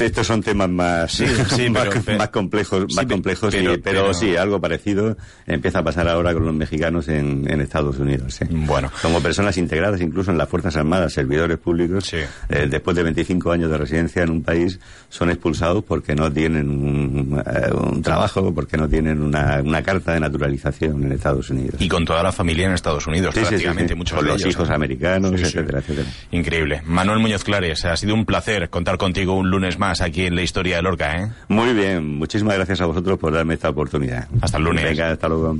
estos 0.00 0.26
son 0.26 0.42
temas 0.42 0.68
más, 0.68 1.20
más, 1.70 2.28
complejos, 2.30 2.86
más 2.94 3.06
complejos 3.06 3.54
pero, 3.82 4.14
sí, 4.14 4.36
algo 4.36 4.60
parecido 4.60 5.16
empieza 5.46 5.80
a 5.80 5.82
pasar 5.82 6.08
ahora 6.08 6.32
con 6.32 6.44
los 6.44 6.54
mexicanos 6.54 7.08
en, 7.08 7.46
Estados 7.60 7.98
Unidos. 7.98 8.38
Bueno. 8.50 8.90
Como 9.02 9.20
personas 9.20 9.56
integradas 9.56 10.00
incluso 10.00 10.30
en 10.30 10.38
las 10.38 10.48
Fuerzas 10.48 10.76
Armadas, 10.76 11.12
servidores 11.12 11.58
públicos, 11.58 12.12
eh, 12.12 12.26
después 12.70 12.96
de 12.96 13.02
25 13.02 13.50
años 13.50 13.70
de 13.70 13.78
residencia 13.78 14.22
en 14.22 14.30
un 14.30 14.42
país, 14.42 14.78
son 15.08 15.30
expulsados 15.30 15.84
porque 15.84 16.14
no 16.14 16.32
tienen 16.32 16.68
un, 16.68 17.42
eh, 17.44 17.70
un 17.82 18.02
trabajo, 18.02 18.52
porque 18.54 18.76
no 18.76 18.88
tienen 18.88 19.22
una, 19.22 19.60
una, 19.62 19.82
carta 19.82 20.12
de 20.12 20.20
naturalización 20.20 21.04
en 21.04 21.12
Estados 21.12 21.50
Unidos. 21.50 21.80
Y 21.80 21.88
con 21.88 22.04
toda 22.04 22.22
la 22.22 22.32
familia 22.32 22.66
en 22.66 22.72
Estados 22.72 23.06
Unidos, 23.06 23.34
prácticamente, 23.34 23.94
muchos 23.94 24.18
con 24.18 24.26
de 24.26 24.32
los 24.32 24.46
hijos 24.46 24.70
americanos, 24.70 25.40
etcétera, 25.40 25.80
etcétera. 25.80 26.08
Increíble. 26.30 26.82
Manuel 26.84 27.18
Muñoz 27.18 27.44
Clares, 27.44 27.84
ha 27.84 27.96
sido 27.96 28.14
un 28.14 28.24
placer 28.24 28.70
contar 28.70 28.98
contigo 28.98 29.34
un 29.34 29.50
lunes 29.50 29.78
más 29.78 30.00
aquí 30.00 30.26
en 30.26 30.34
la 30.34 30.42
historia 30.42 30.76
de 30.76 30.82
Lorca, 30.82 31.16
¿eh? 31.16 31.30
Muy 31.48 31.72
bien, 31.74 32.16
muchísimas 32.16 32.56
gracias 32.56 32.80
a 32.80 32.86
vosotros 32.86 33.18
por 33.18 33.32
darme 33.32 33.54
esta 33.54 33.70
oportunidad. 33.70 34.28
Hasta 34.40 34.58
el 34.58 34.64
lunes. 34.64 34.84
Venga, 34.84 35.10
hasta 35.10 35.28
luego. 35.28 35.58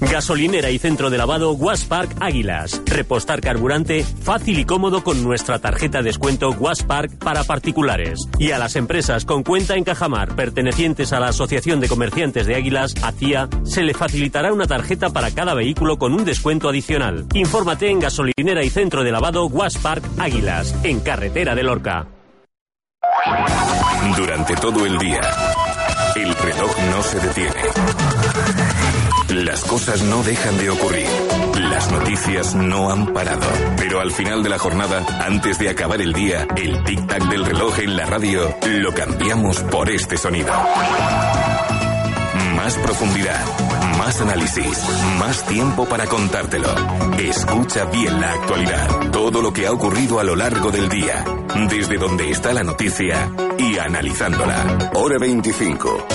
Gasolinera 0.00 0.70
y 0.70 0.78
centro 0.78 1.10
de 1.10 1.18
lavado 1.18 1.52
Waspark 1.52 2.16
Águilas. 2.20 2.82
Repostar 2.86 3.40
carburante 3.40 4.04
fácil 4.04 4.58
y 4.58 4.64
cómodo 4.64 5.04
con 5.04 5.22
nuestra 5.22 5.58
tarjeta 5.58 5.98
de 5.98 6.06
descuento 6.16 6.50
Waspark 6.50 7.18
para 7.18 7.44
particulares. 7.44 8.20
Y 8.38 8.52
a 8.52 8.58
las 8.58 8.76
empresas 8.76 9.24
con 9.24 9.42
cuenta 9.42 9.74
en 9.74 9.84
Cajamar 9.84 10.34
pertenecientes 10.34 11.12
a 11.12 11.20
la 11.20 11.28
Asociación 11.28 11.80
de 11.80 11.88
Comerciantes 11.88 12.46
de 12.46 12.54
Águilas, 12.54 12.94
ACIA, 13.02 13.48
se 13.64 13.82
le 13.82 13.92
facilitará 13.92 14.52
una 14.52 14.66
tarjeta 14.66 15.10
para 15.10 15.30
cada 15.32 15.52
vehículo 15.52 15.98
con 15.98 16.14
un 16.14 16.24
descuento 16.24 16.68
adicional. 16.68 17.26
Infórmate 17.34 17.90
en 17.90 18.00
Gasolinera 18.00 18.64
y 18.64 18.70
centro 18.70 19.04
de 19.04 19.12
lavado 19.12 19.46
Waspark 19.46 20.02
Águilas, 20.18 20.74
en 20.84 21.00
carretera 21.00 21.54
de 21.54 21.62
Lorca. 21.62 22.06
Durante 24.16 24.54
todo 24.54 24.86
el 24.86 24.96
día, 24.98 25.20
el 26.22 26.34
reloj 26.34 26.76
no 26.90 27.02
se 27.02 27.20
detiene 27.20 27.62
las 29.44 29.64
cosas 29.64 30.02
no 30.02 30.22
dejan 30.22 30.58
de 30.58 30.70
ocurrir. 30.70 31.06
Las 31.60 31.90
noticias 31.90 32.54
no 32.54 32.90
han 32.90 33.12
parado. 33.12 33.46
Pero 33.76 34.00
al 34.00 34.10
final 34.10 34.42
de 34.42 34.48
la 34.48 34.58
jornada, 34.58 35.04
antes 35.24 35.58
de 35.58 35.68
acabar 35.68 36.00
el 36.00 36.12
día, 36.12 36.46
el 36.56 36.82
tic-tac 36.84 37.28
del 37.28 37.44
reloj 37.44 37.78
en 37.78 37.96
la 37.96 38.06
radio 38.06 38.54
lo 38.66 38.92
cambiamos 38.92 39.60
por 39.60 39.90
este 39.90 40.16
sonido. 40.16 40.52
Más 42.56 42.74
profundidad, 42.78 43.44
más 43.98 44.20
análisis, 44.20 44.84
más 45.18 45.46
tiempo 45.46 45.86
para 45.86 46.06
contártelo. 46.06 46.68
Escucha 47.18 47.84
bien 47.86 48.20
la 48.20 48.32
actualidad, 48.32 49.10
todo 49.10 49.42
lo 49.42 49.52
que 49.52 49.66
ha 49.66 49.72
ocurrido 49.72 50.20
a 50.20 50.24
lo 50.24 50.36
largo 50.36 50.70
del 50.70 50.88
día, 50.88 51.24
desde 51.68 51.96
donde 51.96 52.30
está 52.30 52.52
la 52.52 52.62
noticia 52.62 53.30
y 53.58 53.78
analizándola. 53.78 54.90
Hora 54.94 55.18
25. 55.18 56.06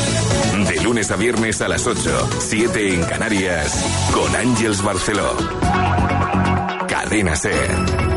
De 0.70 0.84
lunes 0.84 1.12
a 1.12 1.16
viernes 1.16 1.62
a 1.62 1.68
las 1.68 1.88
8, 1.88 2.30
7 2.40 2.94
en 2.94 3.04
Canarias, 3.04 4.10
con 4.14 4.36
Ángels 4.36 4.84
Barceló. 4.84 5.36
Cadena 6.88 7.36
Ser. 7.36 8.11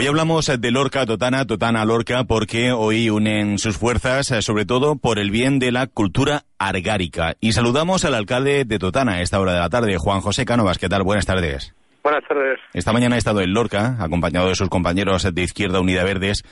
Hoy 0.00 0.06
hablamos 0.06 0.46
de 0.46 0.70
Lorca 0.70 1.04
Totana, 1.04 1.44
Totana 1.44 1.84
Lorca, 1.84 2.24
porque 2.24 2.72
hoy 2.72 3.10
unen 3.10 3.58
sus 3.58 3.76
fuerzas, 3.76 4.30
eh, 4.30 4.40
sobre 4.40 4.64
todo 4.64 4.96
por 4.96 5.18
el 5.18 5.30
bien 5.30 5.58
de 5.58 5.72
la 5.72 5.88
cultura 5.88 6.44
argárica. 6.58 7.34
Y 7.38 7.52
saludamos 7.52 8.06
al 8.06 8.14
alcalde 8.14 8.64
de 8.64 8.78
Totana 8.78 9.16
a 9.16 9.20
esta 9.20 9.38
hora 9.38 9.52
de 9.52 9.58
la 9.58 9.68
tarde, 9.68 9.98
Juan 9.98 10.22
José 10.22 10.46
Cánovas. 10.46 10.78
¿Qué 10.78 10.88
tal? 10.88 11.02
Buenas 11.02 11.26
tardes. 11.26 11.74
Buenas 12.02 12.26
tardes. 12.26 12.58
Esta 12.72 12.94
mañana 12.94 13.16
ha 13.16 13.18
estado 13.18 13.42
en 13.42 13.52
Lorca, 13.52 13.98
acompañado 14.00 14.48
de 14.48 14.54
sus 14.54 14.70
compañeros 14.70 15.28
de 15.34 15.42
Izquierda 15.42 15.80
Unida 15.80 16.02
Verdes, 16.02 16.44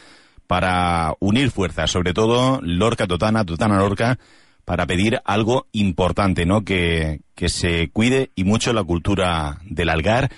para 0.47 1.15
unir 1.19 1.51
fuerzas, 1.51 1.91
sobre 1.91 2.13
todo 2.13 2.61
Lorca 2.63 3.07
Totana, 3.07 3.47
Totana 3.47 3.79
Lorca, 3.79 4.19
para 4.67 4.85
pedir 4.85 5.21
algo 5.25 5.69
importante, 5.73 6.45
¿no? 6.45 6.67
Que, 6.67 7.21
que 7.35 7.49
se 7.49 7.89
cuide 7.93 8.31
y 8.35 8.45
mucho 8.45 8.75
la 8.75 8.85
cultura 8.85 9.57
del 9.65 9.89
algar 9.89 10.29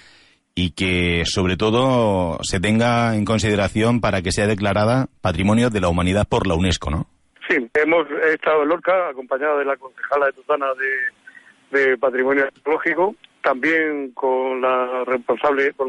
y 0.61 0.73
que 0.73 1.25
sobre 1.25 1.57
todo 1.57 2.39
se 2.43 2.61
tenga 2.61 3.17
en 3.17 3.25
consideración 3.25 4.03
para 4.03 4.21
que 4.21 4.31
sea 4.31 4.47
declarada 4.47 5.07
Patrimonio 5.23 5.71
de 5.71 5.81
la 5.81 5.89
Humanidad 5.89 6.27
por 6.29 6.47
la 6.47 6.55
UNESCO, 6.55 6.91
¿no? 6.91 7.07
Sí, 7.49 7.57
hemos 7.75 8.07
estado 8.31 8.63
en 8.63 8.69
Lorca 8.69 9.09
acompañado 9.09 9.59
de 9.59 9.65
la 9.65 9.77
concejala 9.77 10.27
de 10.27 10.33
Tutana 10.33 10.67
de, 11.71 11.97
Patrimonio 11.97 12.45
Arqueológico, 12.45 13.15
también 13.43 14.11
con 14.13 14.61
la 14.61 15.05
responsable, 15.07 15.73
con 15.73 15.89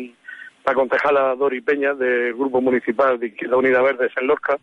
la 0.65 0.73
concejala 0.73 1.35
Dori 1.35 1.60
Peña 1.60 1.93
del 1.93 2.34
Grupo 2.34 2.61
Municipal 2.61 3.19
de 3.19 3.35
la 3.41 3.57
Unidad 3.57 3.84
Verdes 3.84 4.11
en 4.15 4.27
Lorca, 4.27 4.57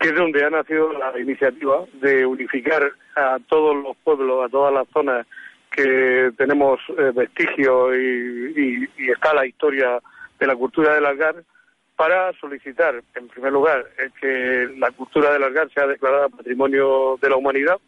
que 0.00 0.08
es 0.08 0.14
donde 0.16 0.44
ha 0.44 0.50
nacido 0.50 0.92
la 0.94 1.16
iniciativa 1.20 1.84
de 2.00 2.26
unificar 2.26 2.90
a 3.14 3.38
todos 3.48 3.76
los 3.76 3.96
pueblos, 3.98 4.44
a 4.44 4.48
todas 4.48 4.74
las 4.74 4.88
zonas 4.88 5.26
que 5.74 6.30
tenemos 6.36 6.80
eh, 6.96 7.10
vestigios 7.14 7.96
y, 7.96 8.88
está 9.10 9.34
la 9.34 9.46
historia 9.46 10.00
de 10.38 10.46
la 10.46 10.56
cultura 10.56 10.94
del 10.94 11.06
algar 11.06 11.36
para 11.96 12.32
solicitar, 12.34 13.02
en 13.14 13.28
primer 13.28 13.52
lugar, 13.52 13.86
que 14.20 14.68
la 14.78 14.90
cultura 14.90 15.32
del 15.32 15.44
algar 15.44 15.70
sea 15.72 15.86
declarada 15.86 16.28
Patrimonio 16.28 17.18
de 17.20 17.30
la 17.30 17.36
Humanidad 17.36 17.78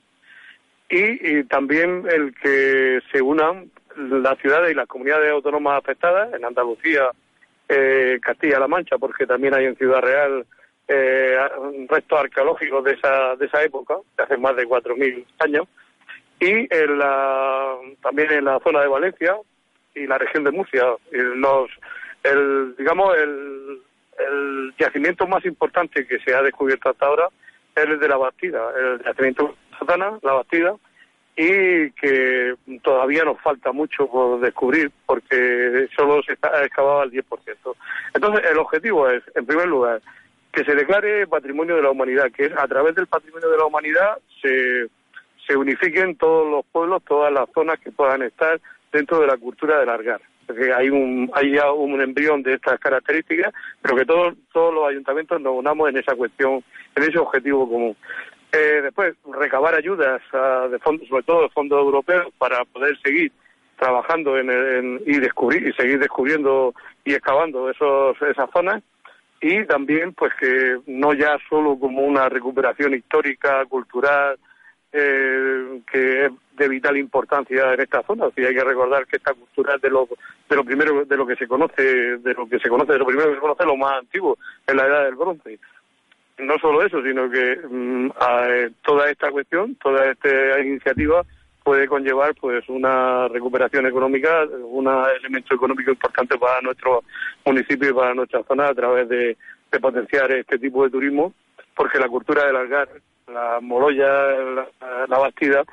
y, 0.89 1.43
también 1.45 2.05
el 2.09 2.35
que 2.35 3.01
se 3.11 3.21
unan 3.21 3.71
las 3.97 4.39
ciudades 4.39 4.71
y 4.71 4.75
las 4.75 4.87
comunidades 4.87 5.31
autónomas 5.31 5.79
afectadas, 5.79 6.33
en 6.35 6.45
Andalucía, 6.45 7.11
eh, 7.69 8.19
Castilla-La 8.23 8.69
Mancha, 8.69 8.99
porque 8.99 9.27
también 9.27 9.55
hay 9.55 9.65
en 9.65 9.77
Ciudad 9.77 10.01
Real 10.01 10.47
eh, 10.87 11.37
restos 11.89 12.21
arqueológicos 12.21 12.85
de 12.85 12.93
esa, 12.93 13.35
de 13.37 13.47
esa 13.47 13.63
época, 13.65 13.97
de 14.17 14.23
hace 14.23 14.37
más 14.37 14.55
de 14.55 14.69
4.000 14.69 15.25
años, 15.41 15.67
y 16.41 16.69
en 16.75 16.99
la, 16.99 17.77
también 18.03 18.31
en 18.33 18.45
la 18.45 18.59
zona 18.61 18.81
de 18.81 18.89
Valencia 18.89 19.37
y 19.95 20.07
la 20.07 20.19
región 20.19 20.45
de 20.45 20.51
Murcia. 20.51 20.85
Los, 21.11 21.71
el, 22.23 22.75
digamos, 22.77 23.17
el, 23.17 23.81
el 24.19 24.75
yacimiento 24.79 25.27
más 25.27 25.45
importante 25.45 26.07
que 26.07 26.19
se 26.21 26.35
ha 26.35 26.43
descubierto 26.43 26.91
hasta 26.91 27.07
ahora 27.07 27.29
es 27.75 27.85
el 27.85 27.99
de 27.99 28.09
la 28.09 28.17
Bastida, 28.17 28.71
el 28.79 29.05
yacimiento 29.05 29.57
Satana, 29.79 30.19
la 30.23 30.33
Bastida, 30.35 30.75
y 31.37 31.91
que 31.91 32.55
todavía 32.83 33.23
nos 33.25 33.41
falta 33.43 33.71
mucho 33.71 34.07
por 34.07 34.41
descubrir 34.41 34.91
porque 35.05 35.87
solo 35.95 36.23
se 36.23 36.33
ha 36.41 36.65
excavado 36.65 37.03
al 37.03 37.11
10%. 37.11 37.23
Entonces, 38.15 38.51
el 38.51 38.59
objetivo 38.59 39.11
es, 39.11 39.23
en 39.35 39.45
primer 39.45 39.67
lugar, 39.67 40.01
que 40.51 40.65
se 40.65 40.75
declare 40.75 41.27
patrimonio 41.27 41.77
de 41.77 41.83
la 41.83 41.91
humanidad, 41.91 42.33
que 42.33 42.51
a 42.57 42.67
través 42.67 42.95
del 42.95 43.07
patrimonio 43.07 43.51
de 43.51 43.59
la 43.59 43.67
humanidad 43.67 44.19
se 44.41 44.87
se 45.47 45.57
unifiquen 45.57 46.17
todos 46.17 46.51
los 46.51 46.65
pueblos, 46.67 47.03
todas 47.07 47.33
las 47.33 47.49
zonas 47.55 47.79
que 47.81 47.93
puedan 47.93 48.23
estar 48.23 48.61
dentro 48.93 49.21
de 49.21 49.27
la 49.27 49.37
cultura 49.37 49.79
del 49.79 49.89
algar. 49.89 50.21
Porque 50.47 50.73
hay, 50.73 50.91
un, 50.91 51.31
hay 51.35 51.53
ya 51.53 51.73
un 51.73 52.01
embrión 52.01 52.43
de 52.43 52.55
estas 52.55 52.79
características, 52.79 53.53
pero 53.83 53.97
que 53.97 54.05
todos, 54.05 54.35
todos 54.53 54.73
los 54.73 54.89
ayuntamientos 54.89 55.41
nos 55.41 55.55
unamos 55.55 55.89
en 55.89 55.97
esa 55.99 56.15
cuestión, 56.15 56.63
en 56.95 57.03
ese 57.03 57.19
objetivo 57.19 57.69
común. 57.69 57.97
Eh, 58.53 58.81
después, 58.83 59.15
recabar 59.33 59.75
ayudas 59.75 60.23
de 60.71 60.79
fondos, 60.79 61.09
sobre 61.09 61.25
todo 61.25 61.43
de 61.43 61.49
fondos 61.51 61.81
europeos, 61.81 62.29
para 62.39 62.65
poder 62.65 62.97
seguir 63.01 63.33
trabajando 63.77 64.39
en, 64.39 65.03
y 65.05 65.19
descubrir 65.19 65.67
y 65.67 65.73
seguir 65.73 65.99
descubriendo 65.99 66.75
y 67.05 67.13
excavando 67.13 67.69
esos, 67.69 68.17
esas 68.23 68.49
zonas 68.51 68.83
y 69.41 69.65
también 69.67 70.15
pues 70.15 70.33
que 70.35 70.79
no 70.87 71.13
ya 71.13 71.37
solo 71.49 71.79
como 71.79 72.03
una 72.03 72.29
recuperación 72.29 72.95
histórica, 72.95 73.65
cultural, 73.67 74.39
eh, 74.93 75.81
que 75.91 76.27
es 76.27 76.33
de 76.57 76.69
vital 76.69 76.97
importancia 76.97 77.75
en 77.75 77.81
esta 77.81 78.03
zona. 78.03 78.27
hay 78.37 78.55
que 78.55 78.65
recordar 78.65 79.07
que 79.07 79.17
esta 79.17 79.35
cultura 79.35 79.75
es 79.75 79.83
de 79.83 79.91
lo, 79.91 80.09
de 80.49 80.57
lo 80.57 80.65
primero, 80.65 81.05
de 81.05 81.17
lo 81.17 81.27
que 81.27 81.37
se 81.37 81.47
conoce, 81.47 81.83
de 82.19 82.35
lo 82.35 82.49
que 82.49 82.59
se 82.59 82.69
conoce, 82.69 82.93
de 82.93 82.99
lo 82.99 83.07
primero 83.07 83.29
que 83.29 83.35
se 83.35 83.41
conoce, 83.41 83.65
lo 83.65 83.77
más 83.77 83.99
antiguo, 83.99 84.39
en 84.67 84.77
la 84.77 84.87
edad 84.87 85.05
del 85.05 85.17
bronce. 85.17 85.59
No 86.39 86.59
solo 86.59 86.83
eso, 86.83 87.03
sino 87.03 87.31
que 87.31 87.57
mm, 87.69 88.11
toda 88.83 89.11
esta 89.11 89.31
cuestión, 89.31 89.75
toda 89.77 90.11
esta 90.11 90.61
iniciativa 90.61 91.25
puede 91.67 91.89
conllevar 91.89 92.33
pues 92.41 92.63
una 92.69 93.27
recuperación 93.27 93.87
económica, 93.87 94.45
un 94.45 94.87
elemento 94.87 95.53
económico 95.53 95.91
importante 95.91 96.39
para 96.39 96.61
nuestro 96.61 97.03
municipio 97.45 97.91
y 97.91 97.93
para 97.93 98.15
nuestra 98.15 98.45
zona 98.45 98.69
a 98.69 98.75
través 98.75 99.09
de, 99.09 99.37
potenciar 99.81 100.31
este 100.31 100.59
tipo 100.59 100.85
de 100.85 100.91
turismo, 100.91 101.35
porque 101.75 101.99
la 101.99 102.09
cultura 102.09 102.47
del 102.47 102.55
algar, 102.55 102.89
la 103.33 103.61
moloya, 103.61 104.07
la, 105.09 105.19
bastida, 105.19 105.65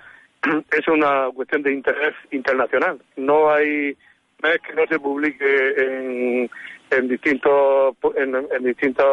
es 0.71 0.87
una 0.87 1.29
cuestión 1.33 1.63
de 1.63 1.73
interés 1.73 2.13
internacional. 2.31 2.99
No 3.15 3.51
hay 3.51 3.95
no 4.41 4.49
es 4.49 4.59
que 4.59 4.73
no 4.73 4.85
se 4.87 4.99
publique 4.99 5.73
en, 5.77 6.49
en 6.91 7.07
distintos 7.07 7.95
en, 8.15 8.63
distintas 8.63 9.05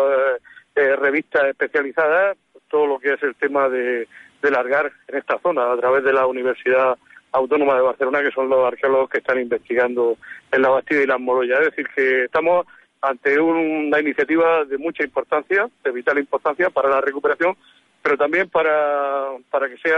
eh, 0.74 0.96
revistas 0.96 1.44
especializadas 1.44 2.36
todo 2.68 2.86
lo 2.86 2.98
que 2.98 3.14
es 3.14 3.22
el 3.22 3.36
tema 3.36 3.68
de 3.68 4.08
de 4.42 4.50
largar 4.50 4.90
en 5.08 5.18
esta 5.18 5.38
zona 5.38 5.72
a 5.72 5.76
través 5.76 6.04
de 6.04 6.12
la 6.12 6.26
Universidad 6.26 6.96
Autónoma 7.32 7.76
de 7.76 7.82
Barcelona, 7.82 8.22
que 8.22 8.32
son 8.32 8.48
los 8.48 8.66
arqueólogos 8.66 9.10
que 9.10 9.18
están 9.18 9.40
investigando 9.40 10.16
en 10.50 10.62
la 10.62 10.70
Bastida 10.70 11.02
y 11.02 11.06
las 11.06 11.20
Moroyas. 11.20 11.60
Es 11.60 11.66
decir, 11.66 11.86
que 11.94 12.24
estamos 12.24 12.66
ante 13.02 13.38
una 13.38 14.00
iniciativa 14.00 14.64
de 14.64 14.78
mucha 14.78 15.04
importancia, 15.04 15.68
de 15.84 15.90
vital 15.92 16.18
importancia 16.18 16.70
para 16.70 16.88
la 16.88 17.00
recuperación, 17.00 17.56
pero 18.02 18.16
también 18.16 18.48
para, 18.48 19.28
para 19.50 19.68
que 19.68 19.76
sea, 19.78 19.96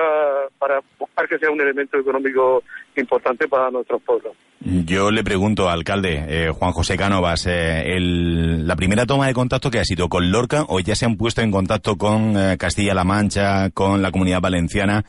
para 0.58 0.80
buscar 0.98 1.28
que 1.28 1.38
sea 1.38 1.50
un 1.50 1.60
elemento 1.60 1.98
económico 1.98 2.62
importante 2.96 3.46
para 3.48 3.70
nuestros 3.70 4.02
pueblos. 4.02 4.34
Yo 4.64 5.10
le 5.10 5.24
pregunto, 5.24 5.68
alcalde 5.68 6.24
eh, 6.28 6.50
Juan 6.50 6.72
José 6.72 6.96
Cánovas, 6.96 7.46
eh, 7.48 7.96
la 7.98 8.76
primera 8.76 9.06
toma 9.06 9.26
de 9.26 9.34
contacto 9.34 9.70
que 9.70 9.80
ha 9.80 9.84
sido 9.84 10.08
con 10.08 10.30
Lorca 10.30 10.64
o 10.68 10.78
ya 10.80 10.94
se 10.94 11.04
han 11.04 11.16
puesto 11.16 11.42
en 11.42 11.50
contacto 11.50 11.96
con 11.96 12.36
eh, 12.36 12.56
Castilla-La 12.58 13.04
Mancha, 13.04 13.70
con 13.70 14.02
la 14.02 14.12
Comunidad 14.12 14.40
Valenciana, 14.40 15.04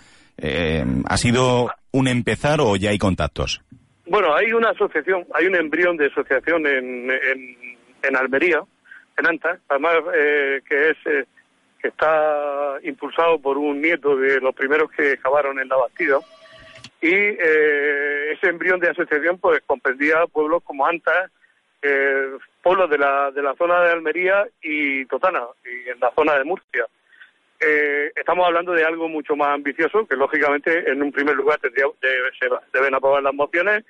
¿ha 1.05 1.17
sido 1.17 1.69
un 1.91 2.07
empezar 2.07 2.59
o 2.61 2.75
ya 2.75 2.89
hay 2.89 2.97
contactos? 2.97 3.61
Bueno, 4.07 4.35
hay 4.35 4.51
una 4.51 4.71
asociación, 4.71 5.23
hay 5.33 5.45
un 5.45 5.55
embrión 5.55 5.95
de 5.97 6.07
asociación 6.07 6.65
en, 6.65 7.11
en, 7.11 7.77
en 8.01 8.15
Almería, 8.15 8.59
en 9.17 9.27
Anta, 9.27 9.59
además 9.69 9.93
que 10.67 10.89
es 10.89 11.27
que 11.83 11.89
está 11.89 12.77
impulsado 12.83 13.39
por 13.39 13.57
un 13.57 13.81
nieto 13.81 14.15
de 14.15 14.39
los 14.39 14.55
primeros 14.55 14.89
que 14.91 15.17
cavaron 15.17 15.59
en 15.59 15.67
la 15.67 15.75
Bastida 15.75 16.19
y 17.01 17.13
eh, 17.13 18.31
ese 18.31 18.47
embrión 18.47 18.79
de 18.79 18.89
asociación 18.89 19.37
pues 19.37 19.61
comprendía 19.67 20.25
pueblos 20.27 20.63
como 20.63 20.87
Anta, 20.87 21.29
eh, 21.81 22.37
pueblos 22.61 22.89
de 22.89 22.97
la, 22.97 23.29
de 23.31 23.41
la 23.43 23.53
zona 23.55 23.81
de 23.81 23.91
Almería 23.91 24.47
y 24.61 25.05
Totana, 25.07 25.41
y 25.65 25.89
en 25.89 25.99
la 25.99 26.13
zona 26.15 26.37
de 26.37 26.45
Murcia. 26.45 26.87
Eh, 27.59 28.13
estamos 28.15 28.47
hablando 28.47 28.71
de 28.71 28.85
algo 28.85 29.09
mucho 29.09 29.35
más 29.35 29.49
ambicioso, 29.49 30.07
que 30.07 30.15
lógicamente 30.15 30.89
en 30.89 31.03
un 31.03 31.11
primer 31.11 31.35
lugar 31.35 31.59
tendría, 31.59 31.87
se 31.99 32.47
deben 32.71 32.95
aprobar 32.95 33.21
las 33.21 33.33
mociones 33.33 33.83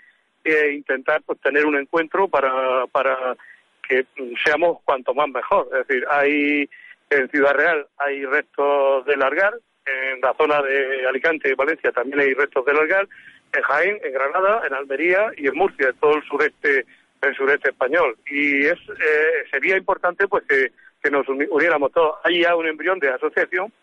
e 0.44 0.72
intentar 0.72 1.22
pues, 1.22 1.40
tener 1.42 1.68
un 1.68 1.76
encuentro 1.76 2.28
para, 2.28 2.88
para 2.88 3.36
que 3.88 4.08
seamos 4.44 4.80
cuanto 4.86 5.14
más 5.14 5.30
mejor. 5.30 5.70
Es 5.72 5.88
decir, 5.88 6.04
hay 6.10 6.68
en 7.14 7.30
Ciudad 7.30 7.54
Real 7.54 7.88
hay 7.98 8.26
restos 8.26 9.06
de 9.06 9.18
largar, 9.18 9.54
en 9.86 10.22
la 10.22 10.34
zona 10.36 10.62
de 10.62 11.08
Alicante 11.08 11.50
y 11.50 11.56
Valencia 11.56 11.92
también 11.92 12.22
hay 12.22 12.34
restos 12.34 12.66
de 12.66 12.74
largar, 12.74 13.08
en 13.54 13.62
Jaén, 13.62 14.00
en 14.04 14.14
Granada, 14.14 14.64
en 14.66 14.74
Almería 14.74 15.32
y 15.38 15.48
en 15.48 15.56
Murcia, 15.56 15.90
en 15.90 15.96
todo 15.98 16.16
el 16.16 16.24
sureste, 16.24 16.86
el 17.22 17.36
sureste 17.36 17.70
español. 17.70 18.18
Y 18.26 18.66
es 18.66 18.80
eh, 18.90 19.46
sería 19.52 19.78
importante 19.78 20.28
pues 20.28 20.44
que, 20.48 20.72
nos 21.12 21.28
uniéramos 21.28 21.92
todos. 21.92 22.16
Hay 22.24 22.42
ya 22.42 22.56
un 22.56 22.66
embrión 22.66 22.98
de 22.98 23.10
asociación, 23.10 23.74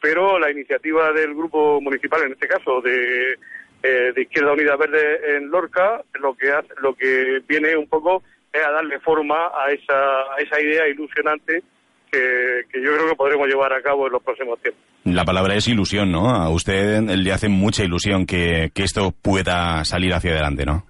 pero 0.00 0.38
la 0.38 0.50
iniciativa 0.50 1.12
del 1.12 1.34
grupo 1.34 1.78
municipal, 1.78 2.22
en 2.22 2.32
este 2.32 2.48
caso 2.48 2.80
de, 2.80 3.38
eh, 3.82 4.12
de 4.14 4.22
Izquierda 4.22 4.54
Unida 4.54 4.76
Verde 4.76 5.36
en 5.36 5.50
Lorca, 5.50 6.02
lo 6.14 6.34
que 6.34 6.50
hace, 6.50 6.68
lo 6.80 6.94
que 6.94 7.42
viene 7.46 7.76
un 7.76 7.86
poco 7.86 8.22
es 8.50 8.64
a 8.64 8.70
darle 8.70 8.98
forma 9.00 9.52
a 9.54 9.70
esa, 9.70 10.32
a 10.34 10.36
esa 10.38 10.58
idea 10.58 10.88
ilusionante 10.88 11.62
que, 12.10 12.80
yo 12.80 12.94
creo 12.94 13.08
que 13.08 13.16
podremos 13.16 13.48
llevar 13.48 13.72
a 13.72 13.82
cabo 13.82 14.06
en 14.06 14.12
los 14.12 14.22
próximos 14.22 14.60
tiempos. 14.60 14.82
La 15.04 15.24
palabra 15.24 15.54
es 15.54 15.68
ilusión, 15.68 16.12
¿no? 16.12 16.30
A 16.30 16.50
usted 16.50 17.00
le 17.00 17.32
hace 17.32 17.48
mucha 17.48 17.84
ilusión 17.84 18.26
que, 18.26 18.70
esto 18.74 19.12
pueda 19.22 19.84
salir 19.84 20.12
hacia 20.12 20.32
adelante, 20.32 20.64
¿no? 20.64 20.84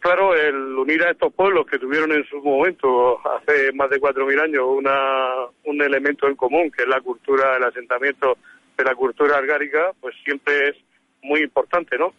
Claro, 0.00 0.34
el 0.34 0.54
unir 0.54 1.02
a 1.02 1.10
estos 1.10 1.32
pueblos 1.32 1.66
que 1.66 1.78
tuvieron 1.78 2.12
en 2.12 2.24
su 2.26 2.40
momento, 2.40 3.18
hace 3.28 3.72
más 3.72 3.90
de 3.90 4.00
4.000 4.00 4.42
años, 4.42 4.62
una, 4.68 5.46
un 5.64 5.82
elemento 5.82 6.28
en 6.28 6.36
común, 6.36 6.70
que 6.70 6.82
es 6.82 6.88
la 6.88 7.00
cultura, 7.00 7.56
el 7.56 7.64
asentamiento 7.64 8.38
de 8.76 8.84
la 8.84 8.94
cultura 8.94 9.36
argárica, 9.36 9.92
pues 10.00 10.14
siempre 10.24 10.68
es 10.68 10.76
muy 11.22 11.40
importante, 11.40 11.98
¿no? 11.98 12.12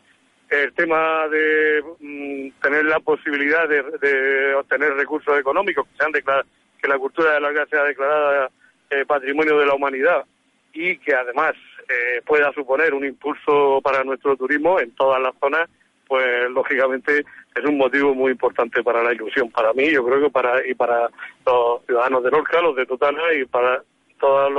El 0.50 0.74
tema 0.74 1.28
de 1.28 1.82
mm, 2.00 2.62
tener 2.62 2.86
la 2.86 3.00
posibilidad 3.00 3.68
de, 3.68 3.84
de, 4.02 4.54
obtener 4.56 4.94
recursos 4.94 5.38
económicos 5.38 5.86
que 5.88 5.98
sean 5.98 6.12
declarados 6.12 6.48
que 6.82 6.88
la 6.88 6.98
cultura 6.98 7.34
de 7.34 7.42
la 7.42 7.66
sea 7.66 7.84
declarada 7.84 8.50
eh, 8.90 9.06
patrimonio 9.06 9.58
de 9.58 9.66
la 9.66 9.74
humanidad 9.74 10.26
y 10.74 10.98
que 10.98 11.14
además 11.14 11.54
eh, 11.90 12.22
pueda 12.26 12.52
suponer 12.54 12.94
un 12.94 13.06
impulso 13.06 13.82
para 13.82 14.04
nuestro 14.04 14.36
turismo 14.36 14.80
en 14.80 14.92
todas 14.92 15.22
las 15.22 15.34
zonas, 15.40 15.70
pues 16.08 16.50
lógicamente 16.52 17.26
es 17.56 17.66
un 17.66 17.78
motivo 17.78 18.14
muy 18.14 18.32
importante 18.32 18.84
para 18.84 19.04
la 19.04 19.14
ilusión, 19.14 19.50
para 19.52 19.74
mí, 19.74 19.92
yo 19.92 20.06
creo 20.06 20.22
que 20.22 20.30
para 20.30 20.66
y 20.66 20.74
para 20.74 21.10
los 21.46 21.86
ciudadanos 21.86 22.24
de 22.24 22.32
Lorca, 22.32 22.62
los 22.62 22.76
de 22.76 22.86
Totana 22.86 23.34
y 23.34 23.46
para 23.46 23.82
todas 24.20 24.52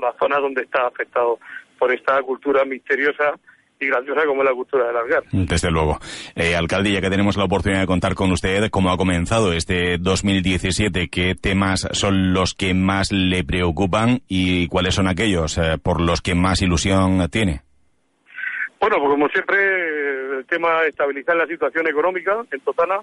las 0.00 0.16
zonas 0.16 0.40
donde 0.40 0.62
está 0.62 0.86
afectado 0.86 1.38
por 1.78 1.92
esta 1.92 2.20
cultura 2.22 2.64
misteriosa 2.64 3.34
y 3.80 3.86
grandiosa 3.86 4.24
como 4.26 4.42
es 4.42 4.48
la 4.48 4.54
cultura 4.54 4.86
del 4.86 4.96
algar. 4.96 5.22
Desde 5.32 5.70
luego. 5.70 5.98
Eh, 6.34 6.56
alcalde, 6.56 6.92
ya 6.92 7.00
que 7.00 7.10
tenemos 7.10 7.36
la 7.36 7.44
oportunidad 7.44 7.80
de 7.80 7.86
contar 7.86 8.14
con 8.14 8.32
usted, 8.32 8.70
¿cómo 8.70 8.90
ha 8.90 8.96
comenzado 8.96 9.52
este 9.52 9.98
2017? 9.98 11.08
¿Qué 11.08 11.34
temas 11.34 11.88
son 11.92 12.32
los 12.32 12.54
que 12.54 12.74
más 12.74 13.12
le 13.12 13.44
preocupan 13.44 14.20
y 14.28 14.68
cuáles 14.68 14.94
son 14.94 15.08
aquellos 15.08 15.58
eh, 15.58 15.78
por 15.82 16.00
los 16.00 16.22
que 16.22 16.34
más 16.34 16.62
ilusión 16.62 17.28
tiene? 17.30 17.62
Bueno, 18.80 18.98
pues 18.98 19.10
como 19.10 19.28
siempre, 19.28 20.38
el 20.38 20.46
tema 20.46 20.82
de 20.82 20.88
estabilizar 20.88 21.36
la 21.36 21.46
situación 21.46 21.86
económica 21.88 22.36
en 22.50 22.60
Totana 22.60 23.00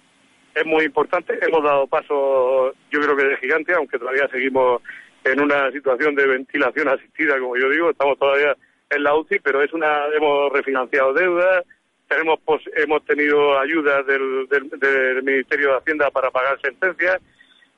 es 0.53 0.65
muy 0.65 0.85
importante. 0.85 1.37
Hemos 1.41 1.63
dado 1.63 1.87
pasos, 1.87 2.73
yo 2.91 2.99
creo 2.99 3.15
que 3.15 3.25
de 3.25 3.37
gigante, 3.37 3.73
aunque 3.73 3.97
todavía 3.97 4.27
seguimos 4.31 4.81
en 5.23 5.41
una 5.41 5.71
situación 5.71 6.15
de 6.15 6.27
ventilación 6.27 6.89
asistida, 6.89 7.39
como 7.39 7.57
yo 7.57 7.69
digo, 7.69 7.89
estamos 7.89 8.19
todavía 8.19 8.55
en 8.95 9.03
la 9.03 9.15
UCI, 9.15 9.39
pero 9.39 9.61
es 9.61 9.73
una 9.73 10.05
hemos 10.07 10.51
refinanciado 10.51 11.13
deudas, 11.13 11.63
tenemos 12.07 12.39
hemos 12.75 13.03
tenido 13.05 13.59
ayudas 13.59 14.05
del, 14.05 14.47
del, 14.47 15.23
Ministerio 15.23 15.71
de 15.71 15.77
Hacienda 15.77 16.11
para 16.11 16.31
pagar 16.31 16.59
sentencias. 16.61 17.21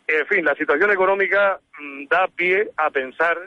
En 0.07 0.27
fin, 0.27 0.45
la 0.45 0.55
situación 0.55 0.91
económica 0.91 1.59
mm, 1.79 2.05
da 2.07 2.27
pie 2.27 2.69
a 2.77 2.89
pensar 2.89 3.37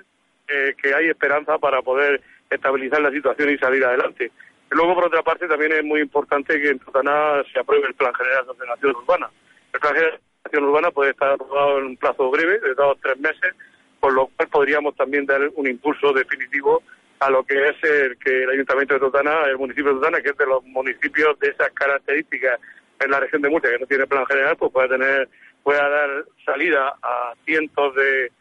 eh, 0.49 0.75
que 0.81 0.95
hay 0.95 1.09
esperanza 1.09 1.59
para 1.59 1.83
poder 1.83 2.21
estabilizar 2.51 3.01
la 3.01 3.11
situación 3.11 3.51
y 3.51 3.59
salir 3.59 3.85
adelante. 3.85 4.31
Luego, 4.71 4.95
por 4.95 5.07
otra 5.07 5.23
parte, 5.23 5.47
también 5.47 5.73
es 5.73 5.85
muy 5.85 6.01
importante 6.01 6.61
que 6.61 6.71
en 6.71 6.79
Tutaná 6.79 7.43
se 7.53 7.61
apruebe 7.61 7.87
el 7.87 7.95
Plan 7.95 8.15
General 8.15 8.45
de 8.45 8.51
Ordenación 8.51 8.97
Urbana. 8.97 9.31
El 9.73 9.81
Plan 9.81 9.95
General 9.95 10.13
de 10.13 10.19
Ordenación 10.19 10.65
Urbana 10.65 10.91
puede 10.91 11.11
estar 11.11 11.33
aprobado 11.33 11.79
en 11.79 11.85
un 11.87 11.97
plazo 11.97 12.31
breve, 12.31 12.59
de 12.61 12.75
dos 12.75 12.97
o 12.97 12.99
tres 13.03 13.19
meses, 13.19 13.55
con 14.01 14.15
lo 14.15 14.27
cual 14.29 14.49
podríamos 14.49 14.97
también 14.97 15.27
dar 15.27 15.41
un 15.55 15.67
impulso 15.67 16.13
definitivo 16.13 16.83
a 17.21 17.31
lo 17.31 17.45
que 17.45 17.69
es 17.69 17.77
el 17.83 18.19
que 18.19 18.45
el 18.45 18.51
Ayuntamiento 18.51 18.95
de 18.95 19.01
Totana, 19.01 19.45
el 19.47 19.59
municipio 19.59 19.93
de 19.93 20.01
Totana, 20.01 20.21
que 20.21 20.31
es 20.31 20.37
de 20.37 20.47
los 20.47 20.65
municipios 20.65 21.39
de 21.41 21.49
esas 21.49 21.71
características 21.71 22.61
en 23.01 23.11
la 23.11 23.21
región 23.21 23.43
de 23.43 23.49
Murcia, 23.49 23.71
que 23.71 23.79
no 23.79 23.87
tiene 23.87 24.07
plan 24.07 24.27
general, 24.27 24.57
pues 24.57 24.73
puede 24.73 24.89
tener, 24.89 25.29
pueda 25.63 25.89
dar 25.89 26.25
salida 26.45 26.95
a 27.03 27.35
cientos 27.45 27.95
de, 27.95 28.33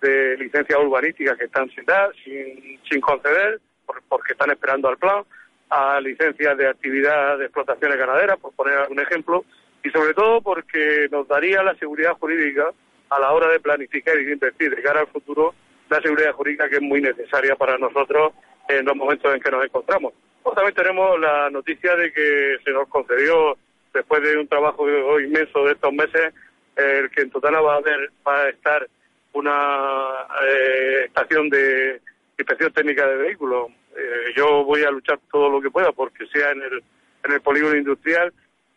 de 0.00 0.36
licencias 0.38 0.78
urbanísticas 0.78 1.38
que 1.38 1.44
están 1.44 1.68
sin 1.70 1.84
dar, 1.84 2.12
sin, 2.24 2.78
sin 2.88 3.00
conceder, 3.00 3.60
porque 4.08 4.32
están 4.32 4.50
esperando 4.50 4.88
al 4.88 4.98
plan, 4.98 5.24
a 5.70 6.00
licencias 6.00 6.56
de 6.56 6.68
actividad 6.68 7.38
de 7.38 7.46
explotaciones 7.46 7.98
ganaderas, 7.98 8.38
por 8.38 8.52
poner 8.54 8.78
algún 8.78 9.00
ejemplo, 9.00 9.44
y 9.82 9.90
sobre 9.90 10.14
todo 10.14 10.40
porque 10.40 11.08
nos 11.10 11.26
daría 11.28 11.62
la 11.62 11.74
seguridad 11.76 12.14
jurídica 12.18 12.70
a 13.10 13.20
la 13.20 13.32
hora 13.32 13.48
de 13.48 13.60
planificar 13.60 14.18
y 14.18 14.24
de 14.24 14.32
invertir 14.32 14.74
de 14.74 14.82
cara 14.82 15.00
al 15.00 15.06
futuro 15.06 15.54
la 15.88 16.00
seguridad 16.00 16.32
jurídica 16.32 16.68
que 16.68 16.76
es 16.76 16.82
muy 16.82 17.00
necesaria 17.00 17.54
para 17.56 17.78
nosotros 17.78 18.32
en 18.68 18.84
los 18.84 18.96
momentos 18.96 19.34
en 19.34 19.40
que 19.40 19.50
nos 19.50 19.64
encontramos. 19.64 20.12
También 20.54 20.74
tenemos 20.74 21.18
la 21.20 21.50
noticia 21.50 21.96
de 21.96 22.12
que 22.12 22.56
se 22.64 22.70
nos 22.70 22.88
concedió, 22.88 23.58
después 23.92 24.22
de 24.22 24.38
un 24.38 24.46
trabajo 24.46 25.20
inmenso 25.20 25.64
de 25.64 25.72
estos 25.72 25.92
meses, 25.92 26.32
el 26.76 27.10
que 27.10 27.22
en 27.22 27.30
Totana 27.30 27.60
va 27.60 27.74
a 27.74 27.78
haber, 27.78 28.10
va 28.26 28.42
a 28.42 28.48
estar 28.48 28.86
una 29.32 30.26
eh, 30.48 31.04
estación 31.06 31.48
de 31.50 32.00
inspección 32.38 32.72
técnica 32.72 33.06
de 33.06 33.16
vehículos. 33.16 33.68
eh, 33.96 34.32
yo 34.36 34.64
voy 34.64 34.82
a 34.82 34.90
luchar 34.90 35.18
todo 35.30 35.50
lo 35.50 35.60
que 35.60 35.70
pueda 35.70 35.92
porque 35.92 36.26
sea 36.26 36.52
en 36.52 36.62
el, 36.62 36.82
en 37.24 37.32
el 37.32 37.40
polígono 37.40 37.76
industrial 37.76 38.32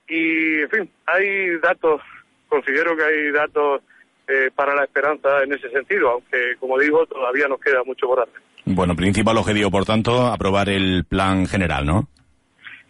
y, 0.07 0.61
en 0.61 0.69
fin, 0.69 0.91
hay 1.05 1.57
datos, 1.59 2.01
considero 2.47 2.97
que 2.97 3.03
hay 3.03 3.31
datos 3.31 3.81
eh, 4.29 4.51
para 4.53 4.75
la 4.75 4.83
esperanza 4.83 5.43
en 5.43 5.53
ese 5.53 5.69
sentido, 5.71 6.11
aunque, 6.11 6.55
como 6.59 6.77
digo, 6.77 7.05
todavía 7.07 7.47
nos 7.47 7.59
queda 7.59 7.83
mucho 7.83 8.05
por 8.05 8.21
hacer. 8.21 8.39
Bueno, 8.65 8.95
principal 8.95 9.37
objetivo, 9.37 9.71
por 9.71 9.85
tanto, 9.85 10.27
aprobar 10.27 10.69
el 10.69 11.03
plan 11.05 11.47
general, 11.47 11.85
¿no? 11.85 12.07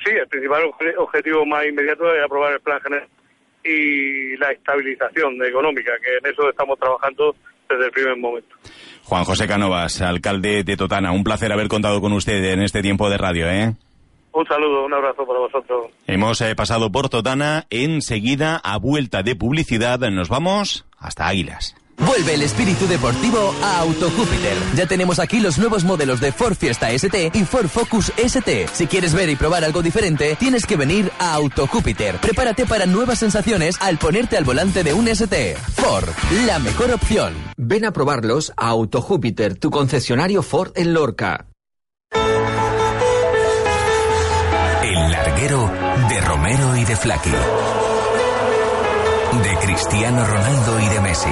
Sí, 0.04 0.12
el 0.12 0.28
principal 0.28 0.64
objetivo 0.98 1.46
más 1.46 1.66
inmediato 1.66 2.14
es 2.14 2.24
aprobar 2.24 2.54
el 2.54 2.60
plan 2.60 2.82
general 2.82 3.08
y 3.64 4.36
la 4.38 4.52
estabilización 4.52 5.42
económica, 5.46 5.92
que 6.04 6.18
en 6.18 6.34
eso 6.34 6.50
estamos 6.50 6.78
trabajando 6.78 7.36
desde 7.70 7.86
el 7.86 7.92
primer 7.92 8.18
momento. 8.18 8.56
Juan 9.04 9.24
José 9.24 9.48
Canovas, 9.48 10.02
alcalde 10.02 10.64
de 10.64 10.78
Totana, 10.78 11.12
un 11.12 11.24
placer 11.24 11.52
haber 11.52 11.68
contado 11.68 12.02
con 12.02 12.14
usted 12.14 12.44
en 12.44 12.62
este 12.62 12.82
tiempo 12.82 13.10
de 13.10 13.18
radio, 13.18 13.50
¿eh? 13.50 13.74
Un 14.32 14.46
saludo, 14.46 14.86
un 14.86 14.94
abrazo 14.94 15.26
para 15.26 15.40
vosotros. 15.40 15.88
Hemos 16.08 16.40
eh, 16.42 16.56
pasado 16.56 16.92
por 16.92 17.10
Totana, 17.10 17.66
enseguida, 17.70 18.58
a 18.64 18.78
vuelta 18.78 19.24
de 19.24 19.36
publicidad, 19.36 20.00
nos 20.00 20.30
vamos 20.30 20.86
hasta 20.98 21.28
Águilas. 21.28 21.76
Vuelve 22.00 22.34
el 22.34 22.42
espíritu 22.44 22.88
deportivo 22.88 23.54
a 23.62 23.80
Auto 23.80 24.10
Júpiter. 24.12 24.58
Ya 24.76 24.88
tenemos 24.88 25.20
aquí 25.20 25.42
los 25.42 25.58
nuevos 25.58 25.84
modelos 25.84 26.22
de 26.22 26.32
Ford 26.32 26.56
Fiesta 26.56 26.92
ST 26.92 27.32
y 27.34 27.44
Ford 27.44 27.68
Focus 27.68 28.14
ST. 28.16 28.68
Si 28.72 28.88
quieres 28.88 29.14
ver 29.14 29.30
y 29.30 29.36
probar 29.36 29.66
algo 29.66 29.82
diferente, 29.82 30.38
tienes 30.38 30.66
que 30.66 30.78
venir 30.78 31.12
a 31.20 31.34
Auto 31.34 31.68
Júpiter. 31.68 32.16
Prepárate 32.22 32.66
para 32.66 32.86
nuevas 32.86 33.20
sensaciones 33.20 33.76
al 33.82 33.98
ponerte 33.98 34.38
al 34.38 34.46
volante 34.46 34.84
de 34.84 34.94
un 34.94 35.10
ST. 35.10 35.58
Ford, 35.76 36.10
la 36.46 36.60
mejor 36.60 36.92
opción. 36.92 37.34
Ven 37.58 37.84
a 37.84 37.92
probarlos 37.92 38.54
a 38.56 38.70
Auto 38.70 39.02
Júpiter, 39.02 39.60
tu 39.60 39.70
concesionario 39.70 40.42
Ford 40.42 40.72
en 40.76 40.94
Lorca. 40.94 41.49
De 46.20 46.26
Romero 46.26 46.76
y 46.76 46.84
de 46.84 46.96
Flaky 46.96 47.32
de 49.32 49.58
Cristiano 49.60 50.26
Ronaldo 50.26 50.80
y 50.80 50.90
de 50.90 51.00
Messi, 51.00 51.30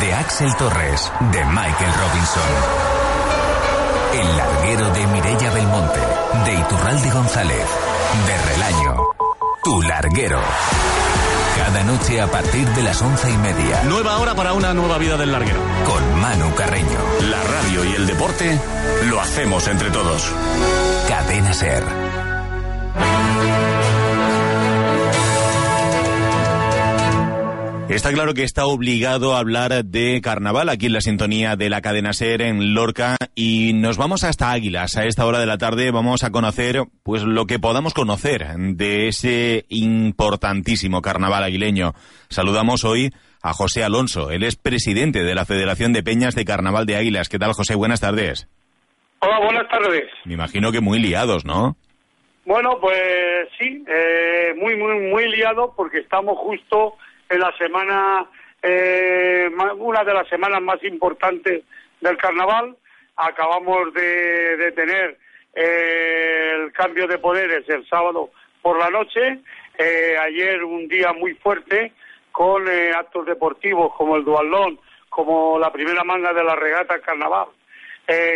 de 0.00 0.14
Axel 0.14 0.54
Torres, 0.56 1.12
de 1.32 1.44
Michael 1.44 1.92
Robinson. 1.92 2.42
El 4.14 4.36
larguero 4.36 4.90
de 4.90 5.06
Mirella 5.08 5.50
Belmonte, 5.50 6.00
de 6.46 6.54
Iturralde 6.54 7.10
González, 7.10 7.66
de 8.26 8.52
Relaño. 8.52 8.96
Tu 9.62 9.82
larguero. 9.82 10.40
Cada 11.56 11.82
noche 11.82 12.20
a 12.20 12.28
partir 12.28 12.66
de 12.68 12.82
las 12.82 13.02
once 13.02 13.30
y 13.30 13.36
media. 13.36 13.82
Nueva 13.84 14.18
hora 14.18 14.34
para 14.34 14.54
una 14.54 14.72
nueva 14.72 14.96
vida 14.98 15.16
del 15.16 15.32
larguero. 15.32 15.60
Con 15.84 16.20
Manu 16.20 16.54
Carreño. 16.54 16.98
La 17.30 17.42
radio 17.42 17.84
y 17.84 17.94
el 17.94 18.06
deporte 18.06 18.58
lo 19.06 19.20
hacemos 19.20 19.66
entre 19.68 19.90
todos. 19.90 20.32
Cadena 21.08 21.52
Ser. 21.52 21.84
Está 27.90 28.12
claro 28.12 28.34
que 28.34 28.44
está 28.44 28.66
obligado 28.66 29.34
a 29.34 29.40
hablar 29.40 29.84
de 29.84 30.20
carnaval 30.22 30.68
aquí 30.68 30.86
en 30.86 30.92
la 30.92 31.00
sintonía 31.00 31.56
de 31.56 31.68
la 31.68 31.80
cadena 31.80 32.12
Ser 32.12 32.40
en 32.40 32.72
Lorca 32.72 33.16
y 33.34 33.72
nos 33.74 33.98
vamos 33.98 34.22
hasta 34.22 34.52
Águilas. 34.52 34.96
A 34.96 35.06
esta 35.06 35.26
hora 35.26 35.40
de 35.40 35.46
la 35.46 35.58
tarde 35.58 35.90
vamos 35.90 36.22
a 36.22 36.30
conocer 36.30 36.84
pues 37.02 37.24
lo 37.24 37.46
que 37.46 37.58
podamos 37.58 37.92
conocer 37.92 38.46
de 38.56 39.08
ese 39.08 39.64
importantísimo 39.68 41.02
carnaval 41.02 41.42
aguileño. 41.42 41.94
Saludamos 42.28 42.84
hoy 42.84 43.10
a 43.42 43.52
José 43.54 43.82
Alonso, 43.82 44.30
él 44.30 44.44
es 44.44 44.54
presidente 44.54 45.24
de 45.24 45.34
la 45.34 45.44
Federación 45.44 45.92
de 45.92 46.04
Peñas 46.04 46.36
de 46.36 46.44
Carnaval 46.44 46.86
de 46.86 46.94
Águilas. 46.94 47.28
¿Qué 47.28 47.40
tal, 47.40 47.54
José? 47.54 47.74
Buenas 47.74 48.00
tardes. 48.00 48.48
Hola, 49.18 49.40
buenas 49.40 49.68
tardes. 49.68 50.04
Me 50.26 50.34
imagino 50.34 50.70
que 50.70 50.80
muy 50.80 51.00
liados, 51.00 51.44
¿no? 51.44 51.76
Bueno, 52.44 52.78
pues 52.80 53.48
sí, 53.58 53.84
eh, 53.88 54.54
muy, 54.56 54.76
muy, 54.76 55.10
muy 55.10 55.28
liados 55.28 55.72
porque 55.76 55.98
estamos 55.98 56.38
justo 56.38 56.94
en 57.30 57.40
la 57.40 57.56
semana, 57.56 58.26
eh, 58.60 59.48
una 59.78 60.04
de 60.04 60.12
las 60.12 60.28
semanas 60.28 60.60
más 60.60 60.82
importantes 60.82 61.62
del 62.00 62.16
carnaval. 62.16 62.76
Acabamos 63.16 63.94
de, 63.94 64.72
tener 64.74 65.16
eh, 65.54 66.52
el 66.56 66.72
cambio 66.72 67.06
de 67.06 67.18
poderes 67.18 67.68
el 67.68 67.86
sábado 67.88 68.30
por 68.60 68.78
la 68.78 68.90
noche. 68.90 69.38
Eh, 69.78 70.16
ayer 70.20 70.62
un 70.64 70.88
día 70.88 71.12
muy 71.12 71.34
fuerte 71.34 71.92
con 72.32 72.68
actos 72.68 73.26
deportivos 73.26 73.94
como 73.96 74.16
el 74.16 74.24
dualón, 74.24 74.78
como 75.08 75.58
la 75.58 75.72
primera 75.72 76.04
manga 76.04 76.32
de 76.32 76.44
la 76.44 76.56
regata 76.56 77.00
carnaval, 77.00 77.48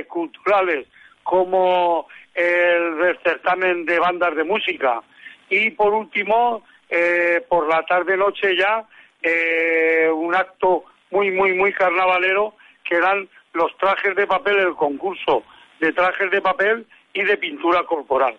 culturales 0.09 0.87
como 1.23 2.07
el 2.35 3.19
certamen 3.25 3.85
de 3.87 3.99
bandas 3.99 4.37
de 4.37 4.45
música 4.45 5.03
y 5.49 5.71
por 5.71 5.93
último 5.93 6.63
eh, 6.97 7.45
por 7.49 7.67
la 7.67 7.83
tarde-noche 7.83 8.57
ya 8.57 8.85
eh, 9.21 10.09
un 10.15 10.33
acto 10.33 10.85
muy, 11.11 11.33
muy, 11.33 11.53
muy 11.53 11.73
carnavalero 11.73 12.55
que 12.85 12.95
eran 12.95 13.29
los 13.53 13.77
trajes 13.79 14.15
de 14.15 14.29
papel, 14.29 14.59
el 14.59 14.75
concurso 14.77 15.43
de 15.81 15.93
trajes 15.93 16.31
de 16.31 16.41
papel 16.41 16.87
y 17.13 17.25
de 17.25 17.37
pintura 17.37 17.83
corporal. 17.83 18.37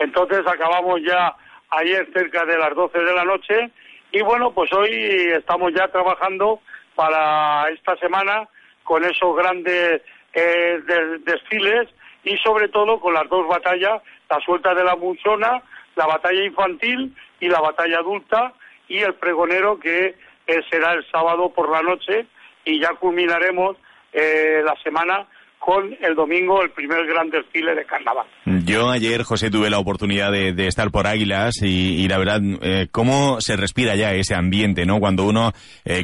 Entonces 0.00 0.40
acabamos 0.44 1.00
ya 1.02 1.36
ayer 1.70 2.08
cerca 2.12 2.44
de 2.44 2.58
las 2.58 2.74
12 2.74 2.98
de 2.98 3.14
la 3.14 3.24
noche 3.24 3.70
y 4.10 4.20
bueno, 4.22 4.50
pues 4.50 4.72
hoy 4.72 4.90
estamos 5.36 5.72
ya 5.72 5.86
trabajando 5.86 6.60
para 6.96 7.68
esta 7.68 7.96
semana 7.98 8.48
con 8.82 9.04
esos 9.04 9.36
grandes 9.36 10.02
eh, 10.34 10.80
desfiles 11.20 11.88
y 12.24 12.36
sobre 12.38 12.66
todo 12.68 12.98
con 12.98 13.14
las 13.14 13.28
dos 13.28 13.46
batallas, 13.46 14.02
la 14.28 14.40
suelta 14.40 14.74
de 14.74 14.82
la 14.82 14.96
muchona, 14.96 15.62
la 15.96 16.06
batalla 16.06 16.44
infantil 16.44 17.14
y 17.40 17.48
la 17.48 17.60
batalla 17.60 17.98
adulta 17.98 18.52
y 18.88 18.98
el 18.98 19.14
pregonero 19.14 19.78
que 19.78 20.14
eh, 20.46 20.60
será 20.70 20.92
el 20.92 21.04
sábado 21.10 21.50
por 21.54 21.70
la 21.70 21.82
noche 21.82 22.26
y 22.64 22.80
ya 22.80 22.90
culminaremos 22.94 23.76
eh, 24.12 24.62
la 24.64 24.74
semana 24.82 25.26
con 25.58 25.96
el 26.00 26.16
domingo 26.16 26.60
el 26.60 26.70
primer 26.70 27.06
gran 27.06 27.30
desfile 27.30 27.74
de 27.76 27.84
carnaval. 27.84 28.26
Yo 28.64 28.90
ayer, 28.90 29.22
José, 29.22 29.48
tuve 29.48 29.70
la 29.70 29.78
oportunidad 29.78 30.32
de, 30.32 30.66
estar 30.66 30.90
por 30.90 31.06
Águilas 31.06 31.62
y, 31.62 32.08
la 32.08 32.18
verdad, 32.18 32.40
eh, 32.62 32.88
cómo 32.90 33.40
se 33.40 33.56
respira 33.56 33.94
ya 33.94 34.12
ese 34.12 34.34
ambiente, 34.34 34.86
¿no? 34.86 34.98
Cuando 34.98 35.24
uno 35.24 35.52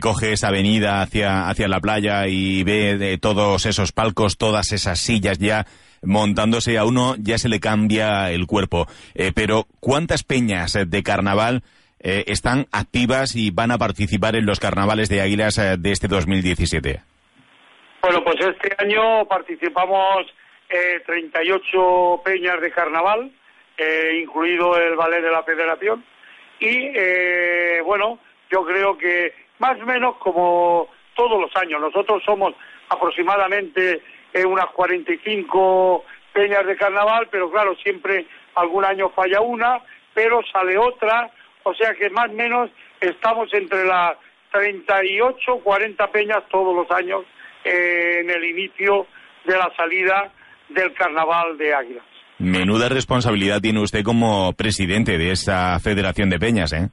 coge 0.01 0.33
esa 0.33 0.49
avenida 0.49 1.03
hacia, 1.03 1.49
hacia 1.49 1.67
la 1.67 1.81
playa 1.81 2.29
y 2.29 2.63
ve 2.63 2.97
de 2.99 3.19
todos 3.19 3.67
esos 3.67 3.91
palcos, 3.91 4.39
todas 4.39 4.71
esas 4.71 5.01
sillas 5.01 5.39
ya 5.39 5.67
montándose 6.03 6.79
a 6.79 6.85
uno 6.85 7.15
ya 7.19 7.39
se 7.39 7.49
le 7.49 7.61
cambia 7.61 8.31
el 8.31 8.47
cuerpo. 8.47 8.87
Eh, 9.15 9.33
pero 9.35 9.67
¿cuántas 9.81 10.23
peñas 10.23 10.79
de 10.87 11.03
carnaval 11.03 11.63
eh, 12.01 12.25
están 12.27 12.67
activas 12.73 13.35
y 13.35 13.51
van 13.51 13.71
a 13.71 13.79
participar 13.79 14.37
en 14.37 14.47
los 14.47 14.61
carnavales 14.61 15.09
de 15.09 15.21
Águilas 15.21 15.59
eh, 15.59 15.77
de 15.79 15.93
este 15.93 16.09
2017? 16.09 17.01
Bueno, 18.03 18.23
pues 18.23 18.37
este 18.41 18.75
año 18.79 19.27
participamos 19.27 20.27
38 21.07 22.23
peñas 22.25 22.61
de 22.61 22.71
carnaval, 22.71 23.33
incluido 24.21 24.77
el 24.77 24.95
ballet 24.97 25.23
de 25.23 25.31
la 25.31 25.43
federación. 25.43 26.05
Y 26.61 26.91
bueno, 27.85 28.21
yo 28.51 28.65
creo 28.65 28.97
que 28.97 29.33
más 29.59 29.81
o 29.81 29.87
menos 29.87 30.17
como 30.19 30.89
todos 31.17 31.41
los 31.41 31.51
años, 31.57 31.81
nosotros 31.81 32.23
somos 32.25 32.55
aproximadamente 32.89 34.01
eh, 34.33 34.45
unas 34.45 34.67
45 34.67 36.05
peñas 36.33 36.67
de 36.67 36.77
carnaval, 36.77 37.29
pero 37.31 37.51
claro, 37.51 37.75
siempre 37.77 38.27
algún 38.55 38.85
año 38.85 39.11
falla 39.11 39.41
una, 39.41 39.81
pero 40.15 40.41
sale 40.53 40.77
otra, 40.79 41.31
o 41.63 41.75
sea 41.75 41.95
que 41.95 42.11
más 42.11 42.29
o 42.31 42.35
menos 42.35 42.71
estamos 43.01 43.53
entre 43.55 43.85
las 43.85 44.17
38, 44.53 45.61
40 45.63 46.07
peñas 46.11 46.43
todos 46.51 46.75
los 46.75 46.91
años 46.91 47.25
eh, 47.65 48.21
en 48.21 48.31
el 48.31 48.45
inicio 48.45 49.07
de 49.45 49.57
la 49.57 49.71
salida 49.77 50.33
del 50.69 50.93
carnaval 50.95 51.57
de 51.59 51.75
Águilas. 51.75 52.05
Menuda 52.39 52.89
responsabilidad 52.89 53.61
tiene 53.61 53.81
usted 53.81 54.05
como 54.05 54.53
presidente 54.53 55.19
de 55.19 55.33
esa 55.33 55.79
federación 55.81 56.31
de 56.31 56.39
peñas, 56.39 56.73
¿eh? 56.73 56.89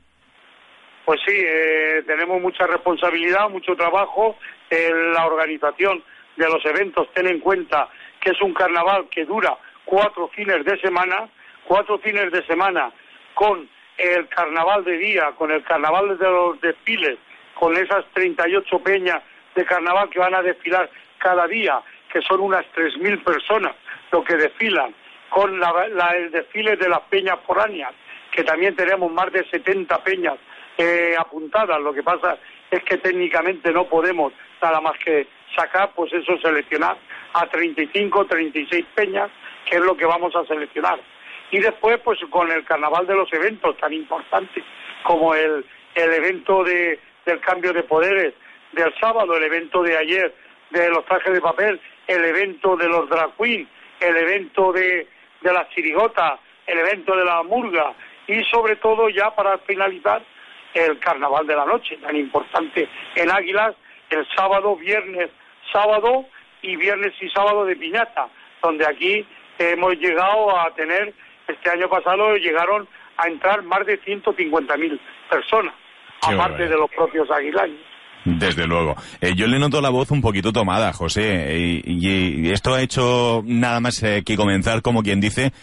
Pues 1.05 1.19
sí, 1.23 1.35
eh, 1.35 2.01
tenemos 2.07 2.41
mucha 2.41 2.65
responsabilidad, 2.65 3.47
mucho 3.49 3.75
trabajo 3.75 4.37
en 4.71 5.13
la 5.13 5.27
organización 5.27 6.03
de 6.35 6.49
los 6.49 6.65
eventos, 6.65 7.11
ten 7.13 7.27
en 7.27 7.39
cuenta 7.39 7.89
que 8.19 8.31
es 8.31 8.41
un 8.41 8.53
carnaval 8.53 9.07
que 9.09 9.25
dura 9.25 9.55
cuatro 9.85 10.27
fines 10.29 10.65
de 10.65 10.79
semana, 10.79 11.29
cuatro 11.65 11.97
fines 11.99 12.31
de 12.31 12.45
semana 12.45 12.91
con 13.33 13.69
el 13.97 14.27
carnaval 14.27 14.83
de 14.83 14.97
día, 14.97 15.31
con 15.37 15.51
el 15.51 15.63
carnaval 15.63 16.17
de 16.17 16.29
los 16.29 16.59
desfiles, 16.61 17.17
con 17.53 17.75
esas 17.77 18.05
38 18.13 18.79
peñas 18.79 19.21
de 19.55 19.65
carnaval 19.65 20.09
que 20.09 20.19
van 20.19 20.35
a 20.35 20.41
desfilar 20.41 20.89
cada 21.17 21.47
día, 21.47 21.81
que 22.11 22.21
son 22.21 22.41
unas 22.41 22.65
3.000 22.75 23.23
personas 23.23 23.75
lo 24.11 24.23
que 24.23 24.35
desfilan, 24.35 24.93
con 25.29 25.61
el 25.61 26.31
desfile 26.31 26.75
de 26.75 26.89
las 26.89 27.01
peñas 27.01 27.39
foráneas, 27.45 27.93
que 28.31 28.43
también 28.43 28.75
tenemos 28.75 29.11
más 29.11 29.31
de 29.31 29.43
70 29.49 30.03
peñas 30.03 30.35
eh, 30.77 31.15
apuntadas. 31.17 31.79
Lo 31.81 31.93
que 31.93 32.03
pasa 32.03 32.37
es 32.69 32.83
que 32.83 32.97
técnicamente 32.97 33.71
no 33.71 33.85
podemos 33.85 34.33
nada 34.61 34.81
más 34.81 34.97
que 34.99 35.27
sacar, 35.55 35.91
pues 35.95 36.11
eso, 36.13 36.37
seleccionar 36.37 36.97
a 37.33 37.45
35, 37.47 38.25
36 38.25 38.85
peñas 38.95 39.29
que 39.65 39.77
es 39.77 39.81
lo 39.81 39.97
que 39.97 40.05
vamos 40.05 40.35
a 40.35 40.45
seleccionar. 40.45 40.99
Y 41.51 41.59
después, 41.59 41.99
pues 42.03 42.19
con 42.29 42.51
el 42.51 42.63
carnaval 42.63 43.07
de 43.07 43.15
los 43.15 43.31
eventos 43.33 43.77
tan 43.77 43.93
importantes 43.93 44.63
como 45.03 45.35
el, 45.35 45.65
el 45.95 46.13
evento 46.13 46.63
de, 46.63 46.99
del 47.25 47.39
cambio 47.39 47.73
de 47.73 47.83
poderes 47.83 48.33
del 48.71 48.93
sábado, 48.99 49.35
el 49.35 49.43
evento 49.43 49.83
de 49.83 49.97
ayer 49.97 50.33
de 50.69 50.89
los 50.89 51.05
trajes 51.05 51.33
de 51.33 51.41
papel, 51.41 51.79
el 52.07 52.23
evento 52.25 52.75
de 52.75 52.87
los 52.87 53.09
drag 53.09 53.35
queens, 53.37 53.67
el 53.99 54.17
evento 54.17 54.71
de, 54.71 55.07
de 55.41 55.53
las 55.53 55.69
chirigotas, 55.69 56.39
el 56.67 56.79
evento 56.79 57.15
de 57.15 57.25
la 57.25 57.43
murga 57.43 57.93
y 58.27 58.43
sobre 58.45 58.75
todo 58.77 59.09
ya 59.09 59.33
para 59.35 59.57
finalizar 59.59 60.23
el 60.73 60.99
carnaval 60.99 61.47
de 61.47 61.55
la 61.55 61.65
noche, 61.65 61.97
tan 61.97 62.15
importante 62.15 62.89
en 63.15 63.31
Águilas, 63.31 63.75
el 64.15 64.27
sábado, 64.35 64.75
viernes, 64.75 65.29
sábado 65.71 66.25
y 66.61 66.75
viernes 66.75 67.13
y 67.21 67.29
sábado 67.29 67.65
de 67.65 67.75
piñata, 67.75 68.27
donde 68.61 68.85
aquí 68.85 69.25
hemos 69.59 69.95
llegado 69.97 70.57
a 70.57 70.73
tener, 70.75 71.13
este 71.47 71.69
año 71.69 71.87
pasado 71.89 72.35
llegaron 72.37 72.87
a 73.17 73.27
entrar 73.27 73.63
más 73.63 73.85
de 73.85 74.01
150.000 74.01 74.99
personas, 75.29 75.73
aparte 76.21 76.67
de 76.67 76.75
los 76.75 76.89
propios 76.89 77.29
aguilaños. 77.31 77.79
Desde 78.25 78.65
luego. 78.65 78.95
Eh, 79.21 79.33
yo 79.35 79.45
le 79.45 79.59
noto 79.59 79.81
la 79.81 79.89
voz 79.89 80.09
un 80.09 80.21
poquito 80.21 80.51
tomada, 80.51 80.91
José, 80.93 81.81
y, 81.85 82.51
esto 82.51 82.73
ha 82.73 82.81
hecho 82.81 83.43
nada 83.45 83.79
más 83.79 84.01
eh, 84.01 84.23
que 84.25 84.35
comenzar, 84.35 84.81
como 84.81 85.03
quien 85.03 85.21
dice, 85.21 85.53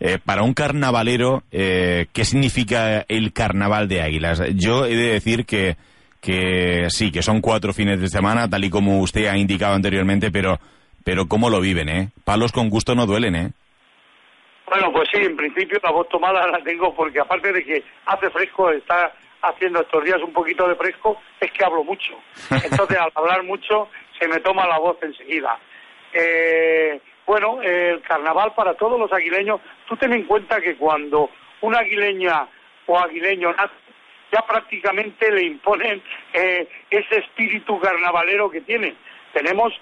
eh, 0.00 0.18
para 0.24 0.42
un 0.42 0.52
carnavalero, 0.52 1.44
¿qué 1.50 2.24
significa 2.24 3.04
el 3.08 3.32
carnaval 3.32 3.86
de 3.86 4.02
Águilas? 4.02 4.42
Yo 4.54 4.84
he 4.84 4.96
de 4.96 5.12
decir 5.12 5.46
que, 5.46 5.76
que 6.20 6.86
sí, 6.90 7.10
que 7.10 7.22
son 7.22 7.40
cuatro 7.40 7.72
fines 7.72 8.00
de 8.00 8.08
semana, 8.08 8.48
tal 8.48 8.64
y 8.64 8.70
como 8.70 9.00
usted 9.00 9.26
ha 9.26 9.36
indicado 9.36 9.74
anteriormente, 9.74 10.30
pero, 10.30 10.58
pero 11.04 11.26
¿cómo 11.26 11.50
lo 11.50 11.60
viven, 11.60 11.88
eh? 11.88 12.08
Palos 12.24 12.52
con 12.52 12.68
gusto 12.68 12.94
no 12.94 13.06
duelen, 13.06 13.36
¿eh? 13.36 13.52
Bueno, 14.66 14.92
pues 14.92 15.08
sí, 15.12 15.22
en 15.22 15.36
principio 15.36 15.80
la 15.82 15.90
voz 15.90 16.08
tomada 16.08 16.46
la 16.46 16.62
tengo 16.62 16.94
porque 16.94 17.20
aparte 17.20 17.52
de 17.52 17.64
que 17.64 17.82
hace 18.06 18.28
fresco, 18.30 18.70
está 18.70 19.12
haciendo 19.42 19.80
estos 19.80 20.04
días 20.04 20.20
un 20.22 20.32
poquito 20.32 20.68
de 20.68 20.74
fresco, 20.74 21.20
es 21.40 21.50
que 21.52 21.64
hablo 21.64 21.84
mucho. 21.84 22.14
Entonces, 22.50 22.98
al 22.98 23.12
hablar 23.14 23.44
mucho, 23.44 23.88
se 24.18 24.28
me 24.28 24.40
toma 24.40 24.66
la 24.66 24.78
voz 24.78 24.98
enseguida. 25.02 25.58
Eh, 26.12 27.00
bueno, 27.26 27.62
el 27.62 28.00
carnaval 28.02 28.52
para 28.54 28.74
todos 28.74 28.98
los 28.98 29.12
aguileños, 29.12 29.60
tú 29.86 29.96
ten 29.96 30.12
en 30.12 30.24
cuenta 30.24 30.60
que 30.60 30.76
cuando 30.76 31.30
una 31.60 31.78
aguileña 31.78 32.46
o 32.86 32.98
aguileño 32.98 33.52
nace, 33.52 33.74
ya 34.32 34.42
prácticamente 34.42 35.30
le 35.30 35.42
imponen 35.44 36.02
eh, 36.32 36.68
ese 36.90 37.18
espíritu 37.18 37.78
carnavalero 37.80 38.50
que 38.50 38.60
tiene. 38.60 38.94
Tenemos 39.32 39.72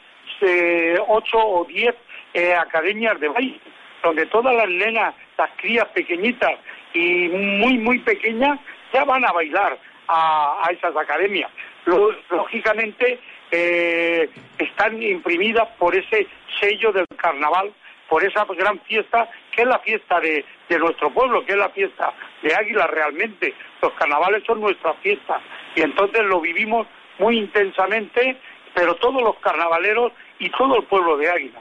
eh, 0.40 0.98
ocho 1.09 1.39
o 1.39 1.64
diez 1.64 1.94
eh, 2.35 2.55
academias 2.55 3.18
de 3.20 3.28
baile, 3.28 3.60
donde 4.02 4.27
todas 4.27 4.55
las 4.55 4.68
nenas, 4.68 5.14
las 5.39 5.51
crías 5.56 5.86
pequeñitas 5.89 6.52
y 6.93 7.28
muy, 7.28 7.78
muy 7.78 7.98
pequeñas, 8.01 8.59
ya 8.93 9.05
van 9.05 9.24
a 9.24 9.32
bailar 9.32 9.78
a, 10.09 10.68
esas 10.70 10.97
academias. 10.97 11.51
Lógicamente 11.85 13.18
eh, 13.51 14.28
están 14.59 15.02
imprimidas 15.02 15.68
por 15.78 15.94
ese 15.94 16.27
sello 16.60 16.93
del 16.93 17.06
carnaval, 17.16 17.73
por 18.09 18.24
esa 18.24 18.44
gran 18.44 18.78
fiesta 18.81 19.28
que 19.51 19.62
es 19.62 19.68
la 19.68 19.78
fiesta 19.78 20.20
de, 20.20 20.44
nuestro 20.78 21.10
pueblo, 21.10 21.44
que 21.44 21.52
es 21.52 21.59
la 21.59 21.70
fiesta 21.70 22.12
de 22.43 22.55
Águila 22.55 22.86
realmente. 22.86 23.55
Los 23.87 23.95
carnavales 23.95 24.43
son 24.45 24.61
nuestra 24.61 24.95
fiesta 24.95 25.41
y 25.77 25.83
entonces 25.83 26.23
lo 26.25 26.41
vivimos 26.41 26.89
muy 27.21 27.39
intensamente, 27.39 28.37
pero 28.75 28.97
todos 28.97 29.23
los 29.23 29.37
carnavaleros 29.39 30.11
y 30.41 30.51
todo 30.51 30.77
el 30.77 30.85
pueblo 30.87 31.17
de 31.17 31.31
Águila. 31.31 31.61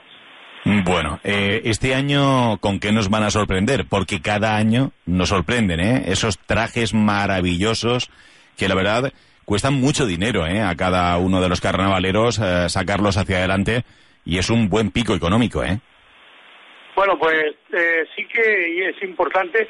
Bueno, 0.84 1.20
eh, 1.22 1.62
este 1.66 1.94
año, 1.94 2.58
¿con 2.58 2.80
qué 2.80 2.90
nos 2.90 3.10
van 3.10 3.22
a 3.22 3.30
sorprender? 3.30 3.84
Porque 3.88 4.20
cada 4.20 4.56
año 4.56 4.90
nos 5.04 5.28
sorprenden, 5.28 5.78
¿eh? 5.78 6.02
Esos 6.06 6.36
trajes 6.36 6.94
maravillosos 6.94 8.10
que 8.58 8.66
la 8.66 8.74
verdad 8.74 9.12
cuestan 9.44 9.74
mucho 9.74 10.04
dinero, 10.04 10.44
¿eh? 10.48 10.62
A 10.62 10.74
cada 10.74 11.16
uno 11.18 11.40
de 11.40 11.48
los 11.48 11.60
carnavaleros 11.60 12.40
eh, 12.40 12.68
sacarlos 12.68 13.16
hacia 13.18 13.38
adelante 13.38 13.84
y 14.24 14.38
es 14.38 14.50
un 14.50 14.68
buen 14.68 14.90
pico 14.90 15.14
económico, 15.14 15.62
¿eh? 15.62 15.78
Bueno, 16.96 17.16
pues 17.16 17.54
eh, 17.72 18.04
sí 18.16 18.26
que 18.26 18.88
es 18.88 19.00
importante 19.02 19.68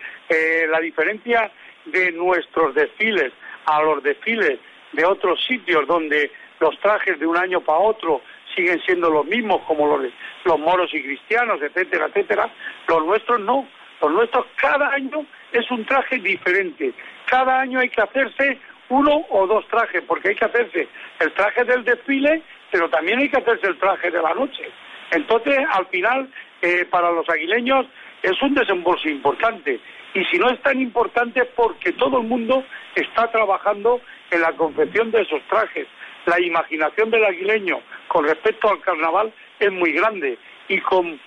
la 0.71 0.81
diferencia 0.81 1.51
de 1.87 2.13
nuestros 2.13 2.75
desfiles 2.75 3.33
a 3.67 3.83
los 3.83 4.03
desfiles 4.03 4.59
de 4.93 5.05
otros 5.05 5.45
sitios 5.47 5.87
donde 5.87 6.31
los 6.61 6.79
trajes 6.81 7.19
de 7.19 7.27
un 7.27 7.37
año 7.37 7.61
para 7.61 7.79
otro 7.79 8.23
siguen 8.55 8.81
siendo 8.87 9.11
los 9.11 9.27
mismos 9.27 9.61
como 9.67 9.87
los, 9.87 10.11
los 10.45 10.59
moros 10.59 10.93
y 10.95 11.03
cristianos, 11.03 11.61
etcétera, 11.61 12.07
etcétera. 12.07 12.49
Los 12.89 13.05
nuestros 13.05 13.41
no. 13.41 13.67
Los 14.01 14.13
nuestros 14.13 14.47
cada 14.57 14.89
año 14.91 15.25
es 15.53 15.71
un 15.71 15.85
traje 15.85 16.19
diferente. 16.19 16.93
Cada 17.27 17.61
año 17.61 17.81
hay 17.81 17.89
que 17.89 18.03
hacerse 18.03 18.59
uno 18.89 19.27
o 19.31 19.47
dos 19.47 19.67
trajes, 19.69 20.03
porque 20.07 20.29
hay 20.29 20.35
que 20.35 20.45
hacerse 20.45 20.89
el 21.19 21.33
traje 21.33 21.65
del 21.65 21.85
desfile, 21.85 22.43
pero 22.71 22.89
también 22.89 23.19
hay 23.19 23.29
que 23.29 23.39
hacerse 23.39 23.67
el 23.67 23.79
traje 23.79 24.11
de 24.11 24.23
la 24.23 24.35
noche. 24.35 24.71
Entonces, 25.11 25.59
al 25.73 25.87
final, 25.87 26.29
eh, 26.63 26.85
para 26.91 27.11
los 27.11 27.29
aguileños 27.29 27.87
es 28.23 28.41
un 28.43 28.55
desembolso 28.55 29.09
importante. 29.09 29.81
Y 30.17 30.25
si 30.25 30.39
no 30.39 30.49
es 30.51 30.61
tan 30.63 30.81
importante, 30.81 31.45
porque 31.45 31.93
todo 31.93 32.21
el 32.21 32.27
mundo 32.27 32.65
está 32.95 33.31
trabajando 33.31 34.01
en 34.31 34.41
la 34.41 34.53
confección 34.53 35.11
de 35.11 35.23
esos 35.23 35.43
trajes 35.49 35.87
la 36.27 36.41
imaginación 36.41 37.11
del 37.11 37.25
aguileño 37.25 37.81
con 38.09 38.25
respecto 38.25 38.69
al 38.69 38.81
carnaval 38.81 39.33
es 39.61 39.73
muy 39.73 39.93
grande 39.93 40.39
y 40.69 40.81
con 40.81 41.21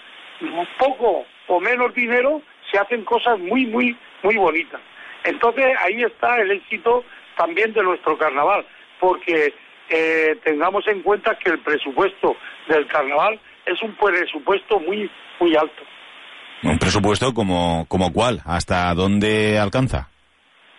poco 0.78 1.26
o 1.48 1.60
menos 1.60 1.94
dinero 1.94 2.42
se 2.70 2.78
hacen 2.78 3.04
cosas 3.06 3.40
muy, 3.40 3.66
muy, 3.66 3.98
muy 4.24 4.36
bonitas. 4.36 4.82
Entonces 5.24 5.66
ahí 5.80 6.04
está 6.04 6.40
el 6.42 6.52
éxito 6.52 7.04
también 7.38 7.74
de 7.74 7.84
nuestro 7.84 8.18
carnaval, 8.18 8.66
porque 9.00 9.54
eh, 9.90 10.38
tengamos 10.44 10.88
en 10.88 11.02
cuenta 11.02 11.38
que 11.40 11.52
el 11.52 11.60
presupuesto 11.60 12.36
del 12.68 12.86
carnaval 12.88 13.40
es 13.66 13.82
un 13.82 13.96
presupuesto 13.96 14.80
muy, 14.80 15.10
muy 15.40 15.56
alto. 15.56 15.84
¿Un 16.64 16.78
presupuesto 16.78 17.34
como, 17.34 17.86
como 17.88 18.12
cuál? 18.12 18.42
¿Hasta 18.46 18.94
dónde 18.94 19.58
alcanza? 19.58 20.10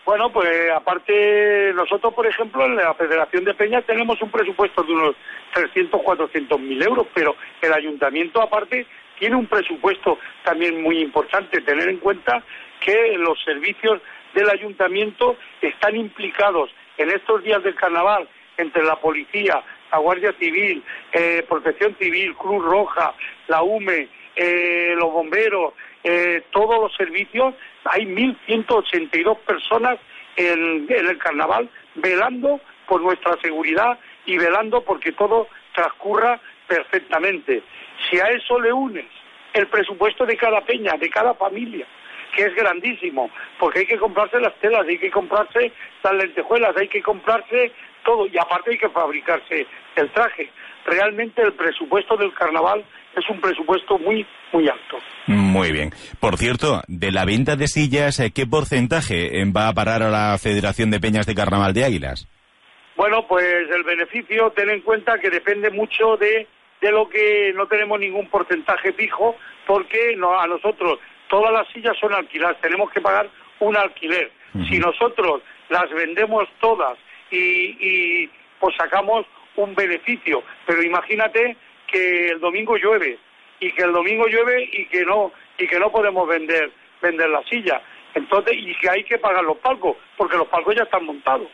Bueno, 0.04 0.30
pues 0.32 0.48
aparte, 0.74 1.72
nosotros, 1.74 2.12
por 2.12 2.26
ejemplo, 2.26 2.66
en 2.66 2.76
la 2.76 2.94
Federación 2.94 3.44
de 3.44 3.54
Peñas 3.54 3.84
tenemos 3.86 4.20
un 4.20 4.30
presupuesto 4.30 4.82
de 4.82 4.92
unos 4.92 5.14
300, 5.54 6.02
400 6.02 6.60
mil 6.60 6.82
euros, 6.82 7.06
pero 7.14 7.36
el 7.62 7.72
ayuntamiento, 7.72 8.42
aparte, 8.42 8.86
tiene 9.18 9.36
un 9.36 9.46
presupuesto 9.46 10.18
también 10.44 10.82
muy 10.82 10.98
importante. 10.98 11.60
Tener 11.60 11.88
en 11.88 11.98
cuenta 11.98 12.42
que 12.80 13.16
los 13.18 13.40
servicios 13.44 14.00
del 14.34 14.50
ayuntamiento 14.50 15.36
están 15.62 15.96
implicados 15.96 16.70
en 16.98 17.10
estos 17.10 17.42
días 17.44 17.62
del 17.62 17.74
carnaval 17.74 18.28
entre 18.56 18.82
la 18.82 18.96
policía, 18.96 19.62
la 19.92 19.98
Guardia 19.98 20.32
Civil, 20.38 20.82
eh, 21.12 21.44
Protección 21.48 21.94
Civil, 21.98 22.34
Cruz 22.34 22.64
Roja, 22.64 23.14
la 23.48 23.62
UME, 23.62 24.08
eh, 24.36 24.94
los 24.96 25.12
bomberos, 25.12 25.74
eh, 26.04 26.42
todos 26.50 26.80
los 26.80 26.94
servicios, 26.96 27.54
hay 27.84 28.04
1.182 28.04 29.38
personas 29.38 29.98
en, 30.36 30.86
en 30.88 31.06
el 31.08 31.18
carnaval 31.18 31.68
velando 31.94 32.60
por 32.86 33.00
nuestra 33.00 33.36
seguridad 33.40 33.98
y 34.26 34.38
velando 34.38 34.82
porque 34.82 35.12
todo 35.12 35.48
transcurra 35.74 36.40
perfectamente. 36.66 37.62
Si 38.08 38.18
a 38.18 38.28
eso 38.28 38.60
le 38.60 38.72
unes 38.72 39.06
el 39.52 39.66
presupuesto 39.66 40.24
de 40.26 40.36
cada 40.36 40.60
peña, 40.62 40.94
de 40.98 41.10
cada 41.10 41.34
familia, 41.34 41.86
que 42.34 42.42
es 42.42 42.54
grandísimo, 42.54 43.30
porque 43.58 43.80
hay 43.80 43.86
que 43.86 43.98
comprarse 43.98 44.40
las 44.40 44.54
telas, 44.56 44.86
hay 44.86 44.98
que 44.98 45.10
comprarse 45.10 45.72
las 46.02 46.14
lentejuelas, 46.14 46.76
hay 46.76 46.88
que 46.88 47.02
comprarse 47.02 47.72
todo, 48.04 48.26
y 48.26 48.38
aparte 48.38 48.70
hay 48.70 48.78
que 48.78 48.88
fabricarse 48.88 49.66
el 49.96 50.10
traje. 50.10 50.50
Realmente 50.86 51.42
el 51.42 51.52
presupuesto 51.52 52.16
del 52.16 52.32
carnaval 52.34 52.84
es 53.16 53.28
un 53.28 53.40
presupuesto 53.40 53.98
muy, 53.98 54.26
muy 54.52 54.68
alto. 54.68 54.98
Muy 55.26 55.72
bien. 55.72 55.90
Por 56.20 56.36
cierto, 56.36 56.82
de 56.86 57.12
la 57.12 57.24
venta 57.24 57.56
de 57.56 57.66
sillas, 57.66 58.20
eh, 58.20 58.32
¿qué 58.32 58.46
porcentaje 58.46 59.30
va 59.54 59.68
a 59.68 59.74
parar 59.74 60.02
a 60.02 60.10
la 60.10 60.38
Federación 60.38 60.90
de 60.90 61.00
Peñas 61.00 61.26
de 61.26 61.34
Carnaval 61.34 61.72
de 61.72 61.84
Águilas? 61.84 62.28
Bueno, 62.96 63.26
pues 63.26 63.44
el 63.74 63.82
beneficio, 63.82 64.50
ten 64.50 64.70
en 64.70 64.82
cuenta 64.82 65.18
que 65.18 65.30
depende 65.30 65.70
mucho 65.70 66.16
de, 66.16 66.46
de 66.80 66.92
lo 66.92 67.08
que 67.08 67.52
no 67.54 67.66
tenemos 67.66 67.98
ningún 67.98 68.28
porcentaje 68.28 68.92
fijo, 68.92 69.36
porque 69.66 70.14
no, 70.16 70.38
a 70.38 70.46
nosotros 70.46 70.98
todas 71.28 71.52
las 71.52 71.66
sillas 71.68 71.96
son 71.98 72.12
alquiladas, 72.12 72.60
tenemos 72.60 72.90
que 72.90 73.00
pagar 73.00 73.30
un 73.60 73.76
alquiler. 73.76 74.30
Si 74.68 74.78
nosotros 74.78 75.42
las 75.68 75.88
vendemos 75.90 76.48
todas 76.60 76.98
y, 77.30 77.36
y 77.38 78.30
pues 78.58 78.74
sacamos 78.76 79.24
un 79.54 79.74
beneficio, 79.74 80.42
pero 80.66 80.82
imagínate 80.82 81.56
que 81.90 82.28
el 82.28 82.40
domingo 82.40 82.76
llueve 82.76 83.18
y 83.58 83.72
que 83.72 83.82
el 83.82 83.92
domingo 83.92 84.26
llueve 84.26 84.68
y 84.72 84.86
que 84.86 85.04
no 85.04 85.32
y 85.58 85.66
que 85.66 85.78
no 85.78 85.90
podemos 85.90 86.28
vender 86.28 86.70
vender 87.02 87.28
la 87.28 87.42
silla 87.44 87.82
entonces 88.14 88.54
y 88.56 88.74
que 88.76 88.90
hay 88.90 89.04
que 89.04 89.18
pagar 89.18 89.44
los 89.44 89.58
palcos 89.58 89.96
porque 90.16 90.36
los 90.36 90.48
palcos 90.48 90.74
ya 90.74 90.84
están 90.84 91.04
montados 91.04 91.48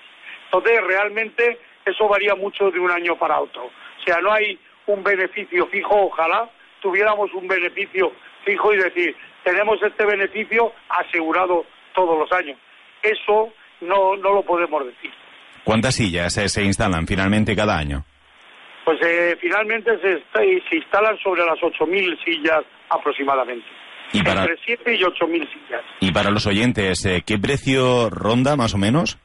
entonces 0.47 0.81
realmente 0.85 1.59
eso 1.85 2.09
varía 2.09 2.35
mucho 2.35 2.71
de 2.71 2.81
un 2.81 2.91
año 2.91 3.17
para 3.17 3.41
otro 3.41 3.65
o 3.67 4.05
sea 4.05 4.21
no 4.21 4.33
hay 4.33 4.59
un 4.87 5.03
beneficio 5.03 5.67
fijo 5.67 6.07
ojalá 6.07 6.51
tuviéramos 6.81 7.33
un 7.35 7.49
beneficio 7.49 8.13
fijo 8.47 8.73
y 8.73 8.77
decir, 8.77 9.17
tenemos 9.45 9.83
este 9.83 10.07
beneficio 10.07 10.73
asegurado 10.89 11.67
todos 11.95 12.19
los 12.19 12.31
años. 12.33 12.57
Eso 13.03 13.53
no, 13.81 14.17
no 14.17 14.35
lo 14.35 14.43
podemos 14.43 14.87
decir. 14.87 15.11
¿Cuántas 15.65 15.97
sillas 15.97 16.39
eh, 16.39 16.49
se 16.49 16.63
instalan 16.63 17.07
finalmente 17.07 17.57
cada 17.57 17.77
año? 17.77 18.05
Pues 18.87 19.01
eh, 19.03 19.37
finalmente 19.41 19.99
se, 20.01 20.13
está- 20.15 20.41
se 20.71 20.77
instalan 20.77 21.19
sobre 21.19 21.45
las 21.45 21.59
8.000 21.59 22.25
sillas 22.25 22.63
aproximadamente. 22.89 23.67
Y 24.13 24.23
para, 24.23 24.43
Entre 24.43 24.57
7 24.65 24.95
y 24.95 25.01
8.000 25.03 25.49
sillas. 25.53 25.83
y 25.99 26.13
para 26.13 26.31
los 26.31 26.47
oyentes, 26.47 27.05
eh, 27.05 27.23
¿qué 27.27 27.37
precio 27.37 28.09
ronda 28.11 28.55
más 28.55 28.75
o 28.75 28.79
menos? 28.79 29.19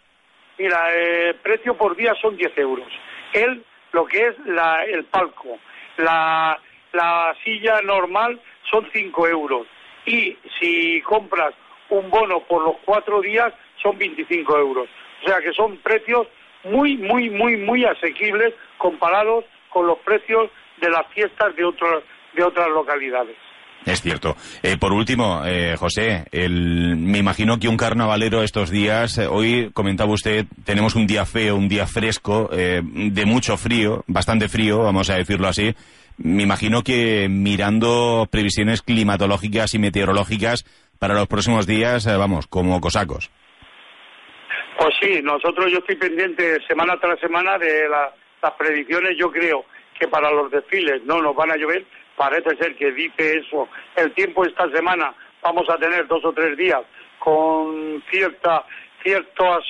Mira, 0.57 0.91
el 0.95 1.35
precio 1.35 1.77
por 1.77 1.95
día 1.95 2.13
son 2.19 2.35
10 2.37 2.57
euros. 2.57 2.87
El, 3.33 3.63
lo 3.93 4.05
que 4.07 4.29
es 4.29 4.35
la, 4.47 4.83
el 4.85 5.03
palco, 5.05 5.59
la, 5.97 6.59
la 6.93 7.35
silla 7.43 7.81
normal 7.83 8.41
son 8.71 8.87
5 8.91 9.27
euros. 9.27 9.67
Y 10.07 10.35
si 10.59 10.99
compras 11.03 11.53
un 11.89 12.09
bono 12.09 12.39
por 12.47 12.63
los 12.63 12.77
cuatro 12.83 13.21
días 13.21 13.53
son 13.83 13.95
25 13.99 14.57
euros. 14.57 14.89
O 15.23 15.27
sea 15.27 15.39
que 15.39 15.53
son 15.53 15.77
precios 15.77 16.25
muy, 16.63 16.97
muy, 16.97 17.29
muy, 17.29 17.57
muy 17.57 17.85
asequibles 17.85 18.53
comparados 18.77 19.45
con 19.69 19.87
los 19.87 19.97
precios 19.99 20.49
de 20.81 20.89
las 20.89 21.05
fiestas 21.13 21.55
de, 21.55 21.63
otros 21.65 22.03
de 22.35 22.43
otras 22.43 22.67
localidades. 22.69 23.35
Es 23.85 23.99
cierto. 24.01 24.35
Eh, 24.61 24.77
por 24.77 24.93
último, 24.93 25.41
eh, 25.43 25.75
José, 25.75 26.25
el- 26.31 26.95
me 26.97 27.17
imagino 27.17 27.57
que 27.57 27.67
un 27.67 27.77
carnavalero 27.77 28.43
estos 28.43 28.69
días, 28.69 29.17
eh, 29.17 29.25
hoy 29.25 29.71
comentaba 29.73 30.11
usted, 30.13 30.45
tenemos 30.65 30.95
un 30.95 31.07
día 31.07 31.25
feo, 31.25 31.55
un 31.55 31.67
día 31.67 31.87
fresco, 31.87 32.49
eh, 32.53 32.81
de 32.83 33.25
mucho 33.25 33.57
frío, 33.57 34.03
bastante 34.05 34.49
frío, 34.49 34.83
vamos 34.83 35.09
a 35.09 35.15
decirlo 35.15 35.47
así. 35.47 35.73
Me 36.17 36.43
imagino 36.43 36.83
que 36.83 37.27
mirando 37.27 38.27
previsiones 38.29 38.83
climatológicas 38.83 39.73
y 39.73 39.79
meteorológicas 39.79 40.63
para 40.99 41.15
los 41.15 41.27
próximos 41.27 41.65
días, 41.65 42.05
eh, 42.05 42.15
vamos, 42.15 42.45
como 42.45 42.79
cosacos. 42.81 43.31
Pues 44.81 44.95
sí, 44.99 45.21
nosotros 45.21 45.71
yo 45.71 45.77
estoy 45.77 45.95
pendiente 45.95 46.59
semana 46.67 46.99
tras 46.99 47.19
semana 47.19 47.55
de 47.59 47.87
la- 47.87 48.11
las 48.41 48.51
predicciones. 48.53 49.15
Yo 49.15 49.31
creo 49.31 49.63
que 49.99 50.07
para 50.07 50.31
los 50.31 50.49
desfiles 50.49 51.03
no 51.03 51.21
nos 51.21 51.35
van 51.35 51.51
a 51.51 51.55
llover. 51.55 51.85
Parece 52.15 52.55
ser 52.57 52.75
que 52.75 52.91
dice 52.91 53.37
eso. 53.37 53.69
El 53.95 54.11
tiempo 54.13 54.43
esta 54.43 54.67
semana 54.71 55.13
vamos 55.43 55.69
a 55.69 55.77
tener 55.77 56.07
dos 56.07 56.25
o 56.25 56.33
tres 56.33 56.57
días 56.57 56.81
con 57.19 58.03
cierta, 58.09 58.65
ciertas 59.03 59.63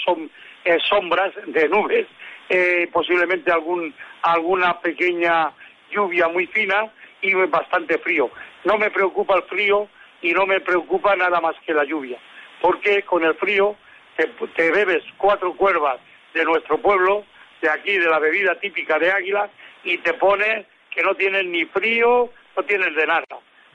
eh, 0.63 0.77
sombras 0.87 1.33
de 1.45 1.67
nubes, 1.67 2.07
eh, 2.47 2.87
posiblemente 2.93 3.51
algún, 3.51 3.93
alguna 4.21 4.79
pequeña 4.79 5.51
lluvia 5.91 6.29
muy 6.29 6.47
fina 6.47 6.89
y 7.21 7.33
bastante 7.33 7.97
frío. 7.97 8.31
No 8.63 8.77
me 8.77 8.89
preocupa 8.89 9.35
el 9.35 9.43
frío 9.43 9.89
y 10.21 10.31
no 10.31 10.45
me 10.45 10.61
preocupa 10.61 11.17
nada 11.17 11.41
más 11.41 11.57
que 11.65 11.73
la 11.73 11.83
lluvia, 11.83 12.17
porque 12.61 13.03
con 13.03 13.25
el 13.25 13.33
frío 13.33 13.75
te, 14.17 14.27
te 14.55 14.71
bebes 14.71 15.03
cuatro 15.17 15.53
cuervas 15.55 15.99
de 16.33 16.43
nuestro 16.45 16.77
pueblo, 16.77 17.25
de 17.61 17.69
aquí, 17.69 17.97
de 17.97 18.07
la 18.07 18.19
bebida 18.19 18.59
típica 18.59 18.97
de 18.99 19.11
Águila, 19.11 19.49
y 19.83 19.97
te 19.99 20.13
pones 20.13 20.65
que 20.89 21.03
no 21.03 21.15
tienes 21.15 21.45
ni 21.45 21.65
frío, 21.65 22.29
no 22.55 22.63
tienes 22.63 22.95
de 22.95 23.07
nada, 23.07 23.25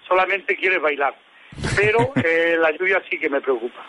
solamente 0.07 0.57
quieres 0.57 0.81
bailar. 0.81 1.15
Pero 1.77 2.13
eh, 2.17 2.57
la 2.61 2.71
lluvia 2.73 3.03
sí 3.09 3.19
que 3.19 3.29
me 3.29 3.41
preocupa. 3.41 3.85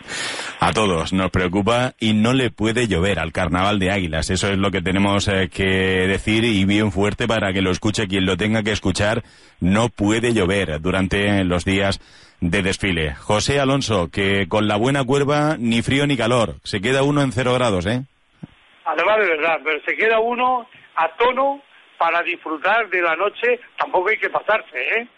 A 0.60 0.72
todos 0.72 1.12
nos 1.12 1.30
preocupa 1.30 1.94
y 1.98 2.14
no 2.14 2.32
le 2.32 2.50
puede 2.50 2.88
llover 2.88 3.18
al 3.18 3.32
carnaval 3.32 3.78
de 3.78 3.90
Águilas. 3.90 4.30
Eso 4.30 4.48
es 4.48 4.58
lo 4.58 4.70
que 4.70 4.82
tenemos 4.82 5.28
eh, 5.28 5.48
que 5.52 5.64
decir 5.64 6.44
y 6.44 6.64
bien 6.64 6.92
fuerte 6.92 7.26
para 7.26 7.52
que 7.52 7.62
lo 7.62 7.70
escuche 7.70 8.08
quien 8.08 8.26
lo 8.26 8.36
tenga 8.36 8.62
que 8.62 8.72
escuchar. 8.72 9.22
No 9.60 9.88
puede 9.88 10.32
llover 10.32 10.80
durante 10.80 11.44
los 11.44 11.64
días 11.64 12.00
de 12.40 12.62
desfile. 12.62 13.14
José 13.14 13.60
Alonso, 13.60 14.10
que 14.10 14.48
con 14.48 14.68
la 14.68 14.76
buena 14.76 15.04
cuerva 15.04 15.56
ni 15.58 15.82
frío 15.82 16.06
ni 16.06 16.16
calor. 16.16 16.56
Se 16.64 16.80
queda 16.80 17.02
uno 17.02 17.22
en 17.22 17.32
cero 17.32 17.54
grados, 17.54 17.86
¿eh? 17.86 18.02
Además, 18.84 19.18
de 19.18 19.28
verdad, 19.28 19.60
pero 19.62 19.80
se 19.84 19.96
queda 19.96 20.18
uno 20.18 20.68
a 20.96 21.08
tono 21.16 21.62
para 21.98 22.22
disfrutar 22.22 22.88
de 22.88 23.02
la 23.02 23.16
noche. 23.16 23.60
Tampoco 23.76 24.08
hay 24.08 24.18
que 24.18 24.30
pasarse, 24.30 24.78
¿eh? 24.78 25.08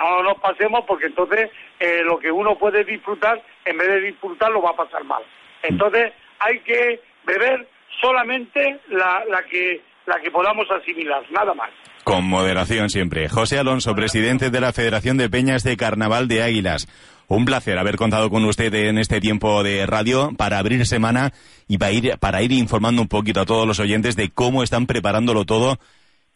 No 0.00 0.22
nos 0.22 0.38
pasemos 0.40 0.84
porque 0.86 1.06
entonces 1.06 1.50
eh, 1.78 2.02
lo 2.04 2.18
que 2.18 2.30
uno 2.30 2.56
puede 2.56 2.84
disfrutar, 2.84 3.42
en 3.64 3.76
vez 3.76 3.88
de 3.88 4.00
disfrutar, 4.00 4.50
lo 4.50 4.62
va 4.62 4.70
a 4.70 4.76
pasar 4.76 5.04
mal. 5.04 5.22
Entonces 5.62 6.12
hay 6.38 6.60
que 6.60 7.00
beber 7.24 7.68
solamente 8.00 8.80
la, 8.88 9.24
la 9.28 9.42
que 9.44 9.82
la 10.06 10.20
que 10.20 10.30
podamos 10.30 10.66
asimilar, 10.70 11.22
nada 11.30 11.54
más. 11.54 11.70
Con 12.02 12.24
moderación 12.24 12.90
siempre. 12.90 13.28
José 13.28 13.58
Alonso, 13.58 13.94
presidente 13.94 14.50
de 14.50 14.60
la 14.60 14.72
Federación 14.72 15.16
de 15.18 15.28
Peñas 15.30 15.62
de 15.62 15.76
Carnaval 15.76 16.26
de 16.26 16.42
Águilas. 16.42 16.88
Un 17.28 17.44
placer 17.44 17.78
haber 17.78 17.96
contado 17.96 18.28
con 18.28 18.44
usted 18.44 18.74
en 18.74 18.98
este 18.98 19.20
tiempo 19.20 19.62
de 19.62 19.86
radio 19.86 20.32
para 20.36 20.58
abrir 20.58 20.84
semana 20.86 21.32
y 21.68 21.78
para 21.78 21.92
ir, 21.92 22.18
para 22.18 22.42
ir 22.42 22.50
informando 22.50 23.02
un 23.02 23.08
poquito 23.08 23.40
a 23.40 23.46
todos 23.46 23.68
los 23.68 23.78
oyentes 23.78 24.16
de 24.16 24.30
cómo 24.30 24.64
están 24.64 24.86
preparándolo 24.86 25.44
todo 25.44 25.78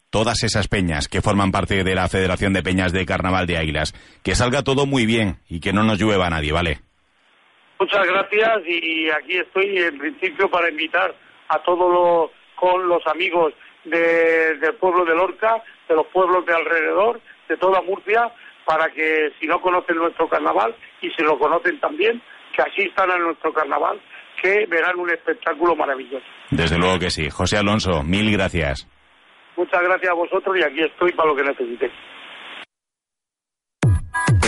todas 0.09 0.43
esas 0.43 0.67
peñas 0.67 1.07
que 1.07 1.21
forman 1.21 1.51
parte 1.51 1.83
de 1.83 1.95
la 1.95 2.07
Federación 2.07 2.53
de 2.53 2.63
Peñas 2.63 2.91
de 2.93 3.05
Carnaval 3.05 3.47
de 3.47 3.57
Águilas. 3.57 3.93
Que 4.23 4.35
salga 4.35 4.63
todo 4.63 4.85
muy 4.85 5.05
bien 5.05 5.39
y 5.49 5.59
que 5.59 5.73
no 5.73 5.83
nos 5.83 5.99
llueva 5.99 6.27
a 6.27 6.29
nadie, 6.29 6.51
¿vale? 6.51 6.79
Muchas 7.79 8.07
gracias 8.07 8.61
y 8.67 9.09
aquí 9.09 9.37
estoy 9.37 9.77
en 9.77 9.97
principio 9.97 10.49
para 10.49 10.69
invitar 10.69 11.13
a 11.49 11.59
todos 11.63 11.91
los 11.91 12.31
con 12.55 12.87
los 12.87 13.05
amigos 13.07 13.53
de- 13.83 14.55
del 14.61 14.75
pueblo 14.75 15.03
de 15.03 15.13
Lorca, 15.13 15.61
de 15.89 15.95
los 15.95 16.07
pueblos 16.07 16.45
de 16.45 16.53
alrededor, 16.55 17.19
de 17.49 17.57
toda 17.57 17.81
Murcia, 17.81 18.31
para 18.65 18.89
que 18.89 19.29
si 19.39 19.45
no 19.45 19.59
conocen 19.61 19.97
nuestro 19.97 20.27
carnaval 20.29 20.73
y 21.01 21.09
si 21.11 21.21
lo 21.21 21.37
conocen 21.37 21.77
también, 21.81 22.21
que 22.55 22.61
asistan 22.61 23.11
a 23.11 23.17
nuestro 23.17 23.53
carnaval, 23.53 23.99
que 24.41 24.65
verán 24.67 24.97
un 24.97 25.09
espectáculo 25.09 25.75
maravilloso. 25.75 26.25
Desde 26.49 26.77
luego 26.77 26.97
que 26.97 27.09
sí. 27.11 27.29
José 27.29 27.57
Alonso, 27.57 28.01
mil 28.03 28.31
gracias. 28.31 28.87
Muchas 29.57 29.81
gracias 29.81 30.11
a 30.11 30.13
vosotros 30.13 30.57
y 30.57 30.63
aquí 30.63 30.81
estoy 30.81 31.11
para 31.13 31.29
lo 31.29 31.35
que 31.35 31.43
necesitéis. 31.43 31.91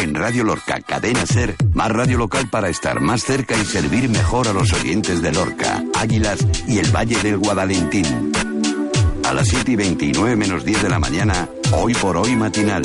En 0.01 0.13
Radio 0.13 0.43
Lorca, 0.43 0.79
Cadena 0.81 1.25
Ser, 1.25 1.55
más 1.73 1.91
radio 1.91 2.17
local 2.17 2.47
para 2.51 2.69
estar 2.69 2.99
más 2.99 3.23
cerca 3.23 3.55
y 3.55 3.65
servir 3.65 4.09
mejor 4.09 4.47
a 4.47 4.53
los 4.53 4.71
oyentes 4.73 5.21
de 5.21 5.31
Lorca, 5.31 5.83
Águilas 5.95 6.39
y 6.67 6.79
el 6.79 6.95
Valle 6.95 7.17
del 7.21 7.37
Guadalentín. 7.37 8.31
A 9.27 9.33
las 9.33 9.47
7 9.49 9.71
y 9.71 9.75
29 9.75 10.35
menos 10.35 10.63
10 10.63 10.83
de 10.83 10.89
la 10.89 10.99
mañana, 10.99 11.49
hoy 11.73 11.93
por 11.93 12.15
hoy 12.15 12.35
matinal. 12.35 12.83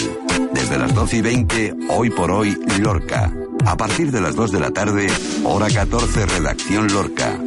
Desde 0.53 0.79
las 0.79 0.95
12 0.95 1.19
y 1.19 1.23
20, 1.23 1.75
hoy 1.91 2.11
por 2.11 2.31
hoy 2.31 2.57
Lorca. 2.81 3.33
A 3.65 3.77
partir 3.77 4.11
de 4.11 4.21
las 4.21 4.35
2 4.35 4.51
de 4.51 4.61
la 4.61 4.71
tarde, 4.73 5.07
hora 5.45 5.69
14, 5.69 6.27
redacción 6.27 6.93
Lorca. 6.93 7.39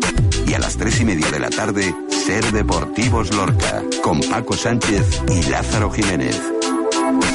Y 0.47 0.53
a 0.53 0.59
las 0.59 0.77
3 0.77 1.01
y 1.01 1.05
media 1.05 1.29
de 1.29 1.39
la 1.39 1.49
tarde, 1.49 1.93
Ser 2.25 2.51
Deportivos 2.51 3.31
Lorca, 3.35 3.83
con 4.01 4.19
Paco 4.19 4.57
Sánchez 4.57 5.21
y 5.29 5.43
Lázaro 5.43 5.91
Jiménez. 5.91 6.41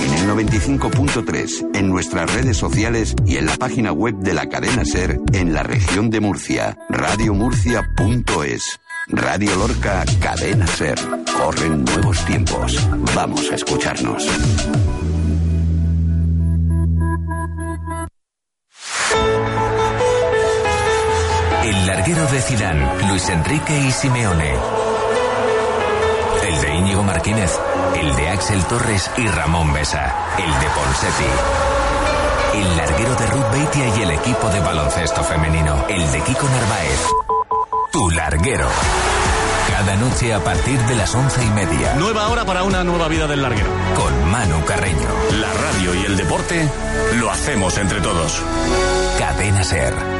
En 0.03 0.15
el 0.15 0.29
95.3, 0.29 1.77
en 1.77 1.89
nuestras 1.89 2.35
redes 2.35 2.57
sociales 2.57 3.15
y 3.25 3.37
en 3.37 3.47
la 3.47 3.55
página 3.55 3.93
web 3.93 4.17
de 4.17 4.35
la 4.35 4.49
cadena 4.49 4.85
Ser 4.85 5.21
en 5.33 5.53
la 5.53 5.63
región 5.63 6.11
de 6.11 6.19
Murcia, 6.19 6.77
radiomurcia.es. 6.89 8.81
Radio 9.07 9.55
Lorca, 9.55 10.05
cadena 10.21 10.67
Ser. 10.67 10.99
Corren 11.39 11.85
nuevos 11.85 12.25
tiempos. 12.25 12.77
Vamos 13.15 13.49
a 13.53 13.55
escucharnos. 13.55 14.27
El 21.63 21.87
larguero 21.87 22.27
de 22.27 22.41
Zidane, 22.41 23.09
Luis 23.09 23.29
Enrique 23.29 23.79
y 23.87 23.93
Simeone. 23.93 24.80
El 26.61 26.67
de 26.67 26.75
Íñigo 26.75 27.03
Martínez, 27.03 27.59
el 27.97 28.15
de 28.17 28.29
Axel 28.29 28.63
Torres 28.65 29.11
y 29.17 29.27
Ramón 29.27 29.73
Besa, 29.73 30.15
el 30.37 30.53
de 30.61 30.67
Ponsetti. 30.67 31.25
El 32.55 32.77
larguero 32.77 33.15
de 33.15 33.27
Ruth 33.29 33.51
Beitia 33.51 33.97
y 33.97 34.03
el 34.03 34.11
equipo 34.11 34.47
de 34.51 34.61
baloncesto 34.61 35.25
femenino, 35.25 35.87
el 35.89 36.13
de 36.13 36.21
Kiko 36.21 36.47
Narváez. 36.47 37.07
Tu 37.91 38.11
larguero. 38.11 38.69
Cada 39.71 39.97
noche 39.97 40.35
a 40.35 40.41
partir 40.41 40.79
de 40.81 40.97
las 40.97 41.15
once 41.15 41.43
y 41.43 41.49
media. 41.49 41.95
Nueva 41.95 42.29
hora 42.29 42.45
para 42.45 42.63
una 42.63 42.85
nueva 42.85 43.09
vida 43.09 43.27
del 43.27 43.41
larguero. 43.41 43.71
Con 43.97 44.31
Manu 44.31 44.63
Carreño. 44.67 45.09
La 45.41 45.51
radio 45.55 45.95
y 45.95 46.05
el 46.05 46.17
deporte 46.19 46.69
lo 47.15 47.31
hacemos 47.31 47.79
entre 47.79 48.03
todos. 48.03 48.43
Cadena 49.19 49.65
Ser. 49.65 50.20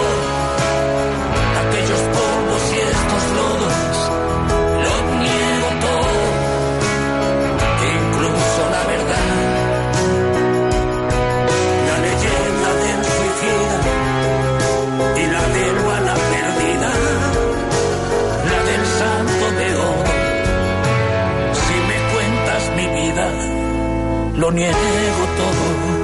niego 24.53 25.25
todo. 25.37 26.01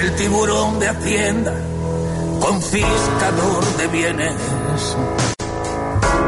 El 0.00 0.16
tiburón 0.16 0.78
de 0.78 0.88
Hacienda, 0.88 1.54
confiscador 2.40 3.55
de 3.86 3.92
bienes. 3.92 4.34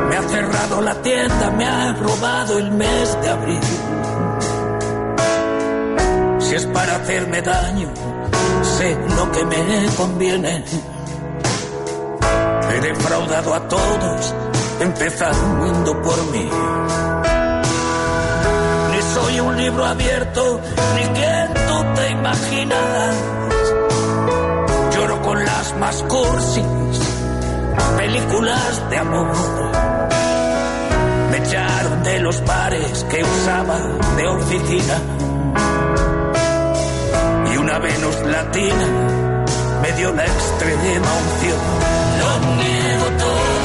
Me 0.09 0.17
ha 0.17 0.23
cerrado 0.23 0.81
la 0.83 1.03
tienda, 1.03 1.51
me 1.51 1.65
ha 1.65 1.93
robado 1.95 2.59
el 2.59 2.71
mes 2.73 3.21
de 3.23 3.29
abril. 3.29 3.61
Si 6.41 6.55
es 6.55 6.67
para 6.67 6.97
hacerme 6.97 7.43
daño, 7.43 7.89
sé 8.63 8.97
lo 9.17 9.33
que 9.33 9.45
me 9.45 9.87
conviene. 9.97 10.65
He 12.71 12.81
defraudado 12.81 13.55
a 13.55 13.69
todos, 13.69 14.35
empezando 14.81 16.03
por 16.03 16.23
mí. 16.33 16.51
Ni 18.91 19.03
soy 19.15 19.41
un 19.41 19.57
libro 19.57 19.85
abierto, 19.85 20.61
ni 20.95 21.03
quien 21.17 21.55
tú 21.55 21.85
te 21.95 22.11
imaginas. 22.11 23.15
Lloro 24.95 25.23
con 25.23 25.45
las 25.45 25.77
más 25.79 26.03
cursis 26.05 26.78
películas 28.09 28.91
de 28.91 28.97
amor. 28.97 29.33
Me 31.31 31.37
echaron 31.37 32.03
de 32.03 32.21
los 32.21 32.43
bares 32.45 33.05
que 33.11 33.23
usaba 33.23 33.79
de 34.17 34.29
oficina. 34.29 34.97
Y 37.53 37.57
una 37.59 37.79
Venus 37.79 38.17
latina 38.23 38.87
me 39.83 39.93
dio 39.93 40.13
la 40.15 40.25
extrema 40.25 41.11
unción. 41.25 41.61
Lo 42.21 42.31
niego 42.57 43.07
todo, 43.19 43.58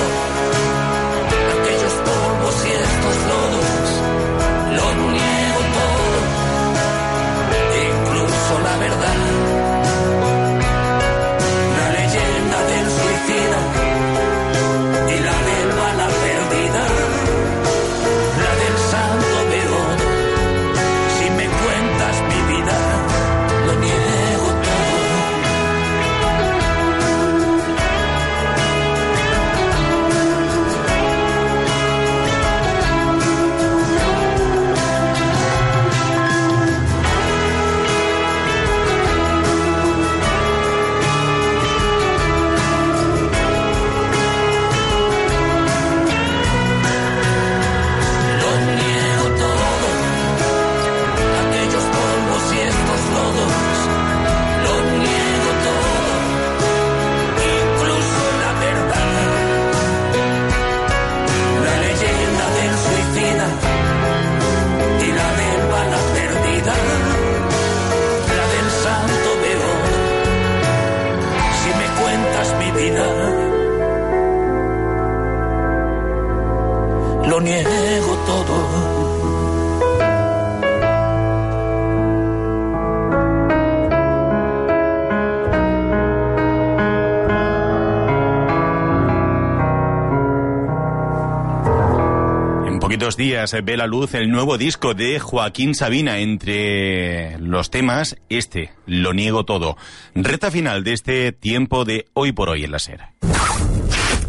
días 93.24 93.56
ve 93.64 93.78
la 93.78 93.88
luz 93.88 94.16
el 94.16 94.30
nuevo 94.30 94.58
disco 94.58 94.94
de 94.94 95.18
Joaquín 95.18 95.76
Sabina. 95.76 96.18
Entre 96.18 97.40
los 97.40 97.70
temas, 97.70 98.18
este, 98.28 98.74
Lo 98.86 99.14
niego 99.14 99.46
todo. 99.46 99.78
Reta 100.14 100.52
final 100.52 100.84
de 100.84 100.92
este 100.92 101.32
tiempo 101.32 101.86
de 101.86 102.06
hoy 102.12 102.34
por 102.34 102.50
hoy 102.50 102.66
en 102.66 102.72
la 102.72 102.80
SER. 102.80 103.00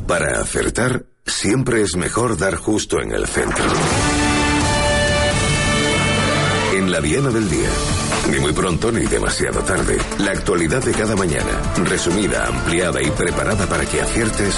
Para 0.07 0.41
acertar, 0.41 1.07
siempre 1.27 1.83
es 1.83 1.97
mejor 1.97 2.39
dar 2.39 2.55
justo 2.55 3.01
en 3.01 3.11
el 3.11 3.27
centro. 3.27 3.65
La 6.95 7.01
diana 7.01 7.29
del 7.31 7.51
día. 7.51 7.69
Ni 8.31 8.39
muy 8.39 8.53
pronto 8.53 8.93
ni 8.93 9.05
demasiado 9.05 9.65
tarde. 9.65 9.99
La 10.19 10.31
actualidad 10.31 10.81
de 10.81 10.93
cada 10.93 11.17
mañana. 11.17 11.61
Resumida, 11.83 12.47
ampliada 12.47 13.03
y 13.03 13.11
preparada 13.11 13.67
para 13.67 13.85
que 13.85 14.01
aciertes 14.01 14.55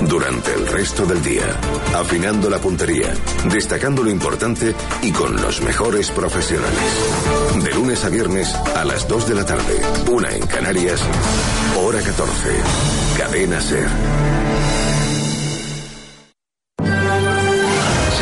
durante 0.00 0.52
el 0.52 0.66
resto 0.66 1.06
del 1.06 1.22
día. 1.22 1.44
Afinando 1.94 2.50
la 2.50 2.58
puntería, 2.58 3.14
destacando 3.52 4.02
lo 4.02 4.10
importante 4.10 4.74
y 5.02 5.12
con 5.12 5.40
los 5.40 5.60
mejores 5.60 6.10
profesionales. 6.10 7.62
De 7.62 7.72
lunes 7.72 8.04
a 8.04 8.08
viernes 8.08 8.52
a 8.74 8.84
las 8.84 9.06
2 9.06 9.28
de 9.28 9.34
la 9.36 9.46
tarde. 9.46 9.80
Una 10.10 10.34
en 10.34 10.44
Canarias. 10.48 11.00
Hora 11.78 12.00
14. 12.00 12.32
Cadena 13.16 13.60
Ser. 13.60 14.43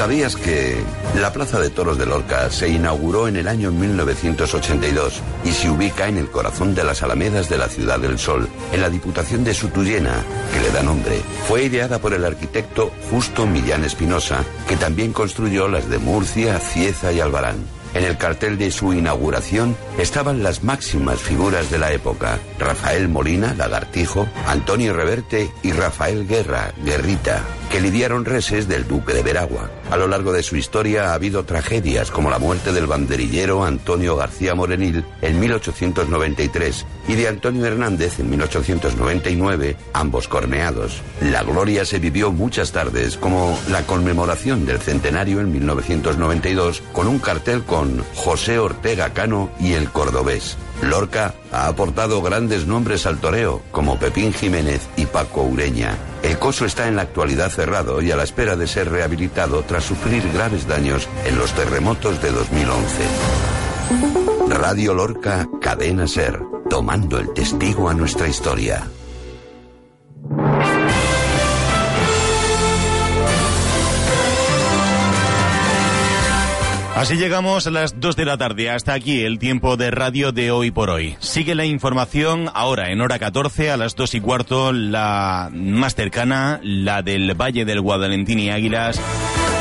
¿Sabías 0.03 0.35
que 0.35 0.83
la 1.21 1.33
Plaza 1.33 1.61
de 1.61 1.71
Toros 1.71 1.97
de 1.97 2.07
Lorca 2.07 2.51
se 2.51 2.69
inauguró 2.69 3.29
en 3.29 3.37
el 3.37 3.47
año 3.47 3.71
1982 3.71 5.23
y 5.45 5.53
se 5.53 5.71
ubica 5.71 6.09
en 6.09 6.17
el 6.17 6.29
corazón 6.29 6.75
de 6.75 6.83
las 6.83 7.05
Alamedas 7.05 7.49
de 7.49 7.57
la 7.57 7.69
Ciudad 7.69 8.01
del 8.01 8.19
Sol, 8.19 8.49
en 8.73 8.81
la 8.81 8.91
Diputación 8.91 9.45
de 9.45 9.55
Sutuyena, 9.55 10.25
que 10.53 10.61
le 10.61 10.73
da 10.73 10.83
nombre? 10.83 11.21
Fue 11.47 11.67
ideada 11.67 12.01
por 12.01 12.15
el 12.15 12.25
arquitecto 12.25 12.91
Justo 13.13 13.47
Millán 13.47 13.85
Espinosa, 13.85 14.43
que 14.67 14.75
también 14.75 15.13
construyó 15.13 15.69
las 15.69 15.89
de 15.89 15.99
Murcia, 15.99 16.59
Cieza 16.59 17.13
y 17.13 17.21
Albarán. 17.21 17.65
En 17.95 18.03
el 18.03 18.19
cartel 18.19 18.59
de 18.59 18.73
su 18.73 18.93
inauguración 18.93 19.77
estaban 19.99 20.43
las 20.43 20.65
máximas 20.65 21.21
figuras 21.21 21.71
de 21.71 21.79
la 21.79 21.93
época. 21.93 22.41
Rafael 22.59 23.09
Molina, 23.09 23.55
Lagartijo, 23.55 24.27
Antonio 24.49 24.95
Reverte 24.95 25.53
y 25.63 25.71
Rafael 25.71 26.27
Guerra, 26.27 26.73
Guerrita, 26.85 27.45
que 27.73 27.81
lidiaron 27.81 28.27
reses 28.27 28.69
del 28.69 28.87
duque 28.87 29.15
de 29.15 29.23
Veragua. 29.23 29.71
A 29.91 29.97
lo 29.97 30.07
largo 30.07 30.31
de 30.31 30.43
su 30.43 30.57
historia 30.57 31.11
ha 31.11 31.15
habido 31.15 31.45
tragedias 31.45 32.11
como 32.11 32.29
la 32.29 32.39
muerte 32.39 32.71
del 32.71 32.87
banderillero 32.87 33.65
Antonio 33.65 34.15
García 34.15 34.55
Morenil 34.55 35.07
en 35.23 35.41
1893 35.41 36.85
y 37.09 37.15
de 37.15 37.29
Antonio 37.29 37.65
Hernández 37.65 38.21
en 38.21 38.29
1899, 38.29 39.77
ambos 39.95 40.29
corneados. 40.29 41.01
La 41.23 41.45
gloria 41.45 41.87
se 41.87 41.99
vivió 41.99 42.31
muchas 42.31 42.73
tardes, 42.73 43.17
como 43.17 43.59
la 43.71 43.87
conmemoración 43.87 44.67
del 44.67 44.79
centenario 44.79 45.41
en 45.41 45.51
1992, 45.51 46.83
con 46.93 47.09
un 47.09 47.21
cartel 47.21 47.63
con 47.63 48.05
José 48.15 48.59
Ortega 48.59 49.15
Cano 49.15 49.51
y 49.59 49.73
el 49.73 49.89
cordobés. 49.89 50.59
Lorca 50.83 51.35
ha 51.53 51.69
aportado 51.69 52.21
grandes 52.23 52.67
nombres 52.67 53.07
al 53.07 53.19
toreo, 53.19 53.63
como 53.71 53.99
Pepín 53.99 54.33
Jiménez 54.33 54.89
y 54.97 55.07
Paco 55.07 55.43
Ureña. 55.43 55.97
El 56.23 56.39
coso 56.39 56.65
está 56.65 56.89
en 56.89 56.97
la 56.97 57.03
actualidad 57.03 57.51
cerrado 57.51 58.03
y 58.03 58.11
a 58.11 58.17
la 58.17 58.25
espera 58.25 58.57
de 58.57 58.67
ser 58.67 58.91
rehabilitado 58.91 59.63
tras 59.63 59.85
sufrir 59.85 60.29
graves 60.33 60.67
daños 60.67 61.09
en 61.25 61.39
los 61.39 61.53
terremotos 61.53 62.21
de 62.21 62.33
2011. 62.33 63.05
Radio 64.49 64.95
Lorca, 64.95 65.49
Cadena 65.61 66.07
Ser, 66.07 66.41
tomando 66.69 67.19
el 67.19 67.33
testigo 67.33 67.89
a 67.89 67.95
nuestra 67.95 68.29
historia. 68.29 68.83
Así 76.95 77.17
llegamos 77.17 77.67
a 77.67 77.71
las 77.71 77.99
2 77.99 78.17
de 78.17 78.27
la 78.27 78.37
tarde. 78.37 78.69
Hasta 78.69 78.93
aquí 78.93 79.23
el 79.23 79.39
tiempo 79.39 79.79
de 79.79 79.91
radio 79.91 80.31
de 80.31 80.51
hoy 80.51 80.71
por 80.71 80.91
hoy. 80.91 81.17
Sigue 81.21 81.55
la 81.55 81.65
información 81.65 82.51
ahora 82.53 82.91
en 82.91 83.01
hora 83.01 83.19
14 83.19 83.71
a 83.71 83.79
las 83.79 83.97
2 83.97 84.17
y 84.17 84.21
cuarto, 84.21 84.73
la 84.73 85.49
más 85.53 85.95
cercana, 85.95 86.61
la 86.63 87.01
del 87.01 87.35
Valle 87.35 87.65
del 87.65 87.81
Guadalentín 87.81 88.39
y 88.41 88.51
Águilas. 88.51 89.01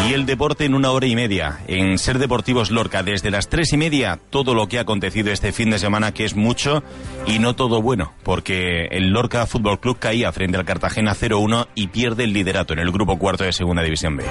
Y 0.08 0.14
el 0.14 0.26
deporte 0.26 0.66
en 0.66 0.76
una 0.76 0.92
hora 0.92 1.08
y 1.08 1.16
media. 1.16 1.60
En 1.68 1.98
Ser 2.00 2.20
Deportivos 2.20 2.70
Lorca, 2.70 3.02
desde 3.02 3.32
las 3.32 3.48
tres 3.48 3.72
y 3.72 3.78
media, 3.78 4.20
todo 4.30 4.54
lo 4.54 4.68
que 4.68 4.78
ha 4.78 4.82
acontecido 4.82 5.32
este 5.32 5.54
fin 5.54 5.70
de 5.70 5.80
semana, 5.80 6.12
que 6.12 6.26
es 6.26 6.36
mucho 6.36 6.84
y 7.26 7.40
no 7.40 7.56
todo 7.56 7.82
bueno, 7.82 8.14
porque 8.24 8.88
el 8.92 9.12
Lorca 9.12 9.48
Fútbol 9.48 9.80
Club 9.80 10.00
caía 10.00 10.32
frente 10.34 10.58
al 10.58 10.66
Cartagena 10.66 11.16
0-1 11.16 11.68
y 11.76 11.88
pierde 11.88 12.26
el 12.26 12.34
liderato 12.34 12.74
en 12.74 12.80
el 12.80 12.92
grupo 12.92 13.18
cuarto 13.18 13.46
de 13.46 13.54
Segunda 13.54 13.84
División 13.84 14.18
B. 14.18 14.26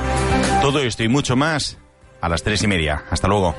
Todo 0.60 0.80
esto 0.80 1.02
y 1.02 1.08
mucho 1.08 1.34
más 1.34 1.78
a 2.20 2.28
las 2.28 2.42
tres 2.42 2.62
y 2.62 2.66
media. 2.66 3.04
Hasta 3.10 3.28
luego. 3.28 3.54